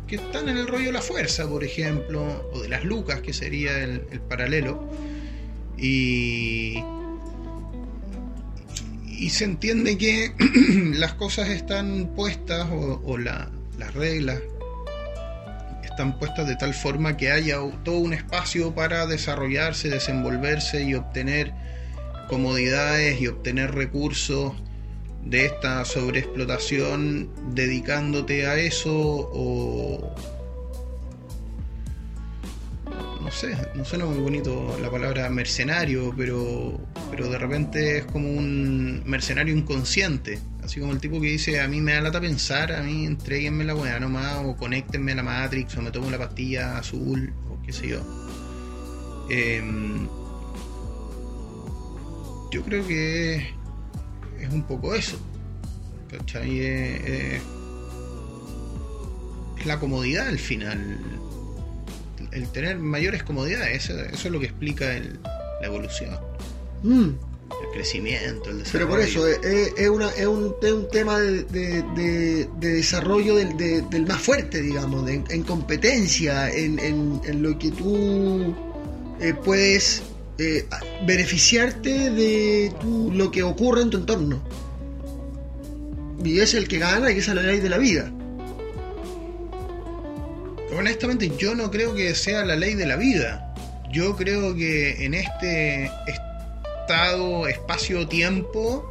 que 0.07 0.17
están 0.17 0.49
en 0.49 0.59
el 0.59 0.67
rollo 0.69 0.87
de 0.87 0.93
la 0.93 1.03
fuerza, 1.03 1.49
por 1.49 1.65
ejemplo, 1.65 2.49
o 2.53 2.61
de 2.61 2.69
las 2.69 2.85
lucas, 2.85 3.21
que 3.21 3.33
sería 3.33 3.79
el, 3.83 4.03
el 4.11 4.21
paralelo. 4.21 4.89
Y. 5.77 6.83
Y 9.07 9.31
se 9.31 9.45
entiende 9.45 9.97
que 9.97 10.33
las 10.99 11.15
cosas 11.15 11.49
están 11.49 12.13
puestas, 12.15 12.69
o, 12.71 13.01
o 13.05 13.17
la- 13.19 13.51
las 13.79 13.93
reglas 13.95 14.41
están 15.85 16.19
puestas 16.19 16.47
de 16.49 16.57
tal 16.57 16.75
forma 16.75 17.17
que 17.17 17.31
haya 17.31 17.59
todo 17.85 17.99
un 17.99 18.13
espacio 18.13 18.75
para 18.75 19.07
desarrollarse, 19.07 19.89
desenvolverse 19.89 20.83
y 20.83 20.95
obtener 20.95 21.53
comodidades 22.25 23.21
y 23.21 23.27
obtener 23.29 23.75
recursos 23.75 24.53
de 25.25 25.47
esta 25.47 25.85
sobreexplotación 25.85 27.31
dedicándote 27.55 28.47
a 28.47 28.57
eso 28.57 28.93
o 28.93 30.15
no 33.23 33.31
sé, 33.31 33.57
no 33.75 33.85
suena 33.87 34.05
muy 34.05 34.19
bonito 34.19 34.77
la 34.83 34.91
palabra 34.91 35.31
mercenario, 35.31 36.13
pero 36.17 36.79
pero 37.11 37.31
de 37.31 37.39
repente 37.39 37.99
es 37.99 38.05
como 38.05 38.29
un 38.29 39.03
mercenario 39.07 39.55
inconsciente, 39.57 40.41
así 40.63 40.79
como 40.79 40.93
el 40.93 41.01
tipo 41.01 41.21
que 41.21 41.29
dice 41.29 41.61
a 41.61 41.69
mí 41.69 41.81
me 41.81 41.95
da 41.95 42.03
lata 42.03 42.21
pensar, 42.21 42.73
a 42.73 42.83
mí 42.83 43.07
entreguenme 43.07 43.65
la 43.65 43.75
weá 43.75 43.99
nomás 43.99 44.45
o 44.45 44.57
conéctenme 44.57 45.13
a 45.13 45.15
la 45.17 45.23
Matrix 45.23 45.77
o 45.77 45.83
me 45.83 45.91
tomo 45.91 46.11
la 46.11 46.19
pastilla 46.19 46.77
azul 46.77 47.33
o 47.49 47.63
qué 47.65 47.73
sé 47.73 47.89
yo. 47.89 48.01
Em, 49.31 50.07
yo 52.55 52.63
creo 52.63 52.87
que 52.87 53.37
es 54.41 54.49
un 54.53 54.63
poco 54.63 54.95
eso. 54.95 55.17
¿Cachai? 56.11 56.61
Es, 56.61 57.05
es- 57.05 57.43
es 59.59 59.67
la 59.67 59.79
comodidad 59.81 60.29
al 60.29 60.39
final. 60.39 60.99
El 62.33 62.49
tener 62.49 62.79
mayores 62.79 63.23
comodidades, 63.23 63.85
eso, 63.89 63.99
eso 64.01 64.29
es 64.29 64.33
lo 64.33 64.41
que 64.41 64.47
explica 64.47 64.97
el- 64.97 65.19
la 65.61 65.67
evolución, 65.67 66.17
Mm, 66.83 67.03
el 67.63 67.69
crecimiento, 67.73 68.51
el 68.51 68.59
desarrollo. 68.59 68.71
Pero 68.73 68.89
por 68.89 69.01
eso, 69.01 69.27
es, 69.27 69.39
es- 69.45 69.73
es 69.79 69.89
una- 69.89 70.09
un, 70.29 70.55
es 70.63 70.73
un 70.73 70.89
tema 70.91 71.19
de, 71.21 71.45
de- 71.45 71.83
de- 71.97 72.49
de 72.61 72.69
desarrollo 72.75 73.37
del, 73.37 73.57
de- 73.57 73.83
del 73.83 74.07
más 74.07 74.21
fuerte, 74.21 74.61
digamos, 74.61 75.09
en 75.09 75.43
competencia, 75.45 76.51
en, 76.53 76.79
en- 76.79 77.21
en 77.25 77.43
lo 77.43 77.59
que 77.59 77.71
tú 77.71 78.55
eh, 79.21 79.33
puedes 79.33 80.03
eh, 80.39 80.67
beneficiarte 81.07 82.11
de 82.11 82.73
tu- 82.81 83.11
lo 83.13 83.31
que 83.31 83.43
ocurre 83.43 83.83
en 83.83 83.91
tu 83.91 83.99
entorno. 83.99 84.43
Y 86.25 86.41
es 86.41 86.55
el 86.55 86.69
que 86.69 86.79
gana 86.79 87.11
y 87.13 87.19
esa 87.19 87.33
es 87.33 87.37
la 87.37 87.43
ley 87.43 87.61
de 87.61 87.69
la 87.69 87.79
vida. 87.79 88.11
Honestamente, 90.77 91.31
yo 91.39 91.55
no 91.55 91.71
creo 91.71 91.95
que 91.95 92.15
sea 92.15 92.45
la 92.45 92.57
ley 92.57 92.75
de 92.75 92.87
la 92.87 92.97
vida. 92.97 93.55
Yo 93.93 94.17
creo 94.17 94.55
que 94.57 95.05
en 95.05 95.15
este 95.15 95.89
estado, 96.09 97.47
espacio-tiempo, 97.47 98.91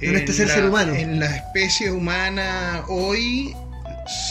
En 0.00 0.14
este 0.16 0.32
ser 0.32 0.48
ser 0.48 0.66
humano. 0.66 0.94
En 0.94 1.18
la 1.20 1.34
especie 1.36 1.90
humana 1.90 2.84
hoy 2.88 3.54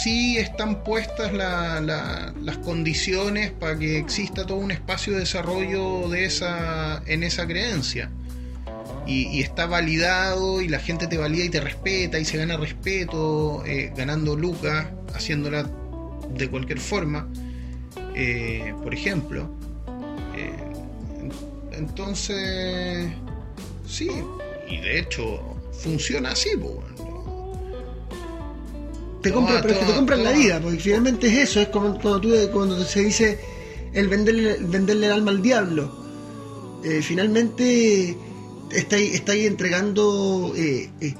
sí 0.03 0.37
están 0.37 0.83
puestas 0.83 1.33
la- 1.33 1.79
la- 1.81 2.33
las 2.41 2.57
condiciones 2.59 3.51
para 3.51 3.77
que 3.77 3.97
exista 3.97 4.45
todo 4.45 4.57
un 4.57 4.71
espacio 4.71 5.13
de 5.13 5.19
desarrollo 5.19 6.09
de 6.09 6.25
esa, 6.25 7.01
en 7.05 7.23
esa 7.23 7.45
creencia. 7.47 8.09
Y, 9.07 9.41
está 9.41 9.65
validado 9.65 10.61
y 10.61 10.67
la 10.67 10.77
gente 10.79 11.07
te 11.07 11.17
valida 11.17 11.43
y 11.45 11.49
te 11.49 11.59
respeta 11.61 12.19
y 12.19 12.25
se 12.25 12.37
gana 12.37 12.57
respeto 12.57 13.63
eh, 13.65 13.91
ganando 13.95 14.35
lucas, 14.35 14.85
haciéndola 15.15 15.67
de 16.35 16.47
cualquier 16.47 16.79
forma, 16.79 17.27
eh, 18.15 18.71
por 18.83 18.93
ejemplo. 18.93 19.49
Eh, 20.35 20.53
en- 21.23 21.31
entonces, 21.73 23.09
sí, 23.87 24.09
y 24.69 24.77
de 24.77 24.99
hecho 24.99 25.41
funciona 25.71 26.31
así, 26.31 26.49
bueno. 26.55 27.08
Te 29.21 29.31
compran, 29.31 29.57
Toma, 29.57 29.61
pero 29.61 29.73
es 29.73 29.79
que 29.79 29.85
te 29.85 29.95
compran 29.95 30.23
la 30.23 30.31
vida, 30.31 30.59
porque 30.61 30.79
finalmente 30.79 31.27
es 31.27 31.49
eso, 31.49 31.59
es 31.61 31.67
como 31.69 31.99
cuando, 31.99 32.21
tú, 32.21 32.29
cuando 32.53 32.83
se 32.85 33.01
dice 33.01 33.39
el 33.93 34.07
venderle, 34.07 34.57
venderle 34.61 35.07
el 35.07 35.11
alma 35.11 35.31
al 35.31 35.41
diablo. 35.41 35.91
Eh, 36.83 37.01
finalmente 37.01 38.15
está 38.71 38.95
ahí, 38.95 39.07
está 39.13 39.33
entregando 39.35 40.53
eh, 40.55 40.89
eh, 41.01 41.13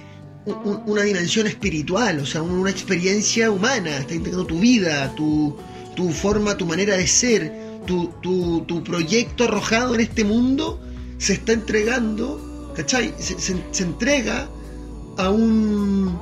un- 0.46 0.56
un- 0.64 0.84
una 0.86 1.02
dimensión 1.02 1.48
espiritual, 1.48 2.20
o 2.20 2.26
sea, 2.26 2.42
una 2.42 2.70
experiencia 2.70 3.52
humana, 3.52 3.98
está 3.98 4.14
entregando 4.14 4.46
tu 4.48 4.60
vida, 4.60 5.14
tu, 5.16 5.58
tu 5.96 6.10
forma, 6.12 6.56
tu 6.56 6.66
manera 6.66 6.96
de 6.96 7.06
ser, 7.08 7.52
tu, 7.86 8.08
tu, 8.22 8.62
tu 8.66 8.82
proyecto 8.84 9.44
arrojado 9.44 9.96
en 9.96 10.02
este 10.02 10.24
mundo, 10.24 10.80
se 11.18 11.34
está 11.34 11.52
entregando, 11.52 12.72
¿cachai? 12.78 13.14
Se, 13.20 13.38
se- 13.40 13.62
se 13.72 13.84
entrega 13.84 14.48
a 15.18 15.30
un 15.32 16.18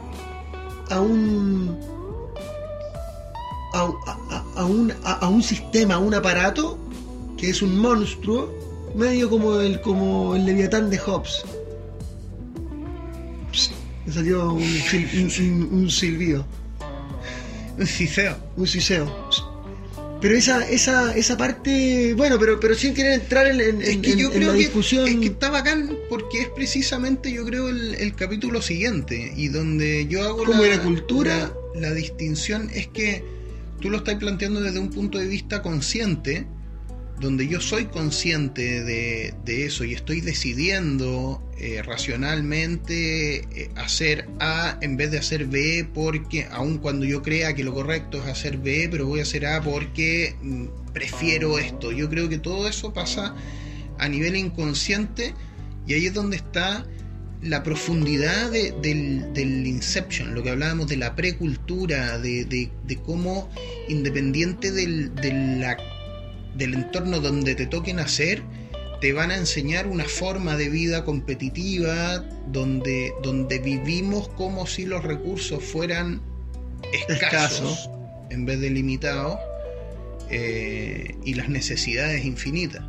a 0.90 1.00
un 1.02 1.78
a, 3.74 3.82
a- 3.82 4.44
a 4.56 4.66
un 4.66 4.94
a, 5.04 5.28
un 5.28 5.44
sistema, 5.44 5.96
a 5.96 5.98
un 6.00 6.14
aparato 6.14 6.78
que 7.38 7.50
es 7.50 7.62
un 7.62 7.78
monstruo 7.80 8.52
medio 8.96 9.30
como 9.30 9.58
el 9.60 9.80
como 9.82 10.36
el 10.36 10.46
leviatán 10.46 10.90
de 10.90 10.98
Hobbes. 10.98 11.44
Me 14.06 14.14
salió 14.14 14.54
un, 14.54 14.62
un- 14.64 15.90
silbido, 15.90 16.46
Un 17.78 17.86
ciceo. 17.86 18.36
un 18.56 18.66
siseo. 18.66 19.06
Pero 20.20 20.36
esa, 20.36 20.68
esa, 20.68 21.16
esa 21.16 21.38
parte, 21.38 22.14
bueno, 22.16 22.40
pero, 22.40 22.60
pero 22.60 22.74
sin 22.74 22.94
querer 22.96 23.14
entrar 23.22 23.46
en, 23.48 23.62
en- 23.62 23.82
Es 23.82 23.90
en- 23.90 24.02
que 24.02 24.16
yo 24.16 24.28
en 24.28 24.34
creo 24.34 24.48
la 24.48 24.54
que, 24.54 24.60
discusión. 24.60 25.08
es 25.08 25.16
que 25.18 25.28
está 25.28 25.50
bacán 25.52 25.96
porque 26.10 26.42
es 26.42 26.48
precisamente, 26.50 27.32
yo 27.32 27.46
creo, 27.46 27.70
el, 27.70 27.94
el 27.96 28.16
capítulo 28.16 28.62
siguiente 28.62 29.32
y 29.36 29.50
donde 29.50 30.08
yo 30.08 30.24
hago 30.24 30.44
Como 30.44 30.64
la, 30.64 30.78
la 30.78 30.84
cultura. 30.84 31.54
La, 31.76 31.90
la 31.90 31.94
distinción 31.94 32.70
es 32.74 32.88
que 32.88 33.24
tú 33.80 33.92
lo 33.92 33.98
estás 33.98 34.16
planteando 34.16 34.60
desde 34.62 34.80
un 34.80 34.90
punto 34.90 35.20
de 35.20 35.28
vista 35.28 35.62
consciente, 35.62 36.48
donde 37.20 37.48
yo 37.48 37.60
soy 37.62 37.86
consciente 37.86 38.84
de, 38.84 39.34
de 39.44 39.66
eso 39.66 39.84
y 39.84 39.94
estoy 39.94 40.22
decidiendo 40.22 41.42
eh, 41.58 41.82
racionalmente 41.82 43.38
eh, 43.60 43.72
hacer 43.76 44.28
A 44.40 44.78
en 44.82 44.98
vez 44.98 45.12
de 45.12 45.18
hacer 45.20 45.46
B 45.46 45.88
porque 45.94 46.46
aun 46.52 46.78
cuando 46.78 47.06
yo 47.06 47.22
crea 47.24 47.56
que 47.56 47.64
lo 47.64 47.74
correcto 47.74 48.20
es 48.22 48.28
hacer 48.28 48.58
B, 48.58 48.88
pero 48.92 49.08
voy 49.08 49.20
a 49.20 49.24
hacer 49.24 49.46
A 49.48 49.62
porque 49.62 50.36
mm, 50.42 50.66
prefiero 50.94 51.58
esto. 51.60 51.92
Yo 51.92 52.10
creo 52.10 52.30
que 52.30 52.38
todo 52.38 52.68
eso 52.68 52.94
pasa 52.94 53.36
a 53.98 54.08
nivel 54.08 54.36
inconsciente 54.36 55.34
y 55.88 55.94
ahí 55.94 56.06
es 56.06 56.14
donde 56.14 56.38
está 56.38 56.86
la 57.42 57.62
profundidad 57.64 58.52
de- 58.52 58.74
del, 58.82 59.32
del 59.34 59.66
Inception, 59.68 60.34
lo 60.34 60.44
que 60.44 60.50
hablábamos 60.50 60.88
de 60.88 60.98
la 60.98 61.16
precultura, 61.16 62.18
de, 62.20 62.46
de- 62.46 62.70
de 62.86 62.96
cómo 62.98 63.50
independiente 63.90 64.72
del, 64.72 65.14
de 65.16 65.34
la- 65.60 65.78
del 66.58 66.74
entorno 66.74 67.20
donde 67.20 67.56
te 67.56 67.66
toque 67.68 67.94
nacer, 67.94 68.42
te 69.00 69.14
van 69.14 69.30
a 69.32 69.38
enseñar 69.38 69.86
una 69.88 70.06
forma 70.06 70.58
de 70.58 70.70
vida 70.70 71.04
competitiva 71.06 72.26
donde, 72.48 73.14
donde 73.22 73.60
vivimos 73.60 74.28
como 74.30 74.66
si 74.66 74.86
los 74.86 75.04
recursos 75.04 75.64
fueran 75.64 76.22
escasos 77.08 77.90
en 78.30 78.46
vez 78.46 78.60
de 78.60 78.70
limitados 78.72 79.38
eh, 80.30 81.16
y 81.24 81.36
las 81.36 81.50
necesidades 81.50 82.26
infinitas. 82.26 82.84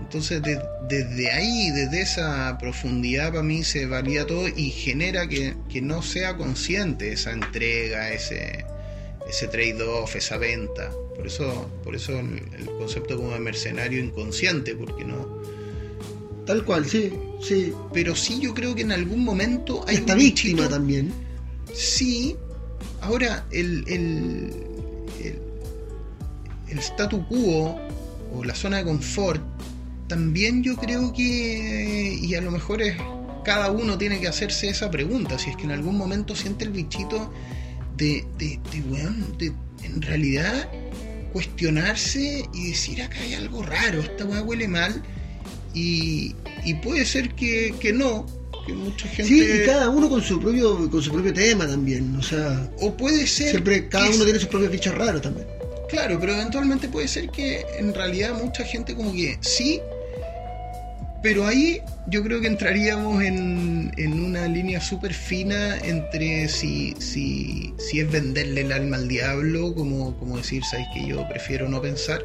Entonces 0.00 0.42
de- 0.42 0.60
desde 0.88 1.30
ahí, 1.30 1.70
desde 1.70 2.02
esa 2.02 2.58
profundidad 2.58 3.30
para 3.30 3.42
mí 3.42 3.64
se 3.64 3.86
valía 3.86 4.26
todo 4.26 4.46
y 4.48 4.70
genera 4.70 5.26
que, 5.26 5.54
que 5.70 5.80
no 5.80 6.02
sea 6.02 6.36
consciente 6.36 7.12
esa 7.12 7.32
entrega, 7.32 8.12
ese, 8.12 8.64
ese 9.28 9.48
trade-off, 9.48 10.14
esa 10.16 10.36
venta. 10.36 10.90
Por 11.16 11.26
eso, 11.26 11.68
por 11.82 11.94
eso 11.94 12.18
el, 12.18 12.42
el 12.58 12.66
concepto 12.78 13.16
como 13.16 13.30
de 13.30 13.40
mercenario 13.40 14.02
inconsciente, 14.02 14.74
porque 14.74 15.04
no. 15.04 15.26
Tal 16.46 16.64
cual, 16.64 16.84
sí, 16.84 17.12
sí. 17.40 17.72
Pero 17.92 18.14
sí 18.14 18.40
yo 18.40 18.52
creo 18.52 18.74
que 18.74 18.82
en 18.82 18.92
algún 18.92 19.24
momento 19.24 19.84
hay 19.86 19.96
Esta 19.96 20.14
víctima 20.14 20.68
también. 20.68 21.12
Sí. 21.72 22.36
Ahora, 23.00 23.46
el, 23.50 23.84
el, 23.86 24.52
el, 25.22 25.38
el 26.68 26.78
statu 26.78 27.26
quo 27.28 27.78
o 28.34 28.44
la 28.44 28.54
zona 28.54 28.78
de 28.78 28.84
confort, 28.84 29.42
también 30.08 30.62
yo 30.62 30.76
creo 30.76 31.12
que, 31.12 32.18
y 32.20 32.34
a 32.34 32.40
lo 32.40 32.50
mejor 32.50 32.82
es, 32.82 32.96
cada 33.44 33.70
uno 33.70 33.96
tiene 33.98 34.20
que 34.20 34.28
hacerse 34.28 34.68
esa 34.68 34.90
pregunta, 34.90 35.38
si 35.38 35.50
es 35.50 35.56
que 35.56 35.64
en 35.64 35.70
algún 35.70 35.96
momento 35.96 36.34
siente 36.34 36.64
el 36.64 36.70
bichito 36.70 37.32
de, 37.96 38.24
de, 38.38 38.58
de, 38.72 38.80
weón, 38.90 39.36
de 39.38 39.52
en 39.82 40.02
realidad 40.02 40.68
cuestionarse 41.34 42.48
y 42.54 42.68
decir 42.70 43.02
acá 43.02 43.18
hay 43.20 43.34
algo 43.34 43.62
raro, 43.62 44.00
esta 44.00 44.24
weá 44.24 44.40
huele 44.40 44.68
mal, 44.68 45.02
y, 45.74 46.34
y 46.64 46.74
puede 46.74 47.04
ser 47.04 47.34
que, 47.34 47.74
que 47.80 47.92
no, 47.92 48.24
que 48.64 48.72
mucha 48.72 49.08
gente... 49.08 49.24
Sí, 49.24 49.42
y 49.42 49.66
cada 49.66 49.90
uno 49.90 50.08
con 50.08 50.22
su 50.22 50.40
propio, 50.40 50.88
con 50.88 51.02
su 51.02 51.10
propio 51.10 51.32
tema 51.34 51.66
también. 51.66 52.14
O 52.16 52.22
sea, 52.22 52.70
O 52.80 52.96
puede 52.96 53.26
ser. 53.26 53.50
siempre 53.50 53.88
cada 53.88 54.08
uno 54.08 54.22
tiene 54.22 54.38
sus 54.38 54.48
propios 54.48 54.70
bichos 54.70 54.94
raros 54.94 55.20
también. 55.22 55.46
Claro, 55.88 56.18
pero 56.20 56.34
eventualmente 56.34 56.88
puede 56.88 57.08
ser 57.08 57.28
que 57.30 57.66
en 57.78 57.92
realidad 57.92 58.40
mucha 58.40 58.64
gente 58.64 58.94
como 58.94 59.12
que 59.12 59.36
sí, 59.40 59.80
pero 61.20 61.46
ahí 61.46 61.80
yo 62.06 62.22
creo 62.22 62.40
que 62.40 62.48
entraríamos 62.48 63.22
en, 63.22 63.92
en 63.96 64.22
una 64.22 64.46
línea 64.46 64.80
súper 64.80 65.14
fina 65.14 65.78
entre 65.78 66.48
si, 66.48 66.94
si, 66.98 67.72
si 67.78 68.00
es 68.00 68.10
venderle 68.10 68.62
el 68.62 68.72
alma 68.72 68.96
al 68.96 69.08
diablo, 69.08 69.74
como, 69.74 70.16
como 70.18 70.36
decir, 70.36 70.62
sabes 70.64 70.86
que 70.92 71.06
yo 71.06 71.26
prefiero 71.28 71.68
no 71.68 71.80
pensar 71.80 72.22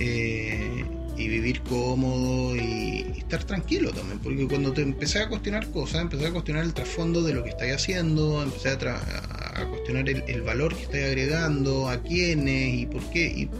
eh, 0.00 0.84
y 1.16 1.28
vivir 1.28 1.60
cómodo 1.62 2.56
y, 2.56 3.06
estar 3.16 3.44
tranquilo 3.44 3.92
también, 3.92 4.18
porque 4.18 4.48
cuando 4.48 4.72
te 4.72 4.82
empecé 4.82 5.20
a 5.20 5.28
cuestionar 5.28 5.70
cosas, 5.70 6.02
empecé 6.02 6.26
a 6.26 6.32
cuestionar 6.32 6.64
el 6.64 6.74
trasfondo 6.74 7.22
de 7.22 7.34
lo 7.34 7.44
que 7.44 7.50
estáis 7.50 7.74
haciendo, 7.74 8.42
empecé 8.42 8.70
a, 8.70 9.66
cuestionar 9.70 10.08
el, 10.08 10.42
valor 10.42 10.74
que 10.74 10.82
estáis 10.82 11.04
agregando, 11.04 11.88
a 11.88 12.02
quiénes 12.02 12.74
y 12.74 12.86
por 12.86 13.02
qué, 13.10 13.26
y, 13.26 13.50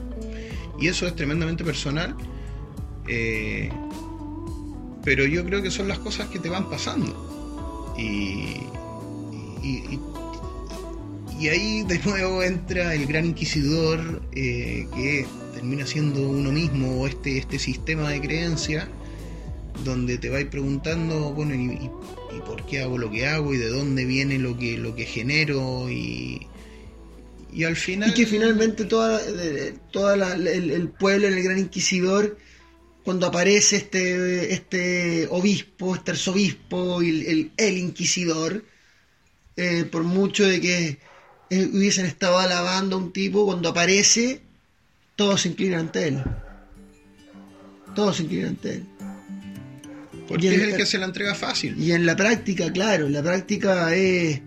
y 0.81 0.89
eso 0.89 1.07
es 1.07 1.15
tremendamente 1.15 1.65
personal. 1.65 2.17
eh, 3.09 3.71
pero 5.05 5.25
yo 5.27 5.45
creo 5.45 5.63
que 5.63 5.71
son 5.71 5.89
las 5.89 5.99
cosas 5.99 6.29
que 6.29 6.39
te 6.39 6.49
van 6.49 6.69
pasando. 6.71 7.95
Y, 7.99 8.57
y, 9.63 10.01
y- 11.41 11.49
ahí 11.49 11.83
de 11.83 11.99
nuevo 12.05 12.43
entra 12.43 12.95
el 12.95 13.07
gran 13.07 13.25
inquisidor 13.27 14.23
eh, 14.33 14.87
que 14.95 15.27
termina 15.55 15.85
siendo 15.87 16.29
uno 16.29 16.53
mismo 16.53 17.01
o 17.01 17.07
este, 17.09 17.37
este 17.37 17.59
sistema 17.59 18.11
de 18.11 18.21
creencia 18.21 18.89
donde 19.85 20.19
te 20.19 20.29
vais 20.29 20.47
preguntando, 20.47 21.33
bueno, 21.33 21.55
¿y, 21.55 21.75
y- 21.75 21.91
por 22.47 22.65
qué 22.67 22.81
hago 22.81 22.97
lo 22.97 23.11
que 23.11 23.27
hago? 23.27 23.53
¿Y 23.55 23.59
de 23.59 23.69
dónde 23.69 24.05
viene 24.05 24.39
lo 24.39 24.57
que, 24.57 24.79
lo 24.79 24.95
que 24.95 25.05
genero? 25.05 25.91
Y, 25.91 26.47
y 27.53 27.65
al 27.65 27.77
final... 27.77 28.11
Y 28.11 28.15
que 28.15 28.27
finalmente 28.27 28.85
toda, 28.85 29.21
eh, 29.27 29.75
toda 29.91 30.35
el, 30.35 30.47
el 30.71 30.89
pueblo, 30.89 31.27
el 31.29 31.43
gran 31.43 31.59
inquisidor, 31.59 32.39
cuando 33.05 33.27
aparece 33.27 33.77
este, 33.77 34.53
este 34.53 35.27
obispo, 35.31 35.95
este 35.95 36.13
arzobispo, 36.13 37.03
y 37.03 37.09
el, 37.11 37.27
el, 37.27 37.51
el 37.57 37.79
inquisidor, 37.79 38.65
eh, 39.57 39.85
por 39.91 40.05
mucho 40.05 40.47
de 40.47 40.61
que 40.61 40.99
eh, 41.51 41.71
hubiesen 41.73 42.07
estado 42.07 42.39
alabando 42.39 42.97
a 42.97 42.99
un 43.01 43.13
tipo, 43.13 43.45
cuando 43.45 43.69
aparece, 43.71 44.41
todos 45.17 45.43
se 45.43 45.49
inclinan 45.49 45.81
ante 45.81 46.09
él. 46.09 46.23
Todos 47.95 48.17
se 48.17 48.23
inclinan 48.23 48.51
ante 48.51 48.75
él. 48.77 48.85
Porque 50.29 50.55
es 50.55 50.63
el- 50.63 50.77
que 50.77 50.87
se 50.87 50.99
la 50.99 51.07
entrega 51.07 51.35
fácil. 51.35 51.79
Y 51.79 51.93
en 51.93 52.07
la 52.07 52.17
práctica, 52.17 52.73
claro, 52.73 53.07
en 53.07 53.13
la 53.13 53.23
práctica 53.23 53.95
es. 53.95 54.41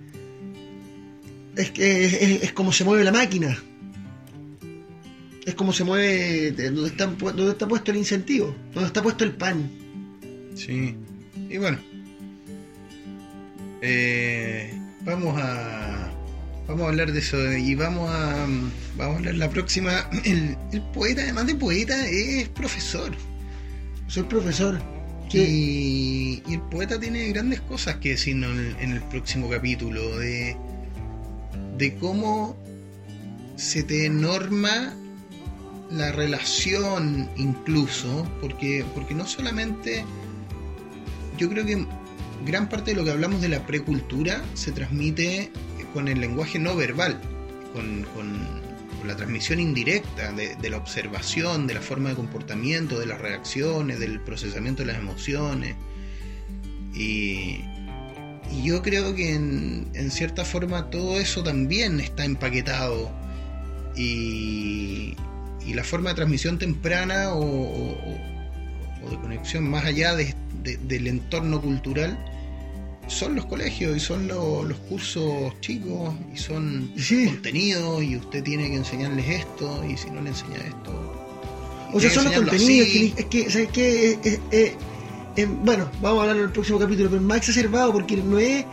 Es, 1.56 1.72
que 1.72 2.06
es, 2.06 2.14
es- 2.14 2.44
es 2.44 2.53
como 2.53 2.72
se 2.72 2.84
mueve 2.84 3.03
la 3.03 3.11
máquina. 3.11 3.61
Es 5.45 5.53
como 5.55 5.72
se 5.73 5.84
mueve 5.84 6.51
de 6.51 6.72
donde 6.72 6.89
está, 6.89 7.07
pu- 7.09 7.31
donde 7.34 7.51
está 7.51 7.67
puesto 7.67 7.91
el 7.91 7.97
incentivo, 7.97 8.55
donde 8.73 8.88
está 8.88 9.03
puesto 9.03 9.23
el 9.23 9.31
pan. 9.34 9.69
Sí. 10.55 10.95
Y 11.49 11.57
bueno. 11.57 11.77
eh, 13.81 14.73
vamos 15.01 15.39
a. 15.41 16.11
Vamos 16.67 16.81
a 16.85 16.88
hablar 16.89 17.11
de 17.11 17.19
eso 17.19 17.38
y 17.53 17.76
vamos 17.76 18.09
a. 18.09 18.47
Vamos 18.97 19.15
a 19.15 19.17
hablar 19.19 19.35
la 19.35 19.49
próxima. 19.49 20.09
El, 20.23 20.57
el 20.72 20.81
poeta, 20.93 21.22
además 21.22 21.45
de 21.47 21.55
poeta, 21.55 22.07
es 22.07 22.49
profesor. 22.49 23.11
Soy 24.07 24.23
profesor. 24.23 24.81
Y, 25.34 26.41
y 26.47 26.53
el 26.53 26.61
poeta 26.61 26.97
tiene 26.99 27.27
grandes 27.30 27.59
cosas 27.61 27.97
que 27.97 28.09
decirnos 28.11 28.51
en 28.51 28.59
el, 28.59 28.76
en 28.80 28.91
el 28.93 29.01
próximo 29.03 29.49
capítulo 29.49 30.17
de, 30.17 30.55
de 31.77 31.95
cómo 31.95 32.55
se 33.57 33.84
te 33.84 34.07
norma 34.09 34.95
la 35.91 36.11
relación 36.11 37.29
incluso, 37.35 38.27
porque, 38.41 38.83
porque 38.93 39.13
no 39.13 39.25
solamente 39.27 40.03
yo 41.37 41.49
creo 41.49 41.65
que 41.65 41.85
gran 42.45 42.69
parte 42.69 42.91
de 42.91 42.97
lo 42.97 43.03
que 43.03 43.11
hablamos 43.11 43.41
de 43.41 43.49
la 43.49 43.65
precultura 43.65 44.43
se 44.53 44.71
transmite 44.71 45.51
con 45.93 46.07
el 46.07 46.19
lenguaje 46.19 46.59
no 46.59 46.75
verbal, 46.75 47.19
con, 47.73 48.03
con- 48.13 48.65
la 49.05 49.15
transmisión 49.15 49.59
indirecta 49.59 50.31
de, 50.31 50.55
de 50.55 50.69
la 50.71 50.77
observación, 50.77 51.67
de 51.67 51.75
la 51.75 51.81
forma 51.81 52.09
de 52.09 52.15
comportamiento, 52.15 52.97
de 52.99 53.05
las 53.05 53.21
reacciones, 53.21 53.99
del 53.99 54.19
procesamiento 54.19 54.81
de 54.81 54.87
las 54.87 54.97
emociones. 54.97 55.75
Y, 56.95 57.59
y 58.51 58.63
yo 58.63 58.81
creo 58.81 59.13
que 59.13 59.35
en, 59.35 59.89
en 59.93 60.09
cierta 60.09 60.43
forma 60.43 60.89
todo 60.89 61.19
eso 61.19 61.43
también 61.43 61.99
está 61.99 62.25
empaquetado. 62.25 63.11
Y, 63.95 65.15
y 65.65 65.73
la 65.73 65.83
forma 65.83 66.09
de 66.09 66.15
transmisión 66.15 66.57
temprana 66.59 67.33
o, 67.33 67.41
o- 67.43 68.17
o 69.05 69.09
de 69.09 69.17
conexión 69.17 69.69
más 69.69 69.85
allá 69.85 70.15
de- 70.15 70.33
de- 70.63 70.77
del 70.77 71.07
entorno 71.07 71.61
cultural 71.61 72.17
son 73.07 73.35
los 73.35 73.45
colegios 73.45 73.95
y 73.95 73.99
son 73.99 74.27
lo- 74.27 74.63
los 74.63 74.77
cursos 74.79 75.53
chicos 75.61 76.13
y 76.33 76.37
son 76.37 76.91
Sí. 76.97 77.25
contenidos 77.27 78.03
y 78.03 78.17
usted 78.17 78.43
tiene 78.43 78.67
que 78.69 78.75
enseñarles 78.77 79.27
esto 79.29 79.83
y 79.87 79.95
si 79.97 80.09
no 80.09 80.21
le 80.21 80.29
enseña 80.29 80.57
esto 80.57 81.21
o 81.93 81.99
sea, 81.99 82.09
son 82.09 82.25
los 82.25 82.33
contenidos. 82.33 82.87
así. 82.87 83.11
Que, 83.11 83.21
es 83.21 83.25
que, 83.27 83.51
¿sabes 83.51 83.69
qué? 83.69 84.11
Eh, 84.23 84.39
eh, 84.51 84.75
eh, 85.37 85.47
bueno, 85.63 85.89
vamos 86.01 86.17
a 86.19 86.21
hablarlo 86.23 86.41
en 86.41 86.47
el 86.47 86.53
próximo 86.53 86.79
capítulo, 86.79 87.09
pero 87.09 87.21
es 87.21 87.27
más 87.27 87.37
exacerbado 87.37 87.93
porque 87.93 88.17
no 88.17 88.37
es. 88.39 88.65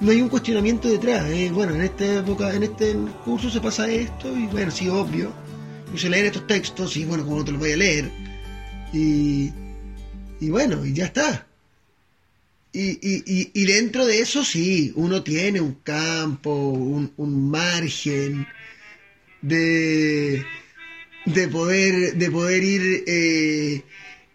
No 0.00 0.10
hay 0.12 0.20
un 0.22 0.28
cuestionamiento 0.28 0.88
detrás. 0.88 1.24
bueno, 1.52 1.74
en 1.74 1.80
esta 1.82 2.04
época, 2.18 2.52
en 2.54 2.62
este 2.64 2.94
curso 3.24 3.48
se 3.50 3.60
pasa 3.60 3.88
esto, 3.90 4.36
y 4.36 4.46
bueno, 4.46 4.70
sí, 4.70 4.88
obvio. 4.88 5.32
Puse 5.88 6.06
a 6.06 6.10
leer 6.10 6.26
estos 6.26 6.46
textos 6.46 6.96
y 6.96 7.04
bueno, 7.04 7.24
como 7.24 7.38
no 7.38 7.44
te 7.44 7.50
los 7.52 7.60
voy 7.60 7.72
a 7.72 7.76
leer. 7.76 8.10
Y, 8.92 9.50
y 10.40 10.50
bueno, 10.50 10.84
y 10.84 10.92
ya 10.92 11.06
está. 11.06 11.46
Y, 12.72 12.90
y, 13.00 13.50
y, 13.54 13.64
dentro 13.64 14.04
de 14.06 14.20
eso 14.20 14.44
sí, 14.44 14.92
uno 14.94 15.22
tiene 15.22 15.60
un 15.60 15.74
campo, 15.82 16.50
un, 16.70 17.12
un 17.16 17.50
margen 17.50 18.46
de, 19.40 20.44
de, 21.24 21.48
poder, 21.48 22.14
de 22.16 22.30
poder 22.30 22.62
ir 22.62 23.04
eh, 23.06 23.82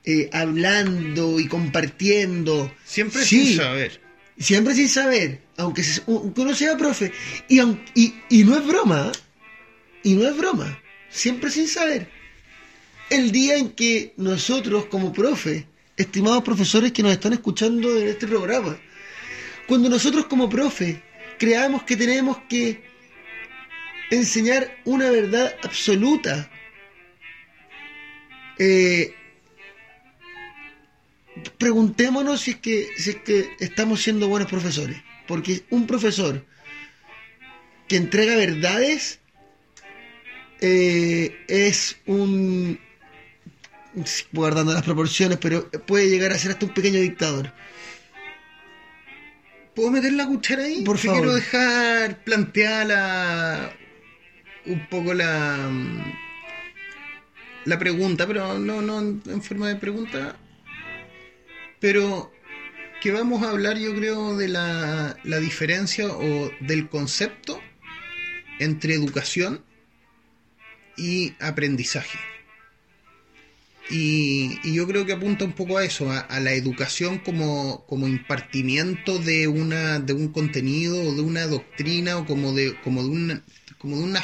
eh, 0.03 0.30
hablando 0.34 1.39
y 1.39 1.47
compartiendo. 1.47 2.73
Siempre 2.84 3.23
Sí. 3.23 3.47
sin 3.47 3.57
saber. 3.57 4.01
Siempre 4.39 4.73
sin 4.73 4.89
saber, 4.89 5.41
aunque, 5.57 5.84
se- 5.84 6.01
aunque 6.07 6.41
uno 6.41 6.55
sea 6.55 6.75
profe. 6.75 7.11
Y, 7.47 7.61
y, 7.93 8.15
y 8.30 8.43
no 8.43 8.57
es 8.57 8.65
broma, 8.65 9.11
y 10.03 10.15
no 10.15 10.27
es 10.27 10.35
broma, 10.35 10.80
siempre 11.14 11.49
sin 11.52 11.68
saber. 11.68 12.10
El 13.10 13.31
día 13.31 13.57
en 13.57 13.69
que 13.69 14.14
nosotros 14.18 14.85
como 14.88 15.14
profe, 15.14 15.68
estimados 15.95 16.44
profesores 16.44 16.91
que 16.91 17.03
nos 17.03 17.11
están 17.11 17.34
escuchando 17.34 17.98
en 17.98 18.07
este 18.07 18.27
programa, 18.27 18.77
cuando 19.68 19.90
nosotros 19.90 20.26
como 20.26 20.49
profe 20.49 21.02
creamos 21.38 21.84
que 21.84 21.95
tenemos 21.95 22.38
que 22.49 22.84
enseñar 24.10 24.76
una 24.85 25.11
verdad 25.11 25.56
absoluta, 25.64 26.49
eh, 28.57 29.14
preguntémonos 31.57 32.41
si 32.41 32.52
es 32.52 32.57
que 32.57 32.88
si 32.98 33.11
es 33.11 33.15
que 33.18 33.49
estamos 33.60 34.02
siendo 34.02 34.27
buenos 34.27 34.49
profesores 34.49 35.02
porque 35.27 35.64
un 35.69 35.88
profesor 35.88 36.45
que 37.88 37.95
entrega 37.98 38.35
verdades 38.35 39.19
eh, 40.61 41.45
es 41.47 41.97
un 42.05 42.80
guardando 44.31 44.73
las 44.73 44.84
proporciones 44.84 45.38
pero 45.38 45.69
puede 45.69 46.09
llegar 46.09 46.31
a 46.31 46.38
ser 46.38 46.51
hasta 46.51 46.65
un 46.65 46.73
pequeño 46.73 46.99
dictador 46.99 47.53
¿Puedo 49.75 49.89
meter 49.89 50.13
la 50.13 50.27
cuchara 50.27 50.63
ahí? 50.63 50.84
Por 50.84 50.97
Te 50.97 51.07
favor. 51.07 51.21
quiero 51.21 51.35
dejar 51.35 52.23
planteada 52.23 53.75
un 54.65 54.88
poco 54.88 55.13
la 55.13 55.69
la 57.65 57.80
pregunta, 57.80 58.27
pero 58.27 58.59
no, 58.59 58.81
no 58.81 58.99
en 58.99 59.21
en 59.25 59.41
forma 59.41 59.69
de 59.69 59.75
pregunta. 59.75 60.35
Pero 61.80 62.31
que 63.01 63.11
vamos 63.11 63.43
a 63.43 63.49
hablar, 63.49 63.77
yo 63.77 63.93
creo, 63.95 64.38
de 64.38 64.47
la, 64.47 65.17
la 65.23 65.39
diferencia 65.39 66.07
o 66.07 66.51
del 66.61 66.88
concepto 66.88 67.59
entre 68.59 68.93
educación 68.93 69.63
y 70.98 71.34
aprendizaje. 71.40 72.18
Y, 73.90 74.60
y 74.64 74.74
yo 74.74 74.88
creo 74.88 75.06
que 75.06 75.14
apunta 75.14 75.44
un 75.44 75.53
poco 75.53 75.78
a 75.78 75.84
eso, 75.84 76.10
a, 76.10 76.20
a 76.20 76.40
la 76.40 76.53
educación 76.53 77.20
como, 77.20 77.86
como 77.86 78.07
impartimiento 78.07 79.20
de 79.20 79.48
una 79.48 79.99
de 79.99 80.14
un 80.14 80.30
contenido 80.30 81.02
o 81.02 81.14
de 81.14 81.22
una 81.22 81.48
doctrina 81.48 82.18
o 82.18 82.26
como 82.26 82.53
de 82.53 82.80
como 82.82 83.03
de 83.03 83.10
una 83.10 83.44
como 83.78 83.98
de 83.98 84.03
una 84.03 84.22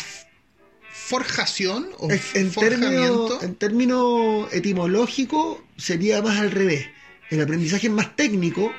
forjación 0.89 1.89
o 1.97 2.09
en, 2.09 2.21
en 2.35 2.51
forjamiento. 2.51 3.37
términos 3.39 3.43
en 3.43 3.55
términos 3.55 4.53
etimológicos 4.53 5.57
sería 5.77 6.21
más 6.21 6.39
al 6.39 6.51
revés 6.51 6.87
el 7.29 7.41
aprendizaje 7.41 7.87
es 7.87 7.93
más 7.93 8.15
técnico 8.15 8.73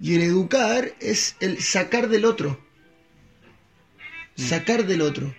Y 0.00 0.14
el 0.14 0.22
educar 0.22 0.94
es 0.98 1.36
el 1.40 1.62
sacar 1.62 2.08
del 2.08 2.24
otro. 2.24 2.58
Sacar 4.34 4.86
del 4.86 5.02
otro. 5.02 5.34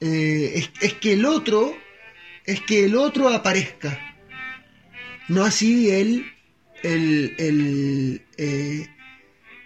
Eh, 0.00 0.52
es, 0.54 0.70
es 0.80 0.94
que 0.94 1.14
el 1.14 1.24
otro, 1.24 1.76
es 2.44 2.60
que 2.60 2.84
el 2.84 2.96
otro 2.96 3.28
aparezca. 3.28 3.98
No 5.28 5.44
así 5.44 5.90
el, 5.90 6.32
el, 6.82 7.34
el, 7.38 8.22
eh, 8.36 8.86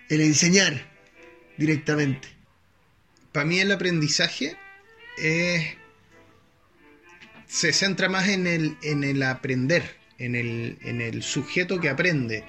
el 0.09 0.20
enseñar 0.20 0.89
directamente. 1.57 2.28
para 3.32 3.44
mí 3.47 3.59
el 3.61 3.70
aprendizaje 3.73 4.57
se 7.47 7.73
centra 7.73 8.09
más 8.09 8.28
en 8.28 8.47
el, 8.47 8.77
en 8.82 9.05
el 9.05 9.23
aprender, 9.23 9.97
en 10.19 10.35
el, 10.36 10.78
en 10.82 11.01
el 11.01 11.23
sujeto 11.23 11.81
que 11.81 11.89
aprende. 11.90 12.44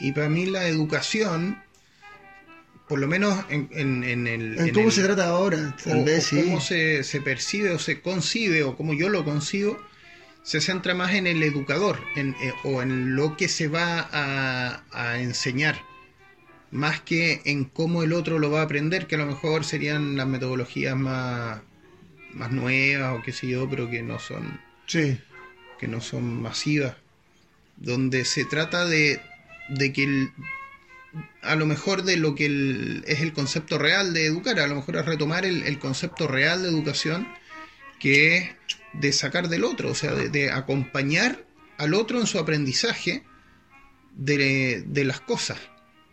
Y 0.00 0.12
para 0.12 0.28
mí 0.28 0.46
la 0.46 0.66
educación, 0.66 1.62
por 2.94 3.00
lo 3.00 3.08
menos 3.08 3.44
en, 3.48 3.68
en- 3.72 4.04
en 4.04 4.26
el... 4.28 4.56
En 4.56 4.72
¿Cómo 4.72 4.86
el- 4.86 4.92
se 4.92 5.02
trata 5.02 5.26
ahora? 5.26 5.74
Tal 5.82 5.98
o, 5.98 6.04
vez 6.04 6.26
o 6.32 6.36
sí. 6.36 6.42
cómo 6.44 6.60
se, 6.60 7.02
se 7.02 7.20
percibe 7.20 7.72
o 7.72 7.78
se 7.80 8.00
concibe 8.00 8.62
o 8.62 8.76
cómo 8.76 8.94
yo 8.94 9.08
lo 9.08 9.24
concibo, 9.24 9.76
se 10.44 10.60
centra 10.60 10.94
más 10.94 11.12
en 11.14 11.26
el 11.26 11.42
educador 11.42 11.98
en, 12.14 12.36
eh, 12.40 12.52
o 12.62 12.82
en 12.82 13.16
lo 13.16 13.36
que 13.36 13.48
se 13.48 13.66
va 13.66 14.08
a, 14.12 14.84
a 14.92 15.18
enseñar, 15.18 15.82
más 16.70 17.00
que 17.00 17.42
en 17.46 17.64
cómo 17.64 18.04
el 18.04 18.12
otro 18.12 18.38
lo 18.38 18.52
va 18.52 18.60
a 18.60 18.64
aprender, 18.66 19.08
que 19.08 19.16
a 19.16 19.18
lo 19.18 19.26
mejor 19.26 19.64
serían 19.64 20.16
las 20.16 20.28
metodologías 20.28 20.94
más, 20.96 21.62
más 22.32 22.52
nuevas 22.52 23.18
o 23.18 23.22
qué 23.22 23.32
sé 23.32 23.48
yo, 23.48 23.68
pero 23.68 23.90
que 23.90 24.04
no 24.04 24.20
son 24.20 24.60
Sí. 24.86 25.18
que 25.80 25.88
no 25.88 26.00
son 26.00 26.40
masivas, 26.40 26.94
donde 27.76 28.24
se 28.24 28.44
trata 28.44 28.84
de, 28.86 29.20
de 29.68 29.92
que 29.92 30.04
el- 30.04 30.30
a 31.42 31.54
lo 31.56 31.66
mejor 31.66 32.02
de 32.04 32.16
lo 32.16 32.34
que 32.34 32.46
el- 32.46 33.04
es 33.06 33.20
el 33.20 33.32
concepto 33.32 33.78
real 33.78 34.12
de 34.14 34.26
educar, 34.26 34.58
a 34.58 34.66
lo 34.66 34.74
mejor 34.76 34.96
es 34.96 35.06
retomar 35.06 35.44
el, 35.44 35.62
el 35.64 35.78
concepto 35.78 36.26
real 36.26 36.62
de 36.62 36.68
educación, 36.68 37.26
que 38.00 38.36
es 38.38 38.50
de 38.94 39.12
sacar 39.12 39.48
del 39.48 39.64
otro, 39.64 39.90
o 39.90 39.94
sea, 39.94 40.12
de, 40.14 40.28
de 40.28 40.50
acompañar 40.50 41.44
al 41.78 41.94
otro 41.94 42.20
en 42.20 42.26
su 42.26 42.38
aprendizaje 42.38 43.22
de, 44.16 44.84
de 44.86 45.04
las 45.04 45.20
cosas. 45.20 45.58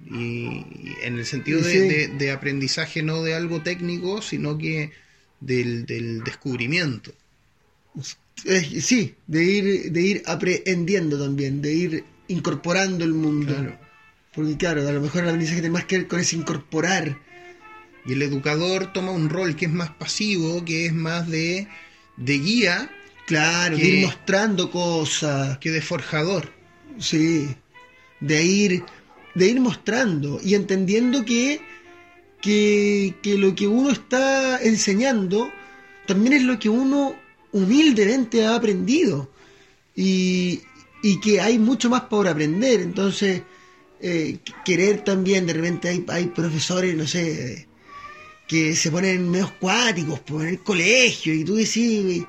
Y, 0.10 0.16
y 0.18 0.96
en 1.04 1.20
el 1.20 1.26
sentido 1.26 1.62
de, 1.62 1.72
sí. 1.72 1.78
de- 1.80 2.08
de 2.08 2.32
aprendizaje 2.32 3.04
no 3.04 3.22
de 3.22 3.36
algo 3.36 3.62
técnico, 3.62 4.22
sino 4.22 4.58
que 4.58 4.92
del, 5.40 5.86
del 5.86 6.24
descubrimiento. 6.24 7.14
Eh, 8.46 8.82
sí, 8.82 9.14
de 9.28 9.44
ir, 9.44 9.92
de 9.92 10.02
ir 10.02 10.24
aprendiendo 10.26 11.20
también, 11.22 11.62
de 11.62 11.74
ir 11.74 12.04
incorporando 12.28 13.04
el 13.06 13.14
mundo. 13.14 13.54
Claro. 13.54 13.78
Porque 14.34 14.58
claro, 14.58 14.88
a 14.88 14.92
lo 14.92 15.02
mejor 15.02 15.24
el 15.24 15.30
aprendizaje 15.30 15.62
tiene 15.62 15.74
más 15.74 15.86
que 15.86 15.98
ver 16.00 16.08
con 16.08 16.20
ese 16.20 16.36
incorporar. 16.38 17.20
Y 18.06 18.14
el 18.14 18.22
educador 18.22 18.94
toma 18.94 19.12
un 19.12 19.30
rol 19.30 19.56
que 19.56 19.66
es 19.66 19.72
más 19.72 19.90
pasivo, 19.92 20.64
que 20.66 20.86
es 20.88 20.94
más 20.94 21.28
de, 21.28 21.68
de 22.18 22.38
guía 22.40 22.90
Claro, 23.26 23.78
de 23.78 23.84
ir 23.88 24.06
mostrando 24.06 24.72
cosas. 24.72 25.58
que 25.60 25.72
de 25.72 25.82
forjador. 25.82 26.52
Sí, 27.00 27.56
de 28.20 28.44
ir, 28.44 28.84
de 29.36 29.48
ir 29.48 29.60
mostrando 29.60 30.40
y 30.44 30.56
entendiendo 30.56 31.24
que, 31.24 31.62
que, 32.42 33.16
que 33.22 33.38
lo 33.38 33.56
que 33.56 33.68
uno 33.68 33.92
está 33.92 34.62
enseñando 34.62 35.52
también 36.06 36.34
es 36.34 36.44
lo 36.44 36.60
que 36.60 36.70
uno 36.70 37.16
humildemente 37.52 38.46
ha 38.46 38.56
aprendido 38.56 39.30
y, 39.96 40.62
y 41.04 41.20
que 41.20 41.40
hay 41.42 41.58
mucho 41.60 41.90
más 41.90 42.02
por 42.02 42.28
aprender. 42.28 42.82
Entonces, 42.82 43.44
eh, 44.02 44.40
querer 44.66 45.04
también, 45.04 45.46
de 45.48 45.54
repente 45.54 45.90
hay, 45.90 46.06
hay 46.10 46.28
profesores, 46.28 46.96
no 46.96 47.08
sé, 47.08 47.68
que 48.48 48.76
se 48.76 48.92
ponen 48.92 49.30
medio 49.32 49.54
cuáticos 49.60 50.20
por 50.22 50.46
el 50.48 50.60
colegio 50.62 51.34
y 51.34 51.44
tú 51.46 51.56
decís, 51.56 52.24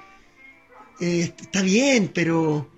eh, 1.00 1.32
está 1.40 1.62
bien, 1.62 2.10
pero 2.14 2.68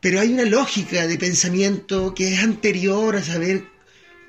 pero 0.00 0.20
hay 0.20 0.32
una 0.32 0.44
lógica 0.44 1.06
de 1.06 1.18
pensamiento 1.18 2.14
que 2.14 2.32
es 2.32 2.38
anterior 2.40 3.16
a 3.16 3.22
saber 3.22 3.64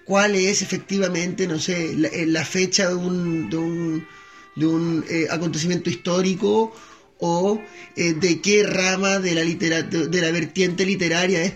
cuál 0.06 0.36
es 0.36 0.62
efectivamente, 0.64 1.48
no 1.48 1.60
sé, 1.60 1.94
la, 1.96 2.08
eh, 2.10 2.46
fecha 2.46 2.90
de 2.90 2.96
un, 2.96 3.50
de 3.50 3.58
un, 3.58 4.08
de 4.56 4.66
un 4.66 5.06
acontecimiento 5.30 5.90
histórico 5.90 6.74
o 7.20 7.62
de 7.96 8.42
qué 8.42 8.64
rama 8.64 9.20
de 9.20 9.36
la, 9.36 9.44
litera- 9.44 9.84
de 9.84 10.22
la 10.22 10.32
vertiente 10.32 10.86
literaria 10.86 11.44
es. 11.44 11.54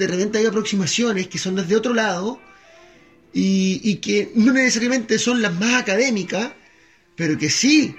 De 0.00 0.06
repente 0.08 0.38
hay 0.38 0.46
aproximaciones 0.46 1.28
que 1.28 1.38
son 1.38 1.54
desde 1.56 1.76
otro 1.76 1.94
lado 1.94 2.40
y, 3.32 3.80
y 3.84 3.96
que 3.96 4.32
no 4.34 4.52
necesariamente 4.52 5.18
son 5.18 5.40
las 5.42 5.54
más 5.54 5.74
académicas, 5.82 6.52
pero 7.16 7.38
que 7.38 7.50
sí 7.50 7.94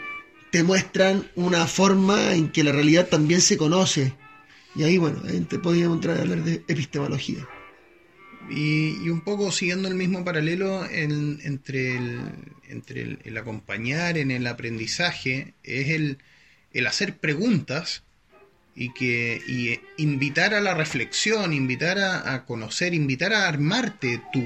te 0.51 0.63
muestran 0.63 1.29
una 1.35 1.65
forma 1.67 2.33
en 2.33 2.49
que 2.51 2.63
la 2.63 2.71
realidad 2.73 3.07
también 3.07 3.39
se 3.41 3.55
conoce. 3.57 4.13
Y 4.75 4.83
ahí, 4.83 4.97
bueno, 4.97 5.21
te 5.47 5.59
podríamos 5.59 5.97
entrar 5.97 6.17
a 6.17 6.21
hablar 6.21 6.43
de 6.43 6.63
epistemología. 6.67 7.47
Y, 8.49 9.07
un 9.09 9.21
poco 9.21 9.51
siguiendo 9.51 9.87
el 9.87 9.95
mismo 9.95 10.25
paralelo 10.25 10.85
en- 10.89 11.39
entre, 11.43 11.95
el, 11.97 12.19
entre 12.67 13.17
el 13.23 13.37
acompañar 13.37 14.17
en 14.17 14.31
el 14.31 14.45
aprendizaje, 14.47 15.53
es 15.63 15.89
el, 15.89 16.17
el 16.73 16.87
hacer 16.87 17.17
preguntas 17.17 18.03
y 18.75 18.93
que 18.93 19.41
y 19.47 19.69
eh, 19.69 19.81
invitar 19.97 20.53
a 20.53 20.61
la 20.61 20.73
reflexión, 20.73 21.53
invitar 21.53 21.99
a, 21.99 22.33
a 22.33 22.45
conocer, 22.45 22.93
invitar 22.93 23.33
a 23.33 23.47
armarte 23.47 24.21
tu, 24.31 24.41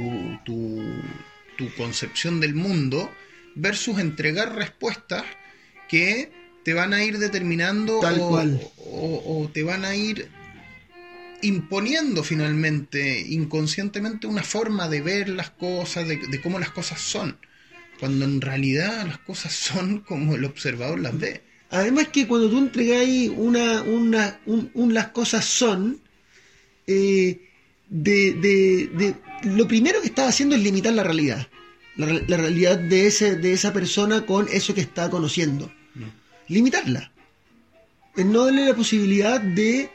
tu, 0.46 0.82
tu 1.58 1.74
concepción 1.76 2.40
del 2.40 2.56
mundo 2.56 3.12
versus 3.56 4.00
entregar 4.00 4.56
respuestas 4.56 5.24
que 5.88 6.32
te 6.64 6.74
van 6.74 6.94
a 6.94 7.04
ir 7.04 7.20
determinando 7.20 8.00
Tal 8.00 8.20
o, 8.22 8.28
cual. 8.30 8.60
o- 8.78 9.42
o 9.44 9.50
te 9.50 9.62
van 9.64 9.86
a 9.86 9.96
ir 9.96 10.28
imponiendo 11.42 12.24
finalmente, 12.24 13.22
inconscientemente, 13.22 14.28
una 14.28 14.44
forma 14.44 14.90
de 14.90 15.02
ver 15.02 15.30
las 15.30 15.52
cosas, 15.52 16.08
de, 16.08 16.18
de 16.18 16.42
cómo 16.42 16.60
las 16.60 16.72
cosas 16.72 17.00
son, 17.00 17.38
cuando 18.00 18.26
en 18.26 18.42
realidad 18.42 19.06
las 19.06 19.20
cosas 19.20 19.54
son 19.54 20.00
como 20.00 20.36
el 20.36 20.46
observador 20.46 21.00
las 21.00 21.18
ve. 21.20 21.44
Además 21.72 22.08
que 22.10 22.28
cuando 22.28 22.50
tú 22.50 22.58
entregáis 22.58 23.32
una, 23.36 23.82
una, 23.82 24.40
un, 24.46 24.70
un 24.74 24.94
las 24.94 25.08
cosas 25.10 25.46
son, 25.46 26.00
eh, 26.88 27.42
de, 27.90 28.34
de- 28.34 28.90
de- 28.98 29.16
lo 29.50 29.68
primero 29.68 30.00
que 30.02 30.08
estás 30.08 30.30
haciendo 30.30 30.56
es 30.56 30.62
limitar 30.62 30.94
la 30.94 31.04
realidad. 31.04 31.48
La, 31.98 32.06
re- 32.08 32.24
la 32.28 32.38
realidad 32.38 32.78
de, 32.78 33.08
ese, 33.08 33.36
de 33.36 33.54
esa 33.54 33.72
persona 33.74 34.26
con 34.26 34.48
eso 34.52 34.74
que 34.74 34.82
está 34.82 35.10
conociendo. 35.10 35.72
Limitarla. 36.48 37.12
Es 38.16 38.26
no 38.26 38.46
darle 38.46 38.66
la 38.66 38.76
posibilidad 38.76 39.42
de, 39.42 39.90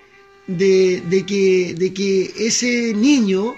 de, 0.46 1.02
de 1.08 1.26
que, 1.26 1.74
de 1.78 1.94
que 1.94 2.32
ese 2.38 2.92
niño 2.94 3.54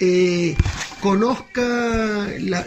eh, 0.00 0.54
conozca 1.00 2.28
la- 2.40 2.66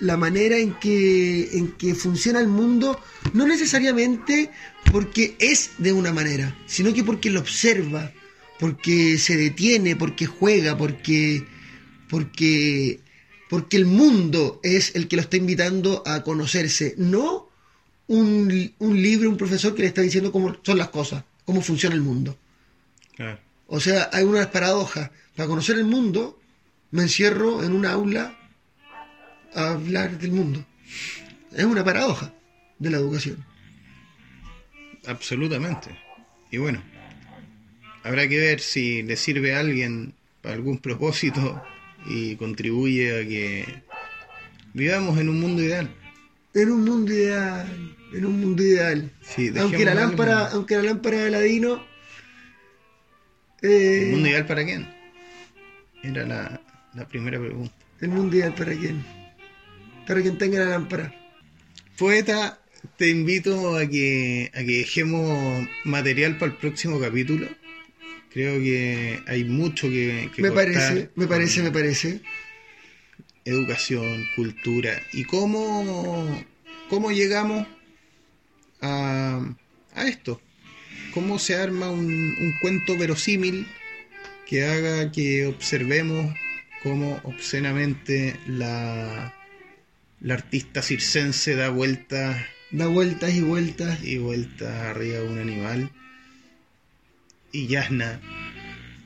la 0.00 0.16
manera 0.16 0.56
en 0.58 0.74
que, 0.74 1.56
en 1.56 1.72
que 1.72 1.94
funciona 1.94 2.40
el 2.40 2.48
mundo, 2.48 3.00
no 3.32 3.46
necesariamente 3.46 4.50
porque 4.90 5.36
es 5.38 5.72
de 5.78 5.92
una 5.92 6.12
manera, 6.12 6.56
sino 6.66 6.92
que 6.92 7.04
porque 7.04 7.30
lo 7.30 7.40
observa, 7.40 8.12
porque 8.58 9.18
se 9.18 9.36
detiene, 9.36 9.96
porque 9.96 10.26
juega, 10.26 10.76
porque, 10.76 11.46
porque, 12.08 13.00
porque 13.48 13.76
el 13.76 13.86
mundo 13.86 14.60
es 14.62 14.94
el 14.94 15.08
que 15.08 15.16
lo 15.16 15.22
está 15.22 15.36
invitando 15.36 16.02
a 16.06 16.22
conocerse, 16.22 16.94
no 16.98 17.48
un, 18.06 18.72
un 18.78 19.02
libro, 19.02 19.30
un 19.30 19.36
profesor 19.36 19.74
que 19.74 19.82
le 19.82 19.88
está 19.88 20.02
diciendo 20.02 20.32
cómo 20.32 20.56
son 20.62 20.78
las 20.78 20.90
cosas, 20.90 21.24
cómo 21.44 21.62
funciona 21.62 21.94
el 21.94 22.02
mundo. 22.02 22.36
O 23.66 23.80
sea, 23.80 24.10
hay 24.12 24.24
una 24.24 24.50
paradoja. 24.50 25.12
Para 25.36 25.48
conocer 25.48 25.78
el 25.78 25.84
mundo, 25.84 26.38
me 26.90 27.02
encierro 27.02 27.62
en 27.62 27.72
un 27.72 27.86
aula 27.86 28.36
a 29.54 29.70
hablar 29.70 30.18
del 30.18 30.32
mundo. 30.32 30.64
Es 31.52 31.64
una 31.64 31.84
paradoja 31.84 32.34
de 32.82 32.90
la 32.90 32.98
educación. 32.98 33.44
Absolutamente. 35.06 35.90
Y 36.50 36.58
bueno, 36.58 36.82
habrá 38.02 38.28
que 38.28 38.38
ver 38.38 38.60
si 38.60 39.02
le 39.02 39.16
sirve 39.16 39.54
a 39.54 39.60
alguien 39.60 40.14
para 40.40 40.54
algún 40.54 40.78
propósito 40.78 41.62
y 42.06 42.36
contribuye 42.36 43.20
a 43.20 43.26
que 43.26 43.82
vivamos 44.74 45.18
en 45.18 45.28
un 45.28 45.40
mundo 45.40 45.62
ideal. 45.62 45.88
En 46.54 46.70
un 46.70 46.84
mundo 46.84 47.12
ideal, 47.12 47.96
en 48.12 48.26
un 48.26 48.40
mundo 48.40 48.62
ideal. 48.62 49.10
Sí, 49.22 49.50
aunque 49.58 49.84
la 49.84 49.94
lámpara, 49.94 50.46
algo. 50.46 50.56
aunque 50.56 50.76
la 50.76 50.82
lámpara 50.82 51.18
de 51.18 51.26
Aladino 51.28 51.92
eh, 53.62 54.06
¿El 54.06 54.10
mundo 54.10 54.28
ideal 54.28 54.46
para 54.46 54.64
quién? 54.64 54.88
Era 56.02 56.26
la, 56.26 56.60
la 56.94 57.08
primera 57.08 57.38
pregunta. 57.38 57.72
el 58.00 58.08
mundo 58.08 58.36
ideal 58.36 58.54
para 58.54 58.72
quién? 58.74 59.04
Para 60.06 60.20
quien 60.20 60.36
tenga 60.36 60.58
la 60.58 60.70
lámpara. 60.70 61.14
Poeta, 61.96 62.58
te 62.96 63.08
invito 63.08 63.76
a 63.76 63.86
que, 63.86 64.50
a 64.54 64.58
que 64.58 64.78
dejemos 64.78 65.68
material 65.84 66.38
para 66.38 66.52
el 66.52 66.58
próximo 66.58 67.00
capítulo. 67.00 67.48
Creo 68.32 68.60
que 68.60 69.20
hay 69.26 69.44
mucho 69.44 69.88
que, 69.88 70.30
que 70.34 70.42
Me 70.42 70.48
cortar 70.48 70.74
parece, 70.74 71.10
me 71.14 71.26
parece, 71.26 71.62
me 71.62 71.70
parece. 71.70 72.20
Educación, 73.44 74.24
cultura 74.36 75.02
y 75.12 75.24
cómo, 75.24 76.44
cómo 76.88 77.10
llegamos 77.10 77.66
a, 78.80 79.54
a 79.94 80.08
esto. 80.08 80.40
Cómo 81.12 81.38
se 81.38 81.56
arma 81.56 81.90
un, 81.90 82.06
un 82.06 82.54
cuento 82.60 82.96
verosímil 82.96 83.66
que 84.46 84.64
haga 84.64 85.10
que 85.12 85.46
observemos 85.46 86.34
cómo 86.82 87.20
obscenamente 87.24 88.36
la, 88.46 89.34
la 90.20 90.34
artista 90.34 90.82
circense 90.82 91.54
da 91.54 91.68
vueltas 91.70 92.36
Da 92.72 92.86
vueltas 92.86 93.32
y 93.34 93.40
vueltas. 93.42 94.02
y 94.02 94.18
vueltas 94.18 94.74
arriba 94.86 95.18
de 95.18 95.28
un 95.28 95.38
animal. 95.38 95.90
Y 97.52 97.66
Yasna 97.66 98.20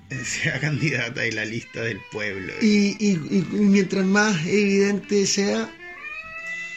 sea 0.24 0.60
candidata 0.60 1.22
de 1.22 1.32
la 1.32 1.44
lista 1.44 1.82
del 1.82 1.98
pueblo. 2.12 2.52
Y, 2.62 2.96
y- 3.00 3.14
y 3.32 3.44
mientras 3.50 4.04
más 4.06 4.46
evidente 4.46 5.26
sea, 5.26 5.68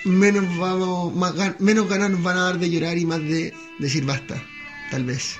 menos 0.04 0.58
vamos, 0.58 1.16
más 1.16 1.60
menos 1.60 1.88
ganas 1.88 2.10
nos 2.10 2.24
van 2.24 2.38
a 2.38 2.44
dar 2.46 2.58
de 2.60 2.70
llorar 2.72 2.98
y 2.98 3.06
más 3.06 3.22
de 3.22 3.54
decir 3.78 4.04
basta, 4.06 4.42
tal 4.90 5.06
vez. 5.06 5.38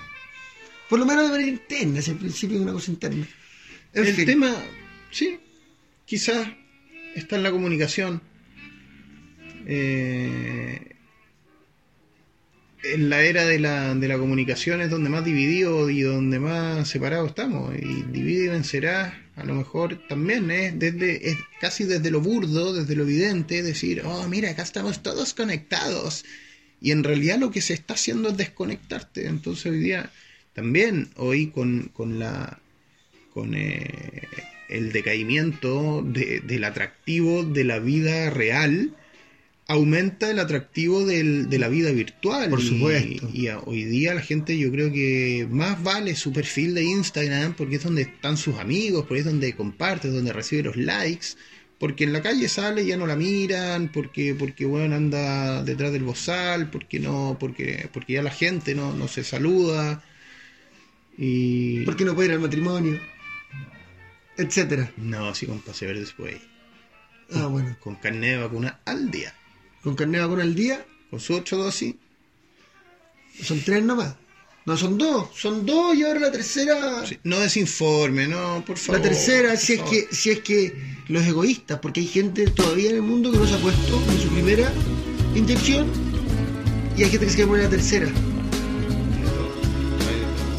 Por 0.88 1.00
lo 1.00 1.06
menos 1.06 1.24
de 1.26 1.30
manera 1.30 1.50
interna, 1.50 2.02
si 2.02 2.12
al 2.12 2.18
principio 2.18 2.58
es 2.58 2.62
una 2.64 2.74
cosa 2.74 2.92
interna. 2.92 3.28
En 3.94 4.06
el 4.06 4.14
fin, 4.14 4.26
tema, 4.26 4.56
sí, 5.12 5.40
quizás 6.06 6.48
está 7.16 7.38
en 7.38 7.44
la 7.44 7.52
comunicación. 7.52 8.22
Eh, 9.66 10.96
en 12.84 13.10
la 13.10 13.22
era 13.24 13.46
de 13.46 13.60
la, 13.60 13.94
de 13.96 14.08
la 14.08 14.18
comunicación 14.18 14.82
es 14.82 14.90
donde 14.90 15.10
más 15.10 15.26
dividido 15.26 15.90
y 15.90 16.02
donde 16.02 16.40
más 16.40 16.88
separado 16.88 17.26
estamos. 17.28 17.74
Y 17.76 18.04
divide 18.04 18.46
y 18.46 18.48
vencerás, 18.48 19.14
a 19.36 19.44
lo 19.44 19.56
mejor 19.56 20.00
también 20.08 20.50
es 20.52 20.78
desde 20.80 21.30
es 21.30 21.38
casi 21.60 21.84
desde 21.84 22.12
lo 22.12 22.22
burdo, 22.22 22.74
desde 22.74 22.96
lo 22.96 23.04
evidente, 23.04 23.64
decir, 23.64 24.02
oh, 24.06 24.28
mira, 24.28 24.50
acá 24.52 24.64
estamos 24.64 25.04
todos 25.04 25.34
conectados. 25.34 26.26
Y 26.82 26.92
en 26.92 27.04
realidad 27.04 27.38
lo 27.40 27.52
que 27.52 27.62
se 27.62 27.74
está 27.74 27.96
haciendo 27.96 28.30
es 28.30 28.38
desconectarte. 28.38 29.28
Entonces 29.28 29.66
hoy 29.66 29.80
día 29.80 30.12
también, 30.54 31.10
hoy 31.18 31.48
con, 31.48 31.90
con 31.94 32.20
la 32.20 32.60
con 33.34 33.54
eh, 33.56 34.28
el 34.70 34.92
decaimiento 34.92 36.02
de- 36.06 36.40
del 36.42 36.64
atractivo 36.64 37.44
de 37.44 37.64
la 37.64 37.80
vida 37.80 38.30
real, 38.30 38.96
aumenta 39.70 40.30
el 40.32 40.40
atractivo 40.40 41.06
del- 41.06 41.48
de 41.50 41.60
la 41.60 41.70
vida 41.70 41.92
virtual. 41.92 42.50
Por 42.50 42.62
supuesto. 42.62 43.30
Y, 43.34 43.48
a- 43.48 43.60
hoy 43.60 43.84
día 43.86 44.14
la 44.16 44.22
gente 44.22 44.58
yo 44.58 44.70
creo 44.72 44.92
que 44.92 45.48
más 45.50 45.82
vale 45.82 46.16
su 46.16 46.34
perfil 46.34 46.74
de 46.76 46.84
Instagram 46.84 47.54
porque 47.56 47.76
es 47.78 47.84
donde 47.84 48.02
están 48.02 48.36
sus 48.36 48.58
amigos, 48.58 49.06
porque 49.08 49.20
es 49.20 49.26
donde 49.26 49.56
comparte, 49.56 50.08
es 50.10 50.14
donde 50.14 50.34
recibe 50.34 50.64
los 50.64 50.76
likes. 50.76 51.28
Porque 51.78 52.04
en 52.04 52.12
la 52.12 52.22
calle 52.22 52.50
sale 52.50 52.84
y 52.84 52.88
ya 52.88 52.98
no 52.98 53.08
la 53.08 53.16
miran, 53.16 53.90
porque, 53.94 54.36
porque 54.36 54.66
bueno, 54.66 54.96
anda 54.96 55.64
detrás 55.64 55.94
del 55.94 56.04
bozal, 56.04 56.70
porque 56.70 57.00
no, 57.00 57.38
porque, 57.40 57.88
porque 57.94 58.14
ya 58.14 58.22
la 58.22 58.32
gente 58.32 58.76
no, 58.76 58.94
no 58.94 59.08
se 59.08 59.24
saluda. 59.24 60.04
Y. 61.18 61.86
¿por 61.86 61.96
qué 61.96 62.04
no 62.06 62.16
puede 62.16 62.30
ir 62.30 62.34
al 62.34 62.42
matrimonio? 62.42 63.00
Etcétera. 64.36 64.92
No, 64.98 65.34
sí, 65.36 65.46
con 65.46 65.60
pase 65.60 65.86
verde 65.86 66.02
después. 66.02 66.36
Ah, 67.32 67.46
bueno. 67.48 67.78
Con 67.80 67.96
carne 67.96 68.32
de 68.32 68.38
vacuna 68.38 68.80
al 68.86 69.12
día. 69.12 69.34
Con 69.84 69.96
carne 69.96 70.18
de 70.18 70.24
vacuna 70.26 70.44
al 70.44 70.56
día, 70.56 70.86
Con 71.10 71.20
su 71.20 71.34
ocho 71.36 71.58
dosis. 71.58 71.96
son 73.44 73.62
tres 73.62 73.84
nomás. 73.84 74.16
No, 74.66 74.78
son 74.78 74.98
dos. 74.98 75.30
Son 75.36 75.66
dos 75.66 75.96
y 75.96 76.04
ahora 76.04 76.20
la 76.20 76.32
tercera. 76.32 77.04
Sí, 77.06 77.18
No 77.24 77.40
desinforme, 77.40 78.28
no, 78.28 78.64
por 78.66 78.78
favor. 78.78 79.02
La 79.02 79.08
tercera, 79.10 79.56
si 79.56 79.74
es 79.74 79.80
favor. 79.80 79.94
que, 80.10 80.16
si 80.16 80.30
es 80.30 80.40
que 80.42 80.74
los 81.08 81.26
egoístas, 81.26 81.80
porque 81.80 82.02
hay 82.02 82.08
gente 82.08 82.46
todavía 82.52 82.90
en 82.92 82.98
el 82.98 83.02
mundo 83.02 83.32
que 83.32 83.38
no 83.40 83.48
se 83.48 83.56
ha 83.56 83.58
puesto 83.60 84.00
en 84.12 84.20
su 84.20 84.28
primera 84.30 84.72
inyección 85.36 85.88
y 86.98 87.04
hay 87.04 87.10
gente 87.10 87.26
que 87.26 87.32
se 87.32 87.36
quiere 87.38 87.48
poner 87.50 87.64
la 87.64 87.70
tercera. 87.72 88.08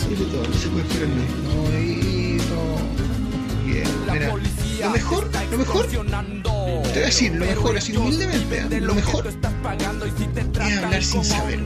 Sí, 0.09 0.14
de 0.16 0.24
todo, 0.24 0.42
no 0.48 0.55
se 0.55 0.68
puede 0.68 0.82
esperar 0.86 1.09
nada. 1.09 1.28
No, 1.44 1.78
y 1.78 2.38
no. 2.51 3.70
Bien, 3.72 3.88
mira, 4.12 4.34
lo 4.81 4.90
mejor, 4.90 5.31
lo 5.51 5.59
mejor, 5.59 5.86
te 5.86 5.97
voy 5.98 7.02
a 7.02 7.07
decir, 7.07 7.32
lo 7.35 7.44
mejor, 7.47 7.77
así 7.77 7.97
humildemente, 7.97 8.59
¿eh? 8.59 8.81
lo 8.81 8.94
mejor 8.94 9.27
es 9.27 9.35
hablar 10.85 11.02
sin 11.02 11.24
saber. 11.24 11.61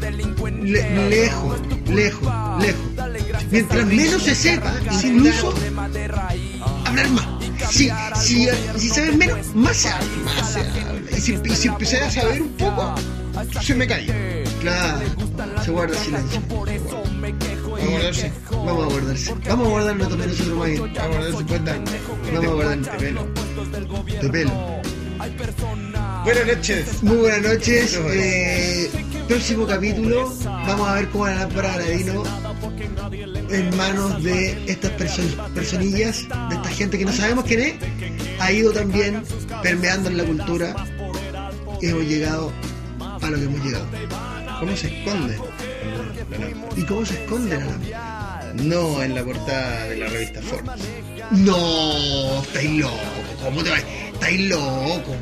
Le- 0.63 1.09
lejos, 1.09 1.61
lejos, 1.89 2.33
lejos. 2.61 2.83
Mientras 3.51 3.87
menos 3.87 4.23
se 4.23 4.35
sepa, 4.35 4.73
incluso 5.03 5.55
hablar 6.87 7.09
más. 7.11 7.27
Si, 7.71 7.91
si, 8.17 8.49
si 8.77 8.89
sabes 8.89 9.17
menos, 9.17 9.55
más 9.55 9.77
se 9.77 9.89
habla. 9.89 10.07
Más 10.25 10.53
se. 10.53 10.61
Y 11.17 11.55
si, 11.55 11.69
empecé 11.69 12.01
a 12.01 12.11
saber 12.11 12.43
un 12.43 12.49
poco, 12.51 12.95
se 13.63 13.75
me 13.75 13.87
calla. 13.87 14.15
Claro, 14.61 15.01
se 15.65 15.71
guarda 15.71 15.99
silencio. 15.99 16.41
A 17.87 17.91
guardarse. 17.91 18.33
Vamos 18.51 18.85
a 18.85 18.89
guardarse. 18.89 19.35
Vamos 19.49 19.67
a 19.67 19.71
guardarnos 19.71 20.09
también 20.09 20.31
nosotros 20.31 20.59
más 20.59 20.69
bien. 20.69 20.83
Va 20.97 21.03
a 21.03 21.07
guardarse 21.09 21.45
cuenta. 21.45 21.77
Vamos 22.33 22.45
a 22.45 22.55
guardar 22.55 22.79
de 22.79 22.91
pelo. 22.99 23.29
de 24.23 24.29
pelo. 24.31 24.81
Buenas 26.25 26.47
noches. 26.47 27.03
Muy 27.03 27.17
buenas 27.17 27.43
noches. 27.43 28.01
eh, 28.13 28.91
próximo 29.29 29.67
capítulo. 29.67 30.33
Vamos 30.45 30.89
a 30.89 30.95
ver 30.95 31.09
cómo 31.09 31.27
la 31.27 31.35
lámpara 31.37 31.79
de 31.79 31.85
Aladino 31.85 32.23
en 33.51 33.77
manos 33.77 34.23
de 34.23 34.65
estas 34.71 34.91
perso- 34.93 35.53
personillas, 35.55 36.27
de 36.49 36.55
esta 36.57 36.69
gente 36.71 36.99
que 36.99 37.05
no 37.05 37.13
sabemos 37.13 37.45
quién 37.45 37.61
es, 37.61 37.75
ha 38.41 38.51
ido 38.53 38.73
también 38.73 39.23
permeando 39.63 40.09
en 40.11 40.17
la 40.17 40.25
cultura 40.25 40.75
y 41.81 41.87
hemos 41.89 42.05
llegado 42.05 42.53
a 43.21 43.31
lo 43.31 43.37
que 43.37 43.45
hemos 43.45 43.65
llegado. 43.65 43.87
¿Cómo 44.61 44.77
se 44.77 44.99
esconde? 44.99 45.39
¿Y 46.77 46.83
cómo 46.83 47.05
se 47.07 47.15
esconde 47.15 47.57
la 47.59 47.65
lámpara? 47.65 48.53
No 48.55 49.03
en 49.03 49.15
la 49.15 49.25
portada 49.25 49.85
de 49.87 49.97
la 49.97 50.07
revista 50.09 50.41
Forbes. 50.43 50.81
No, 51.33 52.43
estáis 52.43 52.71
loco. 52.71 52.99
¿Cómo 53.43 53.63
te 53.63 53.71
va? 53.71 53.79
Estáis 53.79 54.41
loco. 54.49 55.17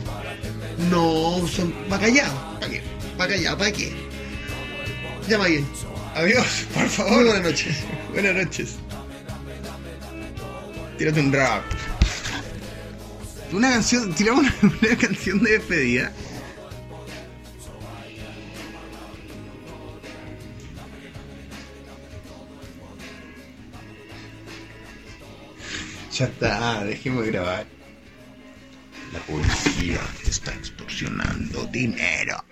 No, 0.90 1.46
son 1.48 1.72
va 1.90 1.98
callado. 1.98 2.32
¿Para 2.60 2.72
qué? 2.72 2.82
Va 3.20 3.28
callado, 3.28 3.58
¿para 3.58 3.72
qué? 3.72 3.92
Llama 5.28 5.46
bien. 5.46 5.66
Adiós, 6.14 6.66
por 6.74 6.88
favor. 6.88 7.24
Buenas 7.24 7.42
noches. 7.42 7.76
Buenas 8.12 8.34
noches. 8.34 8.76
Tírate 10.98 11.20
un 11.20 11.32
rap. 11.32 11.62
Una 13.52 13.70
canción, 13.70 14.14
tiramos 14.14 14.44
una, 14.62 14.74
una 14.82 14.96
canción 15.00 15.42
de 15.42 15.52
despedida. 15.52 16.12
Ya 26.12 26.26
está, 26.26 26.84
dejemos 26.84 27.24
de 27.24 27.30
grabar. 27.32 27.66
La 29.14 29.18
policía 29.20 30.00
está 30.26 30.52
extorsionando 30.52 31.64
dinero. 31.66 32.44